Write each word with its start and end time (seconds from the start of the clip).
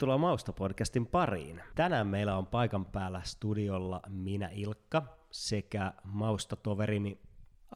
tervetuloa 0.00 0.18
Mausta-podcastin 0.18 1.06
pariin. 1.06 1.60
Tänään 1.74 2.06
meillä 2.06 2.36
on 2.36 2.46
paikan 2.46 2.84
päällä 2.84 3.20
studiolla 3.24 4.00
minä 4.08 4.48
Ilkka 4.52 5.02
sekä 5.30 5.92
Mausta-toverini 6.04 7.18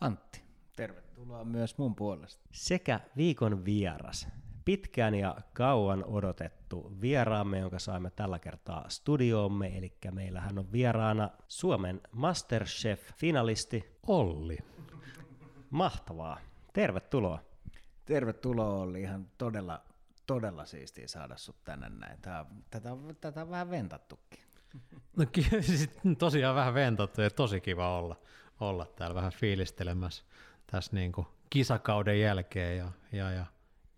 Antti. 0.00 0.42
Tervetuloa 0.76 1.44
myös 1.44 1.78
mun 1.78 1.94
puolesta. 1.94 2.48
sekä 2.52 3.00
viikon 3.16 3.64
vieras. 3.64 4.28
Pitkään 4.64 5.14
ja 5.14 5.36
kauan 5.52 6.04
odotettu 6.04 6.92
vieraamme, 7.00 7.58
jonka 7.58 7.78
saimme 7.78 8.10
tällä 8.10 8.38
kertaa 8.38 8.88
studioomme, 8.88 9.78
eli 9.78 9.92
meillähän 10.10 10.58
on 10.58 10.72
vieraana 10.72 11.30
Suomen 11.48 12.00
Masterchef-finalisti. 12.12 13.98
Olli. 14.06 14.58
Mahtavaa. 15.70 16.38
Tervetuloa. 16.72 17.38
Tervetuloa 18.04 18.80
oli 18.80 19.00
ihan 19.00 19.26
todella, 19.38 19.80
todella 20.26 20.64
siistiä 20.64 21.08
saada 21.08 21.36
sut 21.36 21.64
tänne 21.64 21.88
näin. 21.88 22.20
Tää, 22.22 22.46
tätä, 22.70 22.88
tätä 23.20 23.42
on 23.42 23.50
vähän 23.50 23.70
ventattukin. 23.70 24.40
No 25.16 25.26
ky- 25.32 25.62
siis 25.62 25.90
tosiaan 26.18 26.56
vähän 26.56 26.74
ventattu 26.74 27.20
ja 27.20 27.30
tosi 27.30 27.60
kiva 27.60 27.98
olla, 27.98 28.16
olla 28.60 28.86
täällä 28.86 29.14
vähän 29.14 29.32
fiilistelemässä 29.32 30.24
tässä 30.66 30.96
niin 30.96 31.12
kuin 31.12 31.26
kisakauden 31.50 32.20
jälkeen 32.20 32.78
ja, 32.78 32.92
ja, 33.12 33.30
ja 33.30 33.46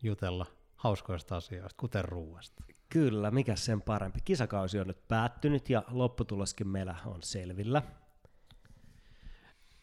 jutella 0.03 0.47
hauskoista 0.77 1.37
asioista, 1.37 1.81
kuten 1.81 2.05
ruuasta. 2.05 2.65
Kyllä, 2.89 3.31
mikä 3.31 3.57
sen 3.57 3.83
parempi. 3.83 4.21
Kisakausi 4.25 4.81
on 4.81 4.87
nyt 4.87 5.09
päättynyt 5.09 5.71
ja 5.71 5.83
lopputuloskin 5.91 6.69
meillä 6.69 6.95
on 7.07 7.23
selvillä. 7.23 7.83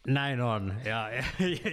Näin 0.08 0.42
on, 0.42 0.74
ja, 0.86 1.10
ja, 1.10 1.24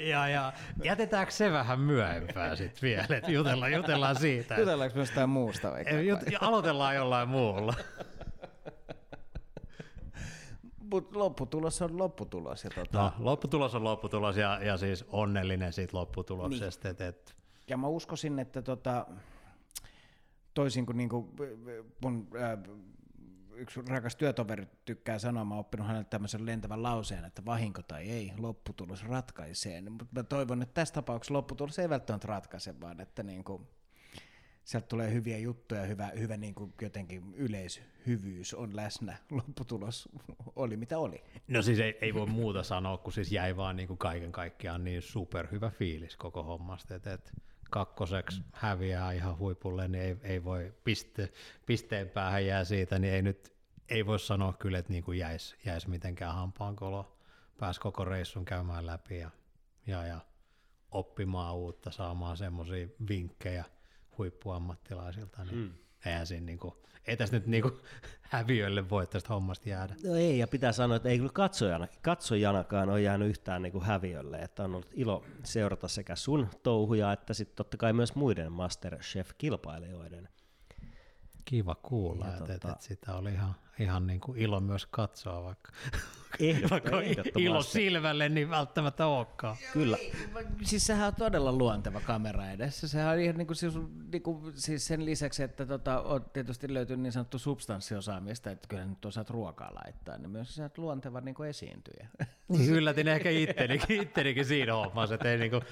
ja, 0.09 0.29
ja 0.29 0.53
jätetäänkö 0.85 1.33
se 1.33 1.53
vähän 1.53 1.81
myöhempään 1.81 2.57
sitten 2.57 2.83
vielä, 2.83 3.07
että 3.17 3.31
jutellaan, 3.31 3.73
jutellaan 3.73 4.17
siitä. 4.17 4.57
Jutellaanko 4.59 4.97
myös 4.97 5.09
jostain 5.09 5.31
muusta 5.31 5.71
vaikka? 5.71 5.95
Jut, 5.95 6.21
aloitellaan 6.41 6.95
jollain 6.97 7.29
muulla. 7.29 7.75
Mut 10.91 11.17
lopputulos 11.17 11.83
on 11.83 11.99
lopputulos. 11.99 12.65
Ja, 12.65 12.71
tota, 12.71 12.99
No, 12.99 13.13
lopputulos 13.19 13.75
on 13.75 13.85
lopputulos 13.85 14.37
ja, 14.37 14.59
ja 14.63 14.77
siis 14.77 15.05
onnellinen 15.09 15.73
siitä 15.73 15.97
lopputuloksesta. 15.97 16.89
Niin. 16.89 16.93
Et, 16.93 17.01
et, 17.01 17.37
ja 17.69 17.77
mä 17.77 17.87
uskoisin, 17.89 18.39
että 18.39 18.63
tota, 18.63 19.07
toisin 20.55 20.87
kuin 20.87 20.97
niinku 20.97 21.35
mun 22.03 22.29
ää, 22.41 22.59
yksi 23.61 23.81
rakas 23.89 24.17
työtoveri 24.17 24.67
tykkää 24.85 25.19
sanoa, 25.19 25.45
mä 25.45 25.55
oon 25.55 25.61
oppinut 25.61 25.87
häneltä 25.87 26.11
tämmöisen 26.11 26.47
lentävän 26.47 26.83
lauseen, 26.83 27.25
että 27.25 27.45
vahinko 27.45 27.83
tai 27.83 28.11
ei, 28.11 28.33
lopputulos 28.39 29.05
ratkaisee. 29.05 29.81
Mutta 29.81 30.07
mä 30.13 30.23
toivon, 30.23 30.63
että 30.63 30.75
tässä 30.75 30.95
tapauksessa 30.95 31.35
lopputulos 31.35 31.79
ei 31.79 31.89
välttämättä 31.89 32.29
ratkaise, 32.29 32.81
vaan 32.81 33.01
että 33.01 33.23
niinku, 33.23 33.69
sieltä 34.65 34.87
tulee 34.87 35.13
hyviä 35.13 35.39
juttuja, 35.39 35.83
hyvä, 35.83 36.07
hyvä 36.19 36.37
niinku 36.37 36.73
jotenkin 36.83 37.35
yleishyvyys 37.35 38.55
on 38.55 38.77
läsnä. 38.77 39.17
Lopputulos 39.31 40.09
oli 40.57 40.77
mitä 40.77 40.99
oli. 40.99 41.23
No 41.49 41.63
siis 41.63 41.79
ei, 41.79 41.99
ei 42.01 42.15
voi 42.15 42.27
muuta 42.27 42.63
sanoa, 42.63 42.99
kun 42.99 43.13
siis 43.13 43.33
jäi 43.33 43.57
vaan 43.57 43.77
niin 43.77 43.89
kuin 43.89 43.99
kaiken 43.99 44.33
kaikkiaan 44.33 44.85
niin 44.85 45.03
superhyvä 45.03 45.71
fiilis 45.71 46.17
koko 46.17 46.43
hommasta, 46.43 46.95
että 46.95 47.13
et 47.13 47.33
kakkoseksi 47.71 48.43
häviää 48.53 49.13
ihan 49.13 49.39
huipulle, 49.39 49.89
niin 49.89 50.05
ei, 50.05 50.17
ei 50.23 50.45
voi 50.45 50.75
piste, 50.85 51.33
pisteen 51.67 52.09
päähän 52.09 52.47
jää 52.47 52.65
siitä, 52.65 52.99
niin 52.99 53.15
ei 53.15 53.23
nyt 53.23 53.61
ei 53.91 54.07
voi 54.07 54.19
sanoa 54.19 54.53
kyllä, 54.53 54.79
että 54.79 54.93
niin 54.93 55.05
kuin 55.05 55.19
jäisi, 55.19 55.57
jäisi 55.65 55.91
mitenkään 55.91 56.35
hampaan 56.35 56.77
kolo. 56.77 57.17
Pääsi 57.59 57.81
koko 57.81 58.05
reissun 58.05 58.45
käymään 58.45 58.87
läpi 58.87 59.19
ja, 59.19 59.31
ja, 59.87 60.07
ja 60.07 60.21
oppimaan 60.91 61.55
uutta, 61.55 61.91
saamaan 61.91 62.37
semmoisia 62.37 62.89
vinkkejä 63.09 63.65
huippuammattilaisilta, 64.19 65.45
niin 65.45 65.57
mm. 65.57 65.73
eihän 66.05 66.27
siinä 66.27 66.47
niinku, 66.47 66.83
ei 67.11 67.17
tässä 67.17 67.37
nyt 67.37 67.47
niinku 67.47 67.71
häviöille 68.23 68.91
voi 68.91 69.07
tästä 69.07 69.29
hommasta 69.29 69.69
jäädä. 69.69 69.95
No 70.05 70.15
ei, 70.15 70.39
ja 70.39 70.49
pitää 70.49 70.73
sanoa, 70.73 70.97
että 70.97 71.09
ei 71.09 71.17
kyllä 71.19 71.31
katsojana, 71.33 71.89
katsojanakaan 72.03 72.91
ole 72.91 73.01
jäänyt 73.03 73.29
yhtään 73.29 73.63
niin 73.63 73.73
kuin 73.73 73.85
häviölle, 73.85 74.37
että 74.39 74.65
on 74.65 74.71
ollut 74.75 74.91
ilo 74.95 75.25
seurata 75.45 75.89
sekä 75.89 76.17
sun 76.17 76.49
touhuja, 76.63 77.13
että 77.13 77.35
sitten 77.35 77.57
totta 77.57 77.77
kai 77.77 77.93
myös 77.93 78.15
muiden 78.15 78.53
Masterchef-kilpailijoiden. 78.53 80.29
Kiva 81.45 81.75
kuulla, 81.75 82.27
Ja 82.27 82.33
että 82.33 82.45
tota- 82.45 82.53
tota... 82.53 82.69
et, 82.69 82.75
et 82.75 82.81
sitä 82.81 83.15
oli 83.15 83.33
ihan, 83.33 83.55
ihan 83.81 84.07
niin 84.07 84.21
kuin 84.21 84.39
ilo 84.39 84.61
myös 84.61 84.87
katsoa, 84.87 85.45
vaikka, 85.45 85.73
vaikka 86.71 87.03
ilo 87.37 87.63
silmälle, 87.63 88.29
niin 88.29 88.51
välttämättä 88.51 89.07
olekaan. 89.07 89.57
Kyllä, 89.73 89.97
Siis 90.63 90.87
sehän 90.87 91.07
on 91.07 91.15
todella 91.15 91.53
luonteva 91.53 92.01
kamera 92.01 92.51
edessä. 92.51 92.89
Sehän 92.89 93.13
on 93.13 93.21
ihan 93.21 93.37
niin 93.37 93.47
kuin, 93.47 93.57
siis, 93.57 93.75
niin 94.13 94.23
kuin, 94.23 94.53
siis 94.55 94.87
sen 94.87 95.05
lisäksi, 95.05 95.43
että 95.43 95.67
tota, 95.67 96.01
on 96.01 96.25
tietysti 96.33 96.75
löytynyt 96.75 97.01
niin 97.01 97.13
sanottu 97.13 97.39
substanssiosaamista, 97.39 98.51
että 98.51 98.69
kyllä 98.69 98.85
nyt 98.85 99.05
osaat 99.05 99.31
ruokaa 99.31 99.75
laittaa, 99.85 100.19
niin 100.19 100.31
myös 100.31 100.55
sä 100.55 100.63
oot 100.63 100.79
luonteva 100.79 101.21
niin 101.21 101.35
kuin 101.35 101.49
esiintyjä. 101.49 102.09
Niin 102.49 102.71
yllätin 102.71 103.09
ehkä 103.09 103.31
ittenikin, 103.31 104.03
ittenikin 104.03 104.45
siinä 104.45 104.75
hommassa, 104.75 105.15
että 105.15 105.33
ei 105.33 105.39
niin 105.39 105.51
kuin, 105.51 105.63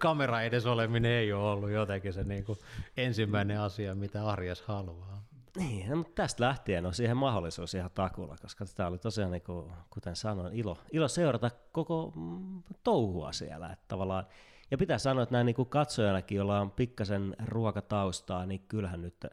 kamera 0.00 0.42
edes 0.42 0.66
oleminen 0.66 1.10
ei 1.10 1.32
ole 1.32 1.50
ollut 1.50 1.70
jotenkin 1.70 2.12
se 2.12 2.24
niin 2.24 2.44
kuin, 2.44 2.58
ensimmäinen 2.96 3.60
asia, 3.60 3.94
mitä 3.94 4.26
arjes 4.26 4.62
haluaa. 4.62 5.25
Niin, 5.56 5.90
no, 5.90 5.96
mutta 5.96 6.12
tästä 6.14 6.44
lähtien 6.44 6.86
on 6.86 6.94
siihen 6.94 7.16
mahdollisuus 7.16 7.74
ihan 7.74 7.90
takulla, 7.94 8.36
koska 8.42 8.64
tämä 8.74 8.88
oli 8.88 8.98
tosiaan, 8.98 9.30
niin 9.30 9.42
kuin, 9.42 9.72
kuten 9.90 10.16
sanoin, 10.16 10.54
ilo, 10.54 10.78
ilo 10.92 11.08
seurata 11.08 11.50
koko 11.72 12.12
mm, 12.16 12.62
touhua 12.84 13.32
siellä. 13.32 13.72
Että 13.72 13.84
tavallaan, 13.88 14.26
ja 14.70 14.78
pitää 14.78 14.98
sanoa, 14.98 15.22
että 15.22 15.34
näin 15.34 15.46
niin 15.46 15.66
katsojanakin, 15.68 16.36
jolla 16.36 16.60
on 16.60 16.70
pikkasen 16.70 17.36
ruokataustaa, 17.46 18.46
niin 18.46 18.64
kyllähän 18.68 19.02
nyt 19.02 19.26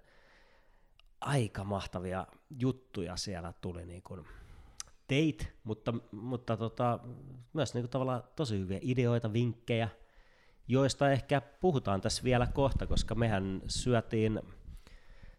aika 1.22 1.64
mahtavia 1.64 2.28
juttuja 2.60 3.16
siellä 3.16 3.54
tuli 3.62 3.86
niin 3.86 4.04
kuin 4.04 4.26
teit, 5.08 5.54
mutta, 5.64 5.94
mutta 6.12 6.58
tota, 6.58 7.00
myös 7.54 7.74
niin 7.74 7.84
kuin 7.84 7.92
tavallaan 7.92 8.24
tosi 8.36 8.60
hyviä 8.60 8.80
ideoita, 8.82 9.34
vinkkejä, 9.34 9.90
joista 10.68 11.12
ehkä 11.12 11.42
puhutaan 11.42 12.02
tässä 12.02 12.24
vielä 12.24 12.48
kohta, 12.48 12.88
koska 12.88 13.16
mehän 13.16 13.62
syötiin, 13.68 14.42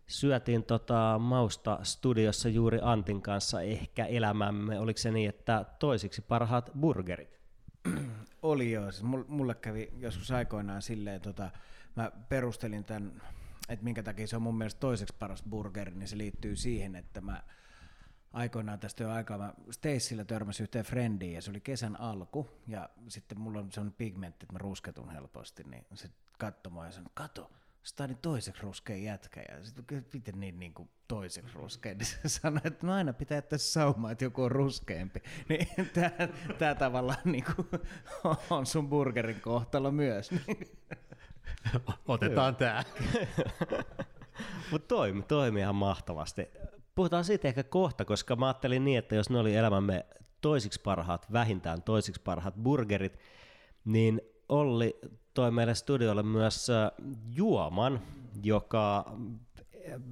syötiin 0.06 0.64
tota 0.64 1.18
Mausta 1.18 1.78
studiossa 1.82 2.48
juuri 2.48 2.78
Antin 2.82 3.22
kanssa 3.22 3.60
ehkä 3.60 4.06
elämämme, 4.06 4.78
oliko 4.78 4.98
se 4.98 5.10
niin, 5.10 5.28
että 5.28 5.64
toisiksi 5.78 6.22
parhaat 6.22 6.70
burgerit? 6.80 7.40
Oli 8.42 8.72
joo, 8.72 8.92
siis 8.92 9.04
mul- 9.04 9.24
mulle 9.28 9.54
kävi 9.54 9.92
joskus 9.98 10.30
aikoinaan 10.30 10.82
silleen, 10.82 11.20
tota, 11.20 11.50
mä 11.96 12.10
perustelin 12.28 12.84
tämän, 12.84 13.22
että 13.68 13.84
minkä 13.84 14.02
takia 14.02 14.26
se 14.26 14.36
on 14.36 14.42
mun 14.42 14.58
mielestä 14.58 14.80
toiseksi 14.80 15.14
paras 15.18 15.42
burgeri, 15.50 15.94
niin 15.94 16.08
se 16.08 16.18
liittyy 16.18 16.56
siihen, 16.56 16.96
että 16.96 17.20
mä 17.20 17.42
aikoinaan 18.32 18.80
tästä 18.80 19.02
jo 19.02 19.10
aikaa, 19.10 19.38
mä 19.38 19.54
Stacella 19.70 20.24
törmäsin 20.24 20.64
yhteen 20.64 20.84
friendiin 20.84 21.34
ja 21.34 21.42
se 21.42 21.50
oli 21.50 21.60
kesän 21.60 22.00
alku. 22.00 22.50
Ja 22.66 22.88
sitten 23.08 23.40
mulla 23.40 23.58
on 23.58 23.72
sellainen 23.72 23.96
pigmentti, 23.98 24.44
että 24.44 24.52
mä 24.52 24.58
rusketun 24.58 25.10
helposti, 25.10 25.64
niin 25.64 25.86
se 25.94 26.10
katsoi 26.38 26.72
mua 26.72 26.86
ja 26.86 26.92
sanoi, 26.92 27.10
kato, 27.14 27.50
sä 27.84 28.04
oot 28.04 28.22
toiseksi 28.22 28.62
ruskein 28.62 29.04
jätkä 29.04 29.44
ja 29.48 29.64
sitten 29.64 30.06
miten 30.12 30.40
niin, 30.40 30.58
niin 30.58 30.74
kuin 30.74 30.88
toiseksi 31.08 31.54
ruskein, 31.54 31.98
niin 31.98 32.06
se 32.06 32.28
sanoi, 32.28 32.60
että 32.64 32.86
no 32.86 32.92
aina 32.92 33.12
pitää 33.12 33.36
jättää 33.36 33.58
saumaa, 33.58 34.10
että 34.10 34.24
joku 34.24 34.42
on 34.42 34.50
ruskeampi. 34.50 35.22
Niin 35.48 35.68
tämä, 35.94 36.10
tämä 36.58 36.74
tavallaan 36.74 37.18
niin 37.24 37.44
kuin 37.56 37.68
on 38.50 38.66
sun 38.66 38.88
burgerin 38.88 39.40
kohtalo 39.40 39.90
myös. 39.90 40.30
Niin. 40.30 40.78
Otetaan 42.08 42.56
tämä. 42.56 42.84
Mutta 44.70 44.88
toimi, 44.88 45.22
toimi 45.22 45.60
ihan 45.60 45.74
mahtavasti. 45.74 46.48
Puhutaan 46.94 47.24
siitä 47.24 47.48
ehkä 47.48 47.62
kohta, 47.62 48.04
koska 48.04 48.36
mä 48.36 48.46
ajattelin 48.46 48.84
niin, 48.84 48.98
että 48.98 49.14
jos 49.14 49.30
ne 49.30 49.38
oli 49.38 49.56
elämämme 49.56 50.06
toisiksi 50.40 50.80
parhaat, 50.80 51.32
vähintään 51.32 51.82
toisiksi 51.82 52.22
parhaat 52.22 52.54
burgerit, 52.62 53.18
niin 53.84 54.20
Olli 54.48 55.00
toi 55.34 55.50
meille 55.50 55.74
studiolle 55.74 56.22
myös 56.22 56.68
juoman, 57.34 58.02
joka, 58.42 59.12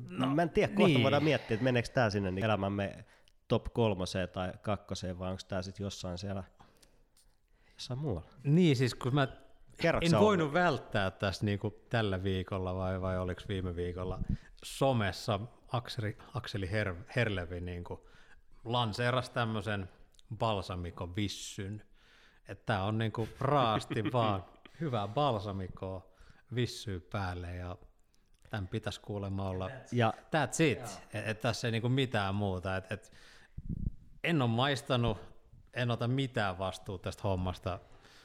no, 0.09 0.35
mä 0.35 0.43
en 0.43 0.51
tiedä, 0.51 0.69
kohta 0.69 0.87
niin. 0.87 0.95
niin. 0.95 1.03
voidaan 1.03 1.25
miettiä, 1.25 1.55
että 1.55 1.65
meneekö 1.65 1.89
tämä 1.89 2.11
sinne 2.11 2.31
niin 2.31 2.45
elämämme 2.45 3.05
top 3.49 3.65
kolmoseen 3.73 4.29
tai 4.29 4.53
kakkoseen, 4.63 5.19
vai 5.19 5.31
onko 5.31 5.43
tämä 5.49 5.63
sitten 5.63 5.85
jossain 5.85 6.19
siellä, 6.19 6.45
jossain 7.75 7.99
muualla. 7.99 8.31
Niin 8.45 8.77
siis 8.77 8.95
kun 8.95 9.15
mä 9.15 9.29
Kerroks 9.77 10.13
en 10.13 10.21
voinut 10.21 10.53
välttää 10.53 11.11
tässä 11.11 11.45
niinku 11.45 11.71
tällä 11.89 12.23
viikolla 12.23 12.75
vai, 12.75 13.01
vai 13.01 13.19
oliko 13.19 13.43
viime 13.49 13.77
viikolla 13.77 14.19
somessa 14.65 15.41
Akseli, 15.73 16.17
Akseli 16.35 16.71
Her, 16.71 16.95
Herlevi 17.17 17.61
niinku 17.61 18.09
lanseerasi 18.65 19.33
tämmöisen 19.33 19.89
balsamikon 20.39 21.17
vissyn. 21.17 21.83
Että 22.49 22.67
tää 22.67 22.85
on 22.85 22.99
niinku 22.99 23.29
raasti 23.41 24.05
vaan 24.13 24.45
hyvää 24.81 25.09
balsamikoa 25.09 26.07
vissyy 26.55 27.01
päälle 27.01 27.57
ja 27.57 27.77
tämän 28.51 28.69
pitäisi 28.69 29.01
kuulemma 29.01 29.49
olla 29.49 29.71
Ja 29.93 30.15
that's 30.17 30.63
it. 30.63 30.83
Et, 31.15 31.29
et 31.29 31.41
tässä 31.41 31.69
ei 31.69 31.73
niinku 31.73 31.89
mitään 31.89 32.35
muuta. 32.35 32.77
Et, 32.77 32.93
et, 32.93 33.13
en 34.25 34.43
ole 34.43 34.51
maistanut, 34.51 35.19
en 35.75 35.91
ota 35.91 36.09
mitään 36.09 36.59
vastuuta 36.59 37.03
tästä 37.03 37.23
hommasta. 37.23 37.79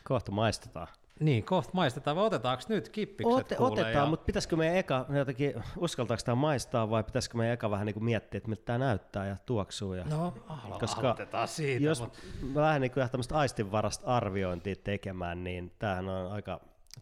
Kohta 0.03 0.31
maistetaan. 0.31 0.87
Niin, 1.19 1.43
kohta 1.43 1.71
maistetaan, 1.73 2.17
vai 2.17 2.25
otetaanko 2.25 2.63
nyt 2.69 2.89
kippikset 2.89 3.35
Ote, 3.35 3.55
otetaan, 3.59 3.93
ja... 3.93 4.05
mutta 4.05 4.25
pitäisikö 4.25 4.55
meidän 4.55 4.77
eka 4.77 5.05
jotenkin, 5.09 5.53
uskaltaako 5.77 6.21
tämä 6.25 6.35
maistaa 6.35 6.89
vai 6.89 7.03
pitäisikö 7.03 7.37
meidän 7.37 7.53
eka 7.53 7.71
vähän 7.71 7.85
niin 7.85 7.93
kuin 7.93 8.03
miettiä, 8.03 8.37
että 8.37 8.49
miltä 8.49 8.65
tämä 8.65 8.77
näyttää 8.77 9.27
ja 9.27 9.37
tuoksuu. 9.45 9.93
Ja, 9.93 10.03
No, 10.05 10.33
koska 10.79 11.01
aloitetaan 11.01 11.47
siitä. 11.47 11.83
jos 11.83 12.01
mut- 12.01 12.17
mä 12.53 12.61
lähden 12.61 12.81
niin 12.81 12.91
kuin 12.91 13.09
tämmöistä 13.09 13.37
aistinvarasta 13.37 14.07
arviointia 14.07 14.75
tekemään, 14.83 15.43
niin 15.43 15.71
tämähän 15.79 16.09
on 16.09 16.31
aika 16.31 16.59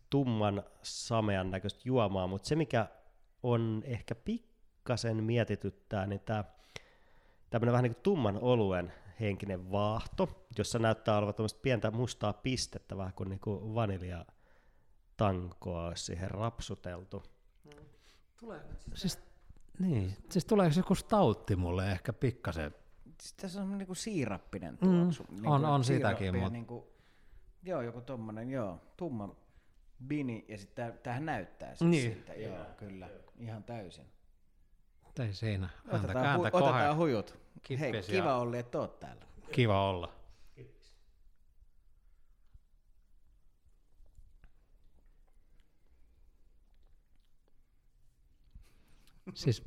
tumman 0.10 0.64
samean 0.82 1.52
näköistä 1.52 1.82
juomaa, 1.86 2.28
mutta 2.28 2.48
se 2.48 2.56
mikä 2.56 2.88
on 3.44 3.82
ehkä 3.86 4.16
pikkasen 4.16 5.24
mietityttää, 5.24 6.06
niin 6.08 6.22
tämä 6.26 6.44
tämmöinen 7.50 7.72
vähän 7.72 7.84
niin 7.84 7.96
kuin 7.96 8.04
tumman 8.04 8.38
oluen 8.42 8.94
henkinen 9.20 9.72
vaahto, 9.72 10.46
jossa 10.58 10.80
näyttää 10.80 11.18
olevan 11.18 11.36
tämmöistä 11.36 11.60
pientä 11.62 11.92
mustaa 11.92 12.34
pistettä, 12.34 12.98
vähän 12.98 13.14
kuin, 13.14 13.30
niin 13.30 13.40
kuin 13.40 13.76
vanilja 13.76 14.26
tankoa 15.18 15.86
olisi 15.88 16.06
siihen 16.06 16.32
rapsuteltu. 16.32 17.24
Siis, 18.94 19.20
niin, 19.80 20.18
siis 20.32 20.46
tuleeko 20.46 20.74
se 20.74 20.80
joku 20.80 20.96
stautti 20.96 21.56
mulle 21.56 21.92
ehkä 21.92 22.14
pikkasen? 22.14 22.76
Siis 23.22 23.34
tässä 23.34 23.62
on 23.62 23.78
niinku 23.78 23.96
siirappinen 23.96 24.78
Mm, 24.82 25.02
tuoksu. 25.02 25.26
niinku, 25.30 25.52
on- 25.52 25.66
on 25.66 25.84
sitäkin, 25.84 26.18
siirappia 26.18 26.42
mut- 26.44 26.52
Niinku, 26.54 26.88
joo, 27.64 27.82
joku 27.82 28.02
tommonen, 28.02 28.50
joo, 28.50 28.80
tumma 28.98 29.36
bini, 30.08 30.46
ja 30.48 30.58
sitten 30.58 31.00
tämähän 31.04 31.26
näyttää 31.26 31.76
siis 31.76 31.90
Niin. 31.92 32.14
siltä, 32.14 32.34
joo, 32.34 32.66
kyllä, 32.78 33.10
ihan 33.40 33.64
täysin. 33.64 34.06
Ei 35.20 35.34
siinä. 35.34 35.68
Häntä 35.68 35.96
Otetaan, 35.98 36.08
hu- 36.10 36.22
kääntä 36.24 36.58
otetaan 36.58 36.98
kohe. 36.98 37.06
Hujut. 37.70 37.80
Hei, 37.80 37.92
Kippis 37.92 38.10
ja- 38.10 38.22
kiva 38.22 38.38
Olli, 38.38 38.58
että 38.60 38.80
oot 38.80 39.00
täällä. 39.00 39.26
Kiva 39.52 39.90
olla. 39.90 40.14
Siis, 49.34 49.64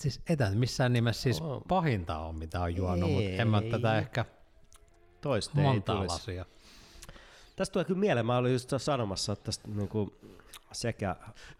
siis 0.00 0.20
ei 0.28 0.36
tämä 0.36 0.50
missään 0.50 0.92
nimessä 0.92 1.22
siis 1.22 1.40
Oo. 1.40 1.60
pahinta 1.68 2.18
on, 2.18 2.34
mitä 2.36 2.60
on 2.60 2.76
juonut, 2.76 3.10
mutta 3.12 3.30
en 3.30 3.48
mä 3.48 3.58
Ei. 3.58 3.70
tätä 3.70 3.98
ehkä 3.98 4.24
Toista 5.20 5.52
ei 5.60 5.62
monta 5.66 5.92
tulisi. 5.94 6.12
lasia. 6.14 6.44
Tästä 7.56 7.72
tulee 7.72 7.84
kyllä 7.84 8.00
mieleen, 8.00 8.26
mä 8.26 8.36
olin 8.36 8.52
just 8.52 8.70
sanomassa 8.78 9.32
että 9.32 9.44
tästä 9.44 9.68
niin 9.68 9.88
kuin 9.88 10.10
sekä 10.72 11.16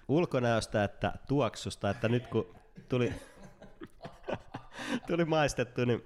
ulkonäöstä 0.09 0.85
että 0.85 1.13
tuoksusta, 1.29 1.91
että 1.91 2.09
nyt 2.09 2.27
kun 2.27 2.55
tuli, 2.89 3.13
tuli 5.07 5.25
maistettu, 5.25 5.85
niin 5.85 6.03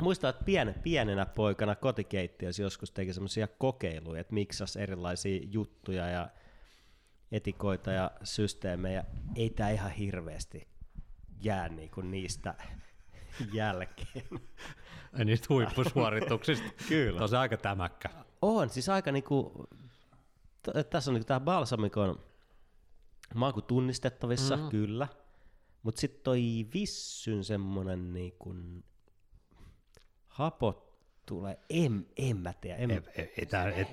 muistan, 0.00 0.30
että 0.30 0.44
pien, 0.44 0.74
pienenä 0.82 1.26
poikana 1.26 1.74
kotikeittiössä 1.74 2.62
joskus 2.62 2.90
teki 2.90 3.12
semmoisia 3.12 3.48
kokeiluja, 3.48 4.20
että 4.20 4.34
miksas 4.34 4.76
erilaisia 4.76 5.40
juttuja 5.50 6.06
ja 6.08 6.28
etikoita 7.32 7.92
ja 7.92 8.10
systeemejä. 8.22 9.04
Ei 9.36 9.50
tämä 9.50 9.70
ihan 9.70 9.90
hirveästi 9.90 10.68
jää 11.40 11.68
niin 11.68 11.90
kuin 11.90 12.10
niistä 12.10 12.54
jälkeen. 13.52 14.28
Ei 15.18 15.24
niistä 15.24 15.46
huippusuorituksista. 15.48 16.68
Kyllä. 16.88 17.18
Tosi 17.18 17.36
aika 17.36 17.56
tämäkkä. 17.56 18.08
On, 18.42 18.70
siis 18.70 18.88
aika 18.88 19.12
niinku, 19.12 19.68
t- 20.62 20.90
tässä 20.90 21.10
on 21.10 21.14
niinku 21.14 21.26
tää 21.26 21.40
balsamikon 21.40 22.20
maku 23.34 23.62
tunnistettavissa, 23.62 24.56
mm. 24.56 24.68
kyllä. 24.68 25.08
Mutta 25.82 26.00
sitten 26.00 26.20
toi 26.22 26.66
vissyn 26.74 27.44
semmonen 27.44 28.12
niinku 28.12 28.54
hapot 30.26 30.88
tulee, 31.26 31.58
en, 31.70 32.06
en 32.16 32.36
mä 32.36 32.52
tiedä. 32.52 32.76
En, 32.76 32.90
Ei, 32.90 33.00
ei, 33.14 33.32
ei 33.38 33.46
tää, 33.46 33.70
et, 33.70 33.88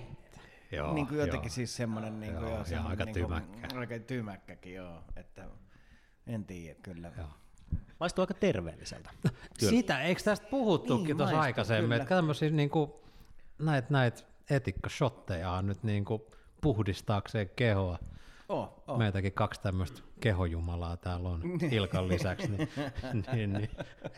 joo, 0.71 0.93
niin 0.93 1.07
kuin 1.07 1.19
jotenkin 1.19 1.49
joo. 1.49 1.53
siis 1.53 1.75
semmoinen 1.75 2.19
niin 2.19 2.33
kuin, 2.33 2.43
Joo, 2.43 2.55
joo, 2.55 2.65
semmonen, 2.65 2.91
aika 2.91 3.05
niin 3.05 3.13
kuin, 3.13 3.43
tymäkkä. 3.43 3.79
Aika 3.79 3.99
tymäkkäkin, 3.99 4.73
joo. 4.73 5.03
Että 5.15 5.47
en 6.27 6.45
tiedä, 6.45 6.79
kyllä. 6.83 7.11
Joo. 7.17 7.27
maistuu 7.99 8.21
aika 8.21 8.33
terveelliseltä. 8.33 9.09
Sitä, 9.69 10.01
eikö 10.01 10.21
tästä 10.23 10.47
puhuttukin 10.47 10.97
Niin, 10.97 11.07
niin, 11.07 11.17
tuossa 11.17 11.39
aikaisemmin, 11.39 11.83
kyllä. 11.83 11.95
että 11.95 12.15
tämmöisiä 12.15 12.49
niinku, 12.49 13.03
näitä 13.59 13.87
näit 13.89 14.25
etikkashotteja 14.49 15.51
on 15.51 15.65
nyt 15.65 15.83
niinku 15.83 16.27
puhdistaakseen 16.61 17.49
kehoa. 17.55 17.99
Oh, 18.49 18.83
oh. 18.87 18.97
Meitäkin 18.97 19.33
kaksi 19.33 19.61
tämmöistä 19.61 20.01
kehojumalaa 20.19 20.97
täällä 20.97 21.29
on 21.29 21.41
Ilkan 21.71 22.07
lisäksi, 22.07 22.51
niin, 22.51 22.69
niin, 23.33 23.53
niin 23.53 23.69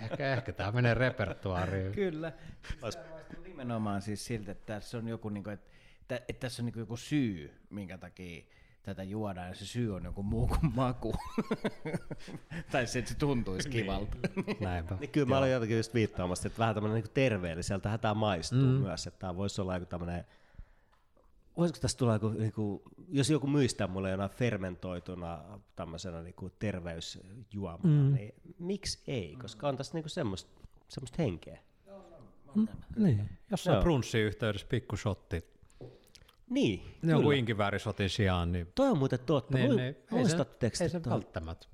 ehkä, 0.01 0.33
ehkä 0.33 0.51
tämä 0.51 0.71
menee 0.71 0.93
repertuaariin. 0.93 1.91
Kyllä. 1.91 2.33
Maistuu 2.81 3.03
nimenomaan 3.43 4.01
siis 4.01 4.25
siltä, 4.25 4.51
että 4.51 4.73
tässä 4.73 4.97
on 4.97 5.07
joku, 5.07 5.29
niin 5.29 5.43
kuin, 5.43 5.53
että, 5.53 5.69
että, 6.15 6.39
tässä 6.39 6.61
on 6.61 6.65
niin 6.65 6.79
joku 6.79 6.97
syy, 6.97 7.53
minkä 7.69 7.97
takia 7.97 8.43
tätä 8.83 9.03
juodaan, 9.03 9.47
ja 9.47 9.55
se 9.55 9.65
syy 9.65 9.95
on 9.95 10.03
joku 10.03 10.23
muu 10.23 10.47
kuin 10.47 10.75
maku. 10.75 11.13
tai 12.71 12.87
se, 12.87 12.99
että 12.99 13.11
se 13.11 13.17
tuntuisi 13.17 13.69
kivalta. 13.69 14.17
Näinpä. 14.59 14.97
Niin 14.99 15.09
kyllä 15.09 15.27
mä 15.27 15.37
olin 15.37 15.51
jotenkin 15.51 15.77
just 15.77 15.93
viittaamassa, 15.93 16.47
että 16.47 16.59
vähän 16.59 16.75
tämmöinen 16.75 16.95
niinku 16.95 17.11
terveelliseltähän 17.13 17.99
tämä 17.99 18.13
maistuu 18.13 18.59
mm. 18.59 18.81
myös, 18.81 19.07
että 19.07 19.19
tämä 19.19 19.35
voisi 19.35 19.61
olla 19.61 19.73
joku 19.73 19.85
tämmöinen 19.85 20.25
Voisiko 21.57 21.79
tästä 21.79 21.97
tulla 21.99 22.13
joku, 22.13 22.29
niinku, 22.29 22.81
jos 23.09 23.29
joku 23.29 23.47
myistää 23.47 23.87
mulle 23.87 24.09
jonain 24.11 24.29
fermentoituna 24.29 25.59
tämmöisenä 25.75 26.21
niinku 26.21 26.49
terveysjuomana, 26.59 28.03
mm. 28.03 28.13
niin 28.13 28.33
miksi 28.59 28.99
ei? 29.07 29.35
Koska 29.41 29.67
on 29.67 29.77
tässä 29.77 29.93
niinku 29.93 30.09
semmoista, 30.09 30.61
semmoista 30.87 31.23
henkeä. 31.23 31.59
Niin. 32.95 33.29
Jossain 33.51 33.75
Joo. 33.75 33.81
brunssiyhteydessä 33.83 34.67
pikku 34.69 34.97
shotti. 34.97 35.43
Niin, 36.49 36.79
Ne 37.01 37.13
on 37.13 37.19
kyllä. 37.19 37.23
kuin 37.23 37.37
inkiväärisotin 37.37 38.09
sijaan, 38.09 38.51
niin, 38.51 38.67
Toi 38.75 38.89
on 38.89 38.97
muuten 38.97 39.19
totta. 39.19 39.57
niin, 39.57 39.71
Mu- 39.71 39.75
niin 39.75 39.85
ei 39.87 39.93
se, 40.09 40.15
Muistatteko 40.15 40.75
ei 40.81 40.89
se 40.89 40.99
toi? 40.99 41.13
välttämättä. 41.13 41.67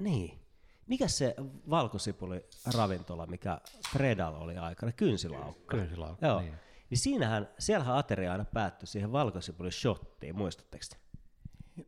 Niin. 0.00 0.38
Mikä 0.86 1.08
se 1.08 1.34
valkosipuli 1.70 2.44
ravintola, 2.74 3.26
mikä 3.26 3.60
Fredalla 3.92 4.38
oli 4.38 4.56
aikana, 4.56 4.92
kynsilaukka? 4.92 5.76
Kynsilaukka, 5.76 6.26
Joo. 6.26 6.40
niin. 6.40 6.54
Niin 6.92 6.98
siinähän, 6.98 7.48
siellähän 7.58 7.96
ateria 7.96 8.32
aina 8.32 8.44
päättyi 8.44 8.86
siihen 8.86 9.12
valkosipulin 9.12 9.72
shottiin, 9.72 10.36
muistatteko 10.36 10.84
te? 10.90 10.96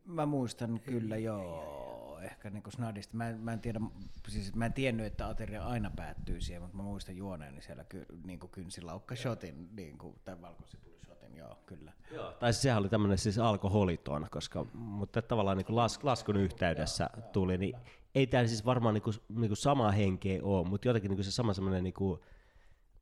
Mä 0.05 0.25
muistan 0.25 0.79
kyllä 0.85 1.17
joo, 1.17 2.19
ehkä 2.21 2.49
niin 2.49 2.63
snadista. 2.69 3.17
Mä 3.17 3.31
mä 3.31 3.53
en 3.53 3.59
tiedä, 3.59 3.79
siis 4.27 4.55
mä 4.55 4.65
en 4.65 4.73
tiennyt, 4.73 5.05
että 5.05 5.27
ateria 5.27 5.65
aina 5.65 5.91
päättyy 5.95 6.41
siihen, 6.41 6.61
mutta 6.61 6.77
mä 6.77 6.83
muistan 6.83 7.17
juoneeni 7.17 7.61
siellä 7.61 7.83
ky, 7.83 8.05
niin 8.23 8.39
kynsilaukka 8.39 9.15
shotin, 9.15 9.69
niin 9.75 9.97
kuin, 9.97 10.15
tai 10.23 10.41
valkosipulishotin, 10.41 11.35
joo, 11.35 11.57
kyllä. 11.65 11.93
Joo. 12.11 12.31
Tai 12.31 12.53
siis 12.53 12.61
sehän 12.61 12.79
oli 12.79 12.89
tämmöinen 12.89 13.17
siis 13.17 13.39
alkoholiton, 13.39 14.27
koska, 14.31 14.65
mutta 14.73 15.21
tavallaan 15.21 15.57
niin 15.57 15.75
las, 15.75 16.03
laskun 16.03 16.37
yhteydessä 16.37 17.09
tuli, 17.33 17.57
niin 17.57 17.75
ei 18.15 18.27
tämä 18.27 18.47
siis 18.47 18.65
varmaan 18.65 18.93
niin 18.93 19.03
kuin, 19.03 19.15
niin 19.29 19.49
kuin 19.49 19.57
sama 19.57 19.91
henkeä 19.91 20.39
ole, 20.43 20.67
mutta 20.67 20.87
jotenkin 20.87 21.09
niin 21.09 21.17
kuin 21.17 21.25
se 21.25 21.31
sama 21.31 21.53
semmoinen 21.53 21.83
niin 21.83 21.93
kuin, 21.93 22.19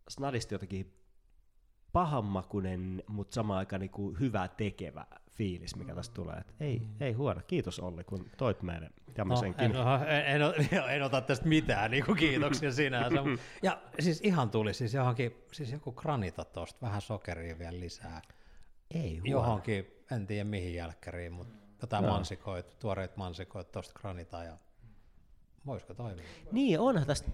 snadisti 0.09 0.55
jotenkin 0.55 1.02
pahanmakunen, 1.93 3.03
mutta 3.07 3.33
samaan 3.35 3.59
aikaan 3.59 3.79
niin 3.79 3.89
kuin 3.91 4.19
hyvä 4.19 4.47
tekevä 4.47 5.05
fiilis, 5.31 5.75
mikä 5.75 5.95
tästä 5.95 6.13
tulee. 6.13 6.35
Et 6.37 6.53
ei, 6.59 6.81
ei 6.99 7.13
huono. 7.13 7.41
Kiitos 7.47 7.79
Olli, 7.79 8.03
kun 8.03 8.25
toit 8.37 8.61
meille 8.61 8.89
No, 9.07 9.13
tämmöisenkin. 9.13 9.63
en, 9.65 9.71
en, 9.75 10.41
en, 10.41 10.41
ota- 10.41 10.89
en, 10.89 11.03
ota 11.03 11.21
tästä 11.21 11.47
mitään, 11.47 11.91
niin 11.91 12.05
kuin 12.05 12.17
kiitoksia 12.17 12.71
sinänsä. 12.71 13.19
Ja 13.63 13.81
siis 13.99 14.21
ihan 14.21 14.49
tuli 14.49 14.73
siis 14.73 14.93
johonkin, 14.93 15.35
siis 15.51 15.71
joku 15.71 15.91
granita 15.91 16.45
tosta, 16.45 16.81
vähän 16.81 17.01
sokeria 17.01 17.59
vielä 17.59 17.79
lisää. 17.79 18.21
ei 18.91 19.17
huono. 19.17 19.31
Johonkin, 19.31 19.87
en 20.11 20.27
tiedä 20.27 20.43
mihin 20.43 20.73
jälkkäriin, 20.75 21.33
mutta 21.33 21.53
jotain 21.81 22.05
mansikoita, 22.05 22.75
tuoreita 22.79 23.13
mansikoita 23.17 23.71
tosta 23.71 23.99
granita 23.99 24.43
ja 24.43 24.57
voisiko 25.65 25.93
toimia? 25.93 26.25
Niin, 26.51 26.79
onhan 26.79 27.07
tästä 27.07 27.31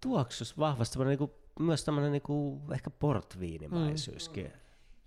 tuoksus 0.00 0.58
vahvasti 0.58 0.92
semmoinen 0.92 1.18
niin 1.18 1.30
myös 1.60 1.84
tämmöinen 1.84 2.12
niin 2.12 2.22
kuin, 2.22 2.62
ehkä 2.72 2.90
portviinimäisyyskin. 2.90 4.52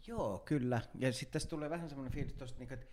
Joo, 0.07 0.39
kyllä. 0.45 0.81
Ja 0.99 1.13
sitten 1.13 1.33
tässä 1.33 1.49
tulee 1.49 1.69
vähän 1.69 1.89
semmoinen 1.89 2.13
fiilis 2.13 2.33
tosta, 2.33 2.59
niin 2.59 2.73
että 2.73 2.85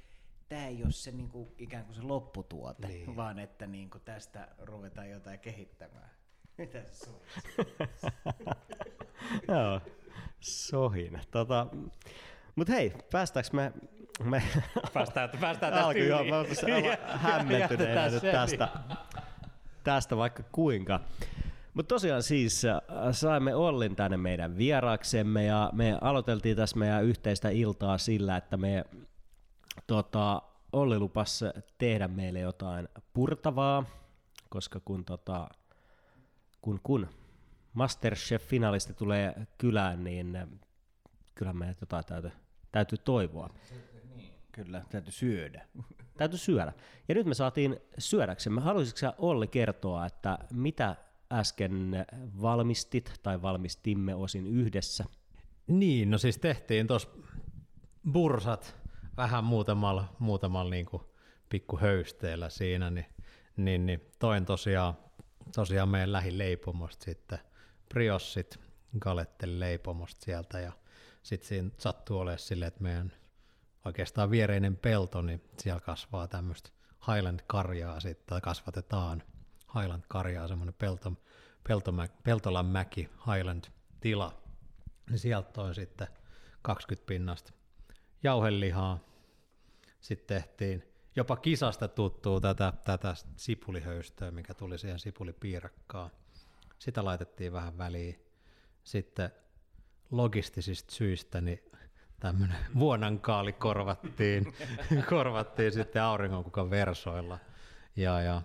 tämä 0.48 0.66
ei 0.66 0.82
ole 0.82 0.92
se 0.92 1.12
niin 1.12 1.28
kuin, 1.28 1.48
ikään 1.58 1.84
kuin 1.84 1.94
se 1.94 2.02
lopputuote, 2.02 2.88
niin. 2.88 3.16
vaan 3.16 3.38
että 3.38 3.66
niin 3.66 3.90
kuin, 3.90 4.02
tästä 4.04 4.48
ruvetaan 4.58 5.10
jotain 5.10 5.38
kehittämään. 5.38 6.10
Mitä? 6.58 6.78
Joo, 9.48 9.80
sohin. 10.40 11.20
Tota, 11.30 11.66
Mutta 12.56 12.72
hei, 12.72 12.92
päästäänkö 13.12 13.50
me... 13.52 13.72
me 14.24 14.42
Päästään, 14.94 15.30
päästään 15.40 15.72
tästä 15.72 15.98
joo, 15.98 16.20
yli. 16.20 16.30
mä 16.30 16.38
olisin 16.38 16.74
aivan 16.74 16.98
hämmentyneenä 17.06 18.08
nyt 18.08 18.22
tästä, 18.22 18.68
tästä 19.84 20.16
vaikka 20.16 20.42
kuinka. 20.42 21.00
Mutta 21.76 21.94
tosiaan 21.94 22.22
siis 22.22 22.64
äh, 22.64 22.80
saimme 23.12 23.54
Ollin 23.54 23.96
tänne 23.96 24.16
meidän 24.16 24.58
vieraaksemme 24.58 25.44
ja 25.44 25.70
me 25.72 25.98
aloiteltiin 26.00 26.56
tässä 26.56 26.78
meidän 26.78 27.04
yhteistä 27.04 27.48
iltaa 27.48 27.98
sillä, 27.98 28.36
että 28.36 28.56
me 28.56 28.84
tota, 29.86 30.42
Olli 30.72 30.98
lupas 30.98 31.44
tehdä 31.78 32.08
meille 32.08 32.40
jotain 32.40 32.88
purtavaa, 33.12 33.84
koska 34.48 34.80
kun, 34.80 35.04
tota, 35.04 35.48
kun, 36.60 36.80
kun 36.82 37.08
Masterchef-finalisti 37.74 38.94
tulee 38.94 39.46
kylään, 39.58 40.04
niin 40.04 40.36
äh, 40.36 40.48
kyllä 41.34 41.52
meidän 41.52 41.76
jotain 41.80 42.04
täytyy, 42.04 42.32
täytyy 42.72 42.98
toivoa. 42.98 43.50
Kyllä, 44.52 44.82
täytyy 44.90 45.12
syödä. 45.12 45.66
Täytyy 46.16 46.38
syödä. 46.38 46.72
Ja 47.08 47.14
nyt 47.14 47.26
me 47.26 47.34
saatiin 47.34 47.80
syödäksemme. 47.98 48.60
Haluaisitko 48.60 48.98
sä 48.98 49.14
Olli 49.18 49.46
kertoa, 49.46 50.06
että 50.06 50.38
mitä 50.52 50.96
äsken 51.32 52.06
valmistit 52.42 53.12
tai 53.22 53.42
valmistimme 53.42 54.14
osin 54.14 54.46
yhdessä? 54.46 55.04
Niin, 55.66 56.10
no 56.10 56.18
siis 56.18 56.38
tehtiin 56.38 56.86
tuossa 56.86 57.08
bursat 58.12 58.76
vähän 59.16 59.44
muutamalla, 59.44 60.16
muutamalla 60.18 60.70
niin 60.70 60.86
pikkuhöysteellä 61.48 62.48
siinä, 62.48 62.90
niin, 62.90 63.06
niin, 63.56 63.86
niin 63.86 64.00
toin 64.18 64.44
tosiaan, 64.44 64.94
tosiaan 65.54 65.88
meidän 65.88 66.12
lähileipomosta 66.12 67.04
sitten 67.04 67.38
briossit, 67.88 68.60
galettelin 69.00 69.60
leipomosta 69.60 70.24
sieltä 70.24 70.60
ja 70.60 70.72
sitten 71.22 71.48
siinä 71.48 71.70
sattuu 71.78 72.18
olemaan 72.18 72.38
silleen, 72.38 72.68
että 72.68 72.82
meidän 72.82 73.12
oikeastaan 73.84 74.30
viereinen 74.30 74.76
pelto, 74.76 75.22
niin 75.22 75.42
siellä 75.58 75.80
kasvaa 75.80 76.28
tämmöistä 76.28 76.70
Highland-karjaa 77.06 78.00
sitten, 78.00 78.40
kasvatetaan 78.40 79.22
Highland-karjaa, 79.80 80.48
semmoinen 80.48 80.74
pelto, 80.74 81.12
peltomä, 81.68 82.08
Peltolan 82.24 82.66
mäki, 82.66 83.10
Highland-tila, 83.26 84.42
niin 85.10 85.18
sieltä 85.18 85.52
toin 85.52 85.74
sitten 85.74 86.08
20 86.62 87.06
pinnasta 87.06 87.52
jauhelihaa, 88.22 88.98
sitten 90.00 90.36
tehtiin 90.42 90.96
jopa 91.16 91.36
kisasta 91.36 91.88
tuttuu 91.88 92.40
tätä, 92.40 92.72
tätä 92.84 93.14
sipulihöystöä, 93.36 94.30
mikä 94.30 94.54
tuli 94.54 94.78
siihen 94.78 94.98
sipulipiirakkaan. 94.98 96.10
Sitä 96.78 97.04
laitettiin 97.04 97.52
vähän 97.52 97.78
väliin. 97.78 98.26
Sitten 98.84 99.30
logistisista 100.10 100.94
syistä 100.94 101.40
niin 101.40 101.70
tämmöinen 102.20 102.58
vuonankaali 102.78 103.52
korvattiin, 103.52 104.54
korvattiin 105.10 105.72
sitten 105.72 106.02
auringonkukan 106.02 106.70
versoilla. 106.70 107.38
Ja, 107.96 108.20
ja 108.20 108.42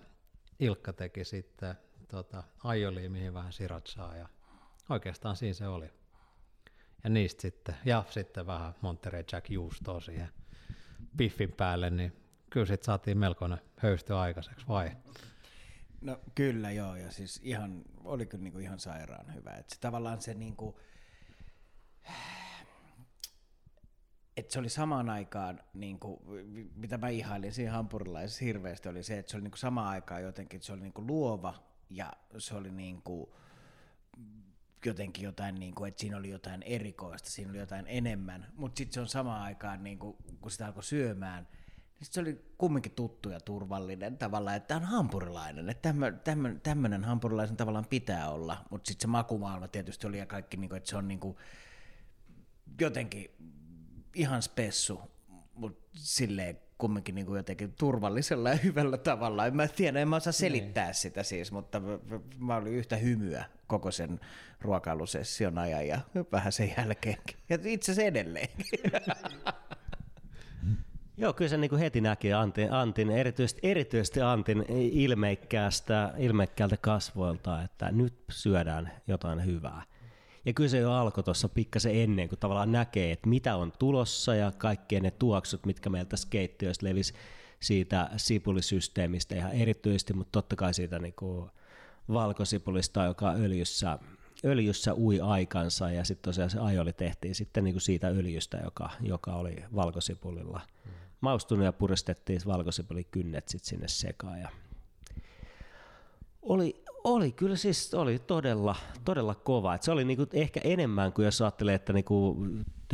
Ilkka 0.62 0.94
teki 0.94 1.25
sitten 1.25 1.75
tota, 2.08 2.44
aioliimiin 2.63 3.34
vähän 3.34 3.53
siratsaa 3.53 4.18
ja 4.18 4.30
oikeastaan 4.89 5.36
siinä 5.36 5.53
se 5.53 5.68
oli. 5.68 5.89
Ja 7.03 7.10
niistä 7.10 7.41
sitten, 7.41 7.75
ja 7.86 8.03
sitten 8.10 8.48
vähän 8.48 8.75
Monterey 8.82 9.24
Jack 9.32 9.50
juustoa 9.50 10.00
siihen 10.00 10.30
piffin 11.18 11.51
päälle, 11.51 11.89
niin 11.89 12.13
kyllä 12.50 12.65
sitten 12.65 12.86
saatiin 12.86 13.18
melkoinen 13.18 13.62
höystö 13.77 14.20
aikaiseksi, 14.20 14.68
vai? 14.68 14.91
No 16.01 16.20
kyllä 16.36 16.72
joo, 16.72 16.96
ja 16.96 17.12
siis 17.12 17.39
ihan, 17.44 17.82
oli 18.03 18.25
kyllä 18.25 18.44
niinku 18.44 18.60
ihan 18.60 18.80
sairaan 18.80 19.36
hyvä. 19.36 19.53
että 19.53 19.75
se, 19.75 19.82
tavallaan 19.82 20.22
se 20.22 20.34
niinku, 20.34 20.80
että 24.38 24.54
se 24.54 24.60
oli 24.60 24.70
samaan 24.70 25.10
aikaan, 25.10 25.60
niin 25.74 26.00
kuin, 26.00 26.20
mitä 26.76 26.98
mä 26.98 27.10
ihailin 27.10 27.54
siinä 27.54 27.72
hampurilaisessa 27.72 28.46
hirveästi, 28.46 28.90
oli 28.90 29.04
se, 29.04 29.20
että 29.20 29.32
se 29.32 29.38
oli 29.38 29.44
niin 29.44 29.52
kuin 29.52 29.60
samaan 29.60 29.88
aikaan 29.88 30.24
jotenkin, 30.24 30.62
se 30.62 30.74
oli 30.74 30.82
niin 30.82 30.94
kuin 30.94 31.08
luova 31.08 31.64
ja 31.90 32.14
se 32.38 32.56
oli 32.56 32.72
niin 32.72 33.02
kuin, 33.02 33.30
jotenkin 34.86 35.24
jotain, 35.24 35.56
niin 35.56 35.76
kuin, 35.76 35.88
että 35.88 36.02
siinä 36.02 36.18
oli 36.18 36.30
jotain 36.30 36.64
erikoista, 36.64 37.30
siinä 37.30 37.52
oli 37.52 37.60
jotain 37.60 37.86
enemmän, 37.88 38.48
mutta 38.56 38.78
sitten 38.78 38.94
se 38.94 39.02
on 39.02 39.08
samaan 39.08 39.42
aikaan, 39.42 39.84
niin 39.84 40.00
kuin, 40.00 40.18
kun 40.42 40.52
sitä 40.52 40.66
alkoi 40.66 40.84
syömään, 40.84 41.48
niin 42.00 42.08
se 42.12 42.20
oli 42.20 42.46
kumminkin 42.58 42.92
tuttu 42.92 43.30
ja 43.30 43.40
turvallinen 43.40 44.18
tavallaan, 44.18 44.58
että 44.58 44.68
tämä 44.68 44.80
on 44.80 44.86
hampurilainen, 44.86 45.70
että 45.70 45.94
tämmöinen 46.64 47.04
hampurilaisen 47.04 47.58
tavallaan 47.58 47.86
pitää 47.90 48.30
olla, 48.30 48.66
mutta 48.70 48.88
sitten 48.88 49.02
se 49.02 49.08
makumaailma 49.08 49.68
tietysti 49.68 50.08
oli 50.08 50.18
ja 50.18 50.26
kaikki, 50.26 50.58
niin 50.58 50.70
kuin, 50.70 50.78
että 50.78 50.90
se 50.90 50.98
on 50.98 51.08
niin 51.08 51.20
kuin, 51.20 51.38
jotenkin 52.80 53.32
ihan 54.15 54.41
spessu, 54.41 55.01
mutta 55.53 55.89
silleen 55.98 56.60
kumminkin 56.77 57.15
niin 57.15 57.25
kuin 57.25 57.38
jotenkin 57.38 57.74
turvallisella 57.80 58.50
ja 58.50 58.56
hyvällä 58.56 58.98
tavalla. 58.98 59.46
En 59.46 59.56
mä 59.56 59.68
tiedä, 59.68 60.00
en 60.00 60.08
mä 60.08 60.15
osaa 60.15 60.34
selittää 60.34 60.86
niin. 60.86 60.96
sitä 60.96 61.24
siis, 61.24 61.51
mutta 61.51 61.82
mä 62.38 62.56
olin 62.56 62.74
yhtä 62.74 62.96
hymyä 62.96 63.46
koko 63.68 63.91
sen 63.91 64.20
ruokailusession 64.62 65.58
ajan 65.58 65.88
ja 65.88 66.00
vähän 66.32 66.51
sen 66.51 66.74
jälkeenkin. 66.77 67.38
Ja 67.50 67.58
itse 67.63 67.91
asiassa 67.91 68.08
edelleenkin. 68.08 68.65
Joo, 71.18 71.34
kyllä 71.34 71.50
se 71.50 71.58
niin 71.58 71.70
kuin 71.70 71.80
heti 71.80 72.01
näki 72.01 72.34
Antin, 72.34 72.74
Antin 72.74 73.12
erityisesti, 73.12 73.60
erityisesti 73.63 74.22
Antin 74.22 74.65
ilmeikkäästä, 74.70 76.13
ilmeikkäältä 76.18 76.77
kasvoilta, 76.77 77.62
että 77.62 77.91
nyt 77.91 78.13
syödään 78.30 78.91
jotain 79.08 79.46
hyvää. 79.46 79.84
Ja 80.45 80.53
kyllä 80.53 80.69
se 80.69 80.77
jo 80.77 80.91
alkoi 80.91 81.24
tuossa 81.24 81.50
pikkasen 81.50 81.95
ennen, 81.95 82.29
kun 82.29 82.38
tavallaan 82.38 82.71
näkee, 82.71 83.12
että 83.12 83.29
mitä 83.29 83.55
on 83.55 83.74
tulossa 83.79 84.36
ja 84.36 84.51
kaikki 84.57 85.00
ne 85.00 85.12
tuoksut, 85.12 85.65
mitkä 85.65 85.89
meiltä 85.89 86.17
skeittiöistä 86.17 86.86
levisi 86.86 87.13
siitä 87.60 88.10
sipulisysteemistä 88.17 89.36
ihan 89.36 89.51
erityisesti, 89.51 90.13
mutta 90.13 90.31
totta 90.31 90.55
kai 90.55 90.74
siitä 90.74 91.00
niin 91.00 91.13
kuin 91.13 91.50
valkosipulista, 92.13 93.03
joka 93.03 93.31
öljyssä, 93.31 94.00
öljyssä 94.45 94.93
ui 94.93 95.19
aikansa 95.19 95.91
ja 95.91 96.03
sitten 96.03 96.24
tosiaan 96.24 96.50
se 96.50 96.60
ajoli 96.60 96.93
tehtiin 96.93 97.36
sitten 97.36 97.63
niin 97.63 97.74
kuin 97.74 97.81
siitä 97.81 98.07
öljystä, 98.07 98.57
joka, 98.63 98.89
joka 99.01 99.33
oli 99.33 99.55
valkosipulilla 99.75 100.62
maustunut 101.21 101.65
ja 101.65 101.74
puristettiin 101.74 102.41
valkosipulikynnet 102.45 103.50
sitten 103.50 103.69
sinne 103.69 103.88
sekaan 103.88 104.39
ja 104.39 104.50
oli, 106.41 106.83
oli 107.03 107.31
kyllä 107.31 107.55
siis 107.55 107.93
oli 107.93 108.20
todella, 108.20 108.75
todella 109.05 109.36
kova. 109.36 109.75
Et 109.75 109.84
se 109.84 109.91
oli 109.91 110.05
niinku 110.05 110.27
ehkä 110.34 110.60
enemmän 110.63 111.13
kuin 111.13 111.25
jos 111.25 111.41
ajattelee, 111.41 111.75
että 111.75 111.93
niinku 111.93 112.48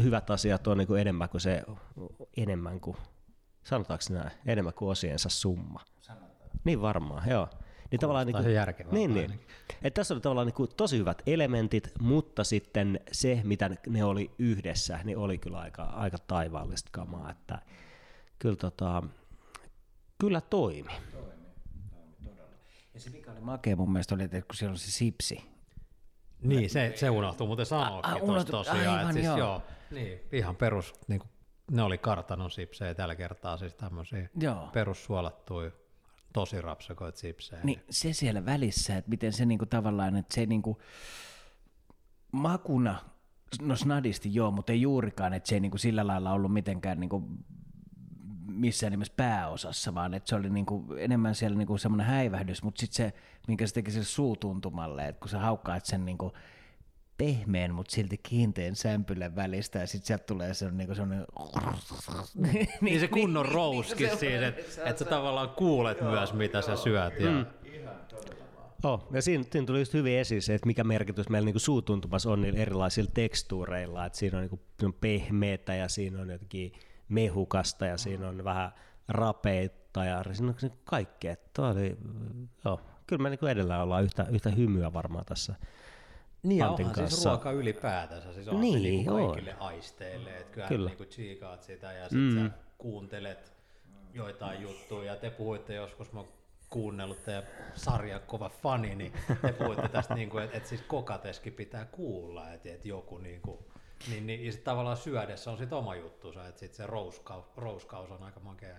hyvät 0.04 0.30
asiat 0.30 0.68
on 0.68 0.78
niinku 0.78 0.96
enemmän 0.96 1.30
kuin 1.30 1.42
se, 1.42 1.64
enemmän 2.38 2.80
kuin, 2.80 2.98
sanotaanko 3.64 4.04
näin, 4.10 4.32
enemmän 4.46 4.74
kuin 4.74 4.90
osiensa 4.90 5.30
summa. 5.30 5.80
Sanotaan. 6.02 6.32
Niin 6.64 6.82
varmaan, 6.82 7.30
joo. 7.30 7.48
Niin 7.92 8.00
tavallaan 8.00 8.28
niinku, 8.28 8.50
järkevää. 8.50 8.94
Niin, 8.94 9.14
niin. 9.14 9.40
Et 9.82 9.94
tässä 9.94 10.14
oli 10.14 10.22
tavallaan 10.22 10.48
niinku 10.48 10.68
tosi 10.68 10.98
hyvät 10.98 11.22
elementit, 11.26 11.92
mutta 12.00 12.44
sitten 12.44 13.00
se, 13.12 13.42
mitä 13.44 13.70
ne 13.88 14.04
oli 14.04 14.32
yhdessä, 14.40 15.00
niin 15.04 15.18
oli 15.18 15.38
kyllä 15.38 15.60
aika, 15.60 15.84
aika 15.84 16.18
taivaallista 16.28 16.90
kamaa. 16.92 17.32
Että 17.32 17.60
kyllä, 18.40 18.56
tota, 18.56 19.04
kyllä 20.18 20.42
toimi. 20.42 20.92
Ja 22.98 23.02
se 23.02 23.10
mikä 23.10 23.32
oli 23.32 23.42
makea 23.42 23.76
mun 23.76 23.92
mielestä 23.92 24.16
oli, 24.16 24.24
että 24.24 24.42
kun 24.42 24.56
siellä 24.56 24.72
on 24.72 24.78
se 24.78 24.92
sipsi. 24.92 25.50
Niin, 26.42 26.70
se, 26.70 26.94
se 26.96 27.10
unohtuu 27.10 27.48
muuten 27.48 27.66
sanoakin 27.66 28.22
unohtu, 28.22 28.52
tosiaan. 28.52 28.88
Aivan, 28.88 29.14
siis, 29.14 29.26
joo. 29.26 29.38
joo. 29.38 29.62
niin, 29.92 30.20
ihan 30.32 30.56
perus, 30.56 30.94
niin 31.08 31.20
kuin, 31.20 31.30
ne 31.72 31.84
oli 31.84 31.98
kartanon 31.98 32.52
sipsejä 32.52 32.94
tällä 32.94 33.16
kertaa, 33.16 33.58
siis 33.58 33.74
tämmöisiä 33.74 34.30
perussuolattuja 34.74 35.72
tosi 36.34 36.62
rapsakoit 36.62 37.16
sipsejä. 37.16 37.62
Niin 37.64 37.82
se 37.90 38.14
siellä 38.14 38.46
välissä, 38.46 38.98
että 38.98 39.10
miten 39.10 39.34
se 39.34 39.46
niinku 39.46 39.66
tavallaan, 39.66 40.16
että 40.16 40.36
se 40.36 40.46
niinku 40.46 40.82
makuna, 42.32 43.00
no 43.62 43.76
snadisti 43.76 44.36
joo, 44.36 44.52
mutta 44.52 44.72
ei 44.72 44.82
juurikaan, 44.82 45.34
että 45.34 45.50
se 45.50 45.56
ei 45.56 45.60
niinku 45.60 45.78
sillä 45.78 46.08
lailla 46.08 46.32
ollut 46.32 46.54
mitenkään 46.54 47.00
niinku 47.00 47.30
missään 48.48 48.92
nimessä 48.92 49.14
pääosassa, 49.18 49.96
vaan 49.96 50.14
että 50.14 50.30
se 50.30 50.36
oli 50.36 50.50
niinku 50.50 50.86
enemmän 50.98 51.36
siellä 51.36 51.58
niinku 51.58 51.78
semmoinen 51.78 52.08
häivähdys, 52.08 52.64
mutta 52.64 52.80
sitten 52.80 52.96
se, 52.96 53.14
minkä 53.48 53.68
se 53.68 53.74
teki 53.74 53.92
sille 53.92 54.06
suutuntumalle, 54.06 55.08
että 55.08 55.20
kun 55.20 55.30
sä 55.30 55.40
haukkaat 55.40 55.86
sen 55.86 56.06
niinku 56.06 56.34
pehmeän, 57.18 57.74
mutta 57.74 57.96
silti 57.96 58.18
kiinteän 58.18 58.76
sämpylän 58.76 59.36
välistä, 59.36 59.80
ja 59.80 59.88
sitten 59.88 60.08
sieltä 60.08 60.24
tulee 60.24 60.54
se 60.54 60.72
niinku 60.72 60.96
semmoinen... 60.96 61.26
niin, 62.36 62.68
niin 62.82 63.00
se 63.00 63.08
kunnon 63.08 63.46
niin, 63.46 63.56
rouski 63.56 64.04
niin, 64.04 64.18
siis, 64.18 64.42
että 64.42 64.90
et 64.90 64.98
sä 64.98 65.06
tavallaan 65.06 65.50
kuulet 65.50 66.02
joo, 66.02 66.12
myös, 66.12 66.34
mitä 66.34 66.58
joo, 66.58 66.62
sä 66.62 66.76
syöt. 66.76 67.20
Ja... 67.20 67.32
Mm. 67.32 67.46
Oh, 68.84 69.08
ja 69.12 69.22
siinä, 69.22 69.44
siinä 69.52 69.66
tuli 69.66 69.80
just 69.80 69.94
hyvin 69.94 70.18
esiin 70.18 70.42
se, 70.42 70.56
että 70.56 70.68
mikä 70.68 70.84
merkitys 70.84 71.30
meillä 71.30 71.46
niinku 71.46 71.60
suutuntumassa 71.60 72.32
on 72.32 72.42
niillä 72.42 72.60
erilaisilla 72.60 73.12
tekstuureilla, 73.14 74.06
että 74.06 74.18
siinä 74.18 74.38
on 74.38 74.42
niinku 74.42 74.98
pehmeätä 75.02 75.76
ja 75.76 75.90
siinä 75.90 76.22
on 76.22 76.30
jotenkin 76.30 76.74
mehukasta 77.10 77.86
ja 77.86 77.98
siinä 77.98 78.28
on 78.28 78.44
vähän 78.44 78.72
rapeita 79.08 80.06
ja 80.06 80.24
siinä 80.32 80.54
on 80.64 80.72
kaikkea. 80.84 81.36
Tuo 81.56 81.68
oli, 81.68 81.98
joo, 82.66 82.82
kyllä 83.08 83.24
me 83.24 83.30
niin 83.30 83.50
edellä 83.50 83.84
ollaan 83.84 84.04
yhtä, 84.04 84.26
yhtä 84.32 84.50
hymyä 84.50 84.94
varmaan 84.94 85.26
tässä 85.26 85.56
niin 86.44 86.64
Antin 86.64 86.86
onhan 86.86 86.96
siis 86.96 87.04
kanssa. 87.04 87.16
siis 87.16 87.26
ruoka 87.26 87.52
ylipäätänsä, 87.52 88.34
siis 88.34 88.48
on 88.48 88.62
niin, 88.62 88.74
se 88.74 88.80
niin 88.80 89.06
kaikille 89.06 89.56
aisteille, 89.60 90.38
että 90.38 90.54
kyllä, 90.54 90.68
kyllä. 90.68 90.90
Niin 90.90 91.08
tsiikaat 91.08 91.64
sitä 91.64 91.94
ja 91.94 92.04
sitten 92.04 92.44
mm. 92.44 92.50
sä 92.50 92.52
kuuntelet 92.78 93.54
joitain 94.14 94.62
juttuja 94.62 95.14
ja 95.14 95.20
te 95.20 95.30
puhuitte 95.30 95.74
joskus, 95.74 96.14
mä 96.14 96.24
kuunnellut 96.70 97.24
teidän 97.24 97.44
sarjan 97.76 98.22
kova 98.22 98.50
fani, 98.50 98.96
niin 98.96 99.14
te 99.42 99.54
puhuitte 99.54 99.88
tästä, 99.88 100.16
niin 100.16 100.30
kuin, 100.30 100.44
että, 100.44 100.58
että 100.58 100.70
siis 100.70 100.82
kokateskin 100.82 101.54
pitää 101.54 101.86
kuulla, 101.86 102.52
että, 102.52 102.70
että 102.70 102.88
joku 102.88 103.18
niin 103.18 103.42
kuin, 103.42 103.58
niin, 104.10 104.28
niin 104.28 104.46
ja 104.46 104.52
sitten 104.52 104.66
tavallaan 104.66 104.98
syödessä 104.98 105.52
on 105.52 105.58
sitten 105.58 105.78
oma 105.78 105.96
juttunsa, 105.96 106.48
että 106.48 106.60
sitten 106.60 106.78
se 106.78 106.88
rouskaus, 106.88 107.46
rouskaus 107.58 108.12
on 108.12 108.24
aika 108.24 108.40
makea, 108.40 108.78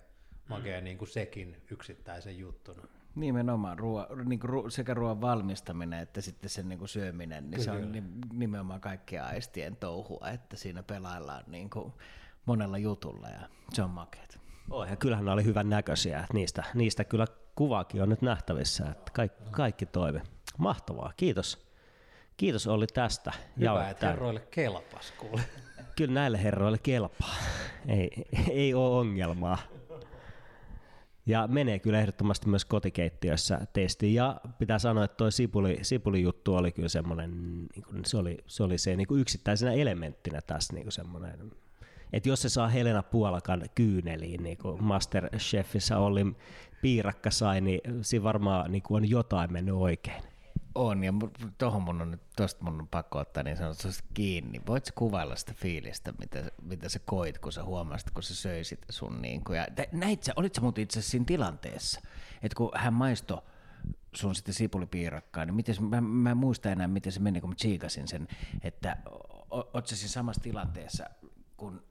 makea 0.49 0.81
mm. 0.81 0.85
niin 0.85 0.99
kuin 0.99 1.09
sekin 1.09 1.63
yksittäisen 1.71 2.39
juttuna. 2.39 2.83
Nimenomaan 3.15 3.79
ruo, 3.79 4.07
niin 4.25 4.41
kuin 4.41 4.71
sekä 4.71 4.95
ruoan 4.95 5.21
valmistaminen 5.21 6.01
että 6.01 6.21
sitten 6.21 6.51
sen 6.51 6.69
niin 6.69 6.79
kuin 6.79 6.89
syöminen, 6.89 7.51
niin 7.51 7.61
Kyllä. 7.61 7.65
se 7.65 7.71
on 7.71 7.93
nimenomaan 8.33 8.81
kaikkia 8.81 9.27
aistien 9.27 9.77
touhua, 9.77 10.31
että 10.31 10.57
siinä 10.57 10.83
pelaillaan 10.83 11.45
niin 11.47 11.71
kuin 11.71 11.93
monella 12.47 12.79
jutulla 12.79 13.29
ja 13.29 13.49
se 13.73 13.83
on 13.83 13.91
makeet. 13.91 14.39
Oh, 14.71 14.89
ja 14.89 14.97
kyllähän 14.97 15.25
ne 15.25 15.31
oli 15.31 15.45
hyvän 15.45 15.71
näköisiä. 15.71 16.27
Niistä, 16.33 16.65
niistä 16.75 17.05
kyllä 17.05 17.27
kuvaakin 17.55 18.03
on 18.03 18.09
nyt 18.09 18.23
nähtävissä, 18.23 18.91
että 18.91 19.13
kaikki, 19.15 19.45
kaikki 19.51 19.87
toimi. 19.87 20.21
Mahtavaa, 20.59 21.13
kiitos. 21.17 21.68
Kiitos 22.39 22.67
Olli 22.67 22.87
tästä. 22.87 23.33
Hyvä, 23.61 23.91
että 23.91 24.09
herroille 24.09 24.41
kelpas 24.51 25.13
kuule. 25.19 25.43
Kyllä 25.97 26.15
näille 26.15 26.43
herroille 26.43 26.79
kelpaa. 26.79 27.35
Ei, 27.89 28.11
ei 28.51 28.75
ole 28.75 28.99
ongelmaa. 28.99 29.59
Ja 31.27 31.47
menee 31.47 31.79
kyllä 31.79 32.01
ehdottomasti 32.01 32.49
myös 32.49 32.65
kotikeittiössä 32.65 33.61
testiin. 33.73 34.15
Ja 34.15 34.41
pitää 34.59 34.79
sanoa, 34.79 35.05
että 35.05 35.17
tuo 35.17 35.31
sipuli, 35.31 35.79
sipuli 35.83 36.23
juttu 36.23 36.55
oli 36.55 36.73
kyllä 36.73 36.89
semmoinen, 36.89 37.31
niin 37.75 37.85
kuin, 37.89 38.05
se 38.05 38.17
oli 38.17 38.39
se, 38.47 38.63
oli 38.63 38.79
se 38.79 38.97
niin 38.97 39.07
kuin 39.07 39.21
yksittäisenä 39.21 39.73
elementtinä 39.73 40.41
tässä 40.41 40.73
niin 40.73 40.85
kuin 40.85 40.93
semmoinen, 40.93 41.53
että 42.13 42.29
jos 42.29 42.43
se 42.43 42.49
saa 42.49 42.69
Helena 42.69 43.03
Puolakan 43.03 43.63
kyyneliin, 43.75 44.43
niin 44.43 44.59
kuin 44.59 44.85
Masterchefissä 44.85 45.99
oli 45.99 46.37
piirakka 46.83 47.31
sai, 47.31 47.61
niin 47.61 47.81
siinä 48.03 48.25
varmaan 48.25 48.73
niin 48.73 48.83
kuin 48.83 49.03
on 49.03 49.11
jotain 49.11 49.53
mennyt 49.53 49.75
oikein. 49.75 50.23
On, 50.79 51.05
ja 51.05 51.13
tuohon 51.59 51.83
mun 51.83 52.03
on 52.03 52.11
nyt, 52.11 52.21
tosta 52.37 52.65
mun 52.65 52.81
on 52.81 52.89
pakko 52.89 53.19
ottaa 53.19 53.43
niin 53.43 53.57
sanotusti 53.57 54.05
kiinni. 54.15 54.61
Voitko 54.67 54.91
kuvailla 54.95 55.37
sitä 55.37 55.53
fiilistä, 55.57 56.13
mitä, 56.21 56.51
mitä 56.63 56.89
sä 56.89 56.99
koit, 56.99 57.39
kun 57.39 57.53
sä 57.53 57.65
huomasit, 57.65 58.11
kun 58.11 58.23
sä 58.23 58.35
söisit 58.35 58.79
sun 58.91 59.23
niin 59.23 59.45
kuin, 59.45 59.57
ja 59.57 59.67
näit 59.93 60.23
sä, 60.23 60.33
olit 60.37 60.55
sä 60.55 60.61
muuten 60.61 60.83
itse 60.83 61.03
siinä 61.03 61.25
tilanteessa, 61.25 62.01
että 62.43 62.57
kun 62.57 62.71
hän 62.75 62.95
maistoi 62.95 63.43
sun 64.15 64.35
sitten 64.35 64.55
sipulipiirakkaa, 64.55 65.45
niin 65.45 65.55
miten, 65.55 65.85
mä, 65.85 66.01
mä 66.01 66.31
en 66.31 66.37
muista 66.37 66.71
enää, 66.71 66.89
miten 66.89 67.13
se 67.13 67.21
meni, 67.21 67.41
kun 67.41 67.51
mä 67.51 67.57
tsiikasin 67.57 68.09
sen, 68.09 68.29
että 68.63 68.97
oot 69.51 69.87
sä 69.87 69.97
siinä 69.97 70.13
samassa 70.13 70.43
tilanteessa, 70.43 71.05
kun 71.57 71.83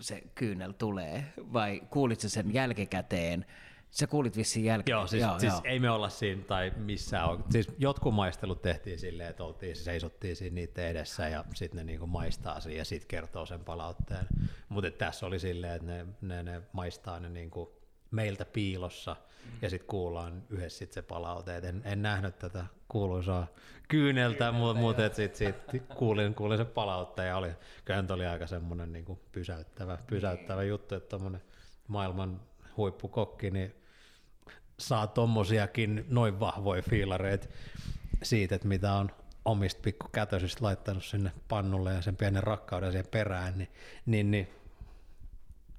se 0.00 0.22
kyynel 0.34 0.72
tulee, 0.72 1.32
vai 1.52 1.82
kuulit 1.90 2.20
sä 2.20 2.28
sen 2.28 2.54
jälkikäteen, 2.54 3.46
Sä 3.90 4.06
kuulit 4.06 4.36
vissiin 4.36 4.64
jälkeen. 4.64 4.94
Joo, 4.94 5.06
siis, 5.06 5.22
joo, 5.22 5.38
siis 5.38 5.52
joo. 5.52 5.62
ei 5.64 5.80
me 5.80 5.90
olla 5.90 6.08
siinä 6.08 6.42
tai 6.42 6.72
missään. 6.76 7.28
On. 7.28 7.44
Siis 7.50 7.68
jotkut 7.78 8.14
maistelut 8.14 8.62
tehtiin 8.62 8.98
silleen, 8.98 9.30
että 9.30 9.44
oltiin, 9.44 9.76
seisottiin 9.76 10.36
siinä 10.36 10.54
niiden 10.54 10.86
edessä 10.86 11.28
ja 11.28 11.44
sitten 11.54 11.78
ne 11.78 11.84
niinku 11.84 12.06
maistaa 12.06 12.60
siinä 12.60 12.78
ja 12.78 12.84
sitten 12.84 13.08
kertoo 13.08 13.46
sen 13.46 13.64
palautteen. 13.64 14.26
Mutta 14.68 14.90
tässä 14.90 15.26
oli 15.26 15.38
silleen, 15.38 15.72
että 15.72 15.86
ne, 15.86 16.06
ne, 16.20 16.42
ne 16.42 16.62
maistaa 16.72 17.20
ne 17.20 17.28
niinku 17.28 17.80
meiltä 18.10 18.44
piilossa 18.44 19.16
ja 19.62 19.70
sitten 19.70 19.88
kuullaan 19.88 20.42
yhdessä 20.50 20.78
sit 20.78 20.92
se 20.92 21.02
palaute. 21.02 21.56
Et 21.56 21.64
en, 21.64 21.82
en 21.84 22.02
nähnyt 22.02 22.38
tätä 22.38 22.66
kuuluisaa 22.88 23.46
kyyneltä, 23.88 24.52
mutta 24.52 24.80
mut, 24.80 24.96
sitten 25.12 25.36
sit 25.36 25.82
kuulin, 25.94 26.34
kuulin 26.34 26.58
sen 26.58 26.66
palautteen 26.66 27.28
ja 27.28 27.36
oli, 27.36 27.50
kyllä 27.84 28.04
oli 28.10 28.26
aika 28.26 28.46
semmoinen 28.46 28.92
niinku 28.92 29.20
pysäyttävä, 29.32 29.98
pysäyttävä 30.06 30.62
juttu, 30.62 30.94
että 30.94 31.16
maailman 31.88 32.40
huippukokki, 32.76 33.50
niin 33.50 33.79
saa 34.80 35.06
tommosiakin 35.06 36.04
noin 36.08 36.40
vahvoja 36.40 36.82
fiilareita 36.82 37.48
siitä, 38.22 38.54
että 38.54 38.68
mitä 38.68 38.92
on 38.92 39.10
omista 39.44 39.80
pikkukätöisistä 39.84 40.64
laittanut 40.64 41.04
sinne 41.04 41.32
pannulle 41.48 41.94
ja 41.94 42.02
sen 42.02 42.16
pienen 42.16 42.42
rakkauden 42.42 42.92
siihen 42.92 43.10
perään, 43.10 43.58
niin, 43.58 43.68
niin, 44.06 44.30
niin 44.30 44.48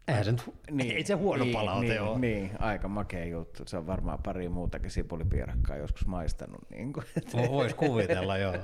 Eihän 0.07 0.25
se, 0.25 0.35
niin, 0.71 0.95
ei 0.95 1.03
se 1.03 1.13
huono 1.13 1.43
niin, 1.43 1.53
palaute 1.53 1.87
niin, 1.87 2.01
ole. 2.01 2.19
Niin, 2.19 2.51
aika 2.59 2.87
makea 2.87 3.25
juttu. 3.25 3.63
Se 3.65 3.77
on 3.77 3.87
varmaan 3.87 4.19
pari 4.23 4.49
muutakin 4.49 4.91
sipulipiirakkaa 4.91 5.77
joskus 5.77 6.07
maistanut. 6.07 6.69
Niin 6.69 6.93
kuin, 6.93 7.05
Voisi 7.49 7.75
kuvitella, 7.75 8.37
joo. 8.37 8.55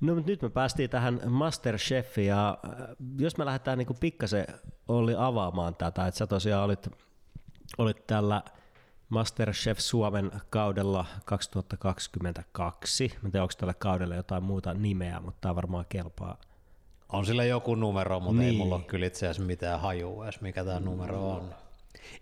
No 0.00 0.14
mutta 0.14 0.30
nyt 0.30 0.42
me 0.42 0.48
päästiin 0.48 0.90
tähän 0.90 1.20
Masterchefiin 1.26 2.26
ja 2.26 2.58
äh, 2.64 2.72
jos 3.18 3.36
me 3.36 3.44
lähdetään 3.44 3.78
niin 3.78 3.88
pikkasen 4.00 4.46
Olli 4.88 5.14
avaamaan 5.18 5.74
tätä, 5.74 6.06
että 6.06 6.18
sä 6.18 6.26
tosiaan 6.26 6.64
olit 6.64 6.88
olit 7.78 8.06
tällä 8.06 8.42
Masterchef 9.08 9.78
Suomen 9.78 10.32
kaudella 10.50 11.06
2022. 11.24 13.04
Mä 13.04 13.26
en 13.26 13.32
tiedä, 13.32 13.42
onko 13.42 13.54
tällä 13.58 13.74
kaudella 13.74 14.14
jotain 14.14 14.42
muuta 14.42 14.74
nimeä, 14.74 15.20
mutta 15.20 15.38
tämä 15.40 15.56
varmaan 15.56 15.84
kelpaa. 15.88 16.40
On 17.08 17.26
sillä 17.26 17.44
joku 17.44 17.74
numero, 17.74 18.20
mutta 18.20 18.40
niin. 18.40 18.50
ei 18.50 18.56
mulla 18.56 18.74
ole 18.74 18.84
kyllä 18.84 19.06
itse 19.06 19.26
asiassa 19.26 19.46
mitään 19.46 19.80
hajua 19.80 20.24
edes, 20.24 20.40
mikä 20.40 20.64
tämä 20.64 20.80
numero 20.80 21.30
on. 21.30 21.54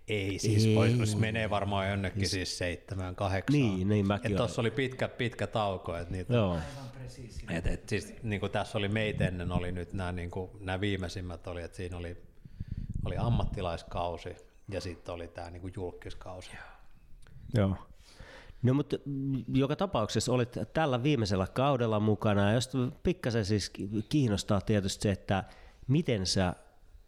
Ei, 0.08 0.38
siis 0.38 0.64
ei. 0.64 0.74
Vois, 0.74 1.16
menee 1.16 1.50
varmaan 1.50 1.90
jonnekin 1.90 2.20
siis, 2.20 2.30
siis 2.30 2.58
seitsemän, 2.58 3.14
kahdeksan. 3.14 3.60
Niin, 3.60 3.88
niin 3.88 4.06
mäkin 4.06 4.36
Tuossa 4.36 4.60
oli 4.60 4.70
pitkä, 4.70 5.08
pitkä 5.08 5.46
tauko. 5.46 5.96
Et 5.96 6.10
niitä, 6.10 6.34
Joo. 6.34 6.58
Et, 7.50 7.66
et, 7.66 7.88
siis, 7.88 8.14
niin 8.22 8.40
kuin 8.40 8.52
tässä 8.52 8.78
oli 8.78 8.88
meitä 8.88 9.26
ennen, 9.26 9.52
oli 9.52 9.72
nyt 9.72 9.92
nämä, 9.92 10.12
niin 10.12 10.30
kuin, 10.30 10.50
nämä 10.60 10.80
viimeisimmät 10.80 11.46
oli, 11.46 11.62
että 11.62 11.76
siinä 11.76 11.96
oli, 11.96 12.16
oli 13.04 13.16
ammattilaiskausi, 13.16 14.36
ja 14.68 14.80
sitten 14.80 15.14
oli 15.14 15.28
tämä 15.28 15.50
niinku 15.50 15.70
julkiskausi. 15.76 16.50
Joo. 17.54 17.76
No 18.62 18.74
mutta 18.74 18.96
joka 19.54 19.76
tapauksessa 19.76 20.32
olit 20.32 20.56
tällä 20.72 21.02
viimeisellä 21.02 21.46
kaudella 21.46 22.00
mukana, 22.00 22.48
ja 22.48 22.52
jos 22.52 22.70
pikkasen 23.02 23.44
siis 23.44 23.72
kiinnostaa 24.08 24.60
tietysti 24.60 25.02
se, 25.02 25.10
että 25.10 25.44
miten 25.88 26.26
sä 26.26 26.54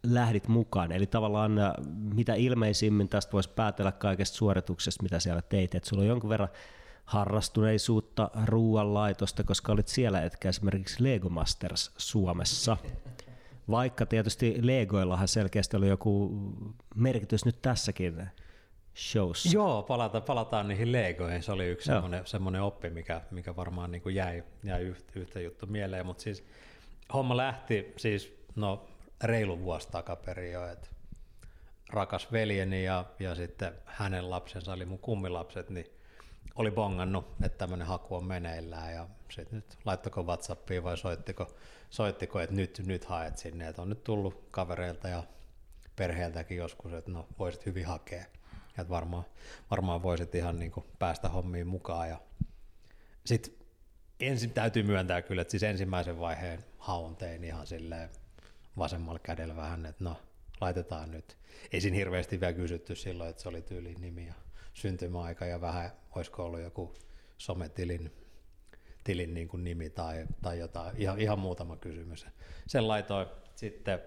lähdit 0.03 0.47
mukaan, 0.47 0.91
eli 0.91 1.07
tavallaan 1.07 1.59
äh, 1.59 1.73
mitä 2.13 2.33
ilmeisimmin 2.35 3.09
tästä 3.09 3.31
voisi 3.31 3.49
päätellä 3.49 3.91
kaikesta 3.91 4.37
suorituksesta, 4.37 5.03
mitä 5.03 5.19
siellä 5.19 5.41
teit, 5.41 5.75
että 5.75 5.89
sulla 5.89 6.01
on 6.01 6.07
jonkun 6.07 6.29
verran 6.29 6.49
harrastuneisuutta 7.05 8.31
ruoanlaitosta, 8.45 9.43
koska 9.43 9.71
olit 9.71 9.87
siellä, 9.87 10.21
etkä 10.21 10.49
esimerkiksi 10.49 11.03
Lego 11.03 11.29
Masters 11.29 11.91
Suomessa. 11.97 12.77
Vaikka 13.69 14.05
tietysti 14.05 14.57
Legoillahan 14.61 15.27
selkeästi 15.27 15.77
oli 15.77 15.87
joku 15.87 16.31
merkitys 16.95 17.45
nyt 17.45 17.61
tässäkin 17.61 18.29
showssa. 18.95 19.49
Joo, 19.53 19.83
palataan, 19.83 20.23
palataan 20.23 20.67
niihin 20.67 20.91
Legoihin. 20.91 21.43
Se 21.43 21.51
oli 21.51 21.67
yksi 21.67 21.85
semmoinen, 21.85 22.25
semmoinen 22.25 22.61
oppi, 22.61 22.89
mikä, 22.89 23.21
mikä 23.31 23.55
varmaan 23.55 23.91
niin 23.91 24.01
kuin 24.01 24.15
jäi, 24.15 24.43
jäi 24.63 24.81
yhtä, 24.81 25.11
yhtä 25.15 25.39
juttu 25.39 25.65
mieleen. 25.65 26.05
Mutta 26.05 26.23
siis 26.23 26.43
homma 27.13 27.37
lähti 27.37 27.93
siis 27.97 28.37
no, 28.55 28.85
reilu 29.23 29.59
vuosi 29.59 29.91
takaperin 29.91 30.51
jo, 30.51 30.67
että 30.67 30.87
rakas 31.89 32.31
veljeni 32.31 32.83
ja, 32.83 33.05
ja 33.19 33.35
sitten 33.35 33.73
hänen 33.85 34.29
lapsensa, 34.29 34.73
eli 34.73 34.85
mun 34.85 34.99
kummilapset, 34.99 35.69
niin 35.69 35.85
oli 36.55 36.71
bongannut, 36.71 37.25
että 37.43 37.57
tämmöinen 37.57 37.87
haku 37.87 38.15
on 38.15 38.25
meneillään 38.25 38.93
ja 38.93 39.07
sitten 39.29 39.55
nyt 39.55 39.77
laittako 39.85 40.23
Whatsappiin 40.23 40.83
vai 40.83 40.97
soittiko, 40.97 41.55
soittiko 41.89 42.39
että 42.39 42.55
nyt, 42.55 42.81
nyt 42.85 43.05
haet 43.05 43.37
sinne, 43.37 43.67
että 43.67 43.81
on 43.81 43.89
nyt 43.89 44.03
tullut 44.03 44.47
kavereilta 44.51 45.07
ja 45.07 45.23
perheeltäkin 45.95 46.57
joskus, 46.57 46.93
että 46.93 47.11
no 47.11 47.27
voisit 47.39 47.65
hyvin 47.65 47.85
hakea. 47.85 48.25
Ja 48.77 48.81
että 48.81 48.89
varmaan, 48.89 49.25
varmaan 49.71 50.03
voisit 50.03 50.35
ihan 50.35 50.59
niin 50.59 50.71
kuin 50.71 50.85
päästä 50.99 51.29
hommiin 51.29 51.67
mukaan. 51.67 52.09
Ja 52.09 52.21
sitten 53.25 53.53
ensin 54.19 54.51
täytyy 54.51 54.83
myöntää 54.83 55.21
kyllä, 55.21 55.41
että 55.41 55.51
siis 55.51 55.63
ensimmäisen 55.63 56.19
vaiheen 56.19 56.65
haun 56.77 57.15
tein 57.15 57.43
ihan 57.43 57.67
silleen 57.67 58.09
vasemmalla 58.77 59.19
kädellä 59.19 59.55
vähän, 59.55 59.85
että 59.85 60.03
no 60.03 60.17
laitetaan 60.61 61.11
nyt. 61.11 61.37
Ei 61.71 61.81
siinä 61.81 61.97
hirveästi 61.97 62.39
vielä 62.39 62.53
kysytty 62.53 62.95
silloin, 62.95 63.29
että 63.29 63.41
se 63.41 63.49
oli 63.49 63.61
tyyliin 63.61 64.01
nimi 64.01 64.27
ja 64.27 64.33
syntymäaika 64.73 65.45
ja 65.45 65.61
vähän 65.61 65.91
olisiko 66.15 66.45
ollut 66.45 66.61
joku 66.61 66.93
sometilin 67.37 68.11
tilin 69.05 69.33
niin 69.33 69.47
kuin 69.47 69.63
nimi 69.63 69.89
tai, 69.89 70.25
tai 70.41 70.59
jotain, 70.59 70.95
ihan, 70.97 71.19
ihan 71.19 71.39
muutama 71.39 71.77
kysymys. 71.77 72.27
Sen 72.67 72.87
laitoin 72.87 73.27
sitten, 73.55 73.99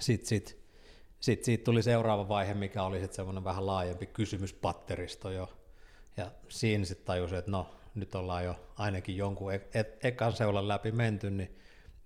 sit, 0.00 0.26
sit, 0.26 0.58
sit, 1.20 1.44
siitä 1.44 1.64
tuli 1.64 1.82
seuraava 1.82 2.28
vaihe, 2.28 2.54
mikä 2.54 2.82
oli 2.82 3.00
sitten 3.00 3.16
semmoinen 3.16 3.44
vähän 3.44 3.66
laajempi 3.66 4.06
kysymyspatteristo 4.06 5.30
jo, 5.30 5.52
ja 6.16 6.30
siinä 6.48 6.84
sitten 6.84 7.06
tajusin, 7.06 7.38
että 7.38 7.50
no, 7.50 7.70
nyt 7.94 8.14
ollaan 8.14 8.44
jo 8.44 8.56
ainakin 8.76 9.16
jonkun 9.16 9.54
e- 9.54 9.68
e- 9.74 10.08
ekan 10.08 10.32
seulan 10.32 10.68
läpi 10.68 10.92
menty, 10.92 11.30
niin 11.30 11.56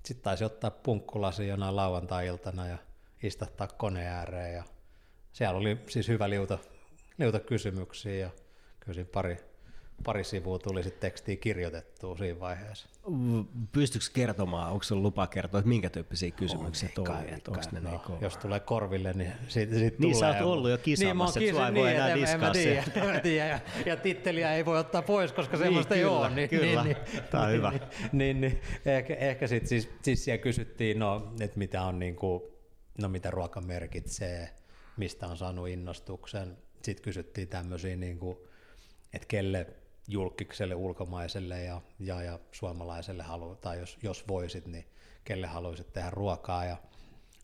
sitten 0.04 0.24
taisi 0.24 0.44
ottaa 0.44 0.70
punkkulasi 0.70 1.48
jonain 1.48 1.76
lauantai-iltana 1.76 2.66
ja 2.66 2.78
istahtaa 3.22 3.68
koneen 3.68 4.08
ääreen, 4.08 4.54
ja 4.54 4.64
siellä 5.32 5.58
oli 5.58 5.78
siis 5.88 6.08
hyvä 6.08 6.30
liuta, 6.30 6.58
liuta 7.18 7.40
kysymyksiä, 7.40 8.14
ja 8.14 8.30
kyllä 8.80 9.04
pari, 9.04 9.36
pari 10.04 10.24
sivua 10.24 10.58
tuli 10.58 10.82
sitten 10.82 11.00
tekstiä 11.00 11.36
kirjoitettua 11.36 12.16
siinä 12.16 12.40
vaiheessa. 12.40 12.88
Pystyykö 13.72 14.06
kertomaan, 14.12 14.72
onko 14.72 14.82
se 14.82 14.94
lupa 14.94 15.26
kertoa, 15.26 15.58
että 15.58 15.68
minkä 15.68 15.90
tyyppisiä 15.90 16.30
kysymyksiä 16.30 16.88
on, 16.98 17.10
oli? 17.10 17.30
Että 17.32 17.50
onko 17.50 17.62
ne 17.72 17.80
no, 17.80 17.90
niinku... 17.90 18.12
Jos 18.20 18.36
tulee 18.36 18.60
korville, 18.60 19.12
niin 19.12 19.32
siitä 19.48 19.74
sit 19.74 19.98
niin, 19.98 20.12
tulee. 20.12 20.32
sä 20.32 20.38
oot 20.38 20.52
ollut 20.52 20.70
jo 20.70 20.78
kisaamassa, 20.78 21.40
niin, 21.40 21.50
että 21.50 21.74
voi 21.74 21.86
niin, 21.86 21.96
enää 21.96 22.16
diskaa 22.16 22.52
ja, 23.24 23.60
ja 23.90 23.96
titteliä 23.96 24.54
ei 24.54 24.64
voi 24.64 24.78
ottaa 24.78 25.02
pois, 25.02 25.32
koska 25.32 25.56
niin, 25.56 25.64
semmoista 25.64 25.94
ei 25.94 26.04
ole. 26.04 26.30
Niin, 26.30 26.48
kyllä, 26.48 26.84
niin, 26.84 26.96
tämä 27.30 27.42
on 27.42 27.48
niin, 27.48 27.56
hyvä. 27.56 27.70
Niin, 27.70 27.80
niin, 28.12 28.40
niin, 28.40 28.60
ehkä, 28.84 29.14
ehkä 29.14 29.46
sitten 29.46 29.68
siis, 29.68 29.90
siis 30.02 30.24
siellä 30.24 30.42
kysyttiin, 30.42 30.98
no, 30.98 31.32
että 31.40 31.58
mitä 31.58 31.82
on 31.82 31.98
niin 31.98 32.16
kuin, 32.16 32.42
no 32.98 33.08
mitä 33.08 33.30
ruoka 33.30 33.60
merkitsee, 33.60 34.50
mistä 34.96 35.26
on 35.26 35.36
saanut 35.36 35.68
innostuksen. 35.68 36.56
Sitten 36.82 37.04
kysyttiin 37.04 37.48
tämmöisiä, 37.48 37.96
niin 37.96 38.18
kuin, 38.18 38.36
että 39.12 39.26
kelle 39.28 39.66
julkikselle 40.08 40.74
ulkomaiselle 40.74 41.62
ja, 41.62 41.80
ja, 42.00 42.22
ja 42.22 42.38
suomalaiselle 42.52 43.22
halu, 43.22 43.56
tai 43.56 43.78
jos, 43.78 43.98
jos 44.02 44.28
voisit, 44.28 44.66
niin 44.66 44.84
kelle 45.24 45.46
haluaisit 45.46 45.92
tehdä 45.92 46.10
ruokaa. 46.10 46.64
Ja 46.64 46.76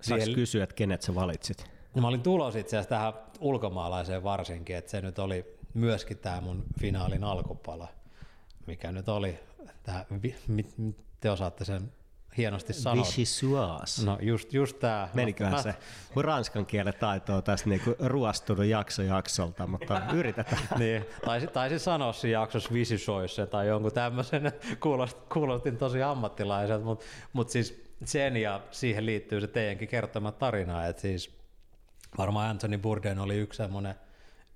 Saanko 0.00 0.24
siihen... 0.24 0.34
kysyä, 0.34 0.64
että 0.64 0.74
kenet 0.74 1.02
sä 1.02 1.14
valitsit? 1.14 1.70
Mä 2.00 2.08
olin 2.08 2.22
tulos 2.22 2.56
itse 2.56 2.76
asiassa 2.76 2.88
tähän 2.88 3.12
ulkomaalaiseen 3.40 4.22
varsinkin, 4.22 4.76
että 4.76 4.90
se 4.90 5.00
nyt 5.00 5.18
oli 5.18 5.56
myöskin 5.74 6.18
tämä 6.18 6.40
mun 6.40 6.64
finaalin 6.80 7.24
alkupala, 7.24 7.88
mikä 8.66 8.92
nyt 8.92 9.08
oli, 9.08 9.38
tää, 9.82 10.06
te 11.20 11.30
osaatte 11.30 11.64
sen 11.64 11.92
hienosti. 12.36 12.72
Vichyssoise. 12.94 14.06
No 14.06 14.18
just, 14.20 14.52
just 14.52 14.78
tämä. 14.78 15.08
Meniköhän 15.14 15.62
se? 15.62 15.74
Mun 16.14 16.24
ranskan 16.24 16.66
kielen 16.66 16.94
taito 17.00 17.36
on 17.36 17.42
tässä 17.42 17.68
niinku 17.68 17.96
ruostunut 17.98 18.64
jakso 18.64 19.02
jaksolta, 19.02 19.66
mutta 19.66 20.02
yritetään. 20.12 20.62
niin, 20.78 21.04
taisin, 21.24 21.48
taisin 21.48 21.80
sanoa 21.80 22.12
siinä 22.12 22.40
jaksossa 22.40 22.72
vichyssoise 22.72 23.46
tai 23.46 23.68
jonkun 23.68 23.92
tämmöisen, 23.92 24.52
kuulost, 24.80 25.18
kuulostin 25.32 25.76
tosi 25.76 26.02
ammattilaiselta, 26.02 26.84
mutta 26.84 27.04
mut 27.32 27.50
siis 27.50 27.90
sen 28.04 28.36
ja 28.36 28.60
siihen 28.70 29.06
liittyy 29.06 29.40
se 29.40 29.46
teidänkin 29.46 29.88
kertoma 29.88 30.32
tarina, 30.32 30.86
että 30.86 31.02
siis 31.02 31.40
varmaan 32.18 32.50
Anthony 32.50 32.78
Bourdain 32.78 33.18
oli 33.18 33.36
yksi 33.36 33.56
semmoinen, 33.56 33.94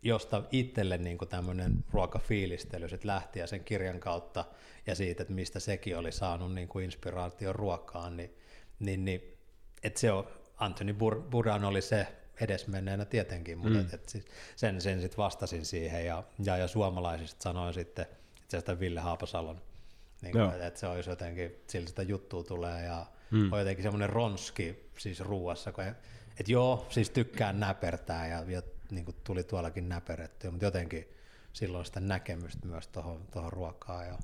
josta 0.02 0.42
itselle 0.52 0.98
niin 0.98 1.18
tämmöinen 1.28 1.84
ruokafiilistely 1.92 2.88
sit 2.88 3.04
lähti 3.04 3.38
ja 3.38 3.46
sen 3.46 3.64
kirjan 3.64 4.00
kautta 4.00 4.44
ja 4.86 4.94
siitä, 4.94 5.22
että 5.22 5.34
mistä 5.34 5.60
sekin 5.60 5.98
oli 5.98 6.12
saanut 6.12 6.54
niin 6.54 6.68
kuin 6.68 6.84
inspiraation 6.84 7.54
ruokaan, 7.54 8.16
niin, 8.16 8.34
niin, 8.78 9.04
niin 9.04 9.38
että 9.82 10.00
se 10.00 10.12
on, 10.12 10.26
Anthony 10.56 10.94
Bourdain 11.30 11.64
oli 11.64 11.82
se 11.82 12.06
edesmenneenä 12.40 13.04
tietenkin, 13.04 13.58
mutta 13.58 13.78
mm. 13.78 13.84
et, 13.84 13.94
et 13.94 14.08
siis 14.08 14.24
sen, 14.56 14.80
sen 14.80 15.00
sitten 15.00 15.16
vastasin 15.16 15.64
siihen 15.64 16.06
ja, 16.06 16.22
ja, 16.44 16.56
ja 16.56 16.68
suomalaisista 16.68 17.42
sanoin 17.42 17.74
sitten 17.74 18.06
itse 18.42 18.56
asiassa 18.56 18.80
Ville 18.80 19.00
Haapasalon, 19.00 19.60
niin 20.22 20.32
kuin, 20.32 20.50
että 20.50 20.66
et 20.66 20.76
se 20.76 20.86
olisi 20.86 21.10
jotenkin, 21.10 21.56
sillä 21.66 21.88
sitä 21.88 22.02
juttua 22.02 22.44
tulee 22.44 22.84
ja 22.84 23.06
mm. 23.30 23.52
on 23.52 23.58
jotenkin 23.58 23.82
semmoinen 23.82 24.10
ronski 24.10 24.90
siis 24.98 25.20
ruuassa, 25.20 25.72
kun 25.72 25.84
et 26.40 26.48
joo, 26.48 26.86
siis 26.90 27.10
tykkään 27.10 27.60
näpertää 27.60 28.28
ja, 28.28 28.44
ja 28.48 28.62
niin 28.90 29.04
kuin 29.04 29.16
tuli 29.24 29.44
tuollakin 29.44 29.88
näperettyä, 29.88 30.50
mutta 30.50 30.66
jotenkin 30.66 31.08
silloin 31.52 31.84
sitä 31.84 32.00
näkemystä 32.00 32.66
myös 32.66 32.88
tuohon 32.88 33.52
ruokaan 33.52 34.06
ja 34.06 34.18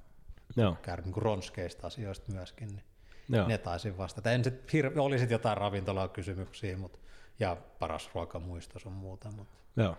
Joo. 0.56 0.76
käydä 0.82 1.02
niin 1.02 1.14
ronskeista 1.16 1.86
asioista 1.86 2.32
myöskin, 2.32 2.68
niin 2.68 2.84
Joo. 3.28 3.48
ne 3.48 3.58
taisin 3.58 3.98
vastata. 3.98 4.32
En 4.32 4.44
sit 4.44 4.72
hirve, 4.72 5.00
oli 5.00 5.18
sitten 5.18 5.34
jotain 5.34 5.56
ravintolaa 5.56 6.08
kysymyksiä, 6.08 6.76
mutta, 6.76 6.98
ja 7.40 7.56
paras 7.78 8.10
ruokamuisto 8.14 8.78
on 8.84 8.92
muuta, 8.92 9.30
mutta 9.30 9.54
Joo. 9.76 9.96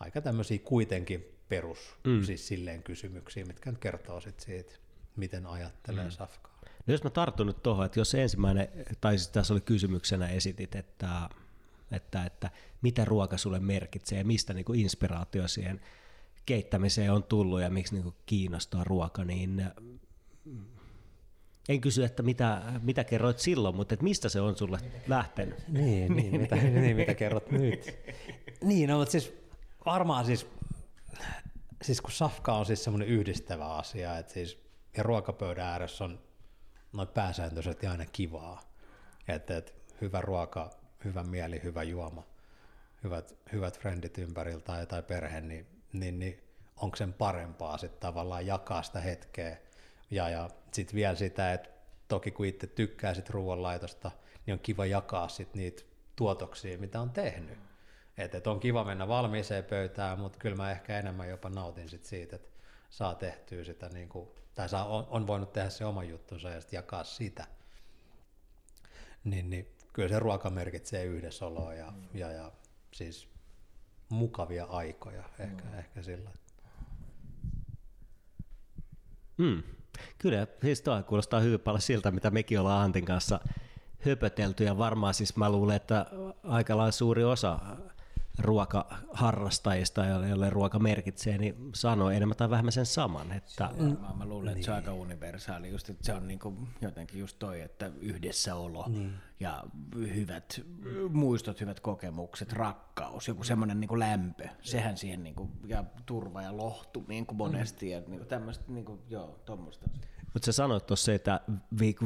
aika 0.00 0.20
tämmöisiä 0.20 0.58
kuitenkin 0.58 1.38
perus 1.48 1.96
mm. 2.04 2.22
siis 2.22 2.48
silleen 2.48 2.82
kysymyksiä, 2.82 3.44
mitkä 3.44 3.70
nyt 3.70 3.80
kertoo 3.80 4.20
sit 4.20 4.40
siitä, 4.40 4.72
miten 5.16 5.46
ajattelee 5.46 6.04
mm. 6.04 6.10
safkaa. 6.10 6.58
No 6.86 6.92
jos 6.92 7.04
mä 7.04 7.10
tartun 7.10 7.46
nyt 7.46 7.62
tuohon, 7.62 7.86
että 7.86 8.00
jos 8.00 8.14
ensimmäinen, 8.14 8.68
tai 9.00 9.18
siis 9.18 9.28
tässä 9.28 9.54
oli 9.54 9.60
kysymyksenä 9.60 10.28
esitit, 10.28 10.74
että, 10.74 11.28
että, 11.92 12.24
että 12.24 12.50
mitä 12.82 13.04
ruoka 13.04 13.36
sulle 13.36 13.60
merkitsee 13.60 14.18
ja 14.18 14.24
mistä 14.24 14.54
niin 14.54 14.74
inspiraatio 14.74 15.48
siihen 15.48 15.80
keittämiseen 16.48 17.12
on 17.12 17.24
tullut 17.24 17.60
ja 17.60 17.70
miksi 17.70 17.94
niin 17.94 18.02
kuin 18.02 18.14
kiinnostaa 18.26 18.84
ruoka, 18.84 19.24
niin 19.24 19.64
mm, 20.44 20.64
en 21.68 21.80
kysy, 21.80 22.04
että 22.04 22.22
mitä, 22.22 22.62
mitä 22.82 23.04
kerroit 23.04 23.38
silloin, 23.38 23.76
mutta 23.76 23.94
että 23.94 24.04
mistä 24.04 24.28
se 24.28 24.40
on 24.40 24.56
sulle 24.56 24.78
lähtenyt? 25.06 25.68
Niin, 25.68 26.16
niin, 26.16 26.40
mitä, 26.40 26.56
niin 26.56 26.96
mitä 26.96 27.14
kerrot 27.14 27.50
nyt? 27.50 27.98
Niin, 28.64 28.88
no, 28.88 28.98
mutta 28.98 29.12
siis 29.12 29.32
varmaan 29.86 30.26
siis, 30.26 30.46
siis 31.82 32.00
kun 32.00 32.12
safka 32.12 32.52
on 32.52 32.66
siis 32.66 32.84
semmoinen 32.84 33.08
yhdistävä 33.08 33.66
asia, 33.66 34.18
että 34.18 34.32
siis 34.32 34.58
ja 34.96 35.02
ruokapöydän 35.02 35.66
ääressä 35.66 36.04
on 36.04 36.20
noin 36.92 37.08
pääsääntöisesti 37.08 37.86
aina 37.86 38.06
kivaa. 38.06 38.60
Että 39.28 39.56
et, 39.56 39.74
hyvä 40.00 40.20
ruoka, 40.20 40.70
hyvä 41.04 41.22
mieli, 41.22 41.60
hyvä 41.62 41.82
juoma, 41.82 42.26
hyvät, 43.04 43.36
hyvät 43.52 43.80
frendit 43.80 44.18
ympäriltä 44.18 44.64
tai, 44.64 44.86
tai 44.86 45.02
perhe, 45.02 45.40
niin, 45.40 45.77
niin, 45.92 46.18
niin 46.18 46.42
onko 46.76 46.96
sen 46.96 47.12
parempaa 47.12 47.78
sitten 47.78 48.00
tavallaan 48.00 48.46
jakaa 48.46 48.82
sitä 48.82 49.00
hetkeä. 49.00 49.56
Ja, 50.10 50.28
ja 50.28 50.50
sitten 50.72 50.96
vielä 50.96 51.14
sitä, 51.14 51.52
että 51.52 51.68
toki 52.08 52.30
kun 52.30 52.46
itse 52.46 52.66
tykkää 52.66 53.14
sit 53.14 53.30
ruoanlaitosta, 53.30 54.10
niin 54.46 54.52
on 54.52 54.60
kiva 54.60 54.86
jakaa 54.86 55.28
sit 55.28 55.54
niitä 55.54 55.82
tuotoksia, 56.16 56.78
mitä 56.78 57.00
on 57.00 57.10
tehnyt. 57.10 57.58
Et, 58.18 58.34
et 58.34 58.46
on 58.46 58.60
kiva 58.60 58.84
mennä 58.84 59.08
valmiiseen 59.08 59.64
pöytään, 59.64 60.18
mutta 60.18 60.38
kyllä 60.38 60.56
mä 60.56 60.70
ehkä 60.70 60.98
enemmän 60.98 61.28
jopa 61.28 61.48
nautin 61.48 61.88
sit 61.88 62.04
siitä, 62.04 62.36
että 62.36 62.48
saa 62.90 63.14
tehtyä 63.14 63.64
sitä 63.64 63.88
niin 63.88 64.08
kuin 64.08 64.28
tai 64.54 64.68
saa, 64.68 64.84
on, 64.84 65.06
on 65.10 65.26
voinut 65.26 65.52
tehdä 65.52 65.70
se 65.70 65.84
oma 65.84 66.04
juttunsa 66.04 66.50
ja 66.50 66.60
sitten 66.60 66.78
jakaa 66.78 67.04
sitä, 67.04 67.46
niin, 69.24 69.50
niin 69.50 69.74
kyllä 69.92 70.08
se 70.08 70.18
ruoka 70.18 70.50
merkitsee 70.50 71.04
yhdessäoloa 71.04 71.74
ja, 71.74 71.90
mm. 71.90 72.08
ja, 72.14 72.32
ja 72.32 72.52
siis 72.92 73.28
mukavia 74.08 74.64
aikoja 74.64 75.24
ehkä, 75.38 75.64
mm. 75.64 75.78
ehkä 75.78 76.02
sillä. 76.02 76.30
Mm. 79.38 79.62
Kyllä, 80.18 80.46
siis 80.62 80.82
tuo 80.82 81.02
kuulostaa 81.02 81.40
hyvin 81.40 81.60
paljon 81.60 81.82
siltä, 81.82 82.10
mitä 82.10 82.30
mekin 82.30 82.60
ollaan 82.60 82.84
Antin 82.84 83.04
kanssa 83.04 83.40
höpötelty 84.06 84.64
ja 84.64 84.78
varmaan 84.78 85.14
siis 85.14 85.36
mä 85.36 85.50
luulen, 85.50 85.76
että 85.76 86.06
aika 86.44 86.76
lailla 86.76 86.92
suuri 86.92 87.24
osa 87.24 87.58
ruokaharrastajista, 88.38 90.04
joille 90.04 90.50
ruoka 90.50 90.78
merkitsee, 90.78 91.38
niin 91.38 91.70
sanoo 91.74 92.10
enemmän 92.10 92.36
tai 92.36 92.50
vähemmän 92.50 92.72
sen 92.72 92.86
saman. 92.86 93.32
Että, 93.32 93.50
se 93.50 93.82
on, 93.82 93.98
mä 94.18 94.26
luulen, 94.26 94.48
että 94.48 94.54
niin. 94.54 94.64
se 94.64 94.70
on 94.70 94.76
aika 94.76 94.92
universaali, 94.92 95.70
just, 95.70 95.90
että 95.90 96.06
se 96.06 96.12
on 96.12 96.28
niin 96.28 96.38
kuin 96.38 96.68
jotenkin 96.80 97.20
just 97.20 97.38
toi, 97.38 97.60
että 97.60 97.90
yhdessäolo 98.00 98.84
niin. 98.88 99.14
ja 99.40 99.64
hyvät 100.14 100.60
muistot, 101.08 101.60
hyvät 101.60 101.80
kokemukset, 101.80 102.52
rakkaus, 102.52 103.28
joku 103.28 103.44
semmoinen 103.44 103.80
niin 103.80 103.88
kuin 103.88 104.00
lämpö, 104.00 104.48
sehän 104.62 104.96
siihen, 104.96 105.22
niin 105.22 105.34
kuin, 105.34 105.50
ja 105.66 105.84
turva 106.06 106.42
ja 106.42 106.56
lohtu 106.56 107.04
niin 107.08 107.26
kuin 107.26 107.36
monesti, 107.36 107.86
mm. 107.86 107.92
ja 107.92 108.00
niin 108.00 108.18
kuin 108.18 108.28
tämmöistä, 108.28 108.64
niin 108.68 108.84
kuin, 108.84 109.00
joo, 109.08 109.40
tuommoista. 109.44 109.88
Mutta 110.32 110.46
sä 110.46 110.52
sanoit 110.52 110.86
tuossa, 110.86 111.14
että 111.14 111.40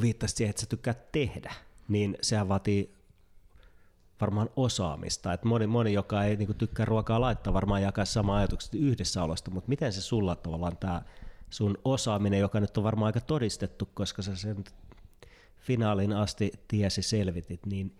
viittasit 0.01 0.37
siihen, 0.37 0.51
että 0.51 0.61
sä 0.61 0.67
tykkäät 0.67 1.13
tehdä, 1.13 1.55
niin 1.89 2.19
sehän 2.23 2.49
vaatii 2.49 3.02
varmaan 4.23 4.51
osaamista. 4.57 5.33
Et 5.33 5.45
moni, 5.45 5.67
moni, 5.67 5.93
joka 5.93 6.25
ei 6.25 6.37
niinku 6.37 6.55
tykkää 6.55 6.87
ruokaa 6.87 7.21
laittaa, 7.21 7.53
varmaan 7.53 7.83
jakaa 7.83 8.05
samaa 8.05 8.37
ajatukset 8.37 8.75
yhdessäolosta, 8.75 9.51
mutta 9.51 9.69
miten 9.69 9.93
se 9.93 10.01
sulla 10.01 10.37
tavallaan 10.37 10.77
tämä 10.77 11.03
sun 11.51 11.79
osaaminen, 11.85 12.41
joka 12.41 12.61
nyt 12.61 12.79
on 12.79 12.85
varmaan 12.85 13.07
aika 13.07 13.21
todistettu, 13.21 13.89
koska 13.95 14.23
sä 14.23 14.37
sen 14.37 14.65
finaalin 15.59 16.13
asti 16.13 16.53
tiesi 16.69 17.03
selvitit, 17.03 17.67
niin 17.67 17.97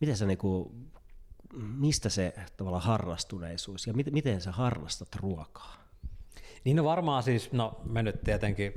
miten 0.00 0.16
sä 0.16 0.26
niinku, 0.26 0.74
mistä 1.54 2.08
se 2.08 2.34
tavallaan 2.56 2.82
harrastuneisuus 2.82 3.86
ja 3.86 3.92
miten, 3.92 4.14
miten 4.14 4.40
sä 4.40 4.52
harrastat 4.52 5.16
ruokaa? 5.16 5.76
Niin 6.64 6.76
no 6.76 6.84
varmaan 6.84 7.22
siis, 7.22 7.52
no 7.52 7.80
me 7.84 8.02
nyt 8.02 8.20
tietenkin 8.24 8.72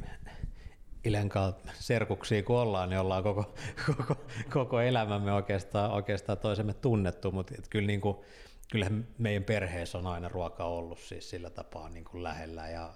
Ilenkaan 1.04 1.54
serkuksia 1.80 2.44
kun 2.44 2.60
ollaan, 2.60 2.89
niin 2.89 3.00
ollaan 3.00 3.24
koko, 3.24 3.56
koko, 3.88 4.16
koko 4.54 4.82
elämämme 4.82 5.34
oikeastaan, 5.34 5.92
oikeastaan 5.92 6.38
toisemme 6.38 6.74
tunnettu, 6.74 7.32
mutta 7.32 7.54
et 7.58 7.68
kyllä 7.70 7.88
niin 7.88 8.02
kuin, 8.02 8.18
kyllähän 8.72 9.08
meidän 9.18 9.44
perheessä 9.44 9.98
on 9.98 10.08
aina 10.08 10.30
ruoka 10.30 10.66
ollut 10.66 11.00
siis 11.00 11.30
sillä 11.30 11.50
tapaa 11.50 11.89
niin 11.89 12.06
kuin 12.06 12.24
lähellä, 12.24 12.70
ja 12.70 12.94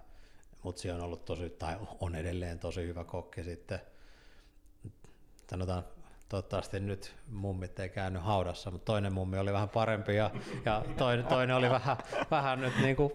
mutsi 0.63 0.91
on 0.91 1.01
ollut 1.01 1.25
tosi, 1.25 1.49
tai 1.49 1.77
on 1.99 2.15
edelleen 2.15 2.59
tosi 2.59 2.87
hyvä 2.87 3.03
kokki 3.03 3.43
sitten, 3.43 3.79
sanotaan 5.49 5.83
toivottavasti 6.29 6.79
nyt 6.79 7.15
mummit 7.31 7.79
ei 7.79 7.89
käynyt 7.89 8.23
haudassa, 8.23 8.71
mutta 8.71 8.85
toinen 8.85 9.13
mummi 9.13 9.37
oli 9.37 9.53
vähän 9.53 9.69
parempi 9.69 10.15
ja, 10.15 10.31
ja 10.65 10.85
toinen, 10.97 11.25
toinen 11.25 11.55
oli 11.55 11.69
vähän, 11.69 11.97
vähän 12.31 12.61
nyt 12.61 12.73
niin 12.81 12.95
kuin 12.95 13.13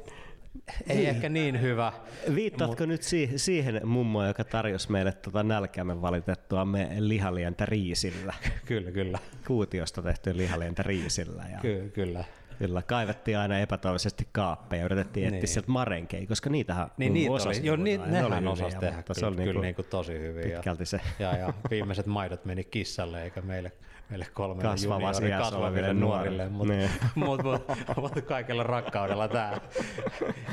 ei 0.88 0.96
niin. 0.96 1.08
ehkä 1.08 1.28
niin 1.28 1.60
hyvä. 1.60 1.92
Viittaatko 2.34 2.82
mut... 2.82 2.88
nyt 2.88 3.02
si- 3.02 3.30
siihen 3.36 3.80
mummoon, 3.84 4.26
joka 4.26 4.44
tarjosi 4.44 4.92
meille 4.92 5.12
tuota 5.12 5.42
nälkäämme 5.42 6.02
valitettua 6.02 6.64
me 6.64 6.88
lihalientä 6.98 7.66
riisillä? 7.66 8.34
kyllä, 8.66 8.90
kyllä. 8.90 9.18
Kuutiosta 9.46 10.02
tehty 10.02 10.36
lihalientä 10.36 10.82
riisillä. 10.82 11.44
Ja... 11.52 11.58
Kyllä, 11.58 11.88
kyllä. 11.88 12.24
Kyllä, 12.58 12.82
kaivettiin 12.82 13.38
aina 13.38 13.58
epätoivoisesti 13.58 14.28
kaappeja 14.32 14.80
ja 14.80 14.84
yritettiin 14.84 15.26
etsiä 15.26 15.40
niin. 15.40 15.48
sieltä 15.48 15.70
marenkeja, 15.70 16.26
koska 16.26 16.50
niitähän 16.50 16.90
niin, 16.96 17.14
niitä 17.14 17.32
oli. 17.32 17.66
Joo, 17.66 17.76
ni, 17.76 17.98
nehän 17.98 18.48
osasi 18.48 18.76
tehdä 18.78 18.96
mutta 18.96 19.14
se 19.14 19.26
oli 19.26 19.36
kyllä, 19.36 19.60
niin 19.60 19.74
kuin, 19.74 19.86
tosi 19.90 20.18
hyvin. 20.18 20.42
Pitkälti 20.42 20.86
se. 20.86 21.00
Ja, 21.18 21.36
ja 21.36 21.52
viimeiset 21.70 22.06
maidot 22.06 22.44
meni 22.44 22.64
kissalle 22.64 23.22
eikä 23.22 23.40
meille 23.40 23.72
meille 24.12 24.27
kolmelle 24.35 24.75
juniori 24.83 25.31
kasvaville 25.31 25.94
nuorille, 25.94 26.48
mutta 26.48 26.75
niin. 26.75 26.90
mut, 27.14 27.42
mut, 27.42 27.62
mut, 27.96 28.25
kaikella 28.27 28.62
rakkaudella 28.62 29.29
tämä. 29.29 29.61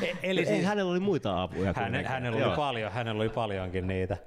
E, 0.02 0.14
eli 0.24 0.46
siis, 0.46 0.66
hänellä 0.66 0.92
oli 0.92 1.00
muita 1.00 1.44
apuja. 1.44 1.74
Häne, 1.76 2.04
hänellä 2.04 2.48
oli 2.48 2.56
paljon, 2.56 2.92
hänellä 2.92 3.22
oli 3.22 3.30
paljonkin 3.30 3.88
niitä. 3.88 4.18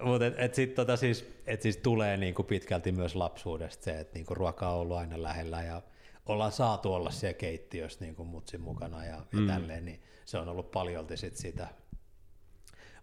Mutta 0.00 0.26
et, 0.26 0.34
et 0.36 0.54
sit 0.54 0.74
tota 0.74 0.96
siis, 0.96 1.32
et 1.46 1.62
siis 1.62 1.76
tulee 1.76 2.16
niinku 2.16 2.42
pitkälti 2.42 2.92
myös 2.92 3.14
lapsuudesta 3.14 3.84
se, 3.84 4.00
että 4.00 4.14
niinku 4.14 4.34
ruoka 4.34 4.68
on 4.68 4.80
ollut 4.80 4.96
aina 4.96 5.22
lähellä 5.22 5.62
ja 5.62 5.82
ollaan 6.26 6.52
saatu 6.52 6.94
olla 6.94 7.10
siellä 7.10 7.34
keittiössä 7.34 8.04
niinku 8.04 8.24
mutsin 8.24 8.60
mukana 8.60 9.04
ja, 9.04 9.22
mm. 9.32 9.48
ja 9.48 9.54
tälleen, 9.54 9.84
niin 9.84 10.02
se 10.24 10.38
on 10.38 10.48
ollut 10.48 10.70
paljolti 10.70 11.16
sit 11.16 11.36
sitä. 11.36 11.68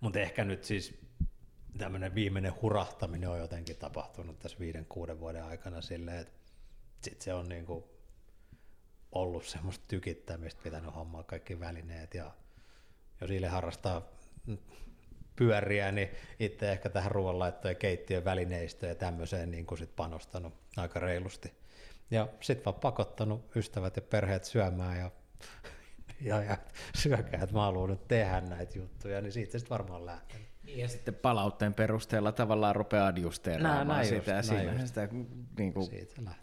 Mutta 0.02 0.20
ehkä 0.20 0.46
nyt 0.46 0.64
siis 0.64 1.00
tämmöinen 1.78 2.16
viimeinen 2.16 2.62
hurahtaminen 2.62 3.30
on 3.30 3.40
jotenkin 3.40 3.76
tapahtunut 3.76 4.40
tässä 4.40 4.60
viiden, 4.60 4.86
kuuden 4.86 5.20
vuoden 5.20 5.44
aikana 5.44 5.82
silleen, 5.82 6.20
että 6.20 6.34
sit 7.02 7.22
se 7.22 7.34
on 7.34 7.50
niin 7.50 7.66
kuin 7.66 7.84
ollut 9.12 9.46
semmoista 9.46 9.86
tykittämistä, 9.88 10.64
pitänyt 10.64 10.96
hommaa 10.96 11.24
kaikki 11.24 11.60
välineet 11.60 12.14
ja 12.14 12.32
jos 13.22 13.32
Ile 13.32 13.48
harrastaa 13.48 14.10
pyöriä, 15.36 15.92
niin 15.92 16.10
itse 16.40 16.72
ehkä 16.72 16.90
tähän 16.90 17.12
ruoanlaittoon 17.12 17.72
ja 17.72 17.76
keittiön 17.76 18.26
välineistöön 18.26 18.90
ja 18.90 18.96
tämmöiseen 18.96 19.52
niin 19.52 19.66
kuin 19.66 19.78
sit 19.78 19.96
panostanut 19.96 20.54
aika 20.78 21.00
reilusti. 21.00 21.54
Ja 22.12 22.28
sitten 22.42 22.66
vaan 22.66 22.82
pakottanut 22.82 23.56
ystävät 23.56 23.96
ja 23.96 24.02
perheet 24.02 24.46
syömään 24.46 24.98
ja, 24.98 25.12
ja, 26.22 26.44
ja 26.44 26.58
syökää, 26.96 27.44
että 27.44 27.56
mä 27.56 27.62
haluan 27.62 27.90
nyt 27.90 28.08
tehdä 28.08 28.42
näitä 28.42 28.78
juttuja, 28.78 29.22
niin 29.22 29.32
siitä 29.32 29.52
se 29.52 29.60
sitten 29.60 29.78
varmaan 29.78 30.06
lähtenyt. 30.06 30.49
Ja 30.76 30.88
sitten 30.88 31.16
palautteen 31.16 31.74
perusteella 31.74 32.32
tavallaan 32.32 32.76
rupeaa 32.76 33.08
adjusteeraamaan 33.08 33.78
Näin- 33.88 33.88
näin 33.88 34.08
sitä, 34.08 34.36
just, 34.38 34.50
ja 34.52 34.56
näin 34.64 34.74
just. 34.74 34.88
sitä 34.88 35.08
niin 35.58 35.74
kuin, 35.74 35.90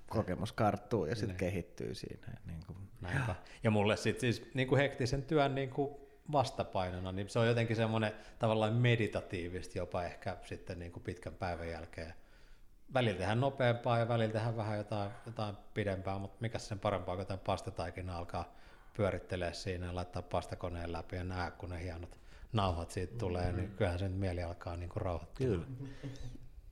kokemus 0.08 0.52
karttuu 0.52 1.06
ja 1.06 1.14
sitten 1.14 1.28
Niin. 1.28 1.36
kehittyy 1.38 1.94
siinä. 1.94 2.26
Niin 2.46 2.60
kuin. 2.66 2.76
Näinpä. 3.00 3.34
Ja 3.64 3.70
mulle 3.70 3.96
sitten 3.96 4.20
siis 4.20 4.50
niin 4.54 4.68
kuin 4.68 4.80
hektisen 4.80 5.22
työn 5.22 5.54
niin 5.54 5.70
kuin 5.70 5.96
vastapainona, 6.32 7.12
niin 7.12 7.28
se 7.28 7.38
on 7.38 7.46
jotenkin 7.46 7.76
semmoinen 7.76 8.12
tavallaan 8.38 8.72
meditatiivisesti 8.74 9.78
jopa 9.78 10.02
ehkä 10.04 10.36
sitten 10.44 10.78
niin 10.78 10.92
kuin 10.92 11.02
pitkän 11.02 11.34
päivän 11.34 11.68
jälkeen. 11.68 12.14
Välillä 12.94 13.18
tehdään 13.18 13.40
nopeampaa 13.40 13.98
ja 13.98 14.08
välillä 14.08 14.32
tehdään 14.32 14.56
vähän 14.56 14.78
jotain, 14.78 15.10
jotain 15.26 15.56
pidempää, 15.74 16.18
mutta 16.18 16.36
mikä 16.40 16.58
sen 16.58 16.78
parempaa, 16.78 17.14
kun 17.14 17.22
jotain 17.22 17.40
pastataikina 17.40 18.16
alkaa 18.18 18.54
pyörittelee 18.96 19.52
siinä 19.54 19.86
ja 19.86 19.94
laittaa 19.94 20.22
pastakoneen 20.22 20.92
läpi 20.92 21.16
ja 21.16 21.24
nähdä, 21.24 21.50
kun 21.50 21.70
ne 21.70 21.82
hienot 21.82 22.18
nauhat 22.52 22.90
siitä 22.90 23.18
tulee, 23.18 23.52
niin 23.52 23.70
kyllähän 23.70 23.98
sen 23.98 24.12
mieli 24.12 24.42
alkaa 24.42 24.76
niin 24.76 24.88
kuin 24.88 25.02
rauhoittua. 25.02 25.46
Kyllä. 25.46 25.66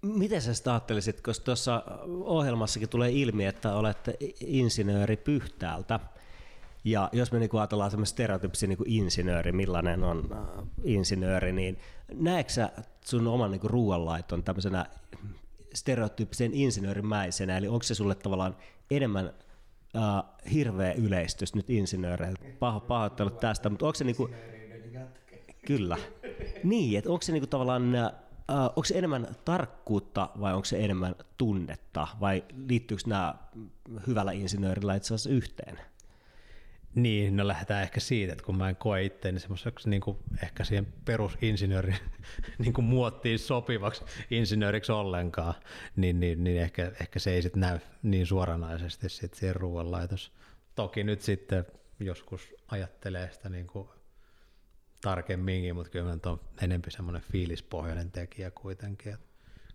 Miten 0.03 0.43
sä 0.43 0.55
sitä 0.55 0.73
ajattelisit, 0.73 1.21
koska 1.21 1.45
tuossa 1.45 1.83
ohjelmassakin 2.25 2.89
tulee 2.89 3.11
ilmi, 3.13 3.47
että 3.47 3.75
olette 3.75 4.17
insinööri 4.41 5.17
Pyhtäältä. 5.17 6.01
Ja 6.85 7.09
jos 7.13 7.33
me 7.33 7.39
niinku 7.39 7.59
ajatellaan 7.59 7.91
semmoinen 7.91 8.07
stereotypsi 8.07 8.67
niinku 8.67 8.85
insinööri, 8.87 9.53
millainen 9.53 10.05
on 10.05 10.29
äh, 10.33 10.65
insinööri, 10.85 11.53
niin 11.53 11.79
näetkö 12.15 12.53
sä 12.53 12.71
sun 13.05 13.27
oman 13.27 13.51
niinku 13.51 13.69
ruoanlaiton 13.69 14.43
tämmöisenä 14.43 14.87
stereotyyppisen 15.75 16.55
insinöörimäisenä, 16.55 17.57
eli 17.57 17.69
onko 17.69 17.83
se 17.83 17.95
sulle 17.95 18.15
tavallaan 18.15 18.57
enemmän 18.91 19.33
äh, 19.97 20.53
hirveä 20.53 20.93
yleistys 20.93 21.55
nyt 21.55 21.71
insinööreiltä, 21.71 22.45
Paho, 22.59 22.81
pahoittelut 22.81 23.41
tästä, 23.41 23.71
mutta 23.71 23.87
onko 23.87 23.95
se 23.95 24.05
niinku, 24.05 24.31
Kyllä. 25.67 25.99
Niin, 26.65 26.99
että 26.99 27.11
onko 27.11 27.23
se 27.23 27.33
niinku 27.33 27.47
tavallaan, 27.47 27.95
äh, 27.95 28.13
onko 28.49 28.85
se 28.85 28.99
enemmän 28.99 29.27
tarkkuutta 29.45 30.31
vai 30.41 30.55
onko 30.55 30.65
se 30.65 30.85
enemmän 30.85 31.15
tunnetta 31.39 32.09
vai 32.21 32.45
liittyykö 32.69 33.03
nämä 33.07 33.35
hyvällä 34.07 34.33
insinöörillä 34.33 34.95
itse 34.95 35.15
asiassa 35.15 35.31
yhteen? 35.31 35.81
Niin, 36.95 37.37
no 37.37 37.49
lähdetään 37.49 37.83
ehkä 37.83 38.01
siitä, 38.01 38.33
että 38.33 38.45
kun 38.45 38.57
mä 38.57 38.69
en 38.69 38.77
koe 38.77 39.05
itseäni 39.05 39.41
semmoiseksi 39.41 39.91
niin 39.91 40.01
kuin 40.01 40.17
ehkä 40.43 40.65
siihen 40.65 40.87
perusinsinöörin 41.05 41.97
niin 42.59 42.73
kuin 42.73 42.85
muottiin 42.85 43.39
sopivaksi 43.39 44.05
insinööriksi 44.31 44.93
ollenkaan, 44.93 45.55
niin, 45.97 46.21
niin, 46.21 46.45
niin 46.45 46.63
ehkä, 46.63 46.93
ehkä 47.01 47.19
se 47.19 47.31
ei 47.31 47.43
sitten 47.43 47.61
näy 47.61 47.79
niin 48.03 48.27
suoranaisesti 48.27 49.09
sit 49.09 49.35
siihen 49.35 49.57
ruoanlaitos. 49.57 50.33
Toki 50.75 51.05
nyt 51.05 51.21
sitten 51.21 51.65
joskus 52.01 52.55
ajattelee 52.69 53.31
sitä 53.33 53.49
niin 53.49 53.67
kuin 53.67 53.89
tarkemminkin, 55.05 55.75
mutta 55.75 55.91
kyllä 55.91 56.19
on 56.27 56.41
enempi 56.63 56.91
semmoinen 56.91 57.23
fiilispohjainen 57.23 58.11
tekijä 58.11 58.51
kuitenkin. 58.51 59.13
Että 59.15 59.27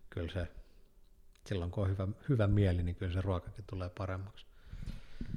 kyllä 0.09 0.33
se, 0.33 0.47
silloin 1.47 1.71
kun 1.71 1.83
on 1.83 1.89
hyvä, 1.89 2.07
hyvä 2.29 2.47
mieli, 2.47 2.83
niin 2.83 2.95
kyllä 2.95 3.13
se 3.13 3.21
ruokakin 3.21 3.63
tulee 3.69 3.89
paremmaksi. 3.97 4.45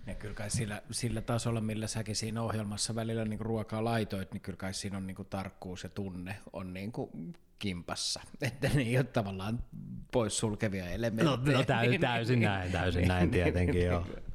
Ja 0.07 0.15
kyllä 0.15 0.35
kai 0.35 0.51
sillä, 0.51 0.83
sillä 0.91 1.21
tasolla, 1.21 1.61
millä 1.61 1.87
säkin 1.87 2.17
siinä 2.17 2.43
ohjelmassa 2.43 2.95
välillä 2.95 3.25
niin 3.25 3.41
ruokaa 3.41 3.85
laitoit, 3.85 4.33
niin 4.33 4.41
kyllä 4.41 4.57
kai 4.57 4.75
siinä 4.75 4.97
on 4.97 5.07
niin 5.07 5.15
kuin 5.15 5.29
tarkkuus 5.29 5.83
ja 5.83 5.89
tunne 5.89 6.37
on 6.53 6.75
niin 6.75 6.93
kuin 6.93 7.35
kimpassa. 7.59 8.21
Että 8.43 8.69
ne 8.69 8.83
ei 8.83 8.97
ole 8.97 9.05
tavallaan 9.05 9.65
poissulkevia 10.13 10.85
No, 10.85 10.91
elementtejä. 10.91 11.57
no 11.59 11.65
täysin, 11.65 12.01
täysin 12.01 12.41
näin, 12.41 12.73
täysin 12.73 13.09
näin 13.09 13.31
tietenkin 13.31 13.83
joo. 13.85 14.07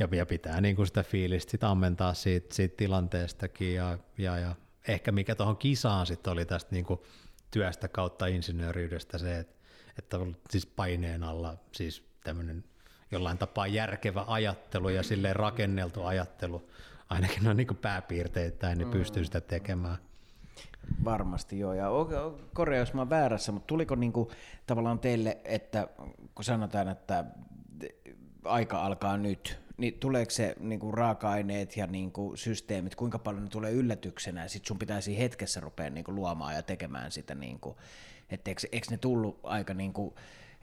Ja, 0.00 0.08
ja 0.12 0.26
pitää 0.26 0.60
niin 0.60 0.76
kuin 0.76 0.86
sitä 0.86 1.02
fiilistä 1.02 1.50
sit 1.50 1.64
ammentaa 1.64 2.14
siitä, 2.14 2.54
siitä 2.54 2.76
tilanteestakin 2.76 3.74
ja, 3.74 3.98
ja, 4.18 4.38
ja 4.38 4.54
ehkä 4.88 5.12
mikä 5.12 5.34
tuohon 5.34 5.56
kisaan 5.56 6.06
sitten 6.06 6.32
oli 6.32 6.44
tästä 6.44 6.70
niin 6.72 6.84
kuin 6.84 7.00
työstä 7.50 7.88
kautta 7.88 8.26
insinööriydestä 8.26 9.18
se, 9.18 9.38
että, 9.38 9.54
että 9.98 10.18
on 10.18 10.36
siis 10.50 10.66
paineen 10.66 11.22
alla 11.22 11.56
siis 11.72 12.04
tämmöinen 12.24 12.64
jollain 13.10 13.38
tapaa 13.38 13.66
järkevä 13.66 14.24
ajattelu 14.26 14.88
ja 14.88 15.02
silleen 15.02 15.36
rakenneltu 15.36 16.02
ajattelu, 16.02 16.70
ainakin 17.10 17.44
noin 17.44 17.56
niin 17.56 17.66
kuin 17.66 17.78
pääpiirteittäin, 17.78 18.78
niin 18.78 18.90
pystyy 18.90 19.24
sitä 19.24 19.40
tekemään. 19.40 19.96
Varmasti 21.04 21.58
joo, 21.58 21.72
ja 21.72 21.88
korjaa 22.54 22.78
jos 22.78 22.94
mä 22.94 23.00
oon 23.00 23.10
väärässä, 23.10 23.52
mutta 23.52 23.66
tuliko 23.66 23.94
niinku 23.94 24.30
tavallaan 24.66 24.98
teille, 24.98 25.38
että 25.44 25.88
kun 26.34 26.44
sanotaan, 26.44 26.88
että 26.88 27.24
aika 28.44 28.84
alkaa 28.84 29.16
nyt, 29.16 29.60
niin 29.80 29.94
tuleeko 29.94 30.30
se 30.30 30.56
niinku 30.60 30.92
raaka-aineet 30.92 31.76
ja 31.76 31.86
niinku 31.86 32.32
systeemit, 32.36 32.94
kuinka 32.94 33.18
paljon 33.18 33.44
ne 33.44 33.50
tulee 33.50 33.72
yllätyksenä, 33.72 34.42
ja 34.42 34.48
sit 34.48 34.66
sun 34.66 34.78
pitäisi 34.78 35.18
hetkessä 35.18 35.60
rupea 35.60 35.90
niinku 35.90 36.14
luomaan 36.14 36.54
ja 36.54 36.62
tekemään 36.62 37.12
sitä, 37.12 37.34
niinku, 37.34 37.76
että 38.30 38.50
eikö, 38.50 38.60
eikö 38.72 38.86
ne 38.90 38.98
tullut 38.98 39.40
aika 39.42 39.74
niinku, 39.74 40.14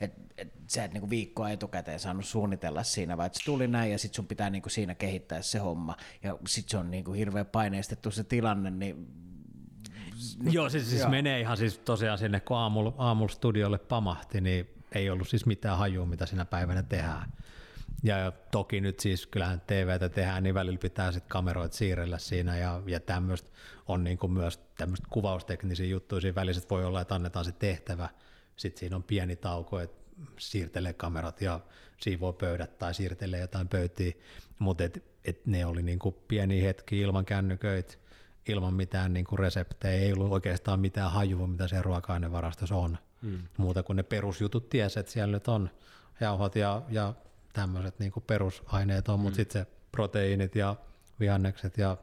että 0.01 0.21
et 0.37 0.53
sä 0.67 0.83
et 0.83 0.93
niinku 0.93 1.09
viikkoa 1.09 1.49
etukäteen 1.49 1.99
saanut 1.99 2.25
suunnitella 2.25 2.83
siinä, 2.83 3.17
vaan 3.17 3.27
että 3.27 3.39
se 3.39 3.45
tuli 3.45 3.67
näin 3.67 3.91
ja 3.91 3.97
sit 3.97 4.13
sun 4.13 4.27
pitää 4.27 4.49
niinku 4.49 4.69
siinä 4.69 4.95
kehittää 4.95 5.41
se 5.41 5.59
homma, 5.59 5.97
ja 6.23 6.37
sit 6.47 6.69
se 6.69 6.77
on 6.77 6.91
niinku 6.91 7.13
hirveän 7.13 7.45
paineistettu 7.45 8.11
se 8.11 8.23
tilanne, 8.23 8.71
niin 8.71 9.07
Joo, 10.51 10.69
siis, 10.69 10.89
siis 10.89 11.01
Joo. 11.01 11.09
menee 11.09 11.39
ihan 11.39 11.57
siis 11.57 11.77
tosiaan 11.77 12.17
sinne, 12.17 12.39
kun 12.39 12.57
aamulla, 12.57 12.93
aamulla 12.97 13.33
studiolle 13.33 13.77
pamahti, 13.77 14.41
niin 14.41 14.69
ei 14.91 15.09
ollut 15.09 15.27
siis 15.27 15.45
mitään 15.45 15.77
hajua, 15.77 16.05
mitä 16.05 16.25
sinä 16.25 16.45
päivänä 16.45 16.83
tehdään. 16.83 17.33
Ja, 18.03 18.31
toki 18.51 18.81
nyt 18.81 18.99
siis 18.99 19.27
kyllähän 19.27 19.61
TVtä 19.61 20.09
tehdään, 20.09 20.43
niin 20.43 20.55
välillä 20.55 20.77
pitää 20.77 21.11
sitten 21.11 21.29
kameroit 21.29 21.73
siirrellä 21.73 22.17
siinä 22.17 22.57
ja, 22.57 22.81
ja 22.85 22.99
tämmöistä 22.99 23.49
on 23.87 24.03
niin 24.03 24.17
kuin 24.17 24.31
myös 24.31 24.59
tämmöistä 24.77 25.07
kuvausteknisiä 25.09 25.85
juttuja 25.85 26.21
siinä 26.21 26.35
välissä, 26.35 26.61
voi 26.69 26.85
olla, 26.85 27.01
että 27.01 27.15
annetaan 27.15 27.45
se 27.45 27.51
tehtävä, 27.51 28.09
sitten 28.55 28.79
siinä 28.79 28.95
on 28.95 29.03
pieni 29.03 29.35
tauko, 29.35 29.79
että 29.79 30.07
siirtelee 30.39 30.93
kamerat 30.93 31.41
ja 31.41 31.59
siivoo 32.01 32.33
pöydät 32.33 32.77
tai 32.77 32.93
siirtelee 32.93 33.39
jotain 33.39 33.67
pöytiä, 33.67 34.13
mutta 34.59 34.83
et, 34.83 35.03
et 35.25 35.45
ne 35.45 35.65
oli 35.65 35.83
niin 35.83 35.99
kuin 35.99 36.15
pieniä 36.27 36.63
hetkiä 36.63 37.03
ilman 37.03 37.25
kännyköitä, 37.25 37.93
ilman 38.47 38.73
mitään 38.73 39.13
niin 39.13 39.25
kuin 39.25 39.39
reseptejä, 39.39 40.01
ei 40.01 40.13
ollut 40.13 40.31
oikeastaan 40.31 40.79
mitään 40.79 41.11
hajua, 41.11 41.47
mitä 41.47 41.67
se 41.67 41.81
ruoka-ainevarastossa 41.81 42.75
on. 42.75 42.97
Mm. 43.21 43.39
Muuta 43.57 43.83
kuin 43.83 43.95
ne 43.95 44.03
perusjutut 44.03 44.69
ties, 44.69 44.97
että 44.97 45.11
siellä 45.11 45.31
nyt 45.31 45.47
on 45.47 45.69
jauhot 46.19 46.55
ja, 46.55 46.81
ja 46.89 47.13
tämmöiset 47.57 47.99
niin 47.99 48.11
perusaineet 48.27 49.09
on, 49.09 49.19
mm. 49.19 49.23
mutta 49.23 49.35
sitten 49.35 49.61
se 49.61 49.71
proteiinit 49.91 50.55
ja 50.55 50.75
vihannekset 51.19 51.77
ja 51.77 51.97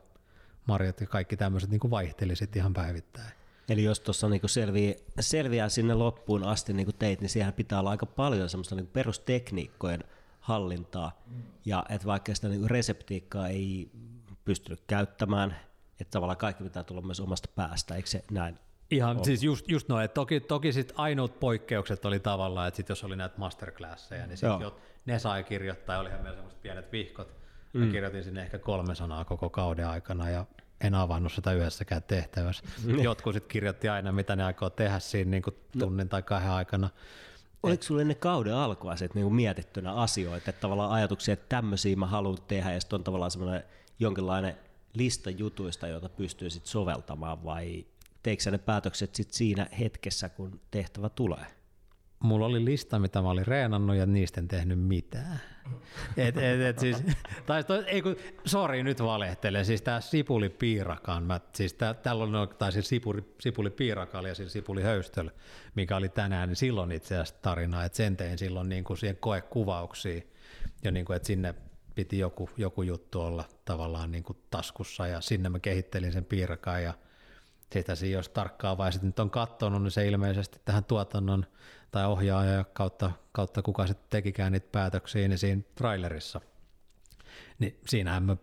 marjat 0.67 1.01
ja 1.01 1.07
kaikki 1.07 1.37
tämmöiset 1.37 1.71
niin 1.71 1.91
vaihteli 1.91 2.37
sitten 2.37 2.61
ihan 2.61 2.75
päivittäin. 2.75 3.33
Eli 3.69 3.85
jos 3.85 4.01
tuossa 4.01 4.29
niinku 4.29 4.49
selviää, 4.49 4.95
selviää 5.21 5.69
sinne 5.69 5.95
loppuun 5.95 6.45
asti 6.45 6.73
niin 6.73 6.87
kuin 6.87 6.97
teit, 6.97 7.21
niin 7.21 7.29
siellä 7.29 7.53
pitää 7.53 7.81
olla 7.81 7.91
aika 7.91 8.07
paljon 8.07 8.49
semmoista 8.49 8.75
niinku 8.75 8.93
perustekniikkojen 8.93 10.05
hallintaa. 10.41 11.23
Ja 11.65 11.85
että 11.89 12.07
vaikka 12.07 12.35
sitä 12.35 12.49
niinku 12.49 12.69
reseptiikkaa 12.69 13.49
ei 13.49 13.91
pystynyt 14.45 14.81
käyttämään, 14.87 15.57
että 16.01 16.11
tavallaan 16.11 16.37
kaikki 16.37 16.65
pitää 16.65 16.85
tulla 16.85 17.03
myös 17.03 17.21
omasta 17.21 17.49
päästä, 17.55 17.95
eikö 17.95 18.09
se 18.09 18.25
näin? 18.31 18.59
Ihan 18.91 19.17
oh. 19.17 19.25
siis 19.25 19.43
just, 19.43 19.69
just 19.69 19.89
noin, 19.89 20.05
että 20.05 20.15
toki, 20.15 20.41
toki 20.41 20.73
sit 20.73 20.93
ainoat 20.97 21.41
poikkeukset 21.41 22.05
oli 22.05 22.21
tavallaan, 22.21 22.69
että 22.69 22.77
sit 22.77 22.89
jos 22.89 23.05
oli 23.05 23.17
näitä 23.17 23.35
masterclasseja, 23.39 24.27
niin 24.27 24.37
sit 24.37 24.47
Joo. 24.47 24.61
jo, 24.61 24.77
ne 25.07 25.19
sai 25.19 25.45
kirjoittaa, 25.45 25.99
olihan 25.99 26.21
meillä 26.21 26.37
semmoiset 26.37 26.63
pienet 26.63 26.93
vihkot. 26.93 27.37
Mä 27.73 27.87
kirjoitin 27.87 28.25
sinne 28.25 28.43
ehkä 28.43 28.59
kolme 28.59 28.95
sanaa 28.95 29.25
koko 29.25 29.51
kauden 29.51 29.89
aikana 29.89 30.31
ja 30.31 30.47
en 30.81 30.95
avannut 30.95 31.33
sitä 31.33 31.53
yhdessäkään 31.53 32.03
tehtävässä. 32.03 32.65
Jotkut 33.03 33.35
sitten 33.35 33.49
kirjoitti 33.49 33.89
aina, 33.89 34.13
mitä 34.13 34.37
ne 34.37 34.45
aikoo 34.45 34.71
tehdä 34.71 34.99
siinä 34.99 35.31
niin 35.31 35.43
kuin 35.43 35.57
tunnin 35.79 36.09
tai 36.09 36.23
kahden 36.23 36.51
aikana. 36.51 36.91
Oliko 37.63 37.83
sulla 37.83 38.01
ennen 38.01 38.17
kauden 38.17 38.55
alkua 38.55 38.97
sit 38.97 39.15
niinku 39.15 39.31
mietittynä 39.31 39.93
asioita, 39.93 40.51
että 40.51 40.61
tavallaan 40.61 40.91
ajatuksia, 40.91 41.33
että 41.33 41.47
tämmöisiä 41.49 41.97
mä 41.97 42.07
haluan 42.07 42.39
tehdä, 42.49 42.73
ja 42.73 42.81
sitten 42.81 42.97
on 42.97 43.05
tavallaan 43.05 43.31
semmoinen 43.31 43.65
jonkinlainen 43.99 44.57
lista 44.95 45.31
jutuista, 45.31 45.89
joita 45.89 46.09
pystyy 46.09 46.51
sit 46.51 46.67
soveltamaan, 46.67 47.45
vai 47.45 47.87
teikö 48.23 48.51
ne 48.51 48.59
päätökset 48.59 49.15
sit 49.15 49.31
siinä 49.31 49.67
hetkessä, 49.79 50.29
kun 50.29 50.61
tehtävä 50.71 51.09
tulee? 51.09 51.47
Mulla 52.25 52.47
oli 52.47 52.65
lista, 52.65 52.99
mitä 52.99 53.23
mä 53.23 53.31
olin 53.31 53.47
reenannut 53.47 53.97
ja 53.97 54.07
niistä 54.07 54.41
en 54.41 54.49
tehnyt 54.49 54.81
mitään. 54.81 55.41
Et, 56.17 56.37
et, 56.37 56.61
et 56.61 56.79
siis, 56.79 57.05
tai 57.47 57.65
toi, 57.65 57.85
ei 57.87 58.03
kun, 58.03 58.17
sorry, 58.45 58.83
nyt 58.83 59.03
valehtelen, 59.03 59.65
siis 59.65 59.83
tää 59.83 60.01
sipuli 60.01 60.49
piirakaan, 60.49 61.23
mä, 61.23 61.41
siis 61.55 61.75
tää, 61.75 61.95
tällä 61.95 62.25
on, 62.25 62.49
tai 62.59 62.73
siis 62.73 62.89
sipuli, 62.89 63.35
sipuli 63.41 63.71
piirakalla 63.71 64.29
ja 64.29 64.35
siis 64.35 64.53
sipuli 64.53 64.83
höystöllä, 64.83 65.31
mikä 65.75 65.97
oli 65.97 66.09
tänään, 66.09 66.49
niin 66.49 66.57
silloin 66.57 66.93
itse 66.93 67.15
asiassa 67.15 67.43
tarina, 67.43 67.85
että 67.85 67.97
sen 67.97 68.17
tein 68.17 68.39
silloin 68.39 68.69
niin 68.69 68.85
kuin 68.85 68.97
siihen 68.97 69.17
koekuvauksiin, 69.17 70.31
ja 70.85 70.91
niin 70.91 71.05
kuin, 71.05 71.17
että 71.17 71.27
sinne 71.27 71.55
piti 71.95 72.19
joku, 72.19 72.51
joku 72.57 72.83
juttu 72.83 73.21
olla 73.21 73.45
tavallaan 73.65 74.11
niin 74.11 74.25
kuin 74.25 74.39
taskussa, 74.51 75.07
ja 75.07 75.21
sinne 75.21 75.49
mä 75.49 75.59
kehittelin 75.59 76.13
sen 76.13 76.25
piirakan, 76.25 76.83
ja 76.83 76.95
sitä 77.73 78.07
jos 78.11 78.29
tarkkaan 78.29 78.79
vai 78.79 78.93
sitten 78.93 79.09
nyt 79.09 79.19
on 79.19 79.31
katsonut, 79.31 79.83
niin 79.83 79.91
se 79.91 80.07
ilmeisesti 80.07 80.61
tähän 80.65 80.85
tuotannon 80.85 81.47
tai 81.95 82.07
ohjaaja 82.07 82.65
kautta, 82.73 83.11
kautta 83.33 83.63
kuka 83.63 83.87
sitten 83.87 84.07
tekikään 84.11 84.53
niitä 84.53 84.69
päätöksiä, 84.73 85.29
niin 85.29 85.39
siinä 85.39 85.63
trailerissa, 85.75 86.41
niin 87.59 87.81
siinähän 87.87 88.23
mä 88.23 88.37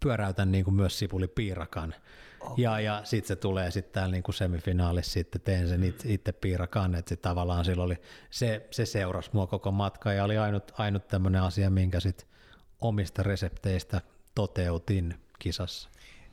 pyöräytän 0.00 0.52
niin 0.52 0.64
kuin 0.64 0.74
myös 0.74 0.98
sipuli 0.98 1.28
piirakan. 1.28 1.94
Okay. 2.40 2.54
Ja, 2.56 2.80
ja 2.80 3.00
sitten 3.04 3.28
se 3.28 3.36
tulee 3.36 3.70
sitten 3.70 3.92
täällä 3.92 4.12
niin 4.12 4.34
semifinaalissa, 4.34 5.12
sitten 5.12 5.40
teen 5.40 5.68
sen 5.68 5.84
itse, 5.84 6.12
itse 6.12 6.32
piirakan, 6.32 6.94
että 6.94 7.08
sitten 7.08 7.30
tavallaan 7.30 7.64
silloin 7.64 7.86
oli, 7.86 7.96
se, 8.30 8.66
se 8.70 8.86
seurasi 8.86 9.30
mua 9.32 9.46
koko 9.46 9.70
matka 9.70 10.12
ja 10.12 10.24
oli 10.24 10.38
ainut, 10.38 10.72
ainut 10.78 11.08
tämmöinen 11.08 11.42
asia, 11.42 11.70
minkä 11.70 12.00
sitten 12.00 12.28
omista 12.80 13.22
resepteistä 13.22 14.00
toteutin 14.34 15.14
kisassa. 15.38 15.90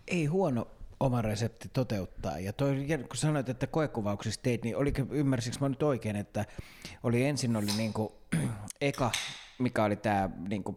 Ei 0.07 0.25
huono 0.25 0.67
oma 0.99 1.21
resepti 1.21 1.69
toteuttaa. 1.73 2.39
Ja 2.39 2.53
toi, 2.53 2.85
kun 3.07 3.17
sanoit, 3.17 3.49
että 3.49 3.67
koekuvauksissa 3.67 4.41
teit, 4.43 4.63
niin 4.63 4.77
oliko, 4.77 5.01
ymmärsikö 5.11 5.57
mä 5.61 5.69
nyt 5.69 5.83
oikein, 5.83 6.15
että 6.15 6.45
oli 7.03 7.25
ensin 7.25 7.55
oli 7.55 7.71
niinku, 7.77 8.21
eka, 8.81 9.11
mikä 9.59 9.83
oli 9.83 9.95
tämä 9.95 10.29
niinku, 10.49 10.75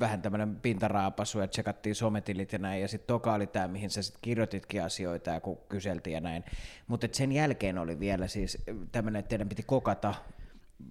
vähän 0.00 0.22
tämmöinen 0.22 0.56
pintaraapasu, 0.56 1.38
ja 1.38 1.48
tsekattiin 1.48 1.94
sometilit 1.94 2.52
ja 2.52 2.58
näin, 2.58 2.82
ja 2.82 2.88
sitten 2.88 3.06
toka 3.06 3.34
oli 3.34 3.46
tämä, 3.46 3.68
mihin 3.68 3.90
sä 3.90 4.02
sitten 4.02 4.22
kirjoititkin 4.22 4.82
asioita, 4.82 5.30
ja 5.30 5.40
kun 5.40 5.58
kyseltiin 5.68 6.14
ja 6.14 6.20
näin. 6.20 6.44
Mutta 6.86 7.08
sen 7.12 7.32
jälkeen 7.32 7.78
oli 7.78 8.00
vielä 8.00 8.26
siis 8.26 8.58
tämmöinen, 8.92 9.20
että 9.20 9.28
teidän 9.28 9.48
piti 9.48 9.62
kokata 9.62 10.14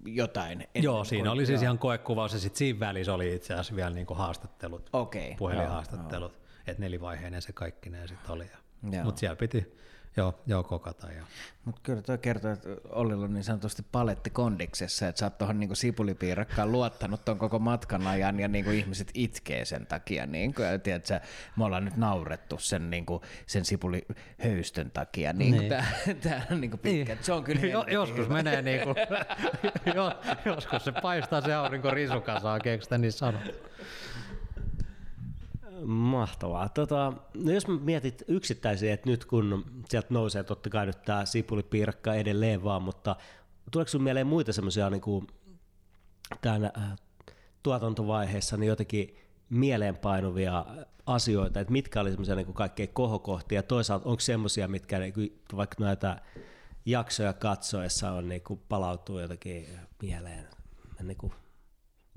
jotain. 0.06 0.68
Joo, 0.76 1.04
siinä 1.04 1.32
oli 1.32 1.46
siis 1.46 1.62
ihan 1.62 1.80
koekuvaus, 1.80 2.34
ja 2.34 2.40
sitten 2.40 2.58
siinä 2.58 2.80
välissä 2.80 3.14
oli 3.14 3.36
itse 3.36 3.54
asiassa 3.54 3.76
vielä 3.76 3.90
niinku 3.90 4.14
haastattelut, 4.14 4.90
okay, 4.94 5.36
puhelinhaastattelut. 5.38 6.32
Joo, 6.32 6.42
joo. 6.42 6.48
Että 6.68 6.82
nelivaiheinen 6.82 7.42
se 7.42 7.54
kaikki 7.54 7.90
ne 7.90 8.08
sitten 8.08 8.32
oli. 8.32 8.44
Ja 8.44 8.58
mutta 8.82 9.20
siellä 9.20 9.36
piti 9.36 9.78
joo, 10.18 10.42
joo 10.48 10.64
kokata. 10.64 11.12
Ja. 11.12 11.24
Mutta 11.66 11.82
kyllä 11.84 12.02
tuo 12.02 12.18
kertoo, 12.18 12.52
että 12.52 12.70
Ollilla 12.90 13.26
on 13.26 13.34
niin 13.34 13.44
sanotusti 13.44 13.86
paletti 13.92 14.30
kondiksessa, 14.30 15.08
että 15.08 15.20
sä 15.20 15.26
oot 15.26 15.38
tuohon 15.38 15.60
niinku 15.60 15.76
sipulipiirakkaan 15.76 16.72
luottanut 16.72 17.26
tuon 17.26 17.38
koko 17.38 17.60
matkan 17.60 18.08
ajan 18.08 18.40
ja 18.40 18.48
niinku 18.48 18.72
ihmiset 18.72 19.12
itkee 19.14 19.66
sen 19.66 19.86
takia. 19.86 20.26
Niinku, 20.26 20.62
ja 20.62 20.80
tiedätkö, 20.80 21.20
me 21.56 21.66
ollaan 21.66 21.86
nyt 21.86 21.98
naurettu 21.98 22.60
sen, 22.60 22.90
niinku, 22.90 23.22
sen 23.46 23.66
sipulihöystön 23.66 24.92
takia. 24.92 25.34
Niinku, 25.34 25.60
niin. 25.60 25.70
Tää, 25.70 25.86
tää 26.24 26.48
on 26.52 26.62
niinku 26.62 26.78
pitkä. 26.78 27.14
Niin. 27.14 27.24
Se 27.24 27.34
on 27.34 27.44
kyllä 27.44 27.62
jo, 27.62 27.86
Joskus 27.88 28.30
menee 28.30 28.62
niinku, 28.62 28.96
jo, 29.96 30.20
joskus 30.46 30.84
se 30.84 30.92
paistaa 31.02 31.42
se 31.42 31.54
aurinko 31.54 31.92
risukasaan, 31.92 32.62
keikö 32.62 32.98
niin 32.98 33.12
sanoo? 33.12 33.42
Mahtavaa. 35.86 36.70
Tota, 36.70 37.14
no 37.34 37.52
jos 37.52 37.68
mietit 37.68 38.24
yksittäisiä, 38.28 38.94
että 38.94 39.10
nyt 39.10 39.26
kun 39.26 39.66
sieltä 39.90 40.08
nousee 40.10 40.44
totta 40.44 40.70
kai 40.70 40.86
nyt 40.86 41.02
tämä 41.02 41.26
sipulipiirakka 41.26 42.14
edelleen 42.14 42.64
vaan, 42.64 42.82
mutta 42.82 43.16
tuleeko 43.72 43.90
sinulle 43.90 44.04
mieleen 44.04 44.28
muita 44.28 44.54
semmoisia 44.54 44.90
niin 44.90 45.28
tämän 46.42 46.72
äh, 46.78 46.96
tuotantovaiheessa 47.64 48.58
niin 48.58 48.68
jotenkin 48.68 49.16
mieleenpainuvia 49.50 50.66
asioita, 51.06 51.60
että 51.60 51.74
mitkä 51.74 52.02
oli 52.02 52.10
semmoisia 52.10 52.36
niin 52.36 52.54
kaikkein 52.54 52.90
kohokohtia 52.94 53.58
ja 53.58 53.64
toisaalta 53.64 54.10
onko 54.10 54.20
semmoisia, 54.20 54.68
mitkä 54.68 55.00
niin 55.00 55.14
kuin, 55.14 55.42
vaikka 55.56 55.84
näitä 55.84 56.22
jaksoja 56.86 57.34
katsoessa 57.34 58.12
on 58.12 58.30
niin 58.30 58.42
kuin, 58.42 58.60
palautuu 58.70 59.20
jotenkin 59.20 59.68
mieleen 60.02 60.48
niin 61.02 61.18
kuin, 61.18 61.34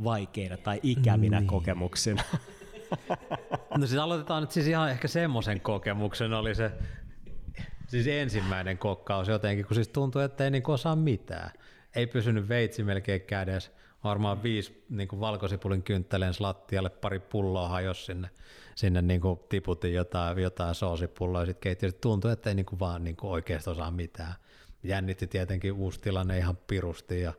vaikeina 0.05 0.57
tai 0.57 0.81
ikävinä 0.83 1.41
niin. 1.41 1.49
kokemuksina? 1.49 2.23
No 3.79 3.87
siis 3.87 4.01
aloitetaan 4.01 4.43
nyt 4.43 4.51
siis 4.51 4.67
ihan 4.67 4.91
ehkä 4.91 5.09
semmoisen 5.09 5.61
kokemuksen 5.61 6.33
oli 6.33 6.55
se 6.55 6.73
siis 7.91 8.07
ensimmäinen 8.07 8.79
kokkaus 8.79 9.29
jotenkin, 9.29 9.67
kun 9.67 9.75
siis 9.75 9.89
tuntui, 9.89 10.25
että 10.25 10.45
ei 10.45 10.51
niinku 10.51 10.73
osaa 10.73 10.97
mitään. 10.97 11.51
Ei 11.97 12.07
pysynyt 12.07 12.49
veitsi 12.49 12.85
melkein 12.85 13.21
kädessä. 13.21 13.71
Varmaan 14.05 14.43
viisi 14.43 14.85
niin 14.89 15.09
kuin 15.09 15.21
valkosipulin 15.21 15.83
kyntteleen 15.83 16.35
lattialle, 16.39 16.91
pari 16.91 17.19
pulloa 17.19 17.69
hajosi 17.69 18.05
sinne, 18.05 18.31
sinne 18.75 19.03
niin 19.03 19.21
kuin 19.21 19.41
tiputin 19.49 19.95
jotain, 19.95 20.39
jotain 20.39 20.75
soosipulloa 20.75 21.43
ja 21.43 21.47
sitten 21.47 21.61
keitti. 21.61 21.91
Sit 21.91 22.01
tuntui, 22.01 22.33
että 22.33 22.51
ei 22.51 22.55
niin 22.55 22.67
kuin 22.67 22.81
vaan 22.81 23.05
niin 23.05 23.17
kuin 23.17 23.31
oikeasti 23.31 23.71
osaa 23.71 23.91
mitään. 23.91 24.35
Jännitti 24.83 25.27
tietenkin 25.27 25.73
uusi 25.73 26.01
tilanne 26.01 26.39
ihan 26.39 26.59
pirusti 26.67 27.21
ja, 27.21 27.33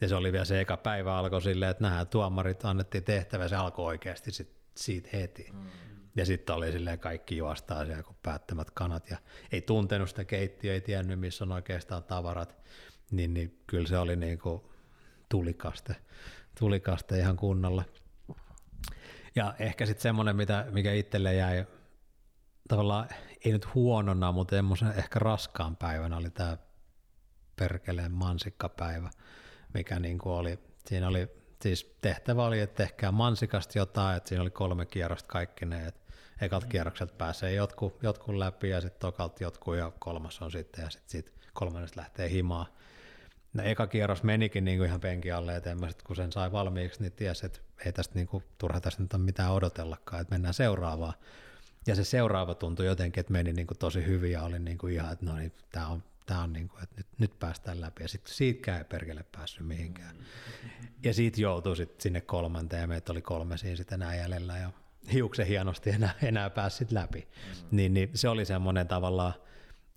ja 0.00 0.08
se 0.08 0.14
oli 0.14 0.32
vielä 0.32 0.44
se 0.44 0.60
eka 0.60 0.76
päivä 0.76 1.16
alkoi 1.16 1.42
silleen, 1.42 1.70
että 1.70 1.82
nämä 1.84 2.04
tuomarit 2.04 2.64
annettiin 2.64 3.04
tehtävä 3.04 3.48
se 3.48 3.56
alkoi 3.56 3.86
oikeasti 3.86 4.30
sitten 4.30 4.61
siitä 4.76 5.08
heti. 5.12 5.48
Mm. 5.52 5.66
Ja 6.16 6.26
sitten 6.26 6.54
oli 6.54 6.72
silleen 6.72 6.98
kaikki 6.98 7.36
juostaa 7.36 7.84
siellä 7.84 8.02
kuin 8.02 8.16
päättämät 8.22 8.70
kanat 8.70 9.10
ja 9.10 9.16
ei 9.52 9.62
tuntenut 9.62 10.08
sitä 10.08 10.24
keittiöä, 10.24 10.74
ei 10.74 10.80
tiennyt 10.80 11.20
missä 11.20 11.44
on 11.44 11.52
oikeastaan 11.52 12.04
tavarat, 12.04 12.56
niin, 13.10 13.34
niin 13.34 13.62
kyllä 13.66 13.88
se 13.88 13.98
oli 13.98 14.16
niin 14.16 14.38
kuin 14.38 14.62
tulikaste, 15.28 15.96
tulikaste 16.58 17.18
ihan 17.18 17.36
kunnolla. 17.36 17.84
Ja 19.34 19.54
ehkä 19.58 19.86
sitten 19.86 20.02
semmoinen, 20.02 20.36
mitä, 20.36 20.66
mikä 20.70 20.92
itselle 20.92 21.34
jäi 21.34 21.66
tavallaan 22.68 23.08
ei 23.44 23.52
nyt 23.52 23.74
huonona, 23.74 24.32
mutta 24.32 24.56
ehkä 24.96 25.18
raskaan 25.18 25.76
päivänä 25.76 26.16
oli 26.16 26.30
tämä 26.30 26.56
perkeleen 27.56 28.12
mansikkapäivä, 28.12 29.10
mikä 29.74 30.00
niin 30.00 30.18
kuin 30.18 30.32
oli, 30.32 30.58
siinä 30.86 31.08
oli 31.08 31.41
siis 31.62 31.96
tehtävä 32.00 32.44
oli, 32.44 32.60
että 32.60 32.84
tehkää 32.84 33.12
mansikasta 33.12 33.78
jotain, 33.78 34.16
että 34.16 34.28
siinä 34.28 34.42
oli 34.42 34.50
kolme 34.50 34.86
kierrosta 34.86 35.28
kaikki 35.28 35.66
ne, 35.66 35.86
että 35.86 36.00
ekat 36.40 36.64
kierrokset 36.64 37.18
pääsee 37.18 37.52
jotkut, 37.52 38.02
jotkut 38.02 38.34
läpi 38.34 38.68
ja 38.68 38.80
sitten 38.80 39.00
tokalta 39.00 39.44
jotkut 39.44 39.76
ja 39.76 39.92
kolmas 39.98 40.42
on 40.42 40.50
sitten 40.50 40.82
ja 40.82 40.90
sitten 40.90 41.10
sit 41.10 41.32
kolmannesta 41.52 42.00
lähtee 42.00 42.30
himaa. 42.30 42.66
No, 43.52 43.62
eka 43.62 43.86
kierros 43.86 44.22
menikin 44.22 44.64
niin 44.64 44.78
kuin 44.78 44.88
ihan 44.88 45.00
penki 45.00 45.32
alle, 45.32 45.56
että 45.56 45.76
sit, 45.88 46.02
kun 46.02 46.16
sen 46.16 46.32
sai 46.32 46.52
valmiiksi, 46.52 47.00
niin 47.00 47.12
tiesi, 47.12 47.46
että 47.46 47.58
ei 47.86 47.92
tästä 47.92 48.14
niin 48.14 48.26
kuin, 48.26 48.44
turha 48.58 48.80
tästä 48.80 49.02
nyt 49.02 49.14
ole 49.14 49.22
mitään 49.22 49.52
odotellakaan, 49.52 50.22
että 50.22 50.34
mennään 50.34 50.54
seuraavaan. 50.54 51.14
Ja 51.86 51.94
se 51.94 52.04
seuraava 52.04 52.54
tuntui 52.54 52.86
jotenkin, 52.86 53.20
että 53.20 53.32
meni 53.32 53.52
niin 53.52 53.66
kuin 53.66 53.78
tosi 53.78 54.06
hyvin 54.06 54.32
ja 54.32 54.42
oli 54.42 54.58
niin 54.58 54.78
kuin 54.78 54.94
ihan, 54.94 55.12
että 55.12 55.26
no 55.26 55.36
niin, 55.36 55.52
tämä 55.72 55.86
on 55.86 56.02
tämä 56.26 56.42
on 56.42 56.52
niin 56.52 56.68
kuin, 56.68 56.82
että 56.82 56.96
nyt, 56.96 57.06
nyt 57.18 57.38
päästään 57.38 57.80
läpi. 57.80 58.02
Ja 58.02 58.08
sitten 58.08 58.34
siitäkään 58.34 58.78
ei 58.78 58.84
perkele 58.84 59.24
päässyt 59.32 59.66
mihinkään. 59.66 60.16
Ja 61.02 61.14
siitä 61.14 61.40
joutui 61.40 61.76
sitten 61.76 62.00
sinne 62.00 62.20
kolmanteen, 62.20 62.80
ja 62.80 62.86
meitä 62.86 63.12
oli 63.12 63.22
kolme 63.22 63.58
siinä 63.58 63.76
sitten 63.76 64.02
enää 64.02 64.16
jäljellä, 64.16 64.58
ja 64.58 64.70
hiuksen 65.12 65.46
hienosti 65.46 65.90
enää, 65.90 66.14
enää 66.22 66.50
päässyt 66.50 66.92
läpi. 66.92 67.20
Mm. 67.20 67.76
Niin, 67.76 67.94
niin 67.94 68.10
se 68.14 68.28
oli 68.28 68.44
semmoinen 68.44 68.88
tavallaan, 68.88 69.34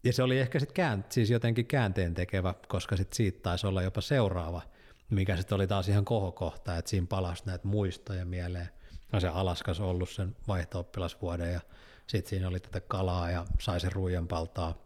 ja 0.03 0.13
se 0.13 0.23
oli 0.23 0.39
ehkä 0.39 0.59
sitten 0.59 0.75
kään, 0.75 1.05
siis 1.09 1.29
jotenkin 1.29 1.65
käänteen 1.65 2.13
tekevä, 2.13 2.53
koska 2.67 2.97
sitten 2.97 3.15
siitä 3.15 3.39
taisi 3.39 3.67
olla 3.67 3.81
jopa 3.81 4.01
seuraava, 4.01 4.61
mikä 5.09 5.37
sitten 5.37 5.55
oli 5.55 5.67
taas 5.67 5.89
ihan 5.89 6.05
kohokohta, 6.05 6.77
että 6.77 6.89
siinä 6.89 7.07
palasi 7.09 7.43
näitä 7.45 7.67
muistoja 7.67 8.25
mieleen. 8.25 8.69
No 9.11 9.19
se 9.19 9.27
Alaskas 9.27 9.79
ollut 9.79 10.09
sen 10.09 10.35
vaihto-oppilasvuoden 10.47 11.53
ja 11.53 11.61
sitten 12.07 12.29
siinä 12.29 12.47
oli 12.47 12.59
tätä 12.59 12.81
kalaa 12.81 13.31
ja 13.31 13.45
sai 13.59 13.79
sen 13.79 13.91
ruijanpaltaa 13.91 14.71
mm. 14.71 14.84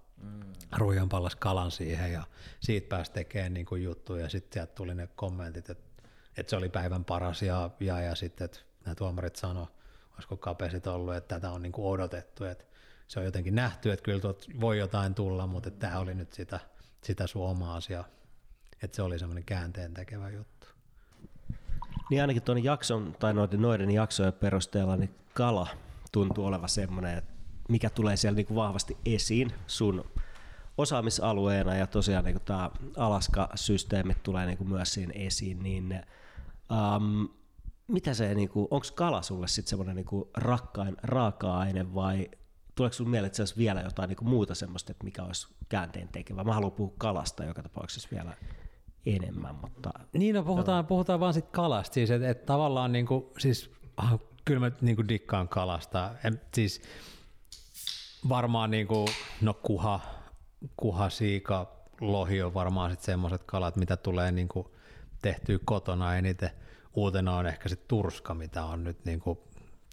Ruijan 0.77 1.09
pallas 1.09 1.35
kalan 1.35 1.71
siihen 1.71 2.13
ja 2.13 2.23
siitä 2.59 2.89
pääsi 2.89 3.11
tekemään 3.11 3.53
niin 3.53 3.65
kuin 3.65 3.83
juttuja. 3.83 4.23
Ja 4.23 4.29
sitten 4.29 4.53
sieltä 4.53 4.73
tuli 4.75 4.95
ne 4.95 5.09
kommentit, 5.15 5.69
että, 5.69 5.83
että 6.37 6.49
se 6.49 6.55
oli 6.55 6.69
päivän 6.69 7.05
paras 7.05 7.41
ja, 7.41 7.69
ja, 7.79 8.01
ja 8.01 8.15
sitten 8.15 8.45
että 8.45 8.59
nämä 8.85 8.95
tuomarit 8.95 9.35
sanoi, 9.35 9.67
olisiko 10.13 10.37
kapesit 10.37 10.87
ollut, 10.87 11.15
että 11.15 11.35
tätä 11.35 11.51
on 11.51 11.61
niin 11.61 11.71
kuin 11.71 11.87
odotettu, 11.87 12.43
että 12.43 12.65
se 13.07 13.19
on 13.19 13.25
jotenkin 13.25 13.55
nähty, 13.55 13.91
että 13.91 14.03
kyllä 14.03 14.19
tuot 14.19 14.45
voi 14.61 14.77
jotain 14.77 15.15
tulla, 15.15 15.47
mutta 15.47 15.71
tämä 15.71 15.99
oli 15.99 16.15
nyt 16.15 16.33
sitä, 16.33 16.59
sitä 17.03 17.27
suomaa 17.27 17.75
asiaa, 17.75 18.05
että 18.83 18.95
se 18.95 19.01
oli 19.01 19.19
semmoinen 19.19 19.43
käänteen 19.43 19.93
tekevä 19.93 20.29
juttu. 20.29 20.67
Niin 22.09 22.21
ainakin 22.21 22.43
tuon 22.43 22.63
jakson 22.63 23.15
tai 23.19 23.33
noiden, 23.33 23.61
noiden 23.61 23.91
jaksojen 23.91 24.33
perusteella 24.33 24.97
niin 24.97 25.15
kala 25.33 25.67
tuntuu 26.11 26.45
olevan 26.45 26.69
semmoinen, 26.69 27.17
että 27.17 27.33
mikä 27.69 27.89
tulee 27.89 28.17
siellä 28.17 28.35
niin 28.35 28.45
kuin 28.45 28.55
vahvasti 28.55 28.97
esiin 29.05 29.51
sun 29.67 30.03
osaamisalueena 30.77 31.75
ja 31.75 31.87
tosiaan 31.87 32.25
niin 32.25 32.41
tämä 32.45 32.71
Alaska-systeemit 32.97 34.23
tulee 34.23 34.45
niin 34.45 34.57
kuin 34.57 34.69
myös 34.69 34.93
siinä 34.93 35.13
esiin, 35.15 35.63
niin 35.63 36.01
um, 36.71 37.29
mitä 37.87 38.13
se, 38.13 38.35
niin 38.35 38.49
kuin, 38.49 38.67
onko 38.71 38.87
kala 38.95 39.21
sulle 39.21 39.47
sitten 39.47 39.69
semmoinen 39.69 39.95
niin 39.95 40.05
kuin 40.05 40.29
rakkain 40.37 40.97
raaka-aine 41.03 41.93
vai 41.93 42.29
tuleeko 42.75 42.93
sinulle 42.93 43.11
mieleen, 43.11 43.27
että 43.27 43.35
se 43.37 43.41
olisi 43.41 43.57
vielä 43.57 43.81
jotain 43.81 44.07
niin 44.07 44.17
kuin 44.17 44.29
muuta 44.29 44.55
semmoista, 44.55 44.91
että 44.91 45.03
mikä 45.03 45.23
olisi 45.23 45.47
käänteen 45.69 46.07
tekevä? 46.07 46.43
Mä 46.43 46.53
haluan 46.53 46.71
puhua 46.71 46.93
kalasta 46.97 47.43
joka 47.43 47.63
tapauksessa 47.63 48.09
vielä 48.11 48.33
enemmän, 49.05 49.55
mutta 49.55 49.91
Niin, 50.13 50.35
no 50.35 50.43
puhutaan, 50.43 50.85
puhutaan 50.85 51.19
vaan 51.19 51.33
sit 51.33 51.47
kalasta, 51.51 51.93
siis 51.93 52.11
että 52.11 52.29
et 52.29 52.45
tavallaan 52.45 52.91
niinku, 52.91 53.33
siis 53.37 53.71
ah, 53.97 54.19
kyllä 54.45 54.59
mä 54.59 54.71
niinku 54.81 55.07
dikkaan 55.07 55.49
kalasta, 55.49 56.11
en, 56.23 56.41
siis 56.53 56.81
varmaan 58.29 58.71
niinku, 58.71 59.05
no 59.41 59.53
kuha, 59.53 59.99
kuha, 60.77 61.09
siika, 61.09 61.71
lohi 62.01 62.41
on 62.41 62.53
varmaan 62.53 62.91
sitten 62.91 63.05
semmoiset 63.05 63.43
kalat, 63.43 63.75
mitä 63.75 63.97
tulee 63.97 64.31
niinku 64.31 64.75
tehtyä 65.21 65.59
kotona 65.65 66.15
eniten. 66.15 66.49
Uutena 66.93 67.35
on 67.35 67.47
ehkä 67.47 67.69
se 67.69 67.75
turska, 67.75 68.33
mitä 68.33 68.65
on 68.65 68.83
nyt 68.83 69.05
niinku, 69.05 69.43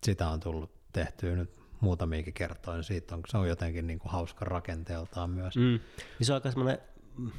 sitä 0.02 0.28
on 0.28 0.40
tullut 0.40 0.70
tehtyä 0.92 1.36
nyt 1.36 1.60
muutamiakin 1.80 2.34
kertoja, 2.34 2.76
niin 2.76 2.84
siitä 2.84 3.14
on, 3.14 3.22
se 3.28 3.38
on 3.38 3.48
jotenkin 3.48 3.86
niinku 3.86 4.08
hauska 4.08 4.44
rakenteeltaan 4.44 5.30
myös. 5.30 5.56
mm. 5.56 5.62
niin 6.18 6.26
se 6.26 6.32
on 6.32 6.34
aika 6.34 6.50
semmoinen, 6.50 6.78
mm, 7.18 7.30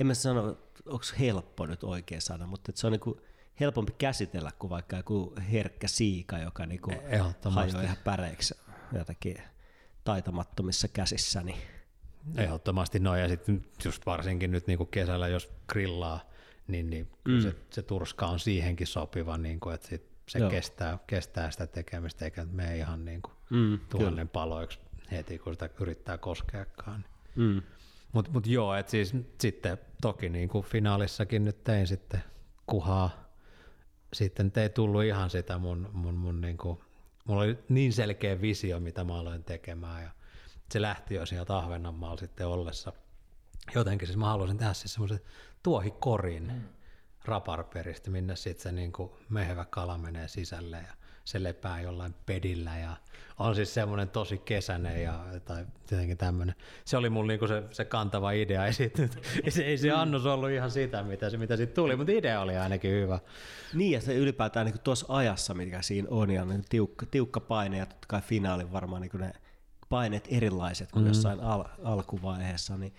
en 0.00 0.06
mä 0.06 0.14
sano, 0.14 0.56
onko 0.86 1.04
helppo 1.18 1.66
nyt 1.66 1.84
oikea 1.84 2.20
sana, 2.20 2.46
mutta 2.46 2.72
se 2.74 2.86
on 2.86 2.92
niinku 2.92 3.20
helpompi 3.60 3.94
käsitellä 3.98 4.50
kuin 4.58 4.70
vaikka 4.70 4.96
joku 4.96 5.34
herkkä 5.52 5.88
siika, 5.88 6.38
joka 6.38 6.66
niinku 6.66 6.90
Ehdottomasti. 6.90 7.72
hajoaa 7.72 7.84
ihan 7.84 7.96
päreiksi 8.04 8.54
jotakin 8.92 9.36
taitamattomissa 10.04 10.88
käsissä. 10.88 11.42
Niin. 11.42 11.58
Ehdottomasti 12.36 12.98
noin, 12.98 13.20
ja 13.20 13.28
sitten 13.28 13.64
just 13.84 14.06
varsinkin 14.06 14.50
nyt 14.50 14.66
niin 14.66 14.76
kuin 14.78 14.88
kesällä, 14.90 15.28
jos 15.28 15.52
grillaa, 15.68 16.20
niin, 16.66 16.90
niin 16.90 17.10
mm. 17.28 17.40
se, 17.40 17.54
se 17.70 17.82
turska 17.82 18.26
on 18.26 18.40
siihenkin 18.40 18.86
sopiva, 18.86 19.38
niin 19.38 19.60
kuin, 19.60 19.74
että 19.74 19.88
sit 19.88 20.06
se 20.28 20.38
Joo. 20.38 20.50
kestää, 20.50 20.98
kestää 21.06 21.50
sitä 21.50 21.66
tekemistä, 21.66 22.24
eikä 22.24 22.44
mene 22.44 22.76
ihan 22.76 23.04
niin 23.04 23.22
kuin 23.22 23.34
Mm, 23.50 23.78
tuhannen 23.88 24.28
paloiksi 24.28 24.78
heti, 25.10 25.38
kun 25.38 25.52
sitä 25.52 25.70
yrittää 25.80 26.18
koskeakaan. 26.18 27.04
Mm. 27.36 27.62
Mutta 28.12 28.30
mut 28.30 28.46
joo, 28.46 28.74
että 28.74 28.90
siis 28.90 29.14
sitten 29.40 29.78
toki 30.02 30.28
niin 30.28 30.48
kuin 30.48 30.64
finaalissakin 30.64 31.44
nyt 31.44 31.64
tein 31.64 31.86
sitten 31.86 32.24
kuhaa. 32.66 33.10
Sitten 34.12 34.52
ei 34.56 34.68
tullut 34.68 35.04
ihan 35.04 35.30
sitä 35.30 35.58
mun, 35.58 35.90
mun, 35.92 36.14
mun 36.14 36.40
niin 36.40 36.56
kuin, 36.56 36.78
mulla 37.24 37.42
oli 37.42 37.58
niin 37.68 37.92
selkeä 37.92 38.40
visio, 38.40 38.80
mitä 38.80 39.04
mä 39.04 39.18
aloin 39.18 39.44
tekemään 39.44 40.02
ja 40.02 40.10
se 40.70 40.82
lähti 40.82 41.14
jo 41.14 41.26
sieltä 41.26 41.58
Ahvenanmaalla 41.58 42.16
sitten 42.16 42.46
ollessa. 42.46 42.92
Jotenkin 43.74 44.08
siis 44.08 44.18
mä 44.18 44.26
haluaisin 44.26 44.58
tehdä 44.58 44.72
siis 44.72 44.92
semmoisen 44.92 45.20
tuohikorin 45.62 46.52
mm. 46.52 46.62
raparperistä, 47.24 48.10
minne 48.10 48.36
sitten 48.36 48.62
se 48.62 48.72
niin 48.72 48.92
kuin 48.92 49.10
mehevä 49.28 49.64
kala 49.64 49.98
menee 49.98 50.28
sisälle 50.28 50.76
ja 50.76 50.94
se 51.24 51.42
lepää 51.42 51.80
jollain 51.80 52.14
pedillä 52.26 52.78
ja 52.78 52.96
on 53.38 53.54
siis 53.54 53.74
semmoinen 53.74 54.08
tosi 54.08 54.38
kesäinen 54.38 55.02
ja 55.02 55.24
tai 55.44 55.66
jotenkin 55.90 56.18
tämmöinen. 56.18 56.54
Se 56.84 56.96
oli 56.96 57.10
mun 57.10 57.26
niinku 57.26 57.46
se, 57.46 57.62
se 57.70 57.84
kantava 57.84 58.30
idea, 58.30 58.66
ei, 58.66 58.72
sit, 58.72 58.96
se, 59.48 59.64
ei 59.64 59.78
se 59.78 59.90
annos 59.90 60.26
ollut 60.26 60.50
ihan 60.50 60.70
sitä, 60.70 61.02
mitä, 61.02 61.30
se, 61.30 61.36
mitä 61.36 61.56
siitä 61.56 61.74
tuli, 61.74 61.96
mutta 61.96 62.12
idea 62.12 62.40
oli 62.40 62.56
ainakin 62.56 62.90
hyvä. 62.90 63.18
Niin, 63.74 63.92
ja 63.92 64.00
se 64.00 64.14
ylipäätään 64.14 64.66
niin 64.66 64.80
tuossa 64.84 65.06
ajassa, 65.08 65.54
mikä 65.54 65.82
siinä 65.82 66.08
on, 66.10 66.30
ja 66.30 66.44
niin 66.44 66.64
tiukka, 66.68 67.06
tiukka 67.06 67.40
paine, 67.40 67.78
ja 67.78 67.86
totta 67.86 68.08
kai 68.08 68.20
finaalin 68.20 68.72
varmaan 68.72 69.02
niin 69.02 69.20
ne 69.20 69.32
paineet 69.88 70.28
erilaiset 70.30 70.92
kuin 70.92 71.02
mm. 71.02 71.08
jossain 71.08 71.40
al- 71.40 71.64
alkuvaiheessa, 71.84 72.76
niin 72.76 72.94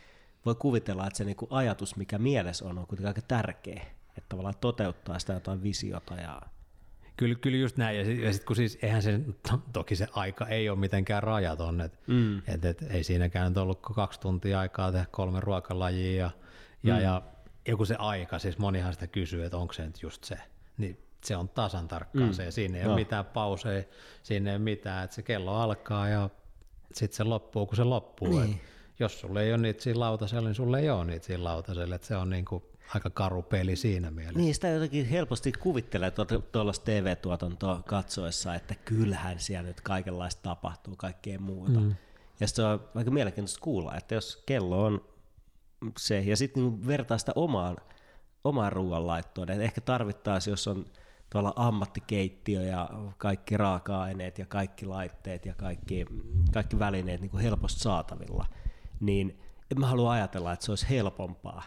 voi 0.45 0.55
kuvitella, 0.55 1.07
että 1.07 1.17
se 1.17 1.23
niin 1.23 1.37
ajatus, 1.49 1.95
mikä 1.95 2.17
mielessä 2.17 2.65
on, 2.65 2.77
on 2.79 2.87
kuitenkin 2.87 3.07
aika 3.07 3.21
tärkeä, 3.21 3.85
että 4.07 4.29
tavallaan 4.29 4.55
toteuttaa 4.61 5.19
sitä 5.19 5.33
jotain 5.33 5.63
visiota. 5.63 6.15
Ja... 6.15 6.41
Kyllä, 7.17 7.35
kyllä 7.35 7.57
just 7.57 7.77
näin, 7.77 7.97
ja 7.97 8.05
sitten 8.05 8.33
sit, 8.33 8.43
kun 8.43 8.55
siis 8.55 8.77
eihän 8.81 9.01
se, 9.01 9.19
to, 9.49 9.59
toki 9.73 9.95
se 9.95 10.07
aika 10.11 10.47
ei 10.47 10.69
ole 10.69 10.79
mitenkään 10.79 11.23
rajaton, 11.23 11.81
että 11.81 11.97
Mm. 12.07 12.37
et, 12.47 12.65
et, 12.65 12.81
ei 12.89 13.03
siinäkään 13.03 13.47
nyt 13.47 13.57
ollut 13.57 13.81
kuin 13.81 13.95
kaksi 13.95 14.19
tuntia 14.19 14.59
aikaa 14.59 14.91
tehdä 14.91 15.05
kolme 15.11 15.39
ruokalajia, 15.39 16.15
ja, 16.15 16.31
ja, 16.83 16.95
mm. 16.95 17.01
ja 17.01 17.21
joku 17.67 17.85
se 17.85 17.95
aika, 17.95 18.39
siis 18.39 18.57
monihan 18.57 18.93
sitä 18.93 19.07
kysyy, 19.07 19.45
että 19.45 19.57
onko 19.57 19.73
se 19.73 19.85
nyt 19.85 20.01
just 20.01 20.23
se, 20.23 20.37
niin 20.77 20.99
se 21.23 21.35
on 21.35 21.49
tasan 21.49 21.87
tarkkaan 21.87 22.29
mm. 22.29 22.33
se, 22.33 22.45
ja 22.45 22.51
siinä 22.51 22.77
ei 22.77 22.83
Joo. 22.83 22.91
ole 22.91 23.01
mitään 23.01 23.25
pauseja, 23.25 23.83
siinä 24.23 24.49
ei 24.49 24.55
ole 24.55 24.63
mitään, 24.63 25.03
että 25.03 25.15
se 25.15 25.21
kello 25.21 25.55
alkaa 25.55 26.09
ja 26.09 26.29
sitten 26.93 27.17
se 27.17 27.23
loppuu, 27.23 27.65
kun 27.65 27.75
se 27.75 27.83
loppuu. 27.83 28.39
Niin. 28.39 28.53
Et 28.53 28.59
jos 28.99 29.19
sulle 29.19 29.43
ei 29.43 29.53
ole 29.53 29.61
niitä 29.61 29.83
siinä 29.83 29.99
lautasella, 29.99 30.47
niin 30.47 30.55
sulle 30.55 30.79
ei 30.79 30.89
ole 30.89 31.05
niitä 31.05 31.25
siinä 31.25 31.43
lautasella, 31.43 31.95
että 31.95 32.07
se 32.07 32.15
on 32.15 32.29
niinku 32.29 32.74
aika 32.93 33.09
karu 33.09 33.41
peli 33.41 33.75
siinä 33.75 34.11
mielessä. 34.11 34.39
Niin, 34.39 34.55
sitä 34.55 34.67
jotenkin 34.67 35.05
helposti 35.05 35.51
kuvittelee 35.51 36.11
tuota- 36.11 36.39
tuollaista 36.51 36.85
TV-tuotantoa 36.85 37.81
katsoessa, 37.85 38.55
että 38.55 38.75
kyllähän 38.75 39.39
siellä 39.39 39.67
nyt 39.67 39.81
kaikenlaista 39.81 40.41
tapahtuu, 40.41 40.95
kaikkea 40.95 41.39
muuta. 41.39 41.79
Mm. 41.79 41.95
Ja 42.39 42.47
se 42.47 42.63
on 42.63 42.89
aika 42.95 43.11
mielenkiintoista 43.11 43.61
kuulla, 43.61 43.95
että 43.95 44.15
jos 44.15 44.43
kello 44.45 44.85
on 44.85 45.01
se, 45.97 46.19
ja 46.19 46.37
sitten 46.37 46.63
niin 46.63 46.87
vertaa 46.87 47.17
sitä 47.17 47.31
omaan, 47.35 47.77
omaan 48.43 48.71
ruoanlaittoon, 48.71 49.51
että 49.51 49.63
ehkä 49.63 49.81
tarvittaisiin, 49.81 50.51
jos 50.51 50.67
on 50.67 50.85
tuolla 51.29 51.53
ammattikeittiö 51.55 52.61
ja 52.61 52.89
kaikki 53.17 53.57
raaka-aineet 53.57 54.39
ja 54.39 54.45
kaikki 54.45 54.85
laitteet 54.85 55.45
ja 55.45 55.53
kaikki, 55.53 56.05
kaikki 56.53 56.79
välineet 56.79 57.21
niin 57.21 57.31
kuin 57.31 57.43
helposti 57.43 57.79
saatavilla, 57.79 58.45
niin 58.99 59.39
en 59.71 59.79
mä 59.79 59.87
halua 59.87 60.11
ajatella, 60.11 60.53
että 60.53 60.65
se 60.65 60.71
olisi 60.71 60.89
helpompaa. 60.89 61.63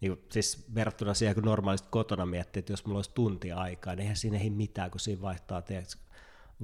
Niin 0.00 0.16
kuin, 0.16 0.26
siis 0.30 0.64
verrattuna 0.74 1.14
siihen, 1.14 1.34
kun 1.34 1.44
normaalisti 1.44 1.88
kotona 1.90 2.26
miettii, 2.26 2.60
että 2.60 2.72
jos 2.72 2.86
mulla 2.86 2.98
olisi 2.98 3.10
tunti 3.14 3.52
aikaa, 3.52 3.94
niin 3.94 4.00
eihän 4.00 4.16
siinä 4.16 4.38
ei 4.38 4.50
mitään, 4.50 4.90
kun 4.90 5.00
siinä 5.00 5.22
vaihtaa 5.22 5.62
tiedätkö, 5.62 5.96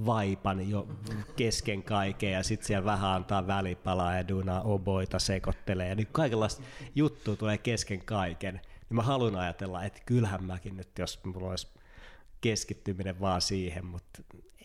vaipan 0.05 0.69
jo 0.69 0.87
kesken 1.35 1.83
kaiken 1.83 2.31
ja 2.31 2.43
sitten 2.43 2.67
siellä 2.67 2.85
vähän 2.85 3.11
antaa 3.11 3.47
välipalaa 3.47 4.15
ja 4.15 4.27
duunaa 4.27 4.61
oboita 4.61 5.19
sekoittelee 5.19 5.89
ja 5.89 5.95
niin 5.95 6.07
kaikenlaista 6.11 6.63
juttua 6.95 7.35
tulee 7.35 7.57
kesken 7.57 8.01
kaiken. 8.05 8.53
Niin 8.89 8.95
mä 8.95 9.01
haluan 9.03 9.35
ajatella, 9.35 9.83
että 9.83 10.01
kyllähän 10.05 10.43
mäkin 10.43 10.77
nyt, 10.77 10.89
jos 10.99 11.19
mulla 11.23 11.49
olisi 11.49 11.67
keskittyminen 12.41 13.19
vaan 13.19 13.41
siihen, 13.41 13.85
mutta 13.85 14.23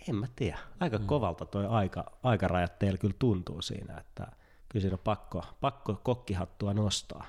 en 0.08 0.14
mä 0.14 0.26
tiedä. 0.36 0.58
Aika 0.80 0.98
mm. 0.98 1.06
kovalta 1.06 1.44
toi 1.44 1.66
aika, 1.66 2.12
aikarajat 2.22 2.78
teillä 2.78 2.98
kyllä 2.98 3.14
tuntuu 3.18 3.62
siinä, 3.62 3.98
että 3.98 4.26
kyllä 4.68 4.80
siinä 4.80 4.94
on 4.94 5.04
pakko, 5.04 5.44
pakko 5.60 6.00
kokkihattua 6.02 6.74
nostaa. 6.74 7.26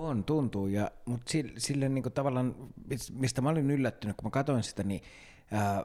On, 0.00 0.24
tuntuu, 0.24 0.66
ja, 0.66 0.90
mutta 1.04 1.30
sille, 1.30 1.52
sille 1.58 1.88
niin 1.88 2.02
kuin 2.02 2.12
tavallaan, 2.12 2.54
mis- 2.88 3.12
mistä 3.12 3.40
mä 3.40 3.48
olin 3.48 3.70
yllättynyt, 3.70 4.16
kun 4.16 4.26
mä 4.26 4.30
katsoin 4.30 4.62
sitä, 4.62 4.82
niin 4.82 5.02
ää, 5.50 5.84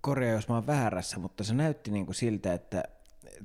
korjaa, 0.00 0.32
jos 0.32 0.48
mä 0.48 0.54
oon 0.54 0.66
väärässä, 0.66 1.18
mutta 1.18 1.44
se 1.44 1.54
näytti 1.54 1.90
niin 1.90 2.06
kuin 2.06 2.14
siltä, 2.14 2.52
että 2.54 2.82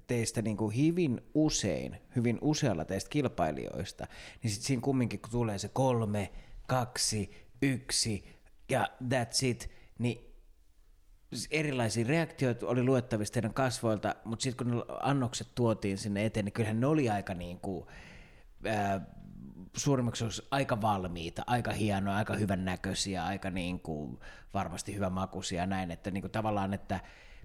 teistä 0.08 0.42
niin 0.42 0.58
kuin 0.58 0.78
hyvin 0.78 1.22
usein, 1.34 1.98
hyvin 2.16 2.38
usealla 2.42 2.86
teistä 2.86 3.10
kilpailijoista, 3.10 4.08
niin 4.44 4.52
sitten 4.52 4.68
siinä 4.68 4.82
kumminkin, 4.82 5.20
kun 5.20 5.32
tulee 5.32 5.58
se 5.58 5.70
kolme, 5.74 6.32
kaksi, 6.68 7.32
yksi 7.62 8.24
ja 8.70 8.88
that's 9.04 9.46
it, 9.46 9.70
niin 10.00 10.36
erilaisia 11.52 12.08
reaktioita 12.08 12.68
oli 12.68 12.84
luettavissa 12.84 13.34
teidän 13.34 13.54
kasvoilta, 13.54 14.16
mutta 14.26 14.44
sitten 14.44 14.68
kun 14.68 14.86
annokset 15.02 15.48
tuotiin 15.56 15.98
sinne 15.98 16.26
eteen, 16.26 16.46
niin 16.46 16.54
kyllähän 16.54 16.80
ne 16.80 16.88
oli 16.88 17.10
aika 17.10 17.34
niin 17.34 17.60
kuin, 17.60 17.86
ää, 18.66 19.02
suurimmaksi 19.78 20.24
osassa 20.24 20.44
aika 20.52 20.82
valmiita, 20.82 21.44
aika 21.48 21.72
hienoja, 21.72 22.18
aika 22.18 22.36
hyvän 22.36 22.66
näköisiä, 22.66 23.26
aika 23.26 23.50
niin 23.50 23.80
kuin 23.80 24.20
varmasti 24.54 24.96
hyvän 24.96 25.12
makuisia 25.12 25.62
ja 25.62 25.68
näin, 25.68 25.92
että 25.92 26.12
niin 26.12 26.22
kuin 26.22 26.32
tavallaan, 26.32 26.74
että 26.74 27.00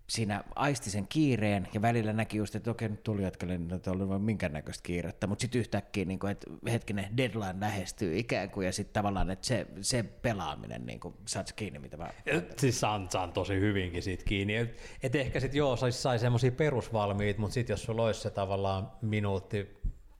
siinä 0.06 0.44
aisti 0.54 0.90
sen 0.90 1.06
kiireen 1.08 1.68
ja 1.74 1.82
välillä 1.82 2.12
näki 2.12 2.36
just, 2.36 2.54
että 2.54 2.70
okei, 2.70 2.88
nyt 2.88 3.02
tuli 3.02 3.22
jatkalle, 3.22 3.58
niin 3.58 3.72
ei 3.72 3.92
ollut 3.92 4.08
vaan 4.08 4.22
minkäännäköistä 4.22 4.82
kiirettä, 4.82 5.26
mutta 5.26 5.42
sitten 5.42 5.58
yhtäkkiä, 5.58 6.04
niin 6.04 6.18
kuin, 6.18 6.30
että 6.30 6.50
hetkinen, 6.70 7.16
deadline 7.16 7.60
lähestyy 7.60 8.18
ikään 8.18 8.50
kuin, 8.50 8.66
ja 8.66 8.72
sitten 8.72 8.92
tavallaan, 8.92 9.30
että 9.30 9.46
se, 9.46 9.66
se 9.80 10.02
pelaaminen, 10.02 10.86
niin 10.86 11.00
kuin, 11.00 11.14
saat 11.26 11.52
kiinni, 11.52 11.78
mitä 11.78 11.96
mä... 11.96 12.10
Siis 12.56 12.80
saan, 12.80 13.08
saan 13.10 13.32
tosi 13.32 13.54
hyvinkin 13.54 14.02
siitä 14.02 14.24
kiinni. 14.24 14.56
Et, 14.56 14.76
et 15.02 15.14
ehkä 15.14 15.40
sitten 15.40 15.58
joo, 15.58 15.76
sais, 15.76 16.02
sai 16.02 16.18
semmoisia 16.18 16.52
perusvalmiit, 16.52 17.38
mutta 17.38 17.54
sitten 17.54 17.72
jos 17.72 17.82
sulla 17.82 18.04
olisi 18.04 18.20
se 18.20 18.30
tavallaan 18.30 18.90
minuutti 19.02 19.76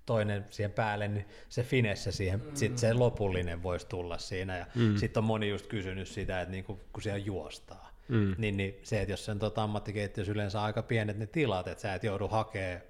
toinen 0.06 0.46
siihen 0.50 0.72
päälle, 0.72 1.08
niin 1.08 1.26
se 1.48 1.62
finesse 1.62 2.12
siihen, 2.12 2.40
mm. 2.40 2.54
sitten 2.54 2.78
se 2.78 2.92
lopullinen 2.92 3.62
voisi 3.62 3.86
tulla 3.86 4.18
siinä. 4.18 4.58
Ja 4.58 4.66
mm. 4.74 4.96
sitten 4.96 5.20
on 5.20 5.24
moni 5.24 5.48
just 5.48 5.66
kysynyt 5.66 6.08
sitä, 6.08 6.40
että 6.40 6.52
niinku, 6.52 6.80
kun 6.92 7.02
siellä 7.02 7.18
juostaa, 7.18 7.90
mm. 8.08 8.34
niin, 8.38 8.56
niin 8.56 8.80
se, 8.82 9.00
että 9.00 9.12
jos 9.12 9.24
sen 9.24 9.38
tota 9.38 9.62
ammattikeittiössä 9.62 10.32
yleensä 10.32 10.62
aika 10.62 10.82
pienet 10.82 11.18
ne 11.18 11.26
tilat, 11.26 11.68
että 11.68 11.82
sä 11.82 11.94
et 11.94 12.04
joudu 12.04 12.28
hakemaan 12.28 12.80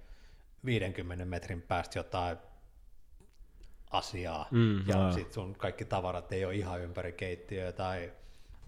50 0.65 1.25
metrin 1.25 1.63
päästä 1.63 1.99
jotain 1.99 2.37
asiaa, 3.91 4.49
Mm, 4.51 4.89
ja 4.89 5.13
sitten 5.13 5.35
sun 5.35 5.55
kaikki 5.55 5.85
tavarat 5.85 6.33
ei 6.33 6.45
ole 6.45 6.55
ihan 6.55 6.81
ympäri 6.81 7.13
keittiöä 7.13 7.73
tai, 7.73 8.13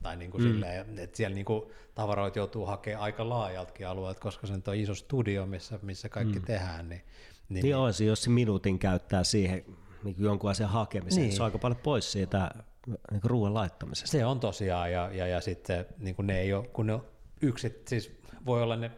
tai 0.03 0.17
niinku 0.17 0.39
mm. 0.39 0.45
silleen, 0.45 0.99
että 0.99 1.17
siellä 1.17 1.35
niinku 1.35 1.73
tavaroita 1.95 2.39
joutuu 2.39 2.67
hakemaan 2.67 3.05
aika 3.05 3.29
laajaltakin 3.29 3.89
alueelta, 3.89 4.21
koska 4.21 4.47
se 4.47 4.53
on 4.53 4.75
iso 4.75 4.95
studio, 4.95 5.47
missä, 5.47 5.79
missä 5.83 6.09
kaikki 6.09 6.39
mm. 6.39 6.45
tehdään, 6.45 6.89
niin, 6.89 7.03
niin, 7.49 7.63
Niin 7.63 7.77
olisi, 7.77 8.07
jos 8.07 8.23
se 8.23 8.31
minuutin 8.31 8.79
käyttää 8.79 9.25
siihen 9.25 9.65
niin 10.05 10.15
kuin 10.15 10.25
jonkun 10.25 10.51
asian 10.51 10.71
hakemiseen, 10.71 11.21
niin. 11.21 11.29
Niin. 11.29 11.37
se 11.37 11.43
on 11.43 11.45
aika 11.45 11.59
paljon 11.59 11.81
pois 11.83 12.13
siitä 12.13 12.51
niin 12.87 13.21
kuin 13.21 13.31
ruoan 13.31 13.55
laittamisesta. 13.55 14.11
se 14.11 14.25
on 14.25 14.41
tosiaan, 14.41 14.93
ja, 14.93 15.11
ja, 15.13 15.27
ja 15.27 15.41
sitten 15.41 15.87
niin 15.99 16.15
kun 16.15 16.27
ne 16.27 16.41
ei 16.41 16.53
ole, 16.53 16.67
kun 16.67 16.87
ne 16.87 16.93
on 16.93 17.05
yksit, 17.43 17.89
siis 17.89 18.21
voi 18.47 18.63
olla 18.63 18.77
ne 18.77 18.91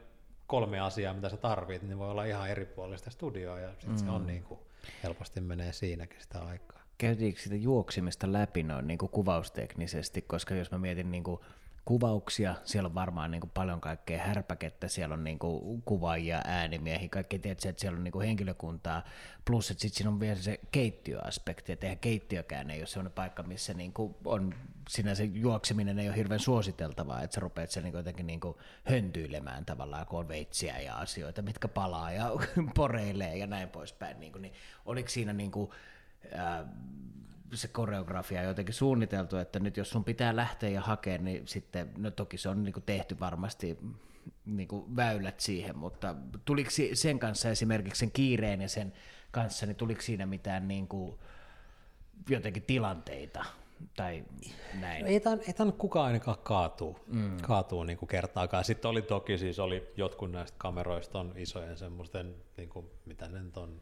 kolme 0.47 0.81
asiaa, 0.81 1.15
mitä 1.15 1.29
sä 1.29 1.37
tarvit, 1.37 1.83
niin 1.83 1.99
voi 1.99 2.11
olla 2.11 2.25
ihan 2.25 2.51
eri 2.51 2.67
puolista 2.67 3.11
studioa, 3.11 3.61
ja 3.61 3.71
sitten 3.71 3.91
mm. 3.91 3.99
se 3.99 4.11
on 4.11 4.27
niin 4.27 4.43
kuin, 4.43 4.61
helposti 5.03 5.41
menee 5.41 5.73
siinäkin 5.73 6.21
sitä 6.21 6.39
aikaa. 6.39 6.81
käytiinkö 6.99 7.41
sitä 7.41 7.55
juoksimista 7.57 8.33
läpi 8.33 8.63
noin 8.63 8.87
niin 8.87 8.99
kuin 8.99 9.11
kuvausteknisesti, 9.11 10.23
koska 10.23 10.55
jos 10.55 10.71
mä 10.71 10.79
mietin 10.79 11.11
niin 11.11 11.25
kuin 11.25 11.41
kuvauksia, 11.85 12.55
siellä 12.65 12.87
on 12.87 12.95
varmaan 12.95 13.31
niin 13.31 13.41
kuin 13.41 13.51
paljon 13.51 13.81
kaikkea 13.81 14.23
härpäkettä, 14.23 14.89
siellä 14.89 15.15
on 15.15 15.25
niin 15.25 15.39
kuin 15.39 15.83
kuvaajia, 15.83 16.43
äänimiehiä, 16.45 17.09
kaikki. 17.09 17.39
Tiedät, 17.39 17.65
että 17.65 17.81
siellä 17.81 17.97
on 17.97 18.05
niin 18.05 18.13
kuin 18.13 18.27
henkilökuntaa, 18.27 19.05
plus 19.45 19.71
että 19.71 19.81
sitten 19.81 19.97
siinä 19.97 20.11
on 20.11 20.21
vielä 20.21 20.41
se 20.41 20.61
keittiöaspekti, 20.73 21.73
että 21.73 21.87
eihän 21.87 21.99
keittiökään 21.99 22.71
ei 22.71 22.81
ole 22.81 22.87
sellainen 22.87 23.13
paikka, 23.13 23.43
missä 23.43 23.75
niin 23.75 23.93
kuin 23.93 24.15
on 24.25 24.55
sinänsä 24.89 25.25
juokseminen 25.25 25.99
ei 25.99 26.09
ole 26.09 26.17
hirveän 26.17 26.41
suositeltavaa, 26.41 27.23
että 27.23 27.35
sä 27.35 27.41
rupeat 27.41 27.71
siellä 27.71 27.87
niin 27.87 27.97
jotenkin 27.97 28.27
niin 28.27 28.41
kuin 28.41 28.57
höntyilemään 28.85 29.65
tavallaan, 29.65 30.07
kun 30.07 30.19
on 30.19 30.29
veitsiä 30.29 30.81
ja 30.81 30.95
asioita, 30.95 31.43
mitkä 31.43 31.69
palaa 31.69 32.13
ja 32.13 32.31
poreilee 32.77 33.37
ja 33.37 33.47
näin 33.47 33.69
poispäin, 33.69 34.21
niin, 34.21 34.33
kuin, 34.33 34.43
niin 34.43 34.55
oliko 34.87 35.09
siinä 35.09 35.33
niin 35.33 35.51
kuin, 35.51 35.71
ää, 36.35 36.67
se 37.55 37.69
koreografia 37.69 38.43
jotenkin 38.43 38.75
suunniteltu, 38.75 39.37
että 39.37 39.61
nyt 39.61 39.77
jos 39.77 39.91
sun 39.91 40.05
pitää 40.05 40.37
lähteä 40.37 40.69
ja 40.69 40.81
hakea, 40.81 41.19
niin 41.19 41.49
sitten, 41.49 41.91
no 41.97 42.11
toki 42.11 42.39
se 42.39 42.49
on 42.49 42.65
niin 42.65 42.73
kuin 42.73 42.85
tehty 42.85 43.21
varmasti 43.21 43.79
niin 44.47 44.69
kuin 44.69 44.97
väylät 44.97 45.41
siihen, 45.41 45.79
mutta 45.79 46.15
tuliko 46.45 46.71
sen 46.93 47.19
kanssa 47.19 47.51
esimerkiksi 47.51 48.01
sen 48.01 48.11
kiireen 48.11 48.61
ja 48.63 48.69
sen 48.69 48.93
kanssa, 49.31 49.67
niin 49.67 49.77
tuliko 49.77 50.03
siinä 50.03 50.27
mitään 50.27 50.69
niin 50.69 50.89
kuin 50.89 51.19
jotenkin 52.29 52.63
tilanteita 52.63 53.45
tai 53.97 54.25
näin? 54.81 55.07
Ei 55.07 55.21
tämän, 55.21 55.41
ei 55.47 55.53
tämän 55.53 55.73
kukaan 55.73 56.07
ainakaan 56.07 56.39
kaatuu, 56.43 56.99
mm. 57.07 57.37
kaatuu 57.37 57.85
niin 57.85 57.99
kuin 57.99 58.09
kertaakaan. 58.09 58.65
Sitten 58.65 58.91
oli 58.91 59.03
toki 59.03 59.39
siis 59.39 59.59
oli 59.59 59.93
jotkut 59.97 60.33
näistä 60.33 60.59
kameroista 60.59 61.21
on 61.21 61.33
isojen 61.37 61.77
semmoisten, 61.77 62.35
niin 62.57 62.69
kuin, 62.69 62.87
mitä 63.07 63.29
ne 63.29 63.41
on, 63.57 63.81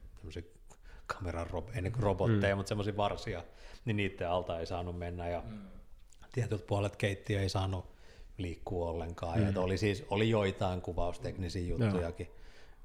kameran 1.17 1.47
rob- 1.47 1.77
ei 1.77 1.83
niin 1.83 1.95
robotteja, 1.99 2.55
mm. 2.55 2.59
mutta 2.59 2.69
semmoisia 2.69 2.97
varsia, 2.97 3.45
niin 3.85 3.97
niiden 3.97 4.31
alta 4.31 4.61
ei 4.61 4.67
saanut 4.67 4.99
mennä 4.99 5.29
ja 5.29 5.43
mm. 5.47 5.59
tietyt 6.33 6.67
puolet 6.67 6.97
keittiö 6.97 7.41
ei 7.41 7.49
saanut 7.49 7.87
liikkua 8.39 8.91
ollenkaan. 8.91 9.39
Mm. 9.39 9.55
Ja 9.55 9.61
oli 9.61 9.79
siis 9.79 10.05
oli 10.11 10.31
joitain 10.31 10.81
kuvausteknisiä 10.81 11.63
juttujakin. 11.63 12.27
Ja. 12.27 12.39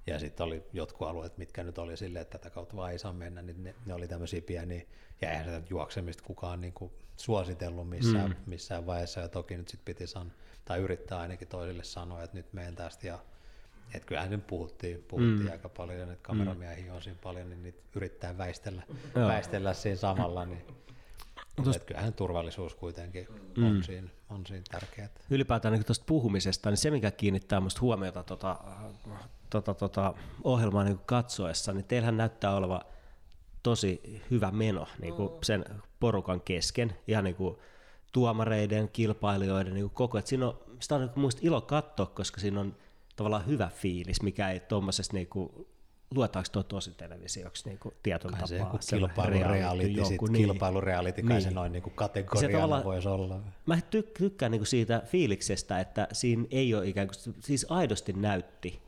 Ja 0.07 0.19
sitten 0.19 0.45
oli 0.45 0.63
jotkut 0.73 1.07
alueet, 1.07 1.37
mitkä 1.37 1.63
nyt 1.63 1.77
oli 1.77 1.97
silleen, 1.97 2.21
että 2.21 2.37
tätä 2.37 2.49
kautta 2.49 2.75
vaan 2.75 2.91
ei 2.91 2.99
saa 2.99 3.13
mennä, 3.13 3.41
niin 3.41 3.63
ne, 3.63 3.75
ne 3.85 3.93
oli 3.93 4.07
tämmöisiä 4.07 4.41
pieniä, 4.41 4.81
ja 5.21 5.29
eihän 5.29 5.45
sitä 5.45 5.61
juoksemista 5.69 6.23
kukaan 6.23 6.61
niin 6.61 6.73
kuin 6.73 6.91
suositellut 7.17 7.89
missään, 7.89 8.29
mm. 8.29 8.35
missään 8.45 8.85
vaiheessa, 8.85 9.19
ja 9.19 9.27
toki 9.27 9.57
nyt 9.57 9.67
sitten 9.67 9.85
piti 9.85 10.07
san, 10.07 10.33
tai 10.65 10.79
yrittää 10.79 11.19
ainakin 11.19 11.47
toisille 11.47 11.83
sanoa, 11.83 12.23
että 12.23 12.37
nyt 12.37 12.53
menen 12.53 12.75
tästä, 12.75 13.07
ja 13.07 13.19
että 13.93 14.07
kyllähän 14.07 14.31
nyt 14.31 14.47
puhuttiin, 14.47 15.03
puhuttiin 15.07 15.45
mm. 15.45 15.51
aika 15.51 15.69
paljon, 15.69 16.11
että 16.11 16.27
kameramiehiä 16.27 16.93
on 16.93 17.01
siinä 17.01 17.19
paljon, 17.23 17.49
niin 17.49 17.63
niitä 17.63 17.81
yrittää 17.95 18.37
väistellä, 18.37 18.83
väistellä 19.15 19.73
siinä 19.73 19.97
samalla, 19.97 20.45
niin 20.45 20.61
Tuosta, 21.55 21.75
että 21.75 21.87
kyllähän 21.87 22.13
turvallisuus 22.13 22.75
kuitenkin 22.75 23.27
mm. 23.57 23.63
on, 23.65 23.83
siinä, 23.83 24.09
on 24.29 24.45
siinä 24.45 24.63
tärkeää. 24.71 25.09
Ylipäätään 25.29 25.73
niin 25.73 25.85
tuosta 25.85 26.05
puhumisesta, 26.07 26.69
niin 26.69 26.77
se 26.77 26.91
mikä 26.91 27.11
kiinnittää 27.11 27.59
minusta 27.59 27.81
huomiota 27.81 28.23
tota, 28.23 28.57
tota, 29.49 29.73
tota, 29.73 30.13
ohjelmaa 30.43 30.83
niin 30.83 30.99
katsoessa, 31.05 31.73
niin 31.73 31.85
teillähän 31.85 32.17
näyttää 32.17 32.55
oleva 32.55 32.81
tosi 33.63 34.21
hyvä 34.31 34.51
meno 34.51 34.87
niin 34.99 35.13
kuin 35.13 35.29
sen 35.43 35.65
porukan 35.99 36.41
kesken, 36.41 36.97
ihan 37.07 37.23
niin 37.23 37.35
kuin 37.35 37.57
tuomareiden, 38.11 38.89
kilpailijoiden, 38.89 39.73
niin 39.73 39.83
kuin 39.83 39.95
koko, 39.95 40.17
että 40.17 40.29
siinä 40.29 40.47
on, 40.47 40.59
sitä 40.79 40.95
on 40.95 41.01
niin 41.01 41.11
muista 41.15 41.41
ilo 41.43 41.61
katsoa, 41.61 42.05
koska 42.05 42.41
siinä 42.41 42.59
on 42.59 42.75
tavallaan 43.15 43.47
hyvä 43.47 43.69
fiilis, 43.75 44.21
mikä 44.21 44.49
ei 44.49 44.59
tuommoisessa 44.59 45.13
niin 45.13 45.27
kuin, 45.27 45.67
luetaanko 46.15 46.49
tuo 46.51 46.63
tosi 46.63 46.91
televisioksi 46.91 47.69
niin 47.69 47.79
kuin 47.79 47.95
tietyllä 48.03 48.37
kai 48.37 48.59
tapaa? 48.59 48.81
Se 48.81 48.95
kilpailureality, 48.95 49.91
joku, 49.91 50.25
niin. 50.25 50.45
kilpailureality 50.45 51.21
kai 51.21 51.29
niin. 51.29 51.41
se 51.41 51.51
noin 51.51 51.71
niin 51.71 51.83
kuin 51.83 51.93
kategoriana 51.95 52.83
voisi 52.83 53.07
olla. 53.07 53.39
Mä 53.65 53.75
tyk- 53.75 54.11
tykkään 54.17 54.51
niin 54.51 54.59
kuin 54.59 54.67
siitä 54.67 55.01
fiiliksestä, 55.05 55.79
että 55.79 56.07
siinä 56.11 56.45
ei 56.51 56.75
ole 56.75 56.87
ikään 56.87 57.07
kuin, 57.07 57.35
siis 57.39 57.65
aidosti 57.69 58.13
näytti 58.13 58.81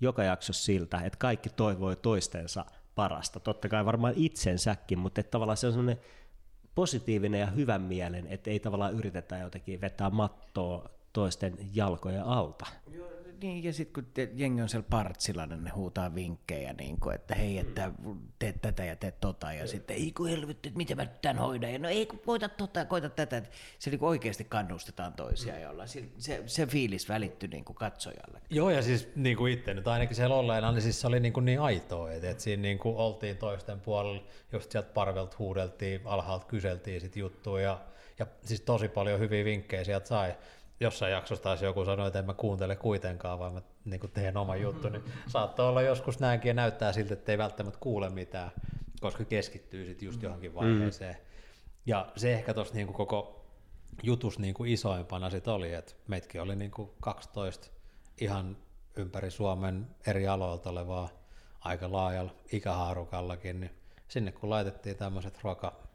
joka 0.00 0.24
jaksossa 0.24 0.64
siltä, 0.64 1.00
että 1.00 1.18
kaikki 1.18 1.48
toivoi 1.48 1.96
toistensa 1.96 2.64
parasta. 2.94 3.40
Totta 3.40 3.68
kai 3.68 3.84
varmaan 3.84 4.14
itsensäkin, 4.16 4.98
mutta 4.98 5.20
että 5.20 5.30
tavallaan 5.30 5.56
se 5.56 5.66
on 5.66 5.72
sellainen 5.72 6.00
positiivinen 6.74 7.40
ja 7.40 7.46
hyvän 7.46 7.82
mielen, 7.82 8.26
että 8.26 8.50
ei 8.50 8.60
tavallaan 8.60 8.94
yritetä 8.94 9.38
jotenkin 9.38 9.80
vetää 9.80 10.10
mattoa 10.10 10.90
toisten 11.12 11.58
jalkoja 11.74 12.24
alta. 12.24 12.66
Joo, 12.90 13.15
niin, 13.42 13.64
ja 13.64 13.72
sitten 13.72 13.94
kun 13.94 14.12
te, 14.14 14.28
jengi 14.34 14.62
on 14.62 14.68
siellä 14.68 14.86
partsilla, 14.90 15.46
niin 15.46 15.64
ne 15.64 15.70
huutaa 15.70 16.14
vinkkejä, 16.14 16.72
niin 16.72 17.00
kuin, 17.00 17.14
että 17.14 17.34
hei, 17.34 17.58
että 17.58 17.92
teet 18.38 18.62
tätä 18.62 18.84
ja 18.84 18.96
teet 18.96 19.20
tota, 19.20 19.52
ja 19.52 19.66
sitten 19.66 19.96
ei 19.96 20.12
kun 20.12 20.28
helvetti, 20.28 20.68
että 20.68 20.76
miten 20.76 20.96
mä 20.96 21.06
tämän 21.06 21.38
hoidan, 21.38 21.72
ja 21.72 21.78
no 21.78 21.88
ei 21.88 22.06
kun 22.06 22.18
koita 22.18 22.48
tota 22.48 22.78
ja 22.78 22.84
koita 22.84 23.08
tätä, 23.08 23.36
että 23.36 23.50
se 23.78 23.90
niin 23.90 24.04
oikeasti 24.04 24.44
kannustetaan 24.44 25.12
toisiaan 25.12 25.62
jolla. 25.62 25.86
Se, 25.86 26.04
se, 26.18 26.42
se 26.46 26.66
fiilis 26.66 27.08
välittyi 27.08 27.48
niin 27.48 27.64
kuin 27.64 27.76
katsojalle. 27.76 28.40
Joo, 28.50 28.70
ja 28.70 28.82
siis 28.82 29.08
niin 29.16 29.36
kuin 29.36 29.52
itse 29.52 29.74
nyt 29.74 29.88
ainakin 29.88 30.16
siellä 30.16 30.36
olleena, 30.36 30.72
niin 30.72 30.82
siis 30.82 31.00
se 31.00 31.06
oli 31.06 31.20
niin, 31.20 31.32
kuin 31.32 31.44
niin 31.44 31.60
aitoa, 31.60 32.12
että, 32.12 32.30
että 32.30 32.42
siinä 32.42 32.62
niin 32.62 32.78
kuin 32.78 32.96
oltiin 32.96 33.36
toisten 33.36 33.80
puolella, 33.80 34.22
just 34.52 34.70
sieltä 34.70 34.92
parvelta 34.94 35.36
huudeltiin, 35.38 36.00
alhaalta 36.04 36.46
kyseltiin 36.46 37.00
sit 37.00 37.16
juttuja, 37.16 37.64
ja, 37.64 37.80
ja 38.18 38.26
siis 38.44 38.60
tosi 38.60 38.88
paljon 38.88 39.20
hyviä 39.20 39.44
vinkkejä 39.44 39.84
sieltä 39.84 40.06
sai 40.06 40.34
jossain 40.80 41.12
jaksossa 41.12 41.42
taas 41.42 41.62
joku 41.62 41.84
sanoi, 41.84 42.06
että 42.06 42.18
en 42.18 42.24
mä 42.24 42.34
kuuntele 42.34 42.76
kuitenkaan, 42.76 43.38
vaan 43.38 43.52
mä 43.52 43.62
niin 43.84 44.10
teen 44.14 44.36
oman 44.36 44.60
juttu, 44.60 44.88
niin 44.88 45.04
saattaa 45.26 45.68
olla 45.68 45.82
joskus 45.82 46.20
näinkin 46.20 46.48
ja 46.48 46.54
näyttää 46.54 46.92
siltä, 46.92 47.14
että 47.14 47.32
ei 47.32 47.38
välttämättä 47.38 47.80
kuule 47.80 48.10
mitään, 48.10 48.50
koska 49.00 49.24
keskittyy 49.24 49.86
sitten 49.86 50.06
just 50.06 50.22
johonkin 50.22 50.50
mm. 50.50 50.54
vaiheeseen. 50.54 51.14
Mm. 51.14 51.20
Ja 51.86 52.12
se 52.16 52.34
ehkä 52.34 52.54
tuossa 52.54 52.74
niin 52.74 52.92
koko 52.92 53.46
jutus 54.02 54.38
niin 54.38 54.54
kuin 54.54 54.70
isoimpana 54.70 55.30
sit 55.30 55.48
oli, 55.48 55.72
että 55.72 55.92
meitkin 56.08 56.42
oli 56.42 56.56
niin 56.56 56.70
kuin 56.70 56.90
12 57.00 57.66
ihan 58.20 58.56
ympäri 58.96 59.30
Suomen 59.30 59.86
eri 60.06 60.28
aloilta 60.28 60.70
olevaa 60.70 61.08
aika 61.60 61.92
laajalla 61.92 62.34
ikähaarukallakin, 62.52 63.60
niin 63.60 63.70
sinne 64.08 64.32
kun 64.32 64.50
laitettiin 64.50 64.96
tämmöiset 64.96 65.38
ruokafanit 65.42 65.86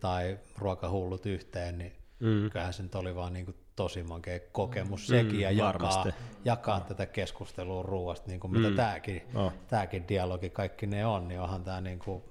tai 0.00 0.38
ruokahullut 0.58 1.26
yhteen, 1.26 1.78
niin 1.78 1.99
Mm. 2.20 2.50
Kyllähän 2.50 2.72
se 2.72 2.82
nyt 2.82 2.94
oli 2.94 3.14
vaan 3.14 3.32
niin 3.32 3.44
kuin 3.44 3.56
tosi 3.76 4.02
makea 4.02 4.40
kokemus 4.52 5.00
mm. 5.00 5.06
sekin 5.06 5.40
ja 5.40 5.50
jakaa, 5.50 6.06
jakaa 6.44 6.80
tätä 6.80 7.06
keskustelua 7.06 7.82
ruoasta, 7.82 8.28
niin 8.28 8.40
kuin 8.40 8.52
mitä 8.52 8.70
mm. 8.70 8.76
tämäkin, 8.76 9.22
oh. 9.34 9.52
tämäkin 9.68 10.08
dialogi 10.08 10.50
kaikki 10.50 10.86
ne 10.86 11.06
on, 11.06 11.28
niin 11.28 11.40
onhan 11.40 11.64
tämä 11.64 11.80
niin 11.80 11.98
kuin 11.98 12.22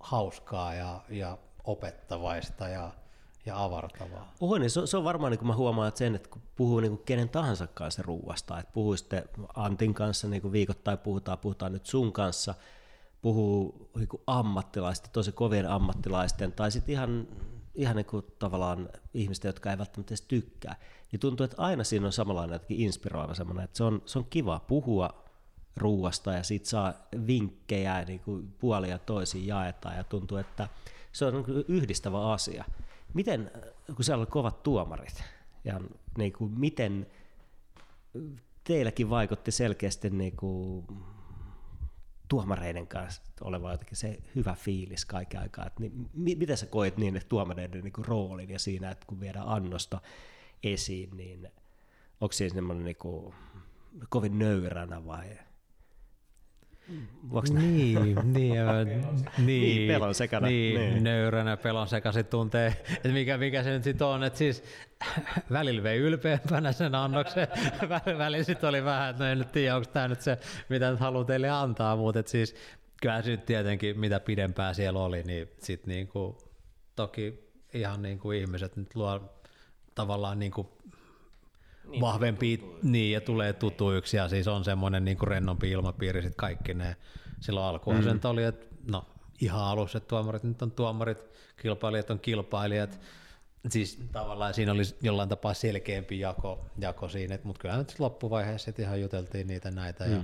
hauskaa 0.00 0.74
ja, 0.74 1.00
ja 1.08 1.38
opettavaista 1.64 2.68
ja, 2.68 2.90
ja 3.46 3.64
avartavaa. 3.64 4.32
Oho, 4.40 4.58
niin 4.58 4.70
se, 4.70 4.86
se 4.86 4.96
on 4.96 5.04
varmaan, 5.04 5.30
niin 5.30 5.38
kuin 5.38 5.48
mä 5.48 5.54
huomaan 5.54 5.88
että 5.88 5.98
sen, 5.98 6.14
että 6.14 6.28
kun 6.28 6.42
puhuu 6.56 6.80
niin 6.80 6.90
kuin 6.90 7.04
kenen 7.04 7.28
tahansa 7.28 7.66
kanssa 7.66 8.02
ruuasta, 8.02 8.58
että 8.58 8.72
puhuisitte 8.72 9.24
Antin 9.54 9.94
kanssa 9.94 10.28
niin 10.28 10.42
kuin 10.42 10.52
viikoittain 10.52 10.98
puhutaan, 10.98 11.38
puhutaan 11.38 11.72
nyt 11.72 11.86
sun 11.86 12.12
kanssa, 12.12 12.54
puhuu 13.22 13.90
niin 13.96 14.08
ammattilaisten, 14.26 15.10
tosi 15.12 15.32
kovien 15.32 15.68
ammattilaisten, 15.68 16.52
tai 16.52 16.70
sitten 16.70 16.92
ihan 16.92 17.28
ihan 17.78 17.96
niin 17.96 18.06
kuin 18.06 18.24
tavallaan 18.38 18.88
ihmistä, 19.14 19.48
jotka 19.48 19.70
ei 19.70 19.78
välttämättä 19.78 20.10
edes 20.10 20.22
tykkää, 20.22 20.76
niin 21.12 21.20
tuntuu, 21.20 21.44
että 21.44 21.62
aina 21.62 21.84
siinä 21.84 22.06
on 22.06 22.12
samanlainen 22.12 22.54
jotenkin 22.54 22.80
inspiroiva 22.80 23.34
semmoinen, 23.34 23.64
että 23.64 23.76
se 23.76 23.84
on, 23.84 24.02
se 24.06 24.18
on 24.18 24.26
kiva 24.30 24.60
puhua 24.60 25.24
ruuasta 25.76 26.32
ja 26.32 26.42
siitä 26.42 26.68
saa 26.68 26.94
vinkkejä 27.26 28.04
niin 28.04 28.20
kuin 28.20 28.54
puolia 28.58 28.98
toisiin 28.98 29.46
jaetaan 29.46 29.96
ja 29.96 30.04
tuntuu, 30.04 30.38
että 30.38 30.68
se 31.12 31.24
on 31.24 31.34
niin 31.34 31.64
yhdistävä 31.68 32.32
asia. 32.32 32.64
Miten, 33.14 33.50
kun 33.96 34.04
siellä 34.04 34.22
on 34.22 34.26
kovat 34.26 34.62
tuomarit, 34.62 35.24
ja 35.64 35.80
niin 36.18 36.32
kuin, 36.32 36.60
miten 36.60 37.06
teilläkin 38.64 39.10
vaikutti 39.10 39.50
selkeästi 39.50 40.10
niin 40.10 40.36
kuin 40.36 40.86
tuomareiden 42.28 42.86
kanssa 42.86 43.22
oleva 43.40 43.72
jotenkin 43.72 43.96
se 43.96 44.18
hyvä 44.34 44.54
fiilis 44.54 45.04
kaiken 45.04 45.40
aikaa. 45.40 45.66
Että 45.66 45.80
niin, 45.80 46.38
miten 46.38 46.56
sä 46.56 46.66
koet 46.66 46.96
niin, 46.96 47.16
että 47.16 47.28
tuomareiden 47.28 47.84
niin 47.84 48.06
roolin 48.06 48.50
ja 48.50 48.58
siinä, 48.58 48.90
että 48.90 49.06
kun 49.06 49.20
viedään 49.20 49.48
annosta 49.48 50.00
esiin, 50.62 51.16
niin 51.16 51.48
onko 52.20 52.32
siinä 52.32 52.54
semmoinen 52.54 52.84
niin 52.84 53.32
kovin 54.08 54.38
nöyränä 54.38 55.06
vai 55.06 55.38
Voinko 57.30 57.54
niin, 57.54 58.14
niin, 58.14 58.32
niin, 58.32 59.06
niin, 59.46 59.88
pelon 59.92 60.14
sekana. 60.14 60.46
Niin, 60.46 60.80
niin. 60.80 61.04
nöyränä 61.04 61.56
pelon 61.56 61.88
sekaisin 61.88 62.26
tuntee, 62.26 62.66
että 62.92 63.08
mikä, 63.08 63.38
mikä 63.38 63.62
se 63.62 63.70
nyt 63.70 63.84
sitten 63.84 64.06
on, 64.06 64.24
että 64.24 64.38
siis 64.38 64.64
välillä 65.52 65.82
vei 65.82 65.98
ylpeämpänä 65.98 66.72
sen 66.72 66.94
annoksen, 66.94 67.48
välillä 68.18 68.44
sitten 68.44 68.68
oli 68.68 68.84
vähän, 68.84 69.10
että 69.10 69.24
no 69.24 69.30
en 69.30 69.38
nyt 69.38 69.52
tiedä, 69.52 69.76
onko 69.76 69.90
tämä 69.92 70.08
nyt 70.08 70.20
se, 70.20 70.38
mitä 70.68 70.90
nyt 70.90 71.00
haluaa 71.00 71.24
teille 71.24 71.50
antaa, 71.50 71.96
mutta 71.96 72.20
että 72.20 72.32
siis 72.32 72.56
kyllä 73.02 73.22
sitten 73.22 73.46
tietenkin 73.46 74.00
mitä 74.00 74.20
pidempää 74.20 74.74
siellä 74.74 75.00
oli, 75.00 75.22
niin 75.22 75.48
sitten 75.58 75.94
niinku, 75.94 76.38
toki 76.96 77.50
ihan 77.74 78.02
niin 78.02 78.18
kuin 78.18 78.38
ihmiset 78.38 78.76
nyt 78.76 78.94
luo 78.94 79.40
tavallaan 79.94 80.38
niin 80.38 80.52
kuin 80.52 80.68
niin, 81.88 82.00
vahvempi, 82.00 82.78
niin, 82.82 83.12
ja 83.12 83.20
tulee 83.20 83.52
tutuiksi, 83.52 84.16
ja 84.16 84.28
siis 84.28 84.48
on 84.48 84.64
semmoinen 84.64 85.04
niin 85.04 85.18
kuin 85.18 85.28
rennompi 85.28 85.70
ilmapiiri 85.70 86.22
sitten 86.22 86.36
kaikki 86.36 86.74
ne. 86.74 86.96
Silloin 87.40 87.66
alkuun 87.66 87.96
mm. 87.96 88.02
sen 88.02 88.20
oli, 88.24 88.44
että 88.44 88.66
no, 88.86 89.06
ihan 89.40 89.64
alussa, 89.64 89.98
että 89.98 90.08
tuomarit 90.08 90.42
nyt 90.42 90.62
on 90.62 90.70
tuomarit, 90.70 91.18
kilpailijat 91.56 92.10
on 92.10 92.20
kilpailijat, 92.20 93.00
siis 93.70 93.98
tavallaan 94.12 94.54
siinä 94.54 94.72
oli 94.72 94.82
jollain 95.02 95.28
tapaa 95.28 95.54
selkeämpi 95.54 96.20
jako, 96.20 96.66
jako 96.78 97.08
siinä, 97.08 97.38
mutta 97.42 97.60
kyllä 97.60 97.76
nyt 97.76 97.94
loppuvaiheessa 97.98 98.64
sitten 98.64 98.84
ihan 98.84 99.00
juteltiin 99.00 99.46
niitä 99.46 99.70
näitä 99.70 100.04
mm. 100.04 100.10
ja, 100.12 100.22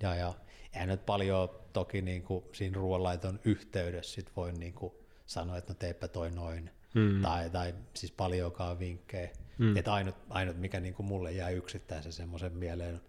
ja, 0.00 0.14
ja 0.14 0.34
eihän 0.72 0.88
nyt 0.88 1.06
paljon 1.06 1.48
toki 1.72 2.02
niin 2.02 2.22
kuin 2.22 2.44
siinä 2.52 2.74
ruoanlaiton 2.74 3.40
yhteydessä 3.44 4.14
sit 4.14 4.30
voi 4.36 4.52
niin 4.52 4.74
kuin 4.74 4.92
sanoa, 5.26 5.56
että 5.56 5.72
no 5.72 5.76
teipä 5.78 6.08
toi 6.08 6.30
noin, 6.30 6.70
mm. 6.94 7.22
tai, 7.22 7.50
tai 7.50 7.74
siis 7.94 8.12
paljonkaan 8.12 8.78
vinkkejä. 8.78 9.30
Mm. 9.58 9.76
Että 9.76 9.92
ainut, 9.92 10.14
ainut, 10.28 10.56
mikä 10.56 10.80
niin 10.80 10.94
kuin 10.94 11.06
mulle 11.06 11.32
jäi 11.32 11.54
yksittäisen 11.54 12.12
semmoisen 12.12 12.52
mieleen, 12.52 13.00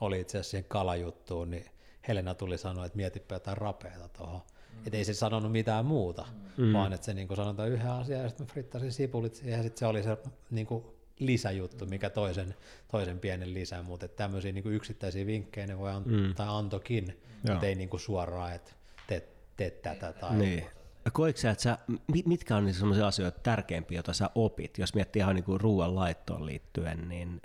oli 0.00 0.20
itse 0.20 0.38
asiassa 0.38 0.50
siihen 0.50 0.64
kalajuttuun, 0.68 1.50
niin 1.50 1.66
Helena 2.08 2.34
tuli 2.34 2.58
sanoa, 2.58 2.86
että 2.86 2.96
mietipä 2.96 3.34
jotain 3.34 3.56
rapeata 3.56 4.08
tuohon. 4.08 4.40
Mm. 4.40 4.86
Että 4.86 4.96
ei 4.96 5.04
se 5.04 5.14
sanonut 5.14 5.52
mitään 5.52 5.86
muuta, 5.86 6.26
mm. 6.56 6.72
vaan 6.72 6.92
että 6.92 7.04
se 7.04 7.14
niin 7.14 7.36
sanotaan 7.36 7.68
yhden 7.68 7.90
asian 7.90 8.20
ja 8.22 8.28
sitten 8.28 8.46
frittasin 8.46 8.92
sipulit 8.92 9.34
siihen 9.34 9.56
ja 9.56 9.62
sitten 9.62 9.78
se 9.78 9.86
oli 9.86 10.02
se 10.02 10.16
niin 10.50 10.66
kuin 10.66 10.84
lisäjuttu, 11.18 11.86
mikä 11.86 12.10
toisen, 12.10 12.54
toisen 12.90 13.18
pienen 13.18 13.54
lisä, 13.54 13.82
mutta 13.82 14.08
tämmöisiä 14.08 14.52
niin 14.52 14.66
yksittäisiä 14.66 15.26
vinkkejä 15.26 15.66
ne 15.66 15.78
voi 15.78 15.90
antaa, 15.90 16.12
mm. 16.12 16.34
tai 16.34 16.46
antokin, 16.48 17.20
mutta 17.48 17.66
ei 17.66 17.74
niin 17.74 17.88
kuin 17.88 18.00
suoraan, 18.00 18.54
että 18.54 18.72
tee, 19.06 19.28
tee 19.56 19.70
tätä 19.70 20.12
tai 20.12 20.36
niin. 20.36 20.66
Koitko 21.12 21.40
sä, 21.40 21.50
että 21.50 21.62
sä, 21.62 21.78
mitkä 22.26 22.56
on 22.56 22.74
sellaisia 22.74 23.06
asioita 23.06 23.40
tärkeimpiä, 23.40 23.96
joita 23.96 24.12
sä 24.12 24.30
opit, 24.34 24.78
jos 24.78 24.94
miettii 24.94 25.20
ihan 25.20 25.34
niin 25.34 25.60
ruoan 25.60 25.94
laittoon 25.94 26.46
liittyen, 26.46 27.08
niin 27.08 27.42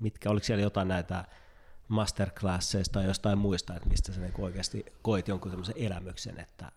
mitkä, 0.00 0.30
oliko 0.30 0.44
siellä 0.44 0.62
jotain 0.62 0.88
näitä 0.88 1.24
masterclasseista 1.88 2.92
tai 2.92 3.04
jostain 3.04 3.38
muista, 3.38 3.76
että 3.76 3.88
mistä 3.88 4.12
sä 4.12 4.20
niin 4.20 4.32
oikeasti 4.38 4.84
koit 5.02 5.28
jonkun 5.28 5.50
sellaisen 5.50 5.74
elämyksen, 5.78 6.40
että 6.40 6.72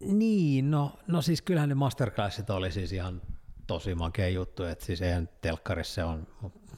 niin, 0.00 0.70
no, 0.70 0.98
no 1.06 1.22
siis 1.22 1.42
kyllähän 1.42 1.68
ne 1.68 1.74
masterclassit 1.74 2.50
oli 2.50 2.72
siis 2.72 2.92
ihan 2.92 3.22
tosi 3.66 3.94
makea 3.94 4.28
juttu, 4.28 4.64
että 4.64 4.84
siis 4.84 5.02
eihän 5.02 5.28
telkkarissa 5.40 6.06
on 6.06 6.26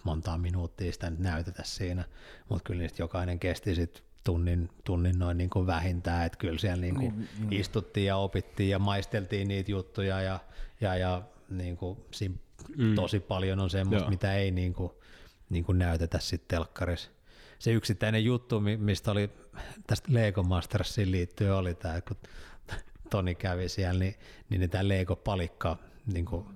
montaa 0.04 0.38
minuuttia 0.38 0.92
sitä 0.92 1.10
nyt 1.10 1.18
näytetä 1.18 1.62
siinä, 1.64 2.04
mutta 2.48 2.64
kyllä 2.64 2.80
niistä 2.80 3.02
jokainen 3.02 3.38
kesti 3.38 3.74
sitten 3.74 4.05
tunnin, 4.26 4.68
tunnin 4.84 5.18
noin 5.18 5.38
niin 5.38 5.50
kuin 5.50 5.66
vähintään, 5.66 6.26
että 6.26 6.38
kyllä 6.38 6.58
siellä 6.58 6.80
niin 6.80 6.94
kuin 6.94 7.18
niin, 7.18 7.28
niin. 7.38 7.60
istuttiin 7.60 8.06
ja 8.06 8.16
opittiin 8.16 8.70
ja 8.70 8.78
maisteltiin 8.78 9.48
niitä 9.48 9.70
juttuja 9.70 10.20
ja, 10.20 10.40
ja, 10.80 10.96
ja 10.96 11.22
niin 11.48 11.76
kuin 11.76 11.98
siinä 12.10 12.34
mm. 12.76 12.94
tosi 12.94 13.20
paljon 13.20 13.60
on 13.60 13.70
semmoista, 13.70 14.04
Joo. 14.04 14.10
mitä 14.10 14.34
ei 14.34 14.50
niin 14.50 14.74
kuin, 14.74 14.92
niin 15.50 15.64
kuin 15.64 15.78
näytetä 15.78 16.18
sitten 16.18 16.48
telkkarissa. 16.48 17.10
Se 17.58 17.72
yksittäinen 17.72 18.24
juttu, 18.24 18.60
mistä 18.60 19.10
oli 19.10 19.30
tästä 19.86 20.08
Lego 20.12 20.42
Mastersiin 20.42 21.10
liittyen, 21.10 21.54
oli 21.54 21.74
tämä, 21.74 22.00
kun 22.00 22.16
Toni 23.10 23.34
kävi 23.34 23.68
siellä, 23.68 24.00
niin, 24.00 24.14
niin 24.48 24.70
tämä 24.70 24.88
Lego-palikka, 24.88 25.76
niin 26.06 26.24
kuin, 26.24 26.46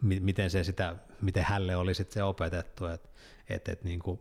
miten, 0.00 0.50
se 0.50 0.64
sitä, 0.64 0.96
miten 1.22 1.44
hälle 1.44 1.76
oli 1.76 1.94
sitten 1.94 2.14
se 2.14 2.22
opetettu, 2.22 2.86
että 2.86 3.08
et, 3.48 3.68
et, 3.68 3.84
niin 3.84 4.00
kuin, 4.00 4.20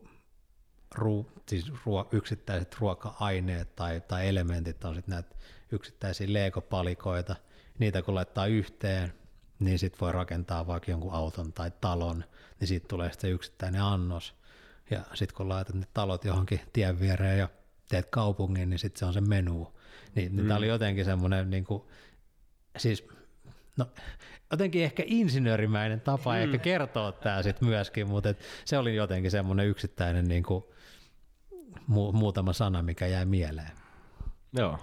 ruu, 0.96 1.32
siis 1.48 1.72
ruo, 1.86 2.08
yksittäiset 2.12 2.76
ruoka-aineet 2.80 3.76
tai, 3.76 4.02
tai 4.02 4.28
elementit 4.28 4.84
on 4.86 4.96
sitten 4.96 5.14
näitä 5.14 5.36
yksittäisiä 5.72 6.28
Lego-palikoita, 6.34 7.36
niitä 7.80 8.02
kun 8.02 8.16
laittaa 8.16 8.46
yhteen, 8.46 9.14
niin 9.60 9.80
sitten 9.80 10.00
voi 10.00 10.12
rakentaa 10.12 10.68
vaikka 10.68 10.92
jonkun 10.92 11.14
auton 11.14 11.54
tai 11.54 11.72
talon, 11.82 12.24
niin 12.60 12.68
siitä 12.68 12.88
tulee 12.88 13.12
sitten 13.12 13.32
yksittäinen 13.32 13.82
annos. 13.82 14.36
Ja 14.90 15.04
sitten 15.14 15.38
kun 15.38 15.50
laitat 15.50 15.76
ne 15.76 15.88
talot 15.94 16.26
johonkin 16.26 16.62
tien 16.74 17.00
viereen 17.00 17.40
ja 17.40 17.50
teet 17.90 18.08
kaupungin, 18.10 18.70
niin 18.70 18.80
sitten 18.80 19.00
se 19.00 19.06
on 19.06 19.14
se 19.14 19.22
menu. 19.22 19.74
Niin, 20.16 20.32
mm. 20.32 20.48
tämä 20.48 20.58
oli 20.58 20.68
jotenkin 20.68 21.06
semmoinen, 21.06 21.50
niin 21.50 21.64
kuin, 21.64 21.84
siis 22.78 23.08
no, 23.78 23.88
jotenkin 24.52 24.84
ehkä 24.84 25.04
insinöörimäinen 25.06 26.02
tapa 26.02 26.34
mm. 26.34 26.40
ehkä 26.40 26.58
kertoa 26.58 27.12
tämä 27.12 27.44
sitten 27.44 27.68
myöskin, 27.68 28.08
mutta 28.08 28.30
et 28.30 28.40
se 28.66 28.78
oli 28.78 28.96
jotenkin 28.96 29.32
semmoinen 29.32 29.68
yksittäinen 29.68 30.26
niin 30.26 30.44
kuin, 30.44 30.64
mu- 31.90 32.12
muutama 32.12 32.54
sana, 32.54 32.82
mikä 32.82 33.08
jäi 33.08 33.26
mieleen. 33.26 33.72
Joo, 34.54 34.80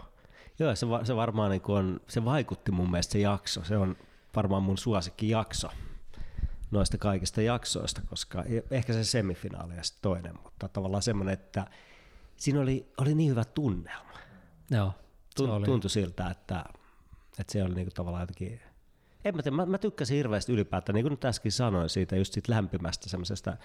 Joo 0.58 0.76
se, 0.76 0.88
va- 0.88 1.04
se 1.04 1.16
varmaan 1.16 1.50
niin 1.50 1.62
on, 1.68 2.00
se 2.08 2.24
vaikutti 2.24 2.72
mun 2.72 2.90
mielestä 2.90 3.12
se 3.12 3.18
jakso, 3.18 3.64
se 3.64 3.76
on 3.76 3.96
varmaan 4.36 4.62
mun 4.62 4.78
suosikki 4.78 5.28
jakso 5.28 5.70
noista 6.70 6.98
kaikista 6.98 7.42
jaksoista, 7.42 8.02
koska 8.10 8.42
e- 8.42 8.76
ehkä 8.76 8.92
se 8.92 9.04
semifinaali 9.04 9.74
ja 9.74 9.82
toinen, 10.02 10.38
mutta 10.42 10.68
tavallaan 10.68 11.02
semmoinen, 11.02 11.32
että 11.32 11.66
siinä 12.36 12.60
oli, 12.60 12.92
oli 12.98 13.14
niin 13.14 13.30
hyvä 13.30 13.44
tunnelma. 13.44 14.12
Joo. 14.70 14.92
Tunt, 15.36 15.50
oli. 15.50 15.66
Tuntui 15.66 15.90
siltä, 15.90 16.30
että, 16.30 16.64
että 17.38 17.52
se 17.52 17.62
oli 17.62 17.74
niinku 17.74 17.90
tavallaan 17.94 18.22
jotenkin, 18.22 18.60
en 19.24 19.36
mä, 19.36 19.42
tiedä, 19.42 19.56
mä, 19.56 19.66
mä 19.66 19.78
tykkäsin 19.78 20.16
hirveästi 20.16 20.52
ylipäätään, 20.52 20.94
niin 20.94 21.04
kuin 21.04 21.10
nyt 21.10 21.24
äsken 21.24 21.52
sanoin, 21.52 21.88
siitä 21.88 22.16
just 22.16 22.32
siitä 22.32 22.52
lämpimästä 22.52 23.08
semmoisesta 23.08 23.56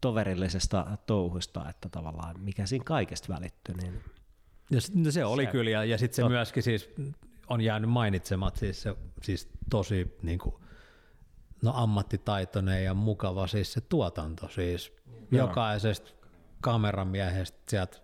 toverillisesta 0.00 0.86
touhusta, 1.06 1.68
että 1.68 1.88
tavallaan 1.88 2.40
mikä 2.40 2.66
siinä 2.66 2.84
kaikesta 2.84 3.34
välittyi. 3.34 3.74
Niin 3.74 4.02
ja 4.70 4.80
sit, 4.80 4.94
no 4.94 5.10
se 5.10 5.24
oli 5.24 5.44
se, 5.44 5.50
kyllä, 5.50 5.70
ja, 5.70 5.84
ja 5.84 5.98
sitten 5.98 6.24
se 6.24 6.28
myöskin 6.28 6.62
siis 6.62 6.90
on 7.48 7.60
jäänyt 7.60 7.90
mainitsemat, 7.90 8.56
siis, 8.56 8.82
se, 8.82 8.96
siis 9.22 9.48
tosi 9.70 10.16
niin 10.22 10.38
kuin, 10.38 10.54
no 11.62 11.72
ammattitaitoinen 11.74 12.84
ja 12.84 12.94
mukava 12.94 13.46
siis 13.46 13.72
se 13.72 13.80
tuotanto, 13.80 14.48
siis 14.48 14.92
Joo. 15.30 15.46
jokaisesta 15.46 16.10
kameramiehestä 16.60 17.58
sieltä 17.68 17.98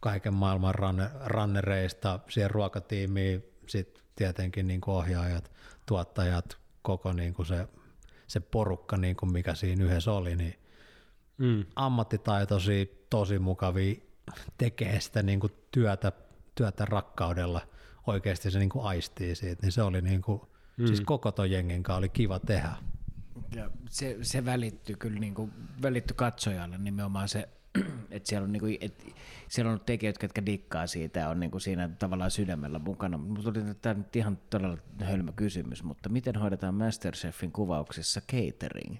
kaiken 0.00 0.34
maailman 0.34 0.74
ranne, 0.74 1.10
rannereista, 1.24 2.20
siihen 2.28 2.50
ruokatiimiin, 2.50 3.44
sitten 3.66 4.04
tietenkin 4.16 4.66
niin 4.66 4.80
kuin 4.80 4.94
ohjaajat, 4.94 5.50
tuottajat, 5.86 6.58
koko 6.82 7.12
niin 7.12 7.34
kuin 7.34 7.46
se, 7.46 7.68
se 8.26 8.40
porukka, 8.40 8.96
niin 8.96 9.16
kuin 9.16 9.32
mikä 9.32 9.54
siinä 9.54 9.84
yhdessä 9.84 10.12
oli, 10.12 10.36
niin 10.36 10.59
mm. 11.40 11.64
ammattitaitoisia, 11.76 12.86
tosi 13.10 13.38
mukavia, 13.38 13.94
tekee 14.58 15.00
sitä 15.00 15.22
niin 15.22 15.40
kuin 15.40 15.52
työtä, 15.70 16.12
työtä 16.54 16.84
rakkaudella, 16.84 17.60
oikeasti 18.06 18.50
se 18.50 18.58
niin 18.58 18.68
kuin 18.68 18.84
aistii 18.84 19.34
siitä, 19.34 19.62
niin 19.62 19.72
se 19.72 19.82
oli 19.82 20.02
niin 20.02 20.22
kuin, 20.22 20.40
mm. 20.76 20.86
siis 20.86 21.00
koko 21.00 21.32
ton 21.32 21.50
jengin 21.50 21.82
kanssa 21.82 21.98
oli 21.98 22.08
kiva 22.08 22.38
tehdä. 22.38 22.72
Ja 23.54 23.70
se, 23.90 24.18
se 24.22 24.44
välittyi 24.44 24.96
kyllä 24.98 25.20
niin 25.20 25.34
kuin, 25.34 25.52
välittyi 25.82 26.14
katsojalle 26.16 26.78
nimenomaan 26.78 27.28
se 27.28 27.48
että 28.10 28.28
siellä 28.28 28.44
on, 28.44 28.52
niinku, 28.52 28.66
et, 28.80 29.14
siellä 29.48 29.72
on 29.72 29.80
tekijät, 29.86 30.16
jotka 30.22 30.46
dikkaa 30.46 30.86
siitä 30.86 31.20
ja 31.20 31.28
on 31.28 31.40
niinku 31.40 31.58
siinä 31.58 31.88
tavallaan 31.88 32.30
sydämellä 32.30 32.78
mukana. 32.78 33.18
Mutta 33.18 33.52
tuli 33.52 33.74
tämä 33.82 33.94
nyt 33.94 34.16
ihan 34.16 34.38
todella 34.50 34.78
hölmö 35.00 35.32
kysymys, 35.32 35.82
mutta 35.82 36.08
miten 36.08 36.36
hoidetaan 36.36 36.74
Masterchefin 36.74 37.52
kuvauksissa 37.52 38.20
catering? 38.20 38.98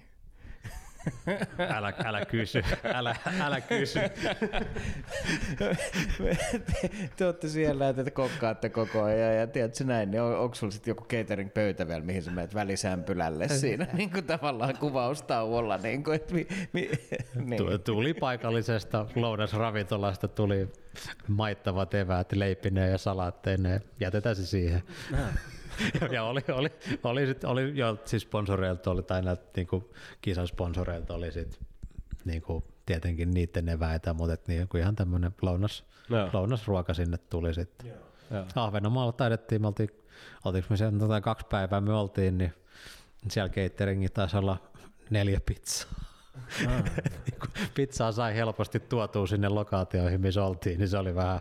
Älä, 1.69 1.93
älä 2.05 2.25
kysy, 2.25 2.61
älä, 2.83 3.15
älä 3.41 3.61
kysy. 3.61 3.99
te, 5.57 6.89
te 7.17 7.25
olette 7.25 7.47
siellä, 7.47 7.89
että 7.89 8.03
te 8.03 8.11
kokkaatte 8.11 8.69
koko 8.69 9.03
ajan 9.03 9.35
ja 9.35 9.47
tiedätkö 9.47 9.83
näin, 9.83 10.11
niin 10.11 10.21
on, 10.21 10.39
onko 10.39 10.55
sulla 10.55 10.71
sitten 10.71 10.91
joku 10.91 11.03
catering-pöytä 11.03 11.87
vielä, 11.87 12.01
mihin 12.01 12.23
sä 12.23 12.31
menet 12.31 12.53
välisämpylälle 12.53 13.47
siinä 13.47 13.87
niin 13.93 14.11
kuin 14.11 14.25
tavallaan 14.25 14.77
kuvaustauolla? 14.77 15.77
Niin 15.77 16.03
kuin, 16.03 16.15
että 16.15 16.33
mi, 16.33 16.47
mi, 16.73 16.89
niin. 17.45 17.81
Tuli 17.85 18.13
paikallisesta 18.13 19.05
lounasravintolasta, 19.15 20.27
tuli 20.27 20.69
maittavat 21.27 21.93
eväät 21.93 22.31
leipineen 22.31 22.91
ja 22.91 22.97
salaatteineen, 22.97 23.81
jätetään 23.99 24.35
se 24.35 24.45
siihen. 24.45 24.83
Ja 26.11 26.23
oli, 26.23 26.41
oli, 26.53 26.69
oli, 27.03 27.25
sit, 27.25 27.43
oli 27.43 27.77
jo 27.77 27.97
siis 28.05 28.23
sponsoreilta 28.23 28.91
oli, 28.91 29.03
tai 29.03 29.21
näiltä 29.21 29.43
niin 29.55 29.67
kisan 30.21 30.47
sponsoreilta 30.47 31.13
oli 31.13 31.31
sit, 31.31 31.59
niin 32.25 32.41
kuin, 32.41 32.63
tietenkin 32.85 33.31
niiden 33.31 33.69
eväitä, 33.69 34.13
mutta 34.13 34.33
et, 34.33 34.47
niin 34.47 34.67
ihan 34.77 34.95
tämmöinen 34.95 35.31
lounas, 35.41 35.83
no. 36.09 36.29
lounasruoka 36.33 36.93
sinne 36.93 37.17
tuli 37.17 37.53
sitten. 37.53 37.93
Ahvenanmaalla 38.55 39.11
taidettiin, 39.11 39.61
me 39.61 39.67
oltiin, 39.67 39.89
oltiinko 40.45 40.67
me 40.69 40.77
siellä 40.77 40.99
tota, 40.99 41.21
kaksi 41.21 41.45
päivää 41.49 41.81
me 41.81 41.93
oltiin, 41.93 42.37
niin 42.37 42.53
siellä 43.29 43.49
cateringi 43.49 44.09
taisi 44.09 44.37
olla 44.37 44.57
neljä 45.09 45.41
pizzaa. 45.45 45.91
Ah. 46.67 46.83
Pizzaa 47.75 48.11
sai 48.11 48.35
helposti 48.35 48.79
tuotua 48.79 49.27
sinne 49.27 49.49
lokaatioihin, 49.49 50.21
missä 50.21 50.43
oltiin, 50.43 50.79
niin 50.79 50.89
se 50.89 50.97
oli 50.97 51.15
vähän, 51.15 51.39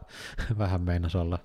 vähän 0.58 0.80
meinas 0.80 1.16
olla 1.16 1.38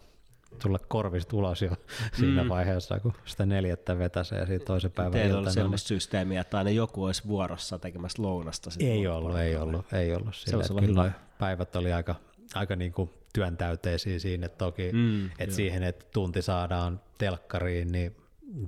tulla 0.61 0.79
korvista 0.79 1.37
ulos 1.37 1.61
jo 1.61 1.71
siinä 2.19 2.43
mm. 2.43 2.49
vaiheessa, 2.49 2.99
kun 2.99 3.13
sitä 3.25 3.45
neljättä 3.45 3.97
vetäsee 3.97 4.39
ja 4.39 4.45
siitä 4.45 4.65
toisen 4.65 4.91
päivän 4.91 5.11
Teillä 5.11 5.39
oli 5.39 5.51
semmoista 5.51 5.93
niin... 5.93 6.01
systeemiä, 6.01 6.41
että 6.41 6.57
aina 6.57 6.69
joku 6.69 7.03
olisi 7.03 7.23
vuorossa 7.27 7.79
tekemässä 7.79 8.23
lounasta. 8.23 8.69
Ei 8.79 9.07
ollut, 9.07 9.37
ei 9.37 9.55
ollut, 9.55 9.93
ei 9.93 10.15
ollut. 10.15 10.35
Sillä, 10.35 10.63
se 10.63 10.73
kyllä 10.73 11.03
hyvä. 11.03 11.11
päivät 11.39 11.75
oli 11.75 11.93
aika, 11.93 12.15
aika 12.55 12.75
niin 12.75 12.93
kuin 12.93 13.09
työntäyteisiä 13.33 14.19
siinä 14.19 14.49
toki, 14.49 14.91
mm, 14.93 15.25
että 15.39 15.55
siihen, 15.55 15.83
että 15.83 16.05
tunti 16.13 16.41
saadaan 16.41 17.01
telkkariin, 17.17 17.91
niin 17.91 18.15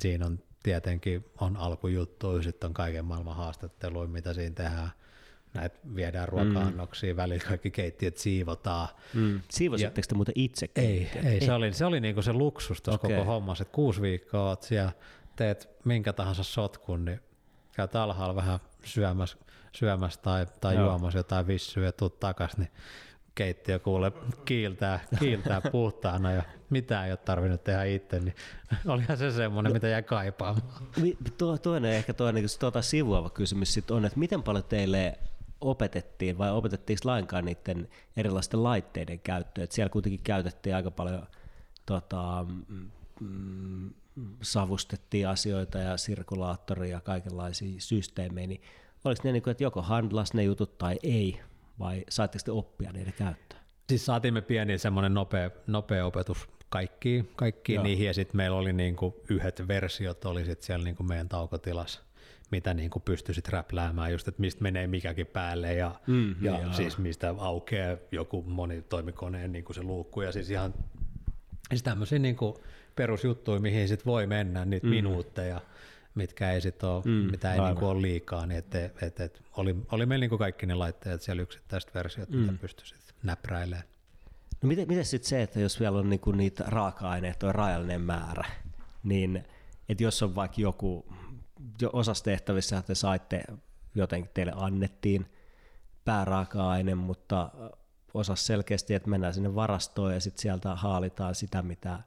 siinä 0.02 0.26
on 0.26 0.40
tietenkin 0.64 1.26
on 1.42 1.58
alkujuttu, 1.58 2.44
sitten 2.44 2.68
on 2.68 2.74
kaiken 2.74 3.06
maailman 3.06 3.36
haastatteluja, 3.36 4.08
mitä 4.08 4.34
siinä 4.34 4.56
tehdään, 4.56 4.90
näitä 5.58 5.78
viedään 5.96 6.30
ruoka-annoksia, 6.30 7.14
mm. 7.14 7.18
välillä 7.18 7.44
kaikki 7.48 7.72
keittiöt 7.72 8.18
siivotaan. 8.18 8.88
Mm. 9.14 9.42
Siivositteko 9.50 10.06
te 10.10 10.16
muuten 10.16 10.34
itse? 10.38 10.70
Ei, 10.76 11.10
ei, 11.26 11.42
se 11.42 11.54
oli 11.54 11.74
se, 11.74 11.86
oli 11.86 12.00
niinku 12.00 12.22
se 12.22 12.34
luksus 12.34 12.82
tuossa 12.82 13.08
Okei. 13.08 13.18
koko 13.18 13.32
hommassa, 13.32 13.62
että 13.62 13.76
kuusi 13.76 14.02
viikkoa 14.02 14.50
oot 14.50 14.64
siellä, 14.64 14.92
teet 15.36 15.70
minkä 15.86 16.14
tahansa 16.14 16.44
sotkun, 16.44 17.06
niin 17.06 17.20
käyt 17.76 17.96
alhaalla 17.96 18.36
vähän 18.36 18.60
syömässä, 18.84 19.38
syömässä 19.76 20.22
tai, 20.22 20.46
tai 20.62 20.76
Joo. 20.76 20.86
juomassa 20.86 21.20
jotain 21.20 21.48
vissyä 21.48 21.86
ja 21.86 21.92
tuut 21.92 22.20
takas, 22.20 22.58
niin 22.58 22.72
keittiö 23.36 23.80
kuule 23.80 24.12
kiiltää, 24.46 25.00
kiiltää 25.20 25.62
puhtaana 25.72 26.32
ja 26.32 26.44
mitään 26.70 27.06
ei 27.06 27.12
ole 27.12 27.18
tarvinnut 27.18 27.64
tehdä 27.64 27.84
itse, 27.84 28.20
niin 28.20 28.36
olihan 28.88 29.18
se 29.18 29.32
semmoinen, 29.32 29.74
mitä 29.74 29.88
jäi 29.88 30.04
kaipaamaan. 30.04 30.88
Tuo, 31.38 31.58
toinen 31.58 31.92
ehkä 31.92 32.14
toinen 32.14 32.44
niin 32.44 32.60
tuota 32.60 32.82
sivuava 32.82 33.30
kysymys 33.30 33.74
sit 33.74 33.92
on, 33.92 34.06
että 34.06 34.20
miten 34.20 34.44
paljon 34.44 34.64
teille 34.64 35.18
opetettiin 35.62 36.38
vai 36.38 36.52
opetettiinko 36.52 37.02
lainkaan 37.06 37.46
niiden 37.46 37.88
erilaisten 38.18 38.64
laitteiden 38.64 39.20
käyttöä? 39.20 39.64
Et 39.64 39.72
siellä 39.72 39.90
kuitenkin 39.90 40.24
käytettiin 40.24 40.76
aika 40.76 40.92
paljon, 40.92 41.28
tota, 41.86 42.46
mm, 42.70 42.92
mm, 43.20 43.90
savustettiin 44.42 45.28
asioita 45.28 45.78
ja 45.78 45.98
sirkulaattoria 45.98 46.92
ja 46.92 47.02
kaikenlaisia 47.02 47.76
systeemejä, 47.80 48.48
niin 48.48 48.62
oliko 49.06 49.22
ne 49.24 49.32
niin 49.32 49.44
kuin, 49.44 49.52
että 49.52 49.64
joko 49.64 49.82
handlas 49.82 50.34
ne 50.34 50.44
jutut 50.44 50.78
tai 50.78 51.00
ei, 51.04 51.40
vai 51.80 52.04
saitteko 52.10 52.44
te 52.46 52.52
oppia 52.52 52.92
niiden 52.92 53.14
käyttöön? 53.14 53.62
Siis 53.90 54.06
saatiin 54.06 54.34
me 54.34 54.42
pieni 54.42 54.78
semmoinen 54.78 55.14
nopea, 55.14 55.52
nopea 55.68 56.06
opetus 56.06 56.48
kaikkiin, 56.70 57.30
kaikkiin 57.36 57.76
Joo. 57.76 57.84
niihin 57.84 58.08
ja 58.08 58.14
sitten 58.14 58.38
meillä 58.38 58.58
oli 58.58 58.74
niinku 58.74 59.22
yhdet 59.30 59.68
versiot 59.68 60.26
oli 60.26 60.46
sit 60.46 60.62
siellä 60.62 60.84
niinku 60.84 61.04
meidän 61.04 61.30
taukotilassa, 61.30 62.02
mitä 62.52 62.74
niinku 62.74 63.00
pystyisit 63.00 63.48
räpläämään 63.48 64.12
just, 64.12 64.28
että 64.28 64.42
mistä 64.42 64.64
menee 64.64 64.88
mikäkin 64.88 65.28
päälle 65.28 65.74
ja, 65.74 65.96
Mm, 66.08 66.36
ja 66.42 66.74
siis 66.74 66.98
mistä 66.98 67.36
aukeaa 67.38 67.98
joku 68.12 68.42
monitoimikoneen 68.42 69.52
niinku 69.52 69.74
se 69.74 69.84
luukku 69.84 70.22
ja 70.22 70.32
siis 70.32 70.50
ihan 70.50 70.74
siis 71.70 71.84
tämmöisiä 71.84 72.20
niinku 72.20 72.64
perusjuttuja, 72.96 73.60
mihin 73.60 73.88
sit 73.88 74.06
voi 74.06 74.28
mennä, 74.28 74.66
niitä 74.66 74.88
mm. 74.88 74.90
minuutteja, 74.90 75.62
mitkä 76.16 76.52
ei 76.52 76.62
sit 76.62 76.84
ole, 76.84 77.04
mm, 77.06 77.12
mitä 77.12 77.54
ei 77.54 77.60
aivan. 77.60 77.72
niinku 77.72 77.88
ole 77.88 78.02
liikaa, 78.02 78.46
niin 78.46 78.58
et, 78.58 78.76
et, 78.76 79.20
et, 79.20 79.42
oli, 79.58 79.76
oli 79.92 80.06
meillä 80.06 80.24
niinku 80.24 80.38
kaikki 80.38 80.66
ne 80.66 80.74
laitteet 80.74 81.22
siellä 81.22 81.42
yksittäiset 81.42 81.96
versiot, 81.96 82.30
mm. 82.30 82.38
mitä 82.38 82.54
pystyisit 82.62 82.98
näpräilemään. 83.24 83.84
No 84.62 84.68
miten, 84.68 84.88
miten 84.88 85.06
sitten 85.06 85.30
se, 85.30 85.42
että 85.42 85.60
jos 85.60 85.80
vielä 85.80 85.98
on 85.98 86.10
niinku 86.10 86.32
niitä 86.32 86.64
raaka-aineita, 86.68 87.48
on 87.48 87.56
rajallinen 87.56 88.02
määrä, 88.02 88.46
niin 89.04 89.44
että 89.90 90.04
jos 90.04 90.24
on 90.24 90.36
vaikka 90.36 90.62
joku, 90.62 91.06
jo 91.82 91.90
osassa 91.94 92.24
tehtävissä 92.24 92.82
te 92.82 92.96
saitte 92.96 93.44
jotenkin 93.96 94.32
teille 94.34 94.54
annettiin 94.56 95.26
pääraaka-aine, 96.06 96.96
mutta 96.96 97.52
osassa 98.14 98.46
selkeästi, 98.46 98.94
että 98.94 99.10
mennään 99.10 99.34
sinne 99.34 99.56
varastoon 99.56 100.14
ja 100.14 100.20
sitten 100.20 100.42
sieltä 100.42 100.76
haalitaan 100.76 101.36
sitä, 101.36 101.62
mitä 101.62 102.00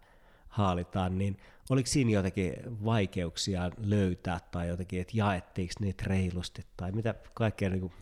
haalitaan, 0.48 1.18
niin 1.18 1.36
oliko 1.70 1.86
siinä 1.86 2.10
jotenkin 2.10 2.54
vaikeuksia 2.84 3.70
löytää 3.78 4.40
tai 4.50 4.68
jotenkin, 4.68 5.00
että 5.00 5.12
jaettiinko 5.16 5.74
niitä 5.80 6.04
reilusti 6.06 6.62
tai 6.76 6.92
mitä 6.92 7.14
kaikkea 7.34 7.70
niin 7.70 7.80
kuin, 7.80 7.92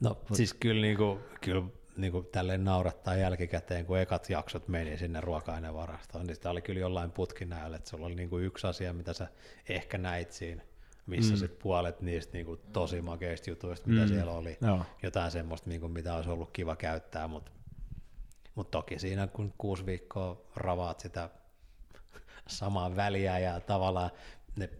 No 0.00 0.18
siis 0.32 0.54
kyllä, 0.54 0.82
niinku, 0.82 1.20
kyllä 1.40 1.62
niinku 2.00 2.22
tälleen 2.22 2.64
naurattaa 2.64 3.16
jälkikäteen, 3.16 3.86
kun 3.86 3.98
ekat 3.98 4.30
jaksot 4.30 4.68
meni 4.68 4.98
sinne 4.98 5.20
ruoka-ainevarastoon, 5.20 6.26
niin 6.26 6.34
sitä 6.34 6.50
oli 6.50 6.62
kyllä 6.62 6.80
jollain 6.80 7.10
putkinäöllä, 7.10 7.76
että 7.76 7.90
sulla 7.90 8.06
oli 8.06 8.14
niinku 8.14 8.38
yksi 8.38 8.66
asia, 8.66 8.92
mitä 8.92 9.12
sä 9.12 9.28
ehkä 9.68 9.98
näit 9.98 10.32
siinä, 10.32 10.62
missä 11.06 11.34
mm. 11.34 11.38
sit 11.38 11.58
puolet 11.58 12.00
niistä 12.00 12.32
niinku 12.32 12.56
tosi 12.56 13.02
makeista 13.02 13.50
jutuista, 13.50 13.88
mitä 13.88 14.02
mm. 14.02 14.08
siellä 14.08 14.32
oli, 14.32 14.58
Joo. 14.60 14.84
jotain 15.02 15.30
semmoista, 15.30 15.70
niinku, 15.70 15.88
mitä 15.88 16.14
olisi 16.14 16.30
ollut 16.30 16.50
kiva 16.52 16.76
käyttää, 16.76 17.28
mutta 17.28 17.50
mut 18.54 18.70
toki 18.70 18.98
siinä 18.98 19.26
kun 19.26 19.52
kuusi 19.58 19.86
viikkoa 19.86 20.42
ravaat 20.56 21.00
sitä 21.00 21.30
samaa 22.48 22.96
väliä 22.96 23.38
ja 23.38 23.60
tavallaan 23.60 24.10
ne 24.56 24.70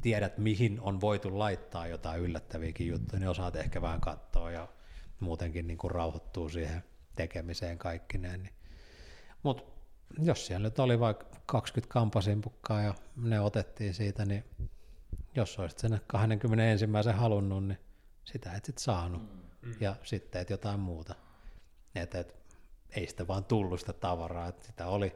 tiedät, 0.00 0.38
mihin 0.38 0.80
on 0.80 1.00
voitu 1.00 1.38
laittaa 1.38 1.86
jotain 1.86 2.20
yllättäviäkin 2.20 2.86
juttuja, 2.86 3.20
niin 3.20 3.28
osaat 3.28 3.56
ehkä 3.56 3.82
vähän 3.82 4.00
katsoa 4.00 4.50
ja 4.50 4.68
muutenkin 5.20 5.66
niin 5.66 5.78
kuin 5.78 5.90
rauhoittuu 5.90 6.48
siihen 6.48 6.84
tekemiseen 7.16 7.78
kaikkineen. 7.78 8.42
Niin. 8.42 8.54
Mutta 9.42 9.62
jos 10.18 10.46
siellä 10.46 10.68
nyt 10.68 10.78
oli 10.78 11.00
vaikka 11.00 11.26
20 11.46 11.92
kampasimpukkaa 11.92 12.82
ja 12.82 12.94
ne 13.16 13.40
otettiin 13.40 13.94
siitä, 13.94 14.24
niin 14.24 14.44
jos 15.36 15.58
olisit 15.58 15.78
sen 15.78 16.00
21. 16.06 16.86
halunnut, 17.12 17.64
niin 17.66 17.78
sitä 18.24 18.52
et 18.52 18.64
sit 18.64 18.78
saanut. 18.78 19.22
Mm. 19.62 19.74
Ja 19.80 19.96
sitten 20.02 20.42
et 20.42 20.50
jotain 20.50 20.80
muuta. 20.80 21.14
Et, 21.94 22.14
et, 22.14 22.36
ei 22.96 23.06
sitä 23.06 23.28
vaan 23.28 23.44
tullut 23.44 23.80
sitä 23.80 23.92
tavaraa, 23.92 24.48
että 24.48 24.66
sitä 24.66 24.86
oli, 24.86 25.12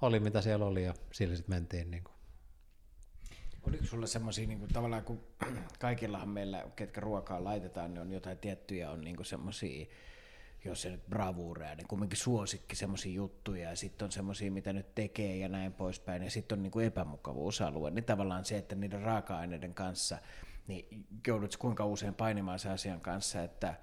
oli 0.00 0.20
mitä 0.20 0.40
siellä 0.40 0.66
oli 0.66 0.84
ja 0.84 0.94
sillä 1.12 1.36
sitten 1.36 1.56
mentiin 1.56 1.90
niin 1.90 2.04
kuin. 2.04 2.14
Oliko 3.66 3.84
sulla 3.84 4.06
semmoisia 4.06 4.46
niin 4.46 4.68
tavallaan, 4.72 5.04
kun 5.04 5.24
kaikillahan 5.78 6.28
meillä, 6.28 6.66
ketkä 6.76 7.00
ruokaa 7.00 7.44
laitetaan, 7.44 7.94
niin 7.94 8.02
on 8.02 8.12
jotain 8.12 8.38
tiettyjä, 8.38 8.90
on 8.90 9.00
niin 9.00 9.24
semmoisia, 9.24 9.86
jos 10.64 10.82
se 10.82 10.90
nyt 10.90 11.06
bravuureja, 11.08 11.74
niin 11.74 11.88
kumminkin 11.88 12.18
suosikki 12.18 12.76
semmoisia 12.76 13.12
juttuja, 13.12 13.68
ja 13.68 13.76
sitten 13.76 14.04
on 14.04 14.12
semmoisia, 14.12 14.50
mitä 14.50 14.72
nyt 14.72 14.94
tekee 14.94 15.36
ja 15.36 15.48
näin 15.48 15.72
poispäin, 15.72 16.22
ja 16.22 16.30
sitten 16.30 16.58
on 16.58 16.62
niin 16.62 16.70
kuin 16.70 16.86
epämukavuusalue, 16.86 17.90
niin 17.90 18.04
tavallaan 18.04 18.44
se, 18.44 18.58
että 18.58 18.74
niiden 18.74 19.02
raaka-aineiden 19.02 19.74
kanssa, 19.74 20.18
niin 20.66 21.06
joudut 21.26 21.56
kuinka 21.56 21.86
usein 21.86 22.14
painimaan 22.14 22.58
sen 22.58 22.72
asian 22.72 23.00
kanssa, 23.00 23.42
että 23.42 23.74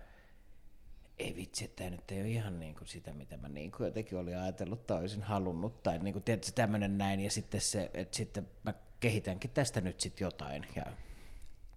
ei 1.20 1.36
vitsi, 1.36 1.66
että 1.66 1.76
tämä 1.76 1.90
nyt 1.90 2.12
ei 2.12 2.22
ole 2.22 2.30
ihan 2.30 2.60
niin 2.60 2.76
kuin 2.76 2.88
sitä, 2.88 3.14
mitä 3.14 3.38
mä 3.38 3.50
niin 3.50 3.72
kuin 3.72 3.86
jotenkin 3.86 4.18
olin 4.18 4.38
ajatellut 4.38 4.88
tai 4.88 5.00
olisin 5.00 5.24
halunnut, 5.24 5.84
tai 5.84 6.00
niin 6.00 6.14
kuin, 6.14 6.24
tiedätkö, 6.24 6.52
tämmöinen 6.56 6.98
näin, 6.98 7.20
ja 7.20 7.32
sitten 7.32 7.62
se, 7.62 7.92
että 7.94 8.18
sitten 8.18 8.48
mä 8.64 8.74
kehitänkin 9.00 9.52
tästä 9.54 9.82
nyt 9.82 10.00
sitten 10.00 10.26
jotain, 10.26 10.68
ja 10.76 10.84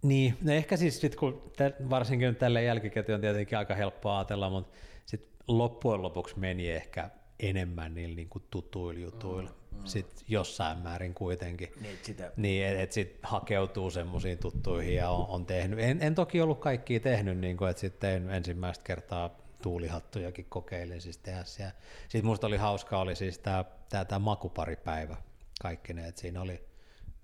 Niin, 0.02 0.36
no 0.42 0.52
ehkä 0.52 0.76
siis 0.76 1.00
sit 1.00 1.16
kun 1.16 1.52
tä, 1.56 1.72
varsinkin 1.90 2.28
nyt 2.28 2.38
tälle 2.38 2.62
jälkikäteen 2.62 3.14
on 3.14 3.20
tietenkin 3.20 3.58
aika 3.58 3.74
helppo 3.74 4.10
ajatella, 4.10 4.50
mutta 4.50 4.76
sit 5.06 5.28
loppujen 5.48 6.02
lopuksi 6.02 6.38
meni 6.38 6.70
ehkä 6.70 7.10
enemmän 7.40 7.94
niillä 7.94 8.16
niin 8.16 8.28
kuin 8.28 8.44
tutuilla 8.50 9.00
jutuilla, 9.00 9.50
mm, 9.70 9.78
mm. 9.78 9.84
sit 9.86 10.24
jossain 10.28 10.78
määrin 10.78 11.14
kuitenkin. 11.14 11.72
Niin, 11.80 11.98
sitä- 12.02 12.32
Niin, 12.36 12.66
että 12.66 12.82
et 12.82 12.92
sit 12.92 13.18
hakeutuu 13.22 13.90
semmoisiin 13.90 14.38
tuttuihin 14.38 14.94
ja 14.96 15.10
on, 15.10 15.26
on 15.28 15.46
tehnyt. 15.46 15.78
En, 15.78 16.02
en 16.02 16.14
toki 16.14 16.40
ollut 16.40 16.60
kaikkia 16.60 17.00
tehnyt, 17.00 17.38
niin 17.38 17.56
kuin, 17.56 17.70
että 17.70 17.80
sitten 17.80 18.30
ensimmäistä 18.30 18.84
kertaa 18.84 19.30
tuulihattujakin 19.62 20.46
kokeilin 20.48 21.00
siis 21.00 21.18
tehdä 21.18 21.44
siellä. 21.44 21.72
Sitten 22.02 22.26
musta 22.26 22.46
oli 22.46 22.56
hauska, 22.56 22.98
oli 23.00 23.16
siis 23.16 23.38
tämä 23.38 23.64
tää, 23.88 24.04
tää 24.04 24.18
makuparipäivä 24.18 25.16
kaikki 25.62 25.92
ne, 25.92 26.08
että 26.08 26.20
siinä 26.20 26.40
oli, 26.42 26.60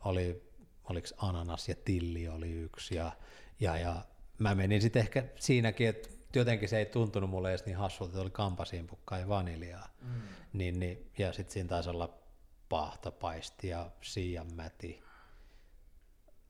oli 0.04 0.48
oliko 0.90 1.08
ananas 1.16 1.68
ja 1.68 1.74
tilli 1.84 2.28
oli 2.28 2.52
yksi 2.52 2.94
ja, 2.94 3.12
ja, 3.60 3.78
ja 3.78 4.04
mä 4.38 4.54
menin 4.54 4.82
sitten 4.82 5.00
ehkä 5.00 5.24
siinäkin, 5.36 5.88
että 5.88 6.08
jotenkin 6.34 6.68
se 6.68 6.78
ei 6.78 6.86
tuntunut 6.86 7.30
mulle 7.30 7.50
edes 7.50 7.66
niin 7.66 7.76
hassulta, 7.76 8.10
että 8.10 8.20
oli 8.20 8.30
kampasimpukkaa 8.30 9.18
ja 9.18 9.28
vaniljaa. 9.28 9.88
Mm. 10.02 10.20
Niin, 10.52 10.80
niin, 10.80 11.10
ja 11.18 11.32
sitten 11.32 11.52
siinä 11.52 11.68
taisi 11.68 11.90
olla 11.90 12.18
pahtapaisti 12.68 13.68
ja 13.68 13.90
siianmäti. 14.00 15.02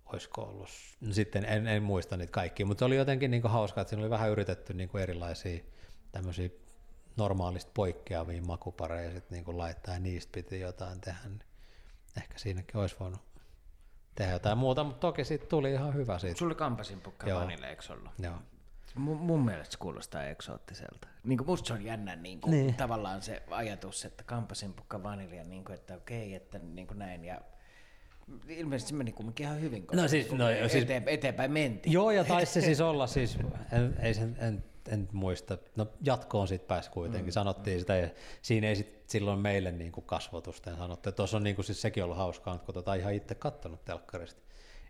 Olisiko 0.06 0.42
ollut? 0.42 0.68
No 1.00 1.12
sitten 1.12 1.44
en, 1.44 1.66
en 1.66 1.82
muista 1.82 2.16
niitä 2.16 2.30
kaikkia, 2.30 2.66
mutta 2.66 2.78
se 2.78 2.84
oli 2.84 2.96
jotenkin 2.96 3.30
niin 3.30 3.42
hauskaa, 3.42 3.82
että 3.82 3.90
siinä 3.90 4.02
oli 4.02 4.10
vähän 4.10 4.30
yritetty 4.30 4.74
niin 4.74 4.98
erilaisia 4.98 5.60
tämmöisiä 6.12 6.48
normaalista 7.16 7.70
poikkeavia 7.74 8.42
makupareja 8.42 9.12
sit 9.12 9.30
niin 9.30 9.58
laittaa 9.58 9.94
ja 9.94 10.00
niistä 10.00 10.32
piti 10.32 10.60
jotain 10.60 11.00
tehdä. 11.00 11.20
Niin 11.24 11.42
ehkä 12.16 12.38
siinäkin 12.38 12.76
olisi 12.76 12.96
voinut 13.00 13.27
tehdä 14.18 14.32
jotain 14.32 14.58
muuta, 14.58 14.84
mutta 14.84 15.00
toki 15.00 15.24
siitä 15.24 15.46
tuli 15.46 15.72
ihan 15.72 15.94
hyvä 15.94 16.18
siitä. 16.18 16.38
Sulla 16.38 16.50
oli 16.50 16.54
kampasimpukka 16.58 17.28
Joo. 17.28 17.40
vanille, 17.40 17.70
eikö 17.70 17.82
ollut? 17.92 18.10
Joo. 18.18 18.34
Mun, 18.94 19.16
mun 19.16 19.44
mielestä 19.44 19.72
se 19.72 19.78
kuulostaa 19.78 20.24
eksoottiselta. 20.24 21.08
Niin 21.24 21.38
kuin 21.38 21.46
musta 21.46 21.66
se 21.66 21.72
on 21.72 21.84
jännä 21.84 22.16
niin 22.16 22.40
kuin, 22.40 22.50
niin. 22.50 22.74
tavallaan 22.74 23.22
se 23.22 23.42
ajatus, 23.50 24.04
että 24.04 24.24
kampasimpukka 24.24 25.02
vanilja, 25.02 25.44
niin 25.44 25.64
kuin, 25.64 25.74
että 25.74 25.94
okei, 25.94 26.34
että 26.34 26.58
niin 26.58 26.86
kuin 26.86 26.98
näin. 26.98 27.24
Ja 27.24 27.40
ilmeisesti 28.48 28.90
se 28.90 28.94
meni 28.96 29.12
kumminkin 29.12 29.46
ihan 29.46 29.60
hyvin, 29.60 29.86
koska 29.86 30.02
No 30.02 30.08
siis- 30.08 30.28
niin 30.28 30.38
no 30.38 30.50
joo, 30.50 30.68
siis- 30.68 30.84
eteen, 30.84 31.02
eteenpäin 31.08 31.52
mentiin. 31.52 31.92
Joo, 31.92 32.10
ja 32.10 32.24
taisi 32.24 32.52
se 32.52 32.60
siis 32.60 32.80
olla, 32.80 33.06
siis, 33.06 33.38
en, 33.72 33.96
ei 34.00 34.14
sen, 34.14 34.36
en, 34.40 34.64
en 34.88 35.08
muista, 35.12 35.58
no 35.76 35.86
jatkoon 36.00 36.48
sitten 36.48 36.68
pääsi 36.68 36.90
kuitenkin, 36.90 37.30
mm, 37.30 37.32
sanottiin 37.32 37.80
sitä, 37.80 37.96
ja 37.96 38.08
siinä 38.42 38.68
ei 38.68 38.76
sit 38.76 39.02
silloin 39.06 39.38
meille 39.38 39.72
niin 39.72 39.92
kuin 39.92 40.04
sanottiin, 40.76 41.10
että 41.10 41.16
tuossa 41.16 41.36
on 41.36 41.42
niin 41.42 41.56
kuin, 41.56 41.64
siis 41.64 41.82
sekin 41.82 42.04
ollut 42.04 42.16
hauskaa, 42.16 42.58
kun 42.58 42.74
tota 42.74 42.94
ihan 42.94 43.14
itse 43.14 43.34
kattonut 43.34 43.84
telkkarista, 43.84 44.40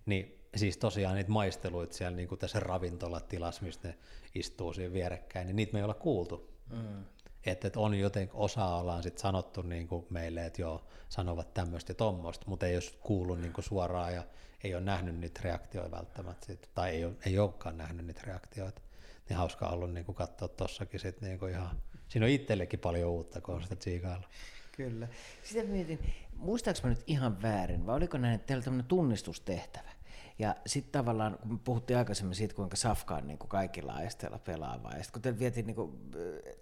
niin 0.07 0.39
siis 0.57 0.77
tosiaan 0.77 1.15
niitä 1.15 1.31
maisteluita 1.31 1.95
siellä 1.95 2.17
niin 2.17 2.29
kuin 2.29 2.39
tässä 2.39 2.61
ravintolatilassa, 2.61 3.63
mistä 3.63 3.89
ne 3.89 3.99
istuu 4.35 4.73
siinä 4.73 4.93
vierekkäin, 4.93 5.47
niin 5.47 5.57
niitä 5.57 5.73
me 5.73 5.79
ei 5.79 5.83
olla 5.83 5.95
kuultu. 5.95 6.51
Mm. 6.71 7.05
Että, 7.47 7.67
että 7.67 7.81
on 7.81 7.95
jotenkin 7.95 8.37
osa 8.37 8.67
ollaan 8.67 9.03
sit 9.03 9.19
sanottu 9.19 9.63
niin 9.63 9.89
kuin 9.89 10.07
meille, 10.11 10.47
että 10.47 10.63
joo, 10.63 10.87
sanovat 11.09 11.55
tämmöistä 11.55 11.91
ja 11.91 11.95
tommoista, 11.95 12.47
mutta 12.49 12.67
ei 12.67 12.77
ole 12.77 12.83
kuullut 13.01 13.41
niin 13.41 13.53
kuin 13.53 13.65
suoraan 13.65 14.15
ja 14.15 14.23
ei 14.65 14.75
ole 14.75 14.83
nähnyt 14.83 15.17
niitä 15.17 15.41
reaktioita 15.45 15.97
välttämättä, 15.97 16.47
sit, 16.47 16.71
tai 16.75 16.91
ei, 16.91 17.05
ole, 17.05 17.15
ei 17.27 17.39
olekaan 17.39 17.77
nähnyt 17.79 18.07
niitä 18.07 18.21
reaktioita. 18.25 18.81
Niin 19.29 19.37
hauska 19.37 19.69
ollut 19.69 19.93
niin 19.93 20.05
kuin 20.07 20.17
katsoa 20.17 20.49
tossakin 20.49 21.01
sit 21.01 21.21
niin 21.21 21.39
ihan, 21.51 21.83
siinä 22.09 22.27
on 22.27 22.33
itsellekin 22.33 22.81
paljon 22.81 23.11
uutta, 23.11 23.41
kun 23.41 23.55
on 23.55 23.63
sitä 23.63 23.77
tsiikailla. 23.77 24.29
Kyllä. 24.77 25.09
Sitä 25.43 25.65
mietin, 25.65 25.99
muistaaks 26.37 26.83
mä 26.83 26.89
nyt 26.89 27.03
ihan 27.07 27.43
väärin, 27.43 27.87
vai 27.87 27.97
oliko 27.97 28.19
näin, 28.19 28.35
että 28.35 28.47
teillä 28.47 28.65
tämmöinen 28.65 28.87
tunnistustehtävä? 28.87 29.91
Ja 30.39 30.57
sitten 30.67 30.93
tavallaan, 30.93 31.39
kun 31.39 31.53
me 31.53 31.59
puhuttiin 31.65 31.99
aikaisemmin 31.99 32.35
siitä, 32.35 32.55
kuinka 32.55 32.77
Safka 32.77 33.17
on 33.17 33.27
niin 33.27 33.39
kuin 33.39 33.49
kaikilla 33.49 33.93
aisteilla 33.93 34.39
pelaava, 34.39 34.91
ja 34.91 35.03
sitten 35.03 35.13
kun 35.13 35.23
te 35.23 35.39
vietiin, 35.39 35.67
niin 35.67 35.75
kuin, 35.75 36.11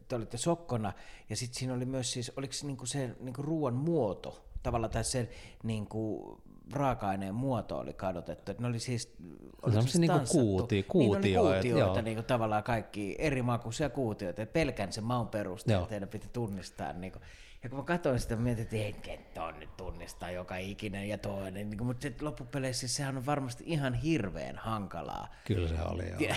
te 0.09 0.17
olitte 0.17 0.37
sokkona, 0.37 0.93
ja 1.31 1.37
sitten 1.37 1.59
siinä 1.59 1.75
oli 1.75 1.85
myös 1.85 2.13
siis, 2.13 2.33
oliko 2.37 2.53
se, 2.53 2.67
niin 2.67 2.77
kuin 2.77 2.89
se 2.89 3.17
niin 3.21 3.35
kuin 3.35 3.45
ruoan 3.45 3.75
muoto, 3.75 4.45
tavallaan 4.63 4.91
tai 4.91 5.05
se 5.05 5.29
niin 5.63 5.87
kuin, 5.87 6.43
raaka-aineen 6.73 7.35
muoto 7.35 7.79
oli 7.79 7.93
kadotettu. 7.93 8.53
Ne 8.59 8.67
oli 8.67 8.79
siis 8.79 9.17
oli 9.63 9.89
se 9.89 9.99
niinku 9.99 10.19
kuuti, 10.31 10.83
kuutioita. 10.83 11.27
Niin, 11.27 11.39
oli 11.39 11.53
kuutioita 11.55 12.03
niin 12.03 12.17
kuin 12.17 12.25
tavallaan 12.25 12.63
kaikki 12.63 13.17
eri 13.19 13.43
makuisia 13.43 13.91
kuutioita. 13.91 14.41
Ja 14.41 14.47
pelkän 14.47 14.93
sen 14.93 15.05
maun 15.05 15.29
perusteella 15.29 15.87
teidän 15.87 16.09
piti 16.09 16.29
tunnistaa. 16.33 16.93
Niin 16.93 17.13
kuin. 17.13 17.23
Ja 17.63 17.71
kun 17.71 17.79
mä 17.79 17.85
katsoin 17.85 18.21
sitä, 18.21 18.37
mietin, 18.37 18.63
että 18.63 18.77
ei 18.77 18.93
kenttä 18.93 19.45
on 19.45 19.61
nyt 19.61 19.77
tunnistaa 19.77 20.31
joka 20.31 20.57
ikinen 20.57 21.09
ja 21.09 21.19
toinen. 21.19 21.71
Niin 21.71 21.79
kuin, 21.79 21.87
mutta 21.87 22.03
sitten 22.03 22.27
loppupeleissä 22.27 22.81
siis 22.81 22.97
sehän 22.97 23.17
on 23.17 23.27
varmasti 23.27 23.65
ihan 23.67 23.95
hirveän 23.95 24.57
hankalaa. 24.57 25.35
Kyllä 25.45 25.69
se 25.69 25.75
oli, 25.83 26.09
joo. 26.09 26.35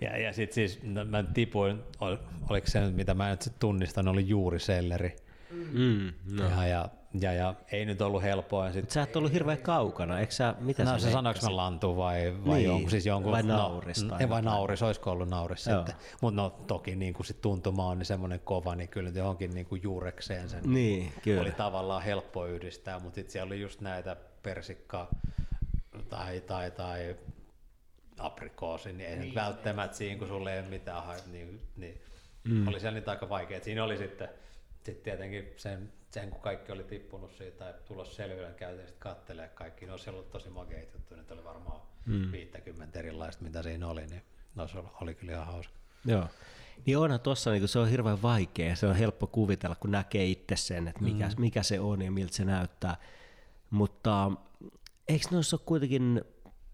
ja, 0.00 0.18
ja 0.18 0.32
sitten 0.32 0.54
siis 0.54 0.82
no, 0.82 1.04
mä 1.04 1.22
tipuin, 1.22 1.82
ol, 2.00 2.16
oliko 2.48 2.66
se 2.66 2.80
nyt, 2.80 2.96
mitä 2.96 3.14
mä 3.14 3.30
nyt 3.30 3.52
tunnistan, 3.58 4.08
oli 4.08 4.28
juuri 4.28 4.60
selleri. 4.60 5.16
Mm, 5.50 6.12
no. 6.30 6.48
ja, 6.48 6.66
ja 6.66 6.88
ja, 7.20 7.32
ja 7.32 7.54
ei 7.72 7.84
nyt 7.84 8.02
ollut 8.02 8.22
helppoa. 8.22 8.72
Sit... 8.72 8.90
Sä 8.90 9.02
et 9.02 9.16
ollut 9.16 9.32
hirveän 9.32 9.58
kaukana, 9.58 10.20
eikö 10.20 10.32
sä, 10.32 10.54
mitä 10.60 10.84
no, 10.84 10.98
sä 10.98 11.10
sanoinko 11.10 11.40
mä 11.42 11.56
lantu 11.56 11.96
vai, 11.96 12.34
vai 12.46 12.56
niin. 12.56 12.66
jonkun, 12.66 12.90
siis 12.90 13.06
jonkun, 13.06 13.32
vai 13.32 13.42
nauris? 13.42 14.04
No, 14.04 14.28
vai 14.28 14.42
nauris, 14.42 14.82
olisiko 14.82 15.10
ollut 15.10 15.28
nauris 15.28 15.66
Joo. 15.66 15.76
sitten. 15.76 15.94
Mutta 16.20 16.42
no 16.42 16.50
toki 16.50 16.96
niin 16.96 17.14
kuin 17.14 17.26
sit 17.26 17.40
tuntuma 17.40 17.86
on 17.86 17.98
niin 17.98 18.06
semmoinen 18.06 18.40
kova, 18.40 18.74
niin 18.74 18.88
kyllä 18.88 19.10
johonkin 19.10 19.54
niin 19.54 19.66
kuin 19.66 19.82
juurekseen 19.82 20.48
sen 20.48 20.62
niin, 20.66 21.12
kyllä. 21.22 21.42
oli 21.42 21.52
tavallaan 21.52 22.02
helppo 22.02 22.46
yhdistää, 22.46 22.98
mutta 22.98 23.14
sitten 23.14 23.32
siellä 23.32 23.46
oli 23.46 23.60
just 23.60 23.80
näitä 23.80 24.16
persikka 24.42 25.08
tai, 26.08 26.40
tai, 26.40 26.70
tai 26.70 27.16
aprikoosi, 28.18 28.92
niin 28.92 29.10
ei 29.10 29.18
niin. 29.18 29.34
välttämättä 29.34 29.96
siinä, 29.96 30.18
kun 30.18 30.28
sulle 30.28 30.54
ei 30.54 30.60
ole 30.60 30.68
mitään, 30.68 31.02
niin, 31.32 31.60
niin 31.76 32.00
mm. 32.44 32.68
oli 32.68 32.80
siellä 32.80 32.98
niitä 32.98 33.10
aika 33.10 33.28
vaikea. 33.28 33.60
Siinä 33.60 33.84
oli 33.84 33.98
sitten, 33.98 34.28
sitten 34.82 35.04
tietenkin 35.04 35.52
sen 35.56 35.92
sen 36.14 36.30
kun 36.30 36.40
kaikki 36.40 36.72
oli 36.72 36.84
tippunut 36.84 37.32
siitä 37.38 37.64
ja 37.64 37.72
tulos 37.72 38.16
selville, 38.16 38.54
käytiin 38.56 38.86
sitten 38.86 39.00
kattelee 39.00 39.48
kaikki. 39.48 39.86
Ne 39.86 39.92
olisi 39.92 40.10
ollut 40.10 40.30
tosi 40.30 40.50
makeita 40.50 40.96
juttuja, 40.96 41.20
nyt 41.20 41.30
oli 41.30 41.44
varmaan 41.44 41.80
mm. 42.06 42.32
50 42.32 42.98
erilaista, 42.98 43.44
mitä 43.44 43.62
siinä 43.62 43.88
oli, 43.88 44.06
niin 44.06 44.22
ne 44.54 44.62
oli, 44.62 44.84
oli 45.00 45.14
kyllä 45.14 45.32
ihan 45.32 45.46
hauska. 45.46 45.74
Joo. 46.04 46.28
Niin 46.86 46.98
onhan 46.98 47.20
tuossa 47.20 47.50
niin 47.50 47.68
se 47.68 47.78
on 47.78 47.88
hirveän 47.88 48.22
vaikea, 48.22 48.76
se 48.76 48.86
on 48.86 48.96
helppo 48.96 49.26
kuvitella, 49.26 49.76
kun 49.76 49.90
näkee 49.90 50.26
itse 50.26 50.56
sen, 50.56 50.88
että 50.88 51.02
mikä, 51.02 51.28
mm. 51.28 51.34
mikä 51.38 51.62
se 51.62 51.80
on 51.80 52.02
ja 52.02 52.10
miltä 52.10 52.34
se 52.34 52.44
näyttää. 52.44 52.96
Mutta 53.70 54.32
eikö 55.08 55.26
noissa 55.30 55.56
ole 55.56 55.62
kuitenkin 55.66 56.24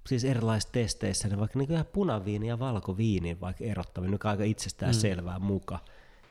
siis 0.07 0.25
erilaisissa 0.25 0.73
testeissä, 0.73 1.29
niin 1.29 1.39
vaikka 1.39 1.59
niin 1.59 1.73
ihan 1.73 1.87
punaviini 1.87 2.49
ja 2.49 2.59
valkoviini 2.59 3.41
vaikka 3.41 3.65
erottaminen, 3.65 4.13
joka 4.13 4.31
aika 4.31 4.45
itsestään 4.45 4.95
mm. 4.95 4.99
selvää 4.99 5.39
muka, 5.39 5.79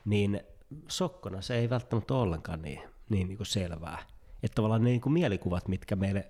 niin 0.04 0.40
sokkona 0.88 1.40
se 1.40 1.58
ei 1.58 1.70
välttämättä 1.70 2.14
ole 2.14 2.22
ollenkaan 2.22 2.62
niin 2.62 2.80
niin, 3.10 3.28
niin 3.28 3.36
kuin 3.36 3.46
selvää. 3.46 3.98
Että 4.42 4.54
tavallaan 4.54 4.82
ne 4.84 4.90
niin 4.90 5.00
kuin 5.00 5.12
mielikuvat, 5.12 5.68
mitkä 5.68 5.96
meille 5.96 6.28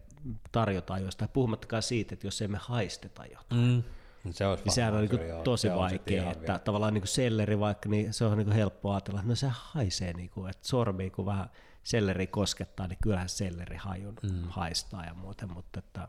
tarjotaan 0.52 1.02
jostain, 1.02 1.30
puhumattakaan 1.32 1.82
siitä, 1.82 2.14
että 2.14 2.26
jos 2.26 2.42
emme 2.42 2.58
haisteta 2.60 3.26
jotain. 3.26 3.60
Mm. 3.60 3.82
Se 4.30 4.46
olisi 4.46 4.64
niin 4.64 4.72
sehän 4.72 4.94
on 4.94 5.00
niin 5.00 5.10
kuin 5.10 5.20
tosi 5.44 5.68
se 5.68 5.76
vaikea, 5.76 6.30
että 6.30 6.46
vielä. 6.46 6.58
tavallaan 6.58 6.94
niin 6.94 7.02
kuin 7.02 7.08
selleri 7.08 7.58
vaikka, 7.60 7.88
niin 7.88 8.12
se 8.12 8.24
on 8.24 8.38
niin 8.38 8.46
kuin 8.46 8.56
helppo 8.56 8.92
ajatella, 8.92 9.20
että 9.20 9.28
no 9.28 9.34
se 9.34 9.48
haisee, 9.50 10.12
niin 10.12 10.30
kuin, 10.30 10.50
että 10.50 10.68
sormi 10.68 11.10
kun 11.10 11.26
vähän 11.26 11.50
selleri 11.82 12.26
koskettaa, 12.26 12.86
niin 12.86 12.98
kyllähän 13.02 13.28
selleri 13.28 13.76
hajun 13.76 14.14
mm. 14.22 14.42
haistaa 14.48 15.04
ja 15.04 15.14
muuten, 15.14 15.52
mutta 15.52 15.78
että 15.78 16.08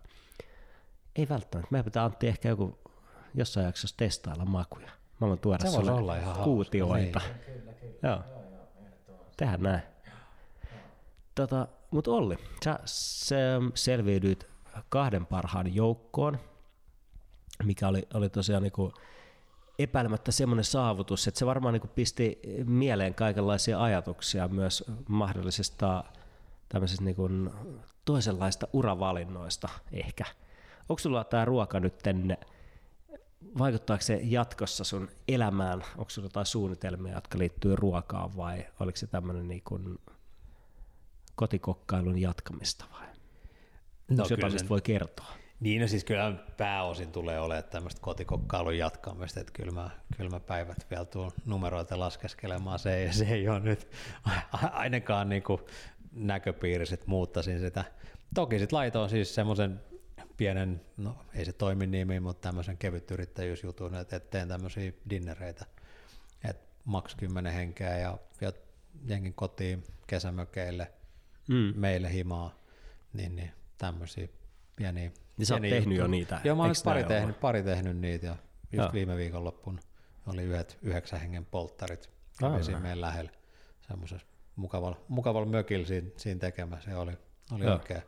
ei 1.16 1.30
välttämättä. 1.30 1.72
Meidän 1.72 1.86
pitää 1.86 2.04
Antti 2.04 2.28
ehkä 2.28 2.50
joku 2.50 2.80
jossain 3.36 3.66
jaksossa 3.66 3.98
testailla 3.98 4.46
makuja. 4.46 4.92
Mä 5.22 5.28
voin 5.28 5.40
tuoda 5.40 5.60
se 5.60 5.72
sulle 5.72 5.92
olla 5.92 6.18
ihan 6.18 6.36
kuutioita. 6.36 7.20
Niin. 7.20 7.40
Kyllä, 7.46 7.74
kyllä. 7.74 7.94
Joo. 8.04 8.24
Tehdään 9.38 9.62
näin. 9.62 9.91
Tota, 11.36 11.68
Mutta 11.92 12.12
Olli, 12.12 12.38
sä 12.66 12.80
se, 12.86 13.38
selviydyit 13.74 14.48
kahden 14.90 15.26
parhaan 15.26 15.76
joukkoon, 15.76 16.38
mikä 17.64 17.88
oli, 17.88 18.08
oli 18.14 18.30
tosiaan 18.30 18.64
niinku 18.64 18.94
epäilemättä 19.80 20.32
semmoinen 20.32 20.66
saavutus, 20.66 21.28
että 21.28 21.40
se 21.40 21.46
varmaan 21.46 21.74
niinku 21.74 21.88
pisti 21.88 22.40
mieleen 22.66 23.14
kaikenlaisia 23.14 23.82
ajatuksia 23.84 24.48
myös 24.48 24.84
mahdollisista 25.08 26.04
tämmöisistä 26.70 27.06
niinku 27.06 27.30
toisenlaista 28.06 28.68
uravalinnoista 28.74 29.70
ehkä. 29.92 30.26
Onko 30.90 31.00
sulla 31.00 31.24
tämä 31.24 31.46
ruoka 31.46 31.80
nyt 31.80 31.98
tänne, 31.98 32.38
vaikuttaako 33.58 34.02
se 34.02 34.20
jatkossa 34.24 34.84
sun 34.84 35.10
elämään? 35.28 35.84
Onko 35.98 36.10
sulla 36.10 36.26
jotain 36.26 36.46
suunnitelmia, 36.46 37.14
jotka 37.14 37.38
liittyy 37.38 37.76
ruokaan 37.76 38.38
vai 38.38 38.66
oliko 38.80 38.98
se 38.98 39.08
tämmöinen 39.08 39.48
niin 39.48 39.64
kotikokkailun 41.42 42.22
jatkamista 42.22 42.86
vai? 42.92 43.08
No, 44.10 44.26
jotain, 44.30 44.54
mistä 44.54 44.70
voi 44.70 44.82
kertoa? 44.82 45.34
Niin, 45.60 45.82
no 45.82 45.88
siis 45.88 46.04
kyllä 46.04 46.34
pääosin 46.58 47.12
tulee 47.12 47.40
olemaan 47.40 47.64
tämmöistä 47.64 48.02
kotikokkailun 48.02 48.78
jatkamista, 48.78 49.40
että 49.40 49.54
kyllä 49.54 49.72
mä, 49.72 49.90
kyllä 50.18 50.30
mä 50.30 50.40
päivät 50.40 50.88
vielä 50.90 51.06
tuon 51.06 51.32
numeroita 51.46 52.00
laskeskelemaan, 52.00 52.80
se 52.80 52.96
ei, 52.96 53.14
se 53.14 53.26
ei 53.26 53.50
ole 53.50 53.60
nyt 53.60 53.92
ainakaan 54.72 55.30
niin 55.30 55.44
kuin 55.44 55.62
näköpiirissä, 56.12 56.94
että 56.94 57.10
muuttaisin 57.10 57.60
sitä. 57.60 57.84
Toki 58.36 58.60
sitten 58.60 58.78
laitoin 58.78 59.10
siis 59.10 59.36
semmoisen 59.36 59.82
pienen, 60.38 60.82
no 60.98 61.16
ei 61.36 61.46
se 61.46 61.54
toimi 61.54 61.88
nimi, 61.88 62.20
mutta 62.20 62.50
tämmöisen 62.50 62.78
kevyt 62.78 63.12
yrittäjyysjutun, 63.12 63.96
että 63.96 64.20
teen 64.20 64.48
tämmöisiä 64.48 64.92
dinnereitä, 65.10 65.66
että 66.50 66.64
maks 66.86 67.16
10 67.16 67.54
henkeä 67.54 67.98
ja, 67.98 68.18
ja 68.42 68.52
jengin 69.06 69.34
kotiin 69.34 69.84
kesämökeille– 70.08 70.92
mm. 71.48 71.74
meille 71.76 72.14
himaa, 72.14 72.56
niin, 73.14 73.36
niin 73.36 73.52
tämmöisiä 73.78 74.28
pieniä. 74.76 75.12
Niin 75.38 75.46
sä 75.46 75.54
oot 75.54 75.62
tehnyt 75.62 75.78
juttuja. 75.78 76.00
jo 76.00 76.08
niitä? 76.08 76.42
Joo, 76.44 76.56
mä 76.56 76.64
oon 76.64 76.76
pari 76.84 77.04
tehnyt, 77.04 77.40
pari 77.40 77.64
tehnyt 77.64 77.98
niitä 77.98 78.26
ja 78.26 78.36
just 78.72 78.74
Joo. 78.74 78.94
viime 78.94 79.18
viikonloppuna 79.18 79.82
oli 80.28 80.44
yhdet 80.44 80.78
yhdeksän 80.82 81.20
hengen 81.20 81.46
polttarit 81.46 82.10
ah, 82.44 82.62
siinä 82.62 82.80
meidän 82.80 83.02
lähellä 83.02 83.32
semmoisessa 83.88 84.28
mukavalla, 84.56 84.98
mukavalla 85.08 85.48
mökillä 85.48 85.86
siinä, 85.86 86.08
siinä 86.18 86.40
tekemä. 86.40 86.80
Se 86.80 86.96
oli, 86.96 87.18
oli 87.52 87.66
oikein, 87.66 88.02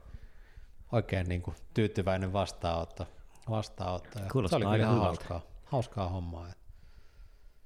oikein 0.92 1.30
niin 1.30 1.42
kuin 1.42 1.56
tyytyväinen 1.74 2.34
vastaanotto. 2.34 3.08
vastaanotto. 3.50 4.20
Ja 4.20 4.50
se 4.50 4.56
oli 4.56 4.66
kyllä 4.66 4.88
hauskaa, 4.88 5.42
hauskaa 5.66 6.10
hommaa. 6.10 6.50
Että 6.50 6.63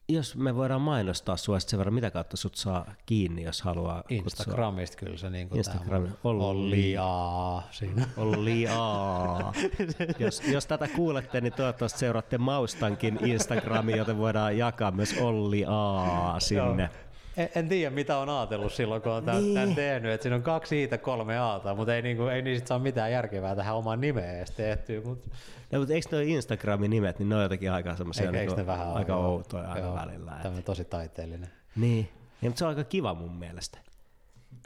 jos 0.09 0.35
me 0.35 0.55
voidaan 0.55 0.81
mainostaa 0.81 1.37
sua 1.37 1.59
sen 1.59 1.79
verran, 1.79 1.93
mitä 1.93 2.11
kautta 2.11 2.37
sut 2.37 2.55
saa 2.55 2.93
kiinni, 3.05 3.43
jos 3.43 3.61
haluaa 3.61 4.03
Instagramista 4.09 4.95
kutsua. 4.95 5.05
kyllä 5.05 5.17
se 5.17 5.29
niin 5.29 5.49
kuin 5.49 5.57
Instagram. 5.57 6.07
Olli 6.23 6.95
A. 6.99 7.61
Siinä. 7.71 8.07
Olli 8.17 8.67
A. 8.67 9.53
jos, 10.19 10.41
jos, 10.47 10.65
tätä 10.65 10.87
kuulette, 10.87 11.41
niin 11.41 11.53
toivottavasti 11.53 11.99
seuraatte 11.99 12.37
Maustankin 12.37 13.19
Instagramia, 13.25 13.95
joten 13.95 14.17
voidaan 14.17 14.57
jakaa 14.57 14.91
myös 14.91 15.15
Olli 15.21 15.65
A 15.67 16.39
sinne. 16.39 16.83
Joo. 16.83 17.06
En, 17.37 17.49
en 17.55 17.69
tiedä, 17.69 17.95
mitä 17.95 18.17
on 18.17 18.29
ajatellut 18.29 18.73
silloin, 18.73 19.01
kun 19.01 19.11
on 19.11 19.25
tämän, 19.25 19.43
niin. 19.43 19.53
tämän 19.53 19.75
tehnyt. 19.75 20.11
Että 20.11 20.23
siinä 20.23 20.35
on 20.35 20.41
kaksi 20.41 20.69
siitä 20.69 20.97
kolme 20.97 21.37
aata, 21.37 21.75
mutta 21.75 21.95
ei, 21.95 22.01
niinku, 22.01 22.23
ei 22.23 22.41
niistä 22.41 22.67
saa 22.67 22.79
mitään 22.79 23.11
järkevää 23.11 23.55
tähän 23.55 23.75
omaan 23.75 24.01
nimeen 24.01 24.37
edes 24.37 24.51
tehtyä. 24.51 25.01
Mutta... 25.01 25.29
No, 25.71 25.79
mutta 25.79 25.93
eikö 25.93 26.07
nuo 26.11 26.21
Instagramin 26.21 26.89
nimet, 26.89 27.19
niin 27.19 27.29
ne 27.29 27.35
on 27.35 27.41
jotenkin 27.43 27.71
aika 27.71 27.95
semmoisia 27.95 28.31
niinku, 28.31 28.65
vähän 28.65 28.93
aika 28.93 29.11
joo, 29.11 29.25
outoja 29.25 29.71
aina 29.71 29.95
välillä. 29.95 30.39
Tämä 30.43 30.55
on 30.55 30.63
tosi 30.63 30.85
taiteellinen. 30.85 31.49
Niin, 31.75 32.09
ja, 32.41 32.49
mutta 32.49 32.59
se 32.59 32.65
on 32.65 32.69
aika 32.69 32.83
kiva 32.83 33.13
mun 33.13 33.35
mielestä. 33.35 33.77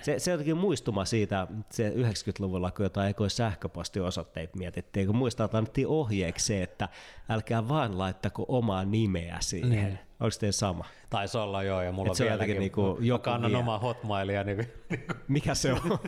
Se, 0.01 0.19
se 0.19 0.32
jotenkin 0.32 0.57
muistuma 0.57 1.05
siitä, 1.05 1.47
se 1.69 1.89
90-luvulla, 1.89 2.72
kun 2.72 2.86
jotain 2.86 3.09
ekoi 3.09 3.30
sähköpostiosoitteita 3.30 4.57
mietittiin, 4.57 5.07
kun 5.07 5.15
muistaa, 5.15 5.45
että 5.45 5.57
annettiin 5.57 5.88
ohjeeksi 5.88 6.45
se, 6.45 6.63
että 6.63 6.89
älkää 7.30 7.67
vaan 7.67 7.97
laittako 7.97 8.45
omaa 8.47 8.86
nimeä 8.86 9.38
siihen. 9.39 9.69
Niin. 9.69 9.99
Oliko 10.22 10.38
teidän 10.39 10.53
sama? 10.53 10.86
Taisi 11.09 11.38
olla 11.38 11.63
joo, 11.63 11.82
ja 11.82 11.91
mulla 11.91 12.11
Et 12.11 12.19
on 12.19 12.26
vieläkin, 12.28 12.59
niinku, 12.59 12.97
joku 13.01 13.24
kannan 13.24 13.55
omaa 13.55 13.80
hotmailia. 13.80 14.43
Niin, 14.43 14.67
Mikä 15.28 15.55
se 15.55 15.74
on? 15.74 15.80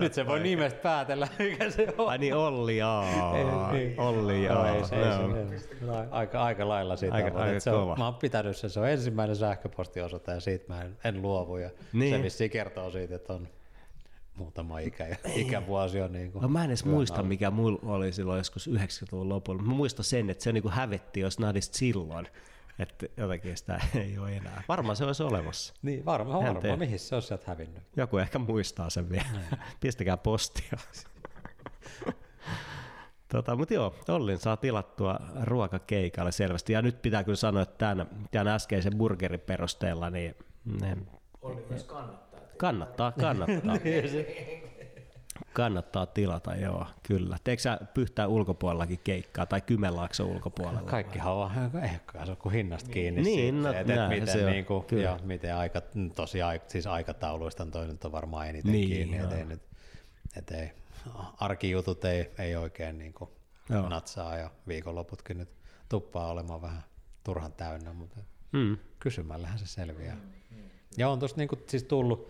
Nyt 0.00 0.14
se 0.14 0.26
voi 0.26 0.40
nimestä 0.40 0.78
päätellä, 0.82 1.28
mikä 1.38 1.70
se 1.70 1.86
on. 1.98 2.08
Ai 2.08 2.18
niin 2.18 2.34
Olli. 2.34 2.78
Ei, 2.80 3.44
niin. 3.72 4.00
Olli, 4.00 4.44
Joo, 4.44 4.54
jaa. 4.54 4.74
ei, 4.76 4.84
se, 4.84 4.96
ei, 4.96 5.02
Joo. 5.06 5.18
se, 5.58 5.68
no, 5.80 6.06
aika, 6.10 6.42
aika 6.42 6.68
lailla 6.68 6.96
siitä. 6.96 7.14
Aika- 7.16 7.28
mutta 7.30 7.42
aika 7.44 7.60
se 7.60 7.70
on, 7.70 7.98
mä 7.98 8.04
oon 8.04 8.14
pitänyt 8.14 8.56
sen, 8.56 8.70
se 8.70 8.80
on 8.80 8.88
ensimmäinen 8.88 9.36
sähköpostiosoite 9.36 10.32
ja 10.32 10.40
siitä 10.40 10.64
mä 10.68 10.82
en, 10.82 10.96
en 11.04 11.22
luovu. 11.22 11.56
Ja 11.56 11.70
Niin. 11.92 12.16
Se 12.16 12.22
vissiin 12.22 12.50
kertoo 12.50 12.90
siitä, 12.90 13.14
että 13.14 13.32
on 13.32 13.48
muutama 14.40 14.78
ikä 14.78 15.06
ja 15.06 15.16
ikävuosi 15.34 16.00
on 16.00 16.12
niin 16.12 16.32
kuin 16.32 16.42
No 16.42 16.48
mä 16.48 16.64
en 16.64 16.70
edes 16.70 16.84
muista, 16.84 17.22
mikä 17.22 17.50
mulla 17.50 17.78
oli 17.82 18.12
silloin 18.12 18.38
joskus 18.38 18.70
90-luvun 18.70 19.28
lopulla. 19.28 19.62
Mä 19.62 19.72
muistan 19.72 20.04
sen, 20.04 20.30
että 20.30 20.44
se 20.44 20.52
niinku 20.52 20.68
hävetti 20.68 21.20
jos 21.20 21.38
nadista 21.38 21.78
silloin. 21.78 22.28
Että 22.78 23.06
jotenkin 23.16 23.56
sitä 23.56 23.80
ei 23.94 24.18
ole 24.18 24.36
enää. 24.36 24.62
Varmaan 24.68 24.96
se 24.96 25.04
olisi 25.04 25.22
olemassa. 25.22 25.74
Niin, 25.82 26.04
varmaan, 26.04 26.38
varmaan. 26.38 26.62
tiedä. 26.62 26.76
Mihin 26.76 26.98
se 26.98 27.16
on 27.16 27.22
sieltä 27.22 27.44
hävinnyt? 27.46 27.82
Joku 27.96 28.18
ehkä 28.18 28.38
muistaa 28.38 28.90
sen 28.90 29.10
vielä. 29.10 29.24
Pistäkää 29.80 30.16
postia. 30.16 30.78
tota, 33.32 33.56
mutta 33.56 33.74
joo, 33.74 33.94
Ollin 34.08 34.38
saa 34.38 34.56
tilattua 34.56 35.18
ruokakeikalle 35.42 36.32
selvästi. 36.32 36.72
Ja 36.72 36.82
nyt 36.82 37.02
pitää 37.02 37.24
kyllä 37.24 37.36
sanoa, 37.36 37.62
että 37.62 37.78
tämän, 37.78 38.08
tämän 38.30 38.48
äskeisen 38.48 38.98
burgerin 38.98 39.40
perusteella, 39.40 40.10
niin 40.10 40.34
ne 40.80 40.96
Oli 41.42 41.66
myös 41.68 41.84
kannattaa. 41.84 42.29
Kannattaa, 42.60 43.12
kannattaa. 43.12 43.76
kannattaa 45.52 46.06
tilata, 46.06 46.54
joo, 46.54 46.86
kyllä. 47.02 47.36
Teekö 47.44 47.62
sä 47.62 47.78
pyhtää 47.94 48.26
ulkopuolellakin 48.26 49.00
keikkaa 49.04 49.46
tai 49.46 49.60
Kymenlaakson 49.60 50.26
ulkopuolella? 50.26 50.82
Kaikkihan 50.82 51.32
on 51.32 51.50
ehkä 51.82 52.26
se 52.26 52.36
kuin 52.36 52.52
hinnasta 52.52 52.90
kiinni 52.90 53.22
Niin, 53.22 53.54
siitä, 53.54 53.58
no, 53.58 53.68
että, 53.68 53.80
että 53.80 53.94
näin 53.94 54.10
miten, 54.10 54.32
se 54.34 54.44
on, 54.46 54.52
niin 54.52 54.64
kuin, 54.64 54.84
kyllä. 54.84 55.02
ja 55.02 55.18
miten 55.22 55.56
aika, 55.56 55.82
tosi 56.14 56.42
aika, 56.42 56.64
siis 56.68 56.86
aikatauluista 56.86 57.62
on 57.62 57.70
toi 57.70 57.86
nyt 57.86 58.04
on 58.04 58.12
varmaan 58.12 58.48
eniten 58.48 58.72
Niin, 58.72 58.88
kiinni, 58.88 59.16
joo. 59.16 59.24
että 59.24 59.36
ei, 59.38 59.44
nyt, 59.44 59.62
et 60.36 60.50
ei, 60.50 60.72
arkijutut 61.40 62.04
ei, 62.04 62.30
ei 62.38 62.56
oikein 62.56 62.98
niin 62.98 63.12
kuin 63.12 63.30
Joo. 63.70 63.88
natsaa 63.88 64.36
ja 64.36 64.50
viikonloputkin 64.68 65.38
nyt 65.38 65.48
tuppaa 65.88 66.30
olemaan 66.30 66.62
vähän 66.62 66.82
turhan 67.24 67.52
täynnä, 67.52 67.92
mutta 67.92 68.16
Mm. 68.52 68.78
kysymällähän 68.98 69.58
se 69.58 69.66
selviää. 69.66 70.16
Ja 70.96 71.08
on 71.08 71.18
tuossa 71.18 71.36
niinku 71.36 71.58
siis 71.66 71.84
tullut 71.84 72.28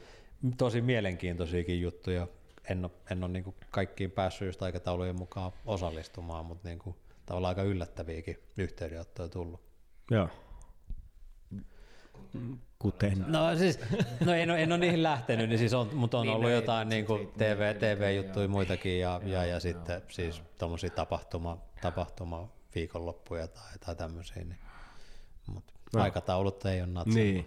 tosi 0.59 0.80
mielenkiintoisiakin 0.80 1.80
juttuja. 1.80 2.28
En 2.70 2.84
ole, 2.84 2.93
en 3.11 3.24
ole 3.24 3.32
niinku 3.32 3.55
kaikkiin 3.70 4.11
päässyt 4.11 4.47
just 4.47 4.62
aikataulujen 4.62 5.16
mukaan 5.16 5.53
osallistumaan, 5.66 6.47
mutta 6.47 6.68
niinku, 6.68 6.97
tavallaan 7.26 7.49
aika 7.51 7.62
yllättäviäkin 7.62 8.38
yhteydenottoja 8.59 9.28
tullut. 9.28 9.61
Joo. 10.11 10.28
Kuten. 12.78 13.24
No 13.28 13.57
siis, 13.57 13.78
no 14.24 14.32
en, 14.32 14.51
ole, 14.51 14.62
en 14.62 14.72
ole 14.72 14.78
niihin 14.78 15.03
lähtenyt, 15.03 15.49
niin 15.49 15.59
siis 15.59 15.74
on, 15.74 15.91
mutta 15.95 16.18
on 16.18 16.26
Niin, 16.26 16.32
ollut 16.34 16.43
no 16.43 16.49
ei, 16.49 16.55
jotain 16.55 16.86
sit 16.86 16.91
niinku 16.91 17.16
siitä 17.16 17.32
TV, 17.38 17.61
niin, 17.61 17.76
TV-juttuja 17.76 18.45
joo. 18.45 18.51
muitakin 18.51 19.01
ja, 19.01 19.20
ja, 19.24 19.45
ja 19.45 19.61
sitten 19.61 20.03
siis 20.09 20.43
tuommoisia 20.59 20.91
tapahtuma, 20.91 21.59
tapahtuma 21.82 22.49
viikonloppuja 22.74 23.49
tai, 23.49 23.78
tai 23.86 23.97
tämmöisiä. 23.97 24.45
Niin. 24.45 24.59
Mutta 25.47 25.72
No. 25.95 26.03
aikataulut 26.03 26.64
ei 26.64 26.80
ole 26.80 26.86
natsa. 26.91 27.14
Niin. 27.14 27.47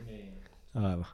Aivan. 0.75 1.05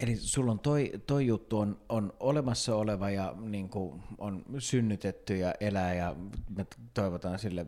Eli 0.00 0.16
sulla 0.16 0.52
on 0.52 0.58
toi, 0.58 0.92
toi 1.06 1.26
juttu 1.26 1.58
on, 1.58 1.80
on 1.88 2.12
olemassa 2.20 2.76
oleva 2.76 3.10
ja 3.10 3.34
niin 3.40 3.68
kuin 3.68 4.02
on 4.18 4.44
synnytetty 4.58 5.36
ja 5.36 5.54
elää 5.60 5.94
ja 5.94 6.16
me 6.56 6.66
toivotaan 6.94 7.38
sille 7.38 7.66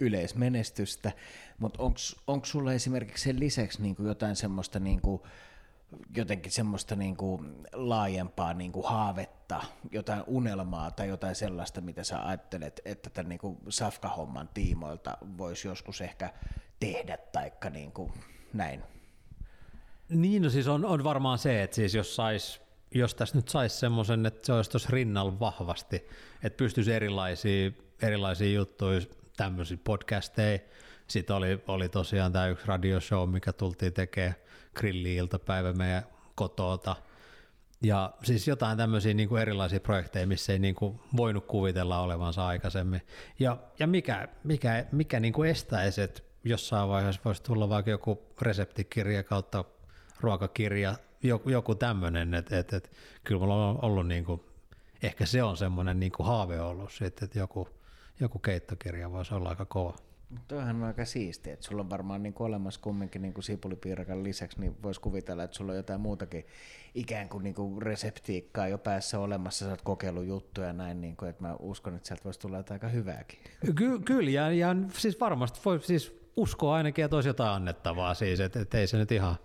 yleismenestystä, 0.00 1.12
mutta 1.58 1.82
onko 2.26 2.44
sulla 2.44 2.72
esimerkiksi 2.72 3.24
sen 3.24 3.40
lisäksi 3.40 3.82
niin 3.82 3.96
kuin 3.96 4.06
jotain 4.06 4.36
semmoista 4.36 4.80
niin 4.80 5.00
kuin, 5.00 5.22
jotenkin 6.16 6.52
semmoista 6.52 6.96
niin 6.96 7.16
kuin 7.16 7.66
laajempaa 7.72 8.54
niin 8.54 8.72
kuin 8.72 8.86
haavetta, 8.86 9.62
jotain 9.90 10.22
unelmaa 10.26 10.90
tai 10.90 11.08
jotain 11.08 11.34
sellaista, 11.34 11.80
mitä 11.80 12.04
sä 12.04 12.26
ajattelet, 12.26 12.80
että 12.84 13.10
tämän 13.10 13.28
niin 13.28 13.38
kuin 13.38 13.58
safkahomman 13.68 14.48
tiimoilta 14.54 15.18
voisi 15.38 15.68
joskus 15.68 16.00
ehkä 16.00 16.32
tehdä 16.80 17.16
taikka 17.16 17.70
niin 17.70 17.92
kuin 17.92 18.12
näin? 18.52 18.82
Niin, 20.08 20.42
no 20.42 20.50
siis 20.50 20.68
on, 20.68 20.84
on 20.84 21.04
varmaan 21.04 21.38
se, 21.38 21.62
että 21.62 21.76
siis 21.76 21.94
jos, 21.94 22.16
sais, 22.16 22.60
jos 22.94 23.14
tässä 23.14 23.38
nyt 23.38 23.48
saisi 23.48 23.76
semmoisen, 23.76 24.26
että 24.26 24.46
se 24.46 24.52
olisi 24.52 24.70
tuossa 24.70 24.88
rinnalla 24.92 25.40
vahvasti, 25.40 25.96
että 26.42 26.56
pystyisi 26.56 26.92
erilaisia, 26.92 27.70
erilaisia 28.02 28.52
juttuja, 28.52 29.00
tämmöisiä 29.36 29.78
podcasteja. 29.84 30.58
Sitten 31.08 31.36
oli, 31.36 31.62
oli 31.68 31.88
tosiaan 31.88 32.32
tämä 32.32 32.46
yksi 32.46 32.66
radioshow, 32.66 33.30
mikä 33.30 33.52
tultiin 33.52 33.92
tekemään 33.92 34.34
grilli-iltapäivä 34.74 35.72
meidän 35.72 36.02
kotota. 36.34 36.96
Ja 37.82 38.12
siis 38.22 38.48
jotain 38.48 38.78
tämmöisiä 38.78 39.14
niin 39.14 39.28
kuin 39.28 39.42
erilaisia 39.42 39.80
projekteja, 39.80 40.26
missä 40.26 40.52
ei 40.52 40.58
niin 40.58 40.74
kuin 40.74 41.00
voinut 41.16 41.46
kuvitella 41.46 42.00
olevansa 42.00 42.46
aikaisemmin. 42.46 43.02
Ja, 43.38 43.56
ja 43.78 43.86
mikä, 43.86 44.28
mikä, 44.44 44.86
mikä 44.92 45.20
niin 45.20 45.32
kuin 45.32 45.50
estäisi, 45.50 46.02
että 46.02 46.22
jossain 46.44 46.88
vaiheessa 46.88 47.20
voisi 47.24 47.42
tulla 47.42 47.68
vaikka 47.68 47.90
joku 47.90 48.22
reseptikirja 48.40 49.22
kautta 49.22 49.64
ruokakirja, 50.20 50.94
joku, 51.22 51.50
joku 51.50 51.74
tämmöinen, 51.74 52.34
että 52.34 52.58
et, 52.58 52.72
et, 52.72 52.90
kyllä 53.24 53.40
mulla 53.40 53.68
on 53.68 53.78
ollut 53.84 54.08
niin 54.08 54.24
kuin, 54.24 54.40
ehkä 55.02 55.26
se 55.26 55.42
on 55.42 55.56
semmoinen 55.56 56.00
niin 56.00 56.12
kuin 56.12 56.26
haave 56.26 56.60
ollut 56.60 56.92
sitten, 56.92 57.24
että 57.24 57.38
joku, 57.38 57.68
joku 58.20 58.38
keittokirja 58.38 59.12
voisi 59.12 59.34
olla 59.34 59.48
aika 59.48 59.64
kova. 59.64 59.96
Toihan 60.48 60.76
on 60.76 60.82
aika 60.84 61.04
siistiä, 61.04 61.52
että 61.52 61.66
sulla 61.66 61.82
on 61.82 61.90
varmaan 61.90 62.22
niin 62.22 62.32
kuin 62.32 62.46
olemassa 62.46 62.80
kumminkin 62.80 63.22
niin 63.22 63.34
kuin 63.34 63.44
sipulipiirakan 63.44 64.24
lisäksi, 64.24 64.60
niin 64.60 64.76
voisi 64.82 65.00
kuvitella, 65.00 65.42
että 65.42 65.56
sulla 65.56 65.72
on 65.72 65.76
jotain 65.76 66.00
muutakin 66.00 66.46
ikään 66.94 67.28
kuin, 67.28 67.44
niin 67.44 67.54
kuin 67.54 67.82
reseptiikkaa 67.82 68.68
jo 68.68 68.78
päässä 68.78 69.18
olemassa, 69.18 69.64
sä 69.64 69.70
oot 69.70 69.82
kokeillut 69.82 70.26
juttuja 70.26 70.66
ja 70.66 70.72
näin, 70.72 71.00
niin 71.00 71.16
kuin, 71.16 71.28
että 71.28 71.42
mä 71.42 71.56
uskon, 71.58 71.96
että 71.96 72.08
sieltä 72.08 72.24
voisi 72.24 72.40
tulla 72.40 72.56
jotain 72.56 72.76
aika 72.76 72.88
hyvääkin. 72.88 73.38
Ky- 73.74 73.98
kyllä, 73.98 74.30
ja, 74.30 74.52
ja 74.52 74.76
siis 74.92 75.20
varmasti 75.20 75.60
voi 75.64 75.80
siis 75.80 76.16
uskoa 76.36 76.74
ainakin, 76.74 77.04
että 77.04 77.16
olisi 77.16 77.28
jotain 77.28 77.50
annettavaa 77.50 78.14
siis, 78.14 78.40
että 78.40 78.60
et 78.60 78.74
ei 78.74 78.86
se 78.86 78.96
nyt 78.96 79.12
ihan, 79.12 79.36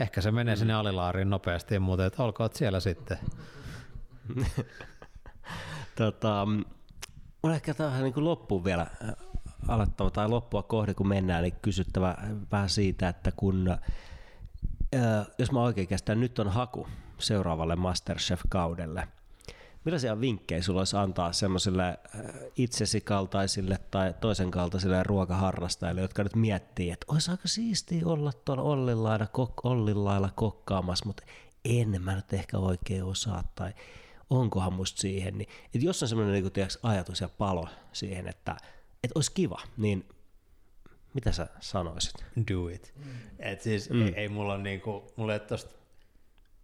ehkä 0.00 0.20
se 0.20 0.30
menee 0.30 0.56
sinne 0.56 0.74
alilaariin 0.74 1.30
nopeasti, 1.30 1.78
mutta 1.78 2.06
et 2.06 2.20
olkoon 2.20 2.50
siellä 2.52 2.80
sitten. 2.80 3.18
Tota, 5.96 6.46
on 7.42 7.54
ehkä 7.54 7.74
tähän 7.74 8.02
niin 8.02 8.24
loppuun 8.24 8.64
vielä 8.64 8.82
äh, 8.82 9.14
aloittava 9.68 10.10
tai 10.10 10.28
loppua 10.28 10.62
kohde, 10.62 10.94
kun 10.94 11.08
mennään, 11.08 11.42
niin 11.42 11.56
kysyttävä 11.62 12.16
vähän 12.52 12.68
siitä, 12.68 13.08
että 13.08 13.32
kun, 13.36 13.68
äh, 13.68 15.26
jos 15.38 15.52
mä 15.52 15.62
oikein 15.62 15.88
käsitän, 15.88 16.20
nyt 16.20 16.38
on 16.38 16.48
haku 16.48 16.88
seuraavalle 17.18 17.76
Masterchef-kaudelle. 17.76 19.08
Millaisia 19.84 20.20
vinkkejä 20.20 20.62
sulla 20.62 20.80
olisi 20.80 20.96
antaa 20.96 21.32
semmoisille 21.32 21.88
äh, 21.88 22.20
itsesi 22.56 23.00
kaltaisille 23.00 23.78
tai 23.90 24.14
toisen 24.20 24.50
kaltaisille 24.50 25.02
ruokaharrastajille, 25.02 26.00
jotka 26.00 26.22
nyt 26.22 26.36
miettii, 26.36 26.90
että 26.90 27.06
olisi 27.08 27.30
aika 27.30 27.48
siistiä 27.48 28.02
olla 28.06 28.32
tuolla 28.32 28.62
Ollin 28.62 29.04
lailla, 29.04 29.26
kok, 29.26 29.64
Ollin 29.64 30.04
lailla 30.04 30.30
kokkaamassa, 30.34 31.06
mutta 31.06 31.22
en 31.64 32.02
mä 32.02 32.14
nyt 32.14 32.32
ehkä 32.32 32.58
oikein 32.58 33.04
osaa 33.04 33.42
tai 33.54 33.72
onkohan 34.30 34.72
musta 34.72 35.00
siihen. 35.00 35.38
Niin, 35.38 35.48
että 35.64 35.86
jos 35.86 36.02
on 36.02 36.08
semmoinen 36.08 36.42
niin 36.42 36.52
tiedätkö, 36.52 36.78
ajatus 36.82 37.20
ja 37.20 37.28
palo 37.28 37.68
siihen, 37.92 38.28
että, 38.28 38.56
että 39.04 39.12
olisi 39.14 39.32
kiva, 39.32 39.62
niin 39.76 40.08
mitä 41.14 41.32
sä 41.32 41.48
sanoisit? 41.60 42.24
Do 42.52 42.68
it. 42.68 42.94
Et 43.38 43.60
siis 43.60 43.90
mm. 43.90 44.06
ei, 44.06 44.14
ei 44.16 44.28
mulla 44.28 44.58
niinku, 44.58 45.12
mulla 45.16 45.32
ei 45.32 45.40
ole 45.40 45.48
tosta 45.48 45.74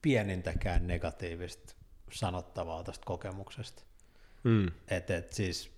pienintäkään 0.02 0.86
negatiivista 0.86 1.73
sanottavaa 2.14 2.84
tästä 2.84 3.04
kokemuksesta. 3.06 3.82
Mm. 4.44 4.66
Et, 4.88 5.10
et 5.10 5.32
siis, 5.32 5.70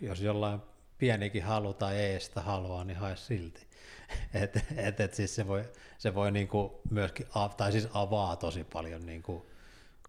jos 0.00 0.20
jollain 0.20 0.60
pienikin 0.98 1.42
halu 1.42 1.74
tai 1.74 1.96
ei 1.96 2.20
sitä 2.20 2.40
halua, 2.40 2.84
niin 2.84 2.98
hae 2.98 3.16
silti. 3.16 3.68
Et, 4.34 4.56
et, 4.76 5.00
et 5.00 5.14
siis 5.14 5.34
se 5.34 5.46
voi, 5.46 5.64
se 5.98 6.14
voi 6.14 6.32
niinku 6.32 6.80
myöskin, 6.90 7.26
tai 7.56 7.72
siis 7.72 7.88
avaa 7.94 8.36
tosi 8.36 8.64
paljon 8.64 9.06
niinku 9.06 9.46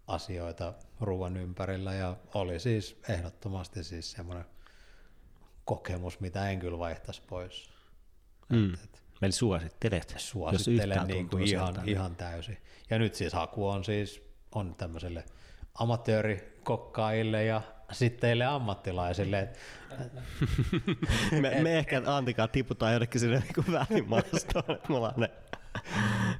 asioita 0.06 0.74
ruoan 1.00 1.36
ympärillä 1.36 1.94
ja 1.94 2.16
oli 2.34 2.60
siis 2.60 3.00
ehdottomasti 3.08 3.84
siis 3.84 4.12
semmoinen 4.12 4.44
kokemus, 5.64 6.20
mitä 6.20 6.50
en 6.50 6.58
kyllä 6.58 6.78
vaihtaisi 6.78 7.22
pois. 7.28 7.70
Mm. 8.48 8.72
Eli 9.22 9.32
suosittelet, 9.32 10.12
jos 10.12 10.28
Suosittelen 10.28 10.88
yhtään 10.88 11.06
niin 11.06 11.28
kuin 11.28 11.48
ihan, 11.48 11.88
ihan 11.88 12.16
täysin. 12.16 12.58
Ja 12.90 12.98
nyt 12.98 13.14
siis 13.14 13.32
haku 13.32 13.68
on 13.68 13.84
siis 13.84 14.22
on 14.54 14.74
tämmöiselle 14.74 15.24
amatöörikokkaille 15.74 17.44
ja 17.44 17.62
sitten 17.92 18.20
teille 18.20 18.44
ammattilaisille. 18.44 19.48
me, 21.40 21.56
me 21.62 21.78
ehkä 21.78 22.02
Antikaan 22.06 22.48
tiputaan 22.50 22.92
jonnekin 22.92 23.20
sinne 23.20 23.42
niin 23.56 23.72
välimaastoon, 23.72 24.64
että 24.68 24.88
mulla 24.88 25.08
on 25.08 25.20
ne. 25.20 25.30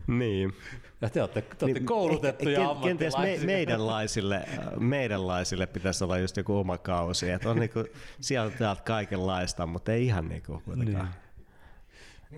niin. 0.07 0.53
Ja 1.01 1.11
te 1.11 1.21
olette, 1.21 1.41
te 1.43 1.65
olette 1.65 1.79
Niin, 1.81 1.87
koulutettuja 1.87 2.61
ehkä- 2.61 2.73
ken- 2.75 2.83
Kenties 2.85 3.17
me, 3.19 3.39
meidänlaisille, 3.47 4.45
meidänlaisille 4.79 5.67
pitäisi 5.67 6.05
olla 6.05 6.19
just 6.19 6.37
joku 6.37 6.57
oma 6.57 6.79
kausi. 6.79 7.31
Että 7.31 7.51
on 7.51 7.57
niinku 7.57 7.85
sieltä 8.21 8.59
täältä 8.59 8.83
kaikenlaista, 8.83 9.67
mutta 9.67 9.93
ei 9.93 10.07
ihan 10.07 10.29
niinku 10.29 10.63
kuitenkaan. 10.65 11.15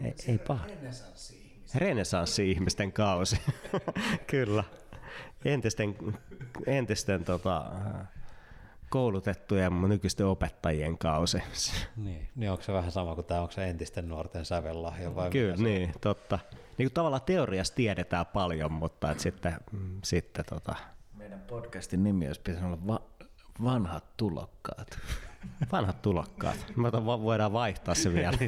Ei, 0.05 0.15
ei 0.29 0.39
paha. 0.39 0.65
Renesanssi-ihmisten 1.75 2.93
kausi. 2.93 3.41
Kyllä. 4.31 4.65
Entisten, 5.45 5.97
entisten 6.67 7.25
tota, 7.25 7.65
koulutettujen 8.91 9.83
nykyisten 9.83 10.27
opettajien 10.27 10.99
kausi. 10.99 11.43
Niin, 11.97 12.29
niin 12.37 12.51
onko 12.51 12.63
se 12.63 12.73
vähän 12.73 12.93
sama 12.93 13.15
kuin 13.15 13.25
tämä, 13.25 13.41
onko 13.41 13.53
se 13.53 13.71
entisten 13.71 14.09
nuorten 14.09 14.45
sävellahja 14.45 15.15
vai 15.15 15.31
Kyllä, 15.31 15.57
niin, 15.57 15.93
totta. 16.01 16.39
Niin 16.79 16.89
kuin 16.89 16.95
tavallaan 16.95 17.23
teoriassa 17.23 17.75
tiedetään 17.75 18.27
paljon, 18.27 18.73
mutta 18.73 19.11
et 19.11 19.21
sitten, 19.21 19.57
mm, 19.73 19.99
sitten 20.05 20.45
tota... 20.45 20.75
Meidän 21.15 21.41
podcastin 21.41 22.05
nimi 22.05 22.27
olisi 22.27 22.41
pitänyt 22.41 22.65
olla 22.65 22.87
va- 22.87 23.03
vanhat 23.65 24.05
tulokkaat. 24.17 24.99
Vanhat 25.73 26.03
tulokkaat. 26.03 26.73
Me 26.77 26.93
voidaan 27.23 27.53
vaihtaa 27.53 27.95
se 27.95 28.13
vielä. 28.13 28.39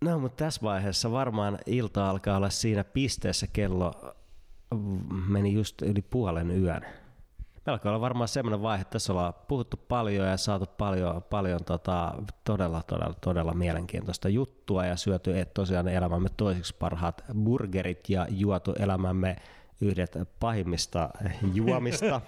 No, 0.00 0.18
mutta 0.18 0.44
tässä 0.44 0.60
vaiheessa 0.62 1.12
varmaan 1.12 1.58
ilta 1.66 2.10
alkaa 2.10 2.36
olla 2.36 2.50
siinä 2.50 2.84
pisteessä 2.84 3.46
kello 3.52 4.14
meni 5.28 5.52
just 5.52 5.82
yli 5.82 6.02
puolen 6.02 6.50
yön. 6.50 6.82
Meillä 7.66 7.72
alkaa 7.72 7.90
olla 7.90 8.00
varmaan 8.00 8.28
semmoinen 8.28 8.62
vaihe, 8.62 8.82
että 8.82 8.92
tässä 8.92 9.12
ollaan 9.12 9.34
puhuttu 9.48 9.76
paljon 9.88 10.28
ja 10.28 10.36
saatu 10.36 10.66
paljon, 10.78 11.22
paljon 11.22 11.64
tota, 11.64 12.14
todella, 12.44 12.82
todella, 12.82 13.14
todella 13.20 13.54
mielenkiintoista 13.54 14.28
juttua 14.28 14.86
ja 14.86 14.96
syöty 14.96 15.40
et 15.40 15.54
tosiaan 15.54 15.88
elämämme 15.88 16.28
toiseksi 16.36 16.74
parhaat 16.78 17.24
burgerit 17.44 18.08
ja 18.08 18.26
juotu 18.30 18.74
elämämme 18.78 19.36
yhdet 19.80 20.18
pahimmista 20.40 21.08
juomista. 21.54 22.20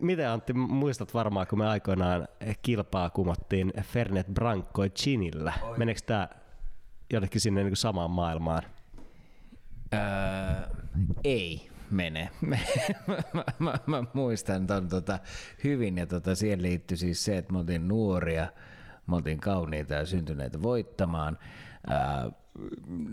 Miten 0.00 0.28
Antti, 0.28 0.52
muistat 0.52 1.14
varmaan, 1.14 1.46
kun 1.46 1.58
me 1.58 1.68
aikoinaan 1.68 2.28
kilpaa 2.62 3.10
kumottiin 3.10 3.72
Fernet 3.82 4.26
Branco 4.26 4.88
Chinillä. 4.88 5.52
Meneekö 5.76 6.00
tämä 6.06 6.28
jollekin 7.12 7.40
sinne 7.40 7.64
niin 7.64 7.76
samaan 7.76 8.10
maailmaan? 8.10 8.62
Öö, 9.94 10.00
ei 11.24 11.70
mene. 11.90 12.30
mä, 13.32 13.44
mä, 13.58 13.74
mä, 13.86 14.04
muistan 14.12 14.66
ton 14.66 14.88
tota 14.88 15.18
hyvin 15.64 15.98
ja 15.98 16.06
tota, 16.06 16.34
siihen 16.34 16.62
liittyi 16.62 16.96
siis 16.96 17.24
se, 17.24 17.38
että 17.38 17.52
me 17.52 17.58
oltiin 17.58 17.88
nuoria, 17.88 18.46
me 19.06 19.16
oltiin 19.16 19.40
kauniita 19.40 19.94
ja 19.94 20.06
syntyneitä 20.06 20.62
voittamaan. 20.62 21.38
Öö, 21.90 22.41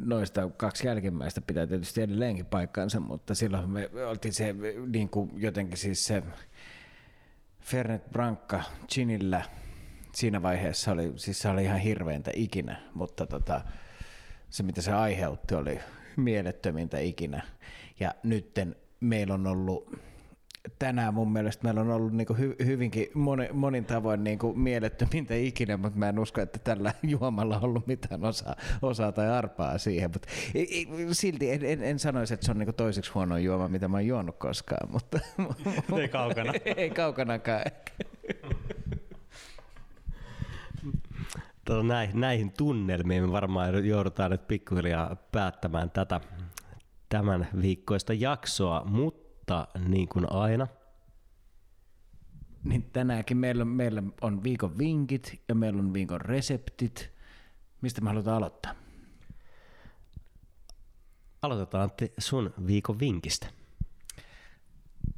noista 0.05 0.49
kaksi 0.57 0.87
jälkimmäistä 0.87 1.41
pitää 1.41 1.67
tietysti 1.67 2.01
edelleenkin 2.01 2.45
paikkaansa, 2.45 2.99
mutta 2.99 3.35
silloin 3.35 3.69
me 3.69 3.89
oltiin 4.09 4.33
se 4.33 4.55
niin 4.87 5.09
kuin 5.09 5.31
jotenkin 5.35 5.77
siis 5.77 6.05
se 6.05 6.23
Fernet 7.61 8.09
Branca 8.11 8.63
Chinillä 8.91 9.41
siinä 10.15 10.41
vaiheessa 10.41 10.91
oli, 10.91 11.13
siis 11.15 11.39
se 11.39 11.49
oli 11.49 11.63
ihan 11.63 11.79
hirveintä 11.79 12.31
ikinä, 12.35 12.81
mutta 12.93 13.25
tota, 13.25 13.61
se 14.49 14.63
mitä 14.63 14.81
se 14.81 14.91
aiheutti 14.91 15.55
oli 15.55 15.79
mielettömintä 16.17 16.99
ikinä. 16.99 17.41
Ja 17.99 18.15
nytten 18.23 18.75
meillä 18.99 19.33
on 19.33 19.47
ollut 19.47 19.99
tänään 20.80 21.13
mun 21.13 21.32
mielestä 21.32 21.63
meillä 21.63 21.82
on 21.82 21.91
ollut 21.91 22.13
niin 22.13 22.38
hy, 22.38 22.55
hyvinkin 22.65 23.07
moni, 23.13 23.49
monin 23.53 23.86
tavoin 23.86 24.24
niin 24.24 24.39
kuin 24.39 24.59
mielettömintä 24.59 25.36
ikinä, 25.36 25.78
mutta 25.78 25.99
mä 25.99 26.09
en 26.09 26.20
usko, 26.20 26.41
että 26.41 26.59
tällä 26.59 26.93
juomalla 27.20 27.57
on 27.57 27.63
ollut 27.63 27.88
mitään 27.88 28.24
osaa, 28.24 28.55
osaa 28.82 29.11
tai 29.11 29.30
arpaa 29.30 29.78
siihen. 29.78 30.11
Mutta 30.13 30.28
silti 31.11 31.51
en, 31.51 31.65
en, 31.65 31.84
en 31.84 31.99
sanoisi, 31.99 32.34
että 32.34 32.45
se 32.45 32.51
on 32.51 32.59
niin 32.59 32.76
toiseksi 32.76 33.11
huono 33.11 33.38
juoma, 33.38 33.67
mitä 33.67 33.88
mä 33.88 33.97
oon 33.97 34.07
juonut 34.07 34.36
koskaan. 34.38 34.91
Mutta, 34.91 35.20
ei 35.99 36.09
kaukana. 36.09 36.53
ei 36.78 36.89
kaukanakaan 36.89 37.63
tota, 41.65 41.84
näihin, 41.84 42.20
näihin 42.20 42.51
tunnelmiin 42.57 43.24
me 43.24 43.32
varmaan 43.32 43.88
joudutaan 43.88 44.32
nyt 44.32 44.47
pikkuhiljaa 44.47 45.15
päättämään 45.32 45.91
tätä 45.91 46.22
tämän 47.09 47.47
viikkoista 47.61 48.13
jaksoa, 48.13 48.84
mutta 48.86 49.28
niin 49.88 50.10
kuin 50.10 50.32
aina. 50.32 50.68
Niin 52.64 52.89
tänäänkin 52.93 53.38
meillä, 53.38 53.66
meillä 53.66 54.04
on 54.22 54.43
viikon 54.43 54.78
vinkit 54.78 55.41
ja 55.47 55.56
meillä 55.56 55.80
on 55.80 55.93
viikon 55.93 56.22
reseptit. 56.22 57.12
Mistä 57.82 58.02
me 58.02 58.10
halutaan 58.10 58.38
aloittaa? 58.38 58.74
Aloitetaan 61.41 61.91
sun 62.18 62.54
viikon 62.68 63.00
vinkistä. 63.00 63.47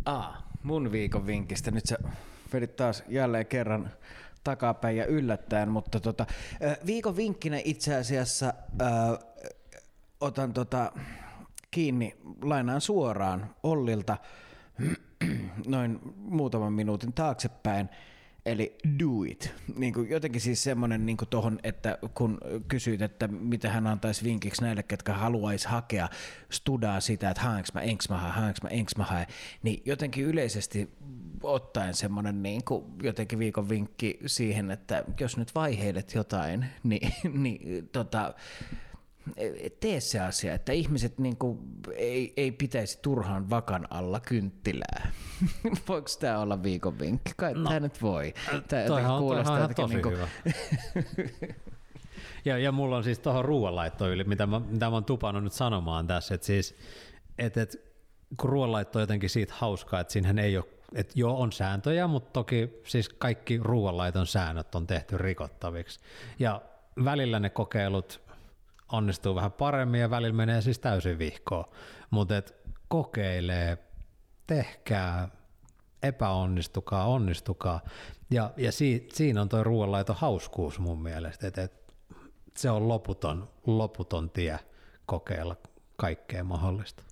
Aa, 0.06 0.52
mun 0.64 0.92
viikon 0.92 1.26
vinkistä. 1.26 1.72
Nyt 1.72 1.86
sä 1.86 1.98
vedit 2.54 2.76
taas 2.76 3.04
jälleen 3.08 3.46
kerran 3.46 3.92
takapäin 4.44 4.98
ja 4.98 5.06
yllättäen, 5.06 5.70
mutta 5.70 6.00
tota, 6.00 6.26
viikon 6.86 7.16
vinkkinä 7.16 7.62
itse 7.64 7.96
asiassa 7.96 8.54
äh, 8.82 9.20
otan 10.22 10.54
tota, 10.54 10.92
kiinni, 11.72 12.16
lainaan 12.42 12.82
suoraan 12.82 13.56
Ollilta 13.64 14.18
noin 15.68 16.00
muutaman 16.16 16.74
minuutin 16.74 17.14
taaksepäin. 17.14 17.90
Eli 18.46 18.78
do 19.00 19.24
it. 19.28 19.54
Niin 19.76 19.94
kuin 19.94 20.10
jotenkin 20.10 20.42
siis 20.42 20.64
semmoinen 20.64 21.06
niin 21.06 21.18
tuohon, 21.30 21.60
että 21.64 21.98
kun 22.14 22.38
kysyit, 22.68 23.02
että 23.02 23.28
mitä 23.28 23.70
hän 23.70 23.88
antaisi 23.88 24.24
vinkiksi 24.24 24.62
näille, 24.62 24.84
ketkä 24.84 25.14
haluaisi 25.14 25.68
hakea 25.68 26.10
studaa 26.52 27.00
sitä, 27.00 27.30
että 27.30 27.44
haenko 27.44 27.70
mä, 27.74 27.82
enks 27.82 28.10
mä 28.10 28.18
haen, 28.18 28.34
haenko 28.34 28.60
mä, 28.64 28.70
enks 28.70 28.96
mä 28.96 29.04
haen, 29.04 29.28
niin 29.64 29.82
jotenkin 29.86 30.26
yleisesti 30.26 30.90
ottaen 31.44 31.94
semmoinen 31.94 32.44
niin 32.44 32.64
kuin 32.64 32.86
jotenkin 33.04 33.40
viikon 33.40 33.70
vinkki 33.70 34.20
siihen, 34.26 34.72
että 34.72 35.04
jos 35.20 35.38
nyt 35.38 35.56
vaiheilet 35.56 36.14
jotain, 36.14 36.66
niin, 36.84 37.14
niin 37.44 37.90
tota, 37.92 38.34
tee 39.80 40.00
se 40.00 40.20
asia, 40.20 40.54
että 40.54 40.72
ihmiset 40.72 41.20
niin 41.20 41.38
kuin, 41.38 41.60
ei, 41.96 42.34
ei 42.38 42.52
pitäisi 42.52 43.00
turhaan 43.02 43.50
vakan 43.50 43.88
alla 43.90 44.20
kynttilää. 44.20 45.12
Voiko 45.88 46.08
tämä 46.20 46.40
olla 46.40 46.64
viikon 46.64 47.00
vinkki? 47.00 47.32
Kai 47.38 47.54
no, 47.54 47.64
tämä 47.64 47.80
nyt 47.80 48.02
voi. 48.02 48.34
Tämä 48.68 48.86
toihan 48.88 49.20
kuulostaa 49.20 49.58
toihan 49.58 49.76
tosi 49.76 49.94
niin 49.94 50.04
kuin... 50.04 50.16
hyvä. 50.16 50.28
ja, 52.46 52.58
ja 52.58 52.72
mulla 52.72 52.98
on 52.98 53.04
siis 53.04 53.20
tuohon 53.20 53.46
ruoanlaittoon 53.46 54.12
yli, 54.12 54.24
mitä 54.24 54.46
mä, 54.46 54.60
mitä 54.60 54.86
mä 54.86 54.96
oon 54.96 55.06
tupannut 55.06 55.44
nyt 55.44 55.54
sanomaan 55.54 56.08
tässä, 56.08 56.36
että 56.36 56.48
siis, 56.48 56.76
että, 57.38 57.62
että 57.62 57.78
kun 58.38 58.50
ruoanlaitto 58.50 59.00
on 59.00 59.04
jotenkin 59.04 59.30
siitä 59.30 59.54
hauskaa, 59.58 60.00
että 60.00 60.14
siinähän 60.14 60.40
ei 60.40 60.58
ole 60.58 60.66
että 60.96 61.14
joo, 61.16 61.42
on 61.42 61.52
sääntöjä, 61.52 62.08
mutta 62.08 62.30
toki 62.34 62.82
siis 62.84 63.10
kaikki 63.10 63.60
ruoanlaiton 63.62 64.28
säännöt 64.28 64.76
on 64.76 64.88
tehty 64.88 65.18
rikottaviksi. 65.18 66.00
Ja 66.40 66.62
välillä 67.06 67.40
ne 67.40 67.50
kokeilut 67.50 68.22
onnistuu 68.92 69.36
vähän 69.36 69.52
paremmin 69.52 70.02
ja 70.02 70.10
välillä 70.10 70.36
menee 70.36 70.62
siis 70.62 70.80
täysin 70.80 71.20
vihkoon. 71.20 71.66
Mutta 72.10 72.34
kokeilee, 72.88 73.78
tehkää, 74.48 75.30
epäonnistukaa, 76.04 77.06
onnistukaa. 77.06 77.82
Ja, 78.32 78.52
ja 78.58 78.72
si, 78.72 79.08
siinä 79.14 79.42
on 79.42 79.50
tuo 79.50 79.64
ruoanlaito 79.64 80.14
hauskuus 80.14 80.80
mun 80.80 81.04
mielestä, 81.04 81.48
että 81.48 81.64
et 81.64 81.94
se 82.58 82.70
on 82.70 82.88
loputon, 82.88 83.50
loputon 83.66 84.30
tie 84.30 84.60
kokeilla 85.06 85.56
kaikkea 85.96 86.44
mahdollista. 86.44 87.04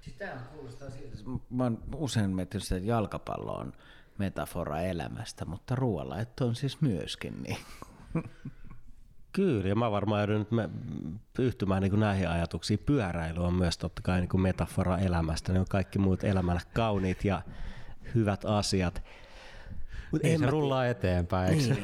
Sitä 0.00 0.36
kuulostaa 0.54 0.90
siltä. 0.90 1.16
Mä 1.50 1.62
oon 1.62 1.78
usein 1.96 2.30
miettinyt 2.30 2.62
sitä, 2.62 2.76
että 2.76 2.88
jalkapallo 2.88 3.52
on 3.52 3.72
metafora 4.18 4.80
elämästä, 4.80 5.44
mutta 5.44 5.74
ruoanlaitto 5.74 6.46
on 6.46 6.54
siis 6.54 6.80
myöskin 6.80 7.42
niin. 7.42 7.58
Kyllä, 9.34 9.68
ja 9.68 9.74
mä 9.74 9.90
varmaan 9.90 10.20
joudun 10.20 10.38
nyt 10.38 10.50
me 10.50 10.68
yhtymään 11.38 11.82
niin 11.82 12.00
näihin 12.00 12.28
ajatuksiin. 12.28 12.78
Pyöräily 12.86 13.44
on 13.44 13.54
myös 13.54 13.78
totta 13.78 14.02
kai 14.02 14.20
niin 14.20 14.40
metafora 14.40 14.98
elämästä. 14.98 15.52
Ne 15.52 15.60
on 15.60 15.66
kaikki 15.68 15.98
muut 15.98 16.24
elämällä 16.24 16.60
kauniit 16.74 17.24
ja 17.24 17.42
hyvät 18.14 18.44
asiat. 18.44 19.02
Mut 20.12 20.22
niin 20.22 20.38
se 20.38 20.46
rullaa 20.46 20.86
eteenpäin, 20.86 21.58
niin. 21.58 21.76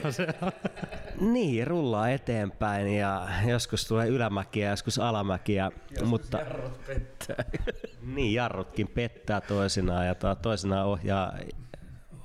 niin, 1.33 1.67
rullaa 1.67 2.11
eteenpäin 2.11 2.97
ja 2.97 3.29
joskus 3.47 3.85
tulee 3.85 4.09
ylämäkiä 4.09 4.67
ja 4.67 4.71
joskus 4.71 4.99
alamäkiä. 4.99 5.71
Joskus 5.91 6.09
mutta, 6.09 6.39
jarrut 6.39 6.87
pettää. 6.87 7.45
niin, 8.15 8.35
jarrutkin 8.35 8.89
pettää 8.89 9.41
toisinaan 9.41 10.07
ja 10.07 10.15
toisinaan 10.43 10.87
ohjaa, 10.87 11.33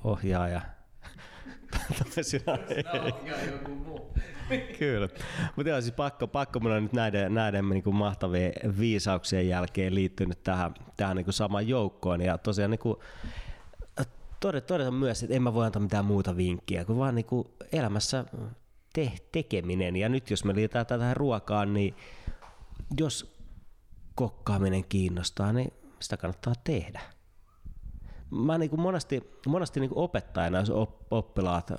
ohjaa 0.04 0.48
ja 0.48 0.60
toisinaan 2.14 2.58
ei. 2.68 2.84
joku 3.52 3.70
muu. 3.70 4.14
Kyllä. 4.78 5.08
Mutta 5.56 5.70
joo, 5.70 5.80
siis 5.80 5.94
pakko, 5.94 6.26
pakko 6.26 6.60
mun 6.60 6.72
on 6.72 6.82
nyt 6.82 6.92
näiden, 6.92 7.34
näiden 7.34 7.68
niin 7.68 7.82
kuin 7.82 7.96
mahtavien 7.96 8.52
viisauksien 8.78 9.48
jälkeen 9.48 9.94
liittynyt 9.94 10.42
tähän, 10.42 10.74
tähän 10.96 11.16
niin 11.16 11.24
kuin 11.24 11.34
samaan 11.34 11.68
joukkoon. 11.68 12.20
Ja 12.20 12.38
tosiaan 12.38 12.70
niin 12.70 12.78
kuin, 12.78 12.96
todeta, 14.40 14.66
todeta 14.66 14.90
myös, 14.90 15.22
että 15.22 15.36
en 15.36 15.42
mä 15.42 15.54
voi 15.54 15.66
antaa 15.66 15.82
mitään 15.82 16.04
muuta 16.04 16.36
vinkkiä, 16.36 16.84
kuin 16.84 16.98
vaan 16.98 17.14
niin 17.14 17.24
kuin 17.24 17.48
elämässä 17.72 18.24
te, 18.92 19.12
tekeminen. 19.32 19.96
Ja 19.96 20.08
nyt 20.08 20.30
jos 20.30 20.44
me 20.44 20.54
liitetään 20.54 20.86
tätä 20.86 21.14
ruokaan, 21.14 21.74
niin 21.74 21.94
jos 22.98 23.36
kokkaaminen 24.14 24.84
kiinnostaa, 24.84 25.52
niin 25.52 25.72
sitä 26.00 26.16
kannattaa 26.16 26.54
tehdä. 26.64 27.00
mä 28.30 28.58
niin 28.58 28.70
kuin 28.70 28.80
monesti, 28.80 29.30
monesti 29.46 29.80
niin 29.80 29.90
kuin 29.90 30.04
opettajana, 30.04 30.58
jos 30.58 30.72
oppilaat 31.10 31.72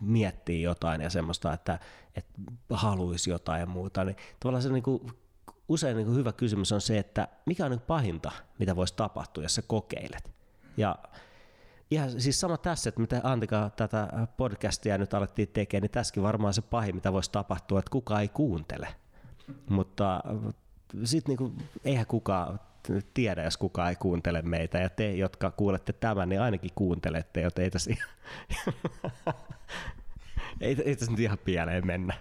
miettii 0.00 0.62
jotain 0.62 1.00
ja 1.00 1.10
semmoista, 1.10 1.52
että, 1.52 1.78
että 2.16 2.32
haluaisi 2.70 3.30
jotain 3.30 3.60
ja 3.60 3.66
muuta, 3.66 4.04
niin 4.04 4.16
tavallaan 4.40 4.62
se 4.62 4.68
niin 4.68 4.82
kuin, 4.82 5.12
usein 5.68 5.96
niin 5.96 6.06
kuin 6.06 6.16
hyvä 6.16 6.32
kysymys 6.32 6.72
on 6.72 6.80
se, 6.80 6.98
että 6.98 7.28
mikä 7.46 7.64
on 7.64 7.70
niin 7.70 7.80
pahinta, 7.80 8.32
mitä 8.58 8.76
voisi 8.76 8.94
tapahtua, 8.96 9.42
jos 9.42 9.54
sä 9.54 9.62
kokeilet. 9.62 10.32
Ja 10.76 10.96
ihan 11.90 12.20
siis 12.20 12.40
sama 12.40 12.56
tässä, 12.56 12.88
että 12.88 13.00
mitä 13.00 13.20
Antika 13.24 13.70
tätä 13.76 14.08
podcastia 14.36 14.98
nyt 14.98 15.14
alettiin 15.14 15.48
tekemään, 15.48 15.82
niin 15.82 15.90
tässäkin 15.90 16.22
varmaan 16.22 16.54
se 16.54 16.62
pahin, 16.62 16.94
mitä 16.94 17.12
voisi 17.12 17.32
tapahtua, 17.32 17.78
että 17.78 17.90
kukaan 17.90 18.22
ei 18.22 18.28
kuuntele. 18.28 18.88
Mutta 19.70 20.22
sitten 21.04 21.30
niinku, 21.30 21.52
eihän 21.84 22.06
kukaan 22.06 22.60
tiedä, 23.14 23.44
jos 23.44 23.56
kukaan 23.56 23.88
ei 23.88 23.96
kuuntele 23.96 24.42
meitä, 24.42 24.78
ja 24.78 24.88
te, 24.88 25.12
jotka 25.12 25.50
kuulette 25.50 25.92
tämän, 25.92 26.28
niin 26.28 26.40
ainakin 26.40 26.70
kuuntelette, 26.74 27.40
joten 27.40 27.64
ei 27.64 27.70
tässä, 27.70 27.90
ei, 30.60 30.76
ei 30.84 30.96
tässä 30.96 31.10
nyt 31.10 31.20
ihan 31.20 31.38
pieleen 31.38 31.86
mennä. 31.86 32.14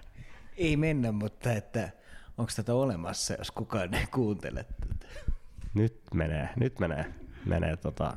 Ei 0.58 0.78
mennä, 0.78 1.12
mutta 1.12 1.52
että 1.52 1.90
onko 2.38 2.52
tätä 2.56 2.74
olemassa, 2.74 3.34
jos 3.34 3.52
kukaan 3.52 3.94
ei 3.94 4.08
kuuntele 4.08 4.66
tätä? 4.80 5.08
Nyt 5.74 6.02
menee, 6.14 6.50
nyt 6.56 6.80
menee, 6.80 7.06
menee 7.46 7.78
tota, 7.78 8.14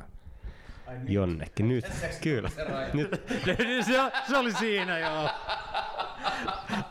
jonnekin. 1.07 1.67
Nyt, 1.67 1.85
kyllä. 2.21 2.49
Nyt. 2.93 3.11
se, 3.85 4.11
se, 4.27 4.37
oli 4.37 4.53
siinä 4.53 4.99
joo. 4.99 5.29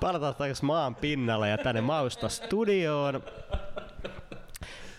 Palataan 0.00 0.34
takaisin 0.34 0.66
maan 0.66 0.94
pinnalle 0.94 1.48
ja 1.48 1.58
tänne 1.58 1.80
Mausta 1.80 2.28
studioon. 2.28 3.22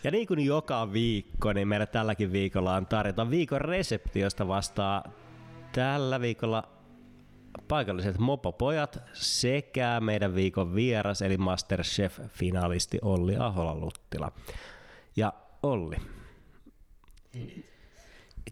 Ja 0.03 0.11
niin 0.11 0.27
kuin 0.27 0.39
joka 0.39 0.93
viikko, 0.93 1.53
niin 1.53 1.67
meillä 1.67 1.85
tälläkin 1.85 2.31
viikolla 2.31 2.75
on 2.75 2.85
tarjota 2.85 3.29
viikon 3.29 3.61
resepti, 3.61 4.19
josta 4.19 4.47
vastaa 4.47 5.03
tällä 5.71 6.21
viikolla 6.21 6.63
paikalliset 7.67 8.17
mopopojat 8.17 8.99
sekä 9.13 9.99
meidän 9.99 10.35
viikon 10.35 10.75
vieras 10.75 11.21
eli 11.21 11.37
Masterchef-finalisti 11.37 12.99
Olli 13.01 13.37
Ahola-Luttila. 13.37 14.31
Ja 15.15 15.33
Olli, 15.63 15.97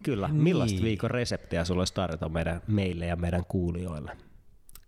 kyllä, 0.03 0.27
niin. 0.27 0.43
millaista 0.43 0.81
viikon 0.81 1.11
reseptiä 1.11 1.65
sulla 1.65 1.81
olisi 1.81 1.93
tarjota 1.93 2.29
meidän, 2.29 2.61
meille 2.67 3.05
ja 3.05 3.15
meidän 3.15 3.45
kuulijoille? 3.47 4.17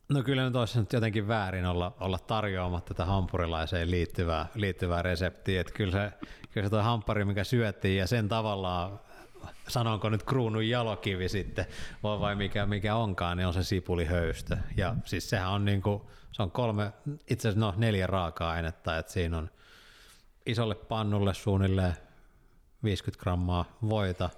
No 0.09 0.23
kyllä 0.23 0.45
nyt 0.45 0.55
olisi 0.55 0.79
nyt 0.79 0.93
jotenkin 0.93 1.27
väärin 1.27 1.65
olla, 1.65 1.95
olla 1.99 2.19
tarjoamatta 2.19 2.93
tätä 2.93 3.05
hampurilaiseen 3.05 3.91
liittyvää, 3.91 4.47
liittyvää 4.55 5.01
reseptiä. 5.01 5.61
Että 5.61 5.73
kyllä 5.73 5.91
se, 5.91 6.11
kyllä 6.51 6.65
se 6.65 6.69
toi 6.69 6.83
hampari, 6.83 7.25
mikä 7.25 7.43
syöttiin 7.43 7.97
ja 7.97 8.07
sen 8.07 8.29
tavallaan 8.29 8.99
sanonko 9.67 10.09
nyt 10.09 10.23
kruunun 10.23 10.69
jalokivi 10.69 11.29
sitten, 11.29 11.65
vai, 12.03 12.19
vai 12.19 12.35
mikä, 12.35 12.65
mikä 12.65 12.95
onkaan, 12.95 13.37
niin 13.37 13.47
on 13.47 13.53
se 13.53 13.63
sipulihöystö. 13.63 14.57
Ja 14.77 14.95
siis 15.05 15.29
sehän 15.29 15.49
on 15.49 15.65
niinku, 15.65 16.11
se 16.31 16.43
on 16.43 16.51
kolme, 16.51 16.93
itse 17.29 17.47
asiassa 17.47 17.65
no 17.65 17.73
neljä 17.77 18.07
raaka-ainetta, 18.07 18.97
että 18.97 19.11
siinä 19.11 19.37
on 19.37 19.49
isolle 20.45 20.75
pannulle 20.75 21.33
suunnilleen 21.33 21.93
50 22.83 23.23
grammaa 23.23 23.77
voita, 23.89 24.29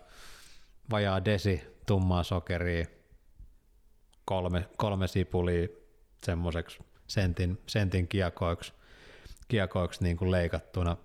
vajaa 0.91 1.25
desi 1.25 1.61
tummaa 1.85 2.23
sokeria, 2.23 2.85
kolme, 4.25 4.69
kolme 4.77 5.07
sipulia 5.07 5.67
semmoiseksi 6.23 6.79
sentin, 7.07 7.61
sentin 7.67 8.07
kiekoiksi, 8.07 8.73
kiekoiksi 9.47 10.03
niin 10.03 10.17
kuin 10.17 10.31
leikattuna. 10.31 10.97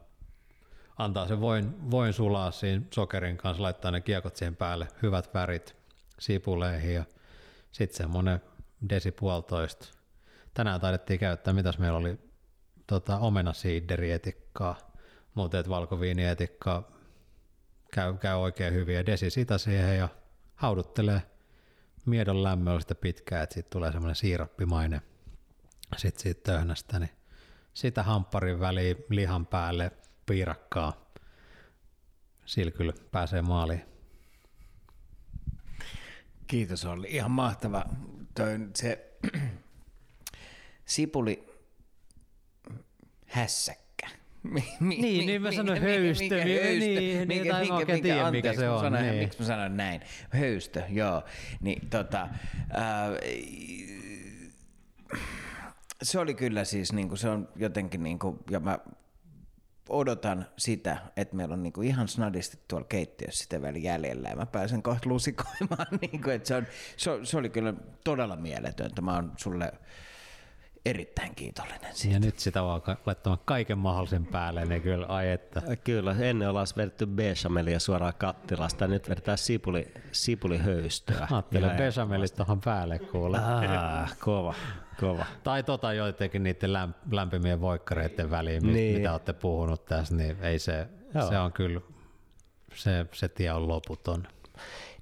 Antaa 0.99 1.29
se 1.29 1.41
voin, 1.41 1.91
voin 1.91 2.13
sulaa 2.13 2.51
siinä 2.51 2.85
sokerin 2.95 3.37
kanssa, 3.37 3.63
laittaa 3.63 3.91
ne 3.91 4.01
kiekot 4.01 4.37
siihen 4.37 4.57
päälle, 4.57 4.89
hyvät 5.03 5.35
värit 5.35 5.77
sipuleihin 6.19 6.95
ja 6.95 7.05
sitten 7.73 7.97
semmoinen 7.97 8.41
desi 8.89 9.13
puolitoista. 9.13 9.89
Tänään 10.55 10.81
taidettiin 10.81 11.21
käyttää, 11.21 11.55
mitäs 11.55 11.79
meillä 11.79 11.99
oli, 11.99 12.19
tota, 12.87 13.19
omenasiiderietikkaa, 13.19 14.79
mutta 15.35 15.69
valkoviinietikkaa 15.69 16.91
käy, 17.93 18.15
käy 18.15 18.37
oikein 18.37 18.75
hyvin 18.75 18.95
ja 18.95 19.07
desi 19.07 19.31
sitä 19.31 19.59
siihen 19.59 19.99
ja 19.99 20.09
hauduttelee 20.55 21.23
miedon 22.07 22.43
lämmöllä 22.43 22.81
sitä 22.81 22.95
pitkään, 22.95 23.43
että 23.43 23.55
siitä 23.55 23.71
tulee 23.71 23.93
semmoinen 23.93 24.17
siirappimainen 24.17 25.03
sitten 25.97 26.23
siitä 26.23 26.53
töhnästä, 26.53 26.99
niin 26.99 27.11
sitä 27.75 28.03
hampparin 28.03 28.61
väliin 28.61 28.97
lihan 29.09 29.47
päälle 29.47 29.93
piirakkaa. 30.29 31.11
Sillä 32.45 32.71
kyllä 32.71 32.93
pääsee 33.11 33.43
maaliin. 33.43 33.83
Kiitos 36.47 36.85
Olli. 36.85 37.07
Ihan 37.11 37.31
mahtava. 37.31 37.85
Toi, 38.35 38.59
se 38.75 39.09
sipuli 40.85 41.49
hässäkkä. 43.27 44.09
Mi, 44.43 44.65
mi, 44.81 44.97
niin, 44.97 45.27
niin 45.27 45.43
mä 45.43 45.53
sanoin 45.53 45.83
höystö. 45.83 46.25
Mikä, 46.25 46.45
mikä 46.45 46.63
höystö 46.63 46.87
niin, 46.87 47.29
niin, 47.29 47.49
tai 47.49 47.63
mikä, 47.63 47.75
mikä, 47.75 47.99
tiedä, 48.03 48.31
mikä 48.31 48.53
se 48.55 48.71
on. 48.71 48.81
Sanoin, 48.81 49.05
niin. 49.05 49.19
Miksi 49.19 49.41
mä 49.41 49.47
sanoin 49.47 49.77
näin? 49.77 50.01
Höystö, 50.31 50.83
joo. 50.89 51.23
Niin, 51.61 51.91
tota, 51.91 52.29
ää, 52.71 53.09
se 56.03 56.19
oli 56.19 56.35
kyllä 56.35 56.65
siis, 56.65 56.93
niin 56.93 57.09
kuin, 57.09 57.19
se 57.19 57.29
on 57.29 57.49
jotenkin, 57.57 58.03
niin 58.03 58.19
kuin, 58.19 58.39
ja 58.51 58.61
mä 58.61 58.79
odotan 59.89 60.47
sitä, 60.57 60.97
että 61.17 61.37
meillä 61.37 61.53
on 61.53 61.63
niinku 61.63 61.83
ihan 61.83 62.09
snadisti 62.09 62.59
tuolla 62.69 62.87
keittiössä 62.89 63.43
sitä 63.43 63.63
vielä 63.63 63.79
jäljellä 63.79 64.29
ja 64.29 64.37
mä 64.37 64.47
pääsen 64.47 64.83
kohta 64.83 65.09
lusikoimaan. 65.09 65.87
Niinku, 66.01 66.31
että 66.31 66.49
se, 66.49 66.55
on, 66.55 66.67
se, 66.97 67.11
se, 67.23 67.37
oli 67.37 67.51
kyllä 67.51 67.75
todella 68.05 68.37
mieletöntä. 68.37 69.03
Mä 69.03 69.15
oon 69.15 69.33
sulle 69.37 69.73
erittäin 70.85 71.35
kiitollinen 71.35 71.95
siitä. 71.95 72.17
Ja 72.17 72.21
nyt 72.21 72.39
sitä 72.39 72.63
vaan 72.63 72.83
laittamaan 73.07 73.41
kaiken 73.45 73.79
mahdollisen 73.79 74.27
päälle, 74.27 74.65
niin 74.65 74.83
kyllä, 74.83 75.07
ai 75.07 75.31
että. 75.31 75.63
Kyllä, 75.85 76.17
ennen 76.21 76.49
ollaan 76.49 76.67
vedetty 76.77 77.07
bechamelia 77.07 77.81
suoraan 77.81 78.15
kattilasta, 78.19 78.87
nyt 78.87 79.09
vedetään 79.09 79.39
sipuli, 79.39 79.93
sipulihöystöä. 80.13 81.29
Ajattelen 81.31 81.77
bechamelit 81.77 82.35
tuohon 82.35 82.61
päälle 82.61 82.99
kuule. 82.99 83.39
Ah, 83.39 84.19
kova, 84.19 84.55
kova. 85.01 85.27
Tai 85.43 85.63
tota 85.63 85.93
jotenkin 85.93 86.43
niiden 86.43 86.73
lämpimien 87.11 87.61
voikkareiden 87.61 88.31
väliin, 88.31 88.73
niin. 88.73 88.97
mitä 88.97 89.13
olette 89.13 89.33
puhunut 89.33 89.85
tässä, 89.85 90.15
niin 90.15 90.37
ei 90.43 90.59
se, 90.59 90.87
Joo. 91.15 91.29
se 91.29 91.39
on 91.39 91.53
kyllä, 91.53 91.81
se, 92.75 93.07
se 93.13 93.29
tie 93.29 93.53
on 93.53 93.69
loputon. 93.69 94.27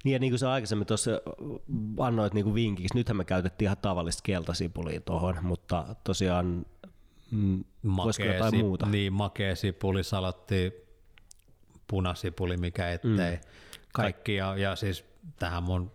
Niin 0.03 0.13
ja 0.13 0.19
niin 0.19 0.31
kuin 0.31 0.39
sä 0.39 0.51
aikaisemmin 0.51 0.87
tuossa 0.87 1.11
annoit 1.99 2.33
niin 2.33 2.43
kuin 2.43 2.55
vinkiksi, 2.55 2.97
nythän 2.97 3.17
me 3.17 3.25
käytettiin 3.25 3.65
ihan 3.65 3.77
tavallista 3.77 4.21
keltasipulia 4.23 5.01
tuohon, 5.01 5.37
mutta 5.41 5.95
tosiaan 6.03 6.65
mm, 7.31 7.63
voisiko 7.97 8.27
jotain 8.27 8.51
sip, 8.51 8.61
muuta? 8.61 8.85
Niin, 8.85 9.13
makea 9.13 9.55
sipuli, 9.55 10.03
salatti, 10.03 10.73
punasipuli, 11.87 12.57
mikä 12.57 12.91
ettei. 12.91 13.35
Mm. 13.35 13.41
Kaikki 13.93 14.35
ja, 14.35 14.57
ja 14.57 14.75
siis 14.75 15.05
tähän 15.39 15.63
mun 15.63 15.91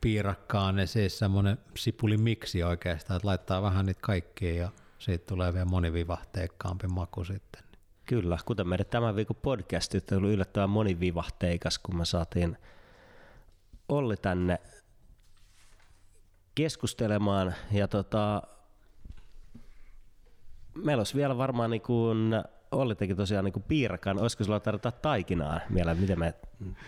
piirakkaan 0.00 0.76
ne 0.76 0.86
siis 0.86 1.18
semmoinen 1.18 1.58
sipulimiksi 1.76 2.62
oikeastaan, 2.62 3.16
että 3.16 3.28
laittaa 3.28 3.62
vähän 3.62 3.86
niitä 3.86 4.00
kaikkia 4.02 4.54
ja 4.54 4.70
siitä 4.98 5.26
tulee 5.26 5.52
vielä 5.52 5.64
monivivahteikkaampi 5.64 6.86
maku 6.86 7.24
sitten. 7.24 7.62
Kyllä, 8.06 8.38
kuten 8.44 8.68
meidän 8.68 8.86
tämän 8.86 9.16
viikon 9.16 9.36
podcastit 9.36 10.12
oli 10.12 10.32
yllättävän 10.32 10.70
monivivahteikas, 10.70 11.78
kun 11.78 11.96
me 11.96 12.04
saatiin 12.04 12.56
Olli 13.88 14.16
tänne 14.16 14.58
keskustelemaan. 16.54 17.54
Ja 17.72 17.88
tota, 17.88 18.42
meillä 20.74 21.00
olisi 21.00 21.14
vielä 21.16 21.38
varmaan 21.38 21.70
niin 21.70 21.82
kuin 21.82 22.32
Olli 22.72 22.94
teki 22.94 23.14
tosiaan 23.14 23.44
niin 23.44 23.64
piirakan. 23.68 24.18
Olisiko 24.18 24.44
sulla 24.44 24.60
tarvita 24.60 24.92
taikinaa 24.92 25.60
vielä, 25.74 25.94
miten 25.94 26.18
me, 26.18 26.34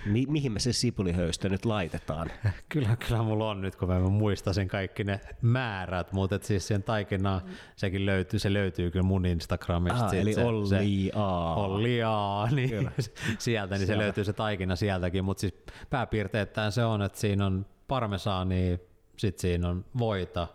mi, 0.07 0.27
mihin 0.29 0.53
me 0.53 0.59
se 0.59 0.73
sipulihöystö 0.73 1.49
nyt 1.49 1.65
laitetaan? 1.65 2.31
Kyllä, 2.69 2.97
kyllä 2.97 3.23
mulla 3.23 3.51
on 3.51 3.61
nyt, 3.61 3.77
kun 3.77 3.89
mä 3.89 4.01
muistasin 4.01 4.69
kaikki 4.69 5.05
ne 5.05 5.21
määrät, 5.41 6.13
mutta 6.13 6.37
et 6.37 6.43
siis 6.43 6.69
sen 6.69 6.83
taikinaa, 6.83 7.41
sekin 7.77 8.07
löytyy, 8.07 8.39
se 8.39 8.53
löytyy 8.53 8.91
kyllä 8.91 9.03
mun 9.03 9.27
Instagramista. 9.27 10.05
Aha, 10.05 10.15
eli 10.15 10.35
se, 10.35 10.45
Olli 10.45 11.11
A. 11.15 11.55
Olli 11.55 12.03
A, 12.03 12.47
niin 12.57 12.91
sieltä, 13.39 13.79
niin 13.79 13.87
se 13.87 13.99
löytyy 13.99 14.25
se 14.25 14.33
taikina 14.33 14.77
sieltäkin, 14.77 15.25
mutta 15.25 15.41
siis 15.41 15.55
pääpiirteittäin 15.91 16.73
se 16.73 16.85
on, 16.85 17.03
että 17.03 17.19
siinä 17.19 17.47
on 17.47 17.67
parmesaani, 17.89 18.81
sitten 19.17 19.41
siinä 19.41 19.69
on 19.69 19.85
voita, 19.99 20.49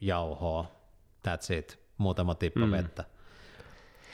jauhoa, 0.00 0.66
that's 1.28 1.54
it, 1.54 1.78
muutama 1.98 2.34
tippa 2.34 2.66
mm. 2.66 2.72
vettä 2.72 3.04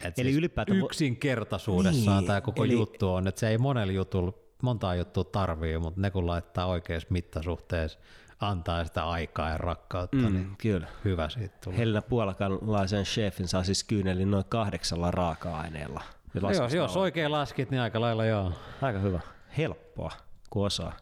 et 0.05 0.18
eli 0.18 0.28
siis 0.28 0.39
ylipäätään 0.39 0.78
yksinkertaisuudessaan 0.78 2.18
niin, 2.18 2.27
tämä 2.27 2.40
koko 2.40 2.64
eli... 2.64 2.72
juttu 2.72 3.14
on, 3.14 3.28
että 3.28 3.40
se 3.40 3.48
ei 3.48 3.59
monella 3.59 3.93
jutulla, 3.93 4.32
montaa 4.62 4.94
juttua 4.94 5.24
tarvii, 5.24 5.78
mutta 5.78 6.01
ne 6.01 6.10
kun 6.10 6.27
laittaa 6.27 6.66
oikeassa 6.66 7.09
mittasuhteessa, 7.10 7.98
antaa 8.40 8.85
sitä 8.85 9.05
aikaa 9.05 9.51
ja 9.51 9.59
rakkautta, 9.59 10.16
mm, 10.16 10.32
niin 10.32 10.56
kyllä. 10.59 10.86
hyvä 11.05 11.28
siitä 11.28 11.56
tulee. 11.64 11.78
Helena 11.78 12.02
puolakalaisen 12.02 13.05
chefin 13.05 13.48
saa 13.48 13.64
siis 13.64 13.85
kyyneli 13.85 14.24
noin 14.24 14.44
kahdeksalla 14.48 15.10
raaka-aineella. 15.10 16.02
Joo, 16.35 16.68
jos 16.82 16.97
oikein 16.97 17.32
laskit, 17.32 17.70
niin 17.70 17.81
aika 17.81 18.01
lailla 18.01 18.24
joo. 18.24 18.52
Aika 18.82 18.98
hyvä. 18.98 19.20
Helppoa. 19.56 20.12
kun 20.51 20.66
osaa. 20.66 20.93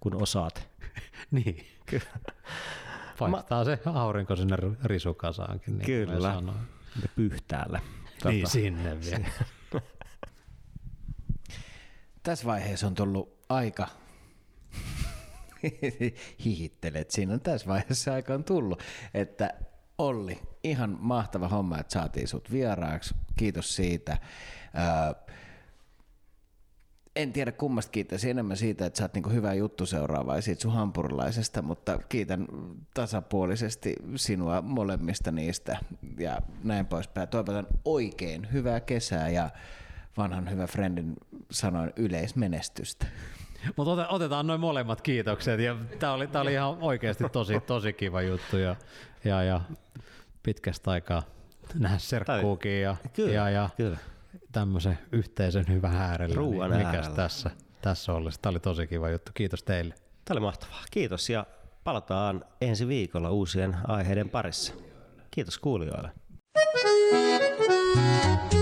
Kun 0.00 0.22
osaat. 0.22 0.68
niin. 1.30 1.66
Paistaa 3.18 3.64
se 3.64 3.78
aurinko 3.94 4.36
sinne 4.36 4.56
risukasaankin. 4.84 5.78
Niin 5.78 5.86
Kyllä. 5.86 6.32
sanoin. 6.32 6.75
Ja 7.02 7.08
pyhtäälle. 7.16 7.80
Niin 8.24 8.46
sinne 8.46 9.00
vielä. 9.00 9.26
Tässä 12.22 12.46
vaiheessa 12.46 12.86
on 12.86 12.94
tullut 12.94 13.44
aika 13.48 13.88
hihittelet. 16.44 17.10
Siinä 17.10 17.34
on 17.34 17.40
tässä 17.40 17.66
vaiheessa 17.66 18.12
aika 18.12 18.34
on 18.34 18.44
tullut, 18.44 18.82
että 19.14 19.54
Olli, 19.98 20.38
ihan 20.64 20.96
mahtava 21.00 21.48
homma, 21.48 21.78
että 21.78 21.92
saatiin 21.92 22.28
sut 22.28 22.52
vieraaksi. 22.52 23.14
Kiitos 23.36 23.76
siitä. 23.76 24.18
Öö, 24.78 25.25
en 27.16 27.32
tiedä 27.32 27.52
kummasta 27.52 27.92
kiittäisin 27.92 28.30
enemmän 28.30 28.56
siitä, 28.56 28.86
että 28.86 28.98
sä 28.98 29.04
oot 29.04 29.14
niinku 29.14 29.30
hyvä 29.30 29.54
juttu 29.54 29.86
seuraa 29.86 30.26
vai 30.26 30.42
siitä 30.42 30.62
sun 30.62 30.72
hampurilaisesta, 30.72 31.62
mutta 31.62 31.98
kiitän 32.08 32.46
tasapuolisesti 32.94 33.96
sinua 34.16 34.62
molemmista 34.62 35.32
niistä 35.32 35.78
ja 36.18 36.40
näin 36.64 36.86
poispäin. 36.86 37.28
Toivotan 37.28 37.66
oikein 37.84 38.52
hyvää 38.52 38.80
kesää 38.80 39.28
ja 39.28 39.50
vanhan 40.16 40.50
hyvä 40.50 40.66
friendin 40.66 41.14
sanoin 41.50 41.92
yleismenestystä. 41.96 43.06
Mutta 43.76 44.08
otetaan 44.08 44.46
noin 44.46 44.60
molemmat 44.60 45.00
kiitokset. 45.00 45.60
Ja 45.60 45.76
tää 45.98 46.12
oli, 46.12 46.26
tää 46.26 46.42
oli 46.42 46.52
ihan 46.52 46.76
oikeasti 46.80 47.24
tosi, 47.32 47.60
tosi 47.60 47.92
kiva 47.92 48.22
juttu. 48.22 48.56
Ja, 48.56 48.76
ja, 49.24 49.42
ja 49.42 49.60
pitkästä 50.42 50.90
aikaa 50.90 51.22
nähdä 51.74 51.98
serkkuukin 51.98 52.82
ja, 52.82 52.96
Kyllä, 53.12 53.32
ja, 53.32 53.50
ja 53.50 53.70
kyllä 53.76 53.96
tämmöisen 54.56 54.98
yhteisen 55.12 55.64
hyvän 55.68 55.96
äärellä. 55.96 56.34
Ruuan 56.34 56.70
niin 56.70 56.86
äärellä. 56.86 57.16
tässä, 57.16 57.50
tässä 57.82 58.12
oli? 58.12 58.30
Tämä 58.42 58.50
oli 58.50 58.60
tosi 58.60 58.86
kiva 58.86 59.10
juttu. 59.10 59.32
Kiitos 59.34 59.62
teille. 59.62 59.94
Tämä 59.94 60.34
oli 60.34 60.40
mahtavaa. 60.40 60.82
Kiitos 60.90 61.30
ja 61.30 61.46
palataan 61.84 62.44
ensi 62.60 62.88
viikolla 62.88 63.30
uusien 63.30 63.76
aiheiden 63.88 64.30
parissa. 64.30 64.74
Kiitos 65.30 65.58
kuulijoille. 65.58 66.10
Thank 67.16 68.52
you. 68.52 68.55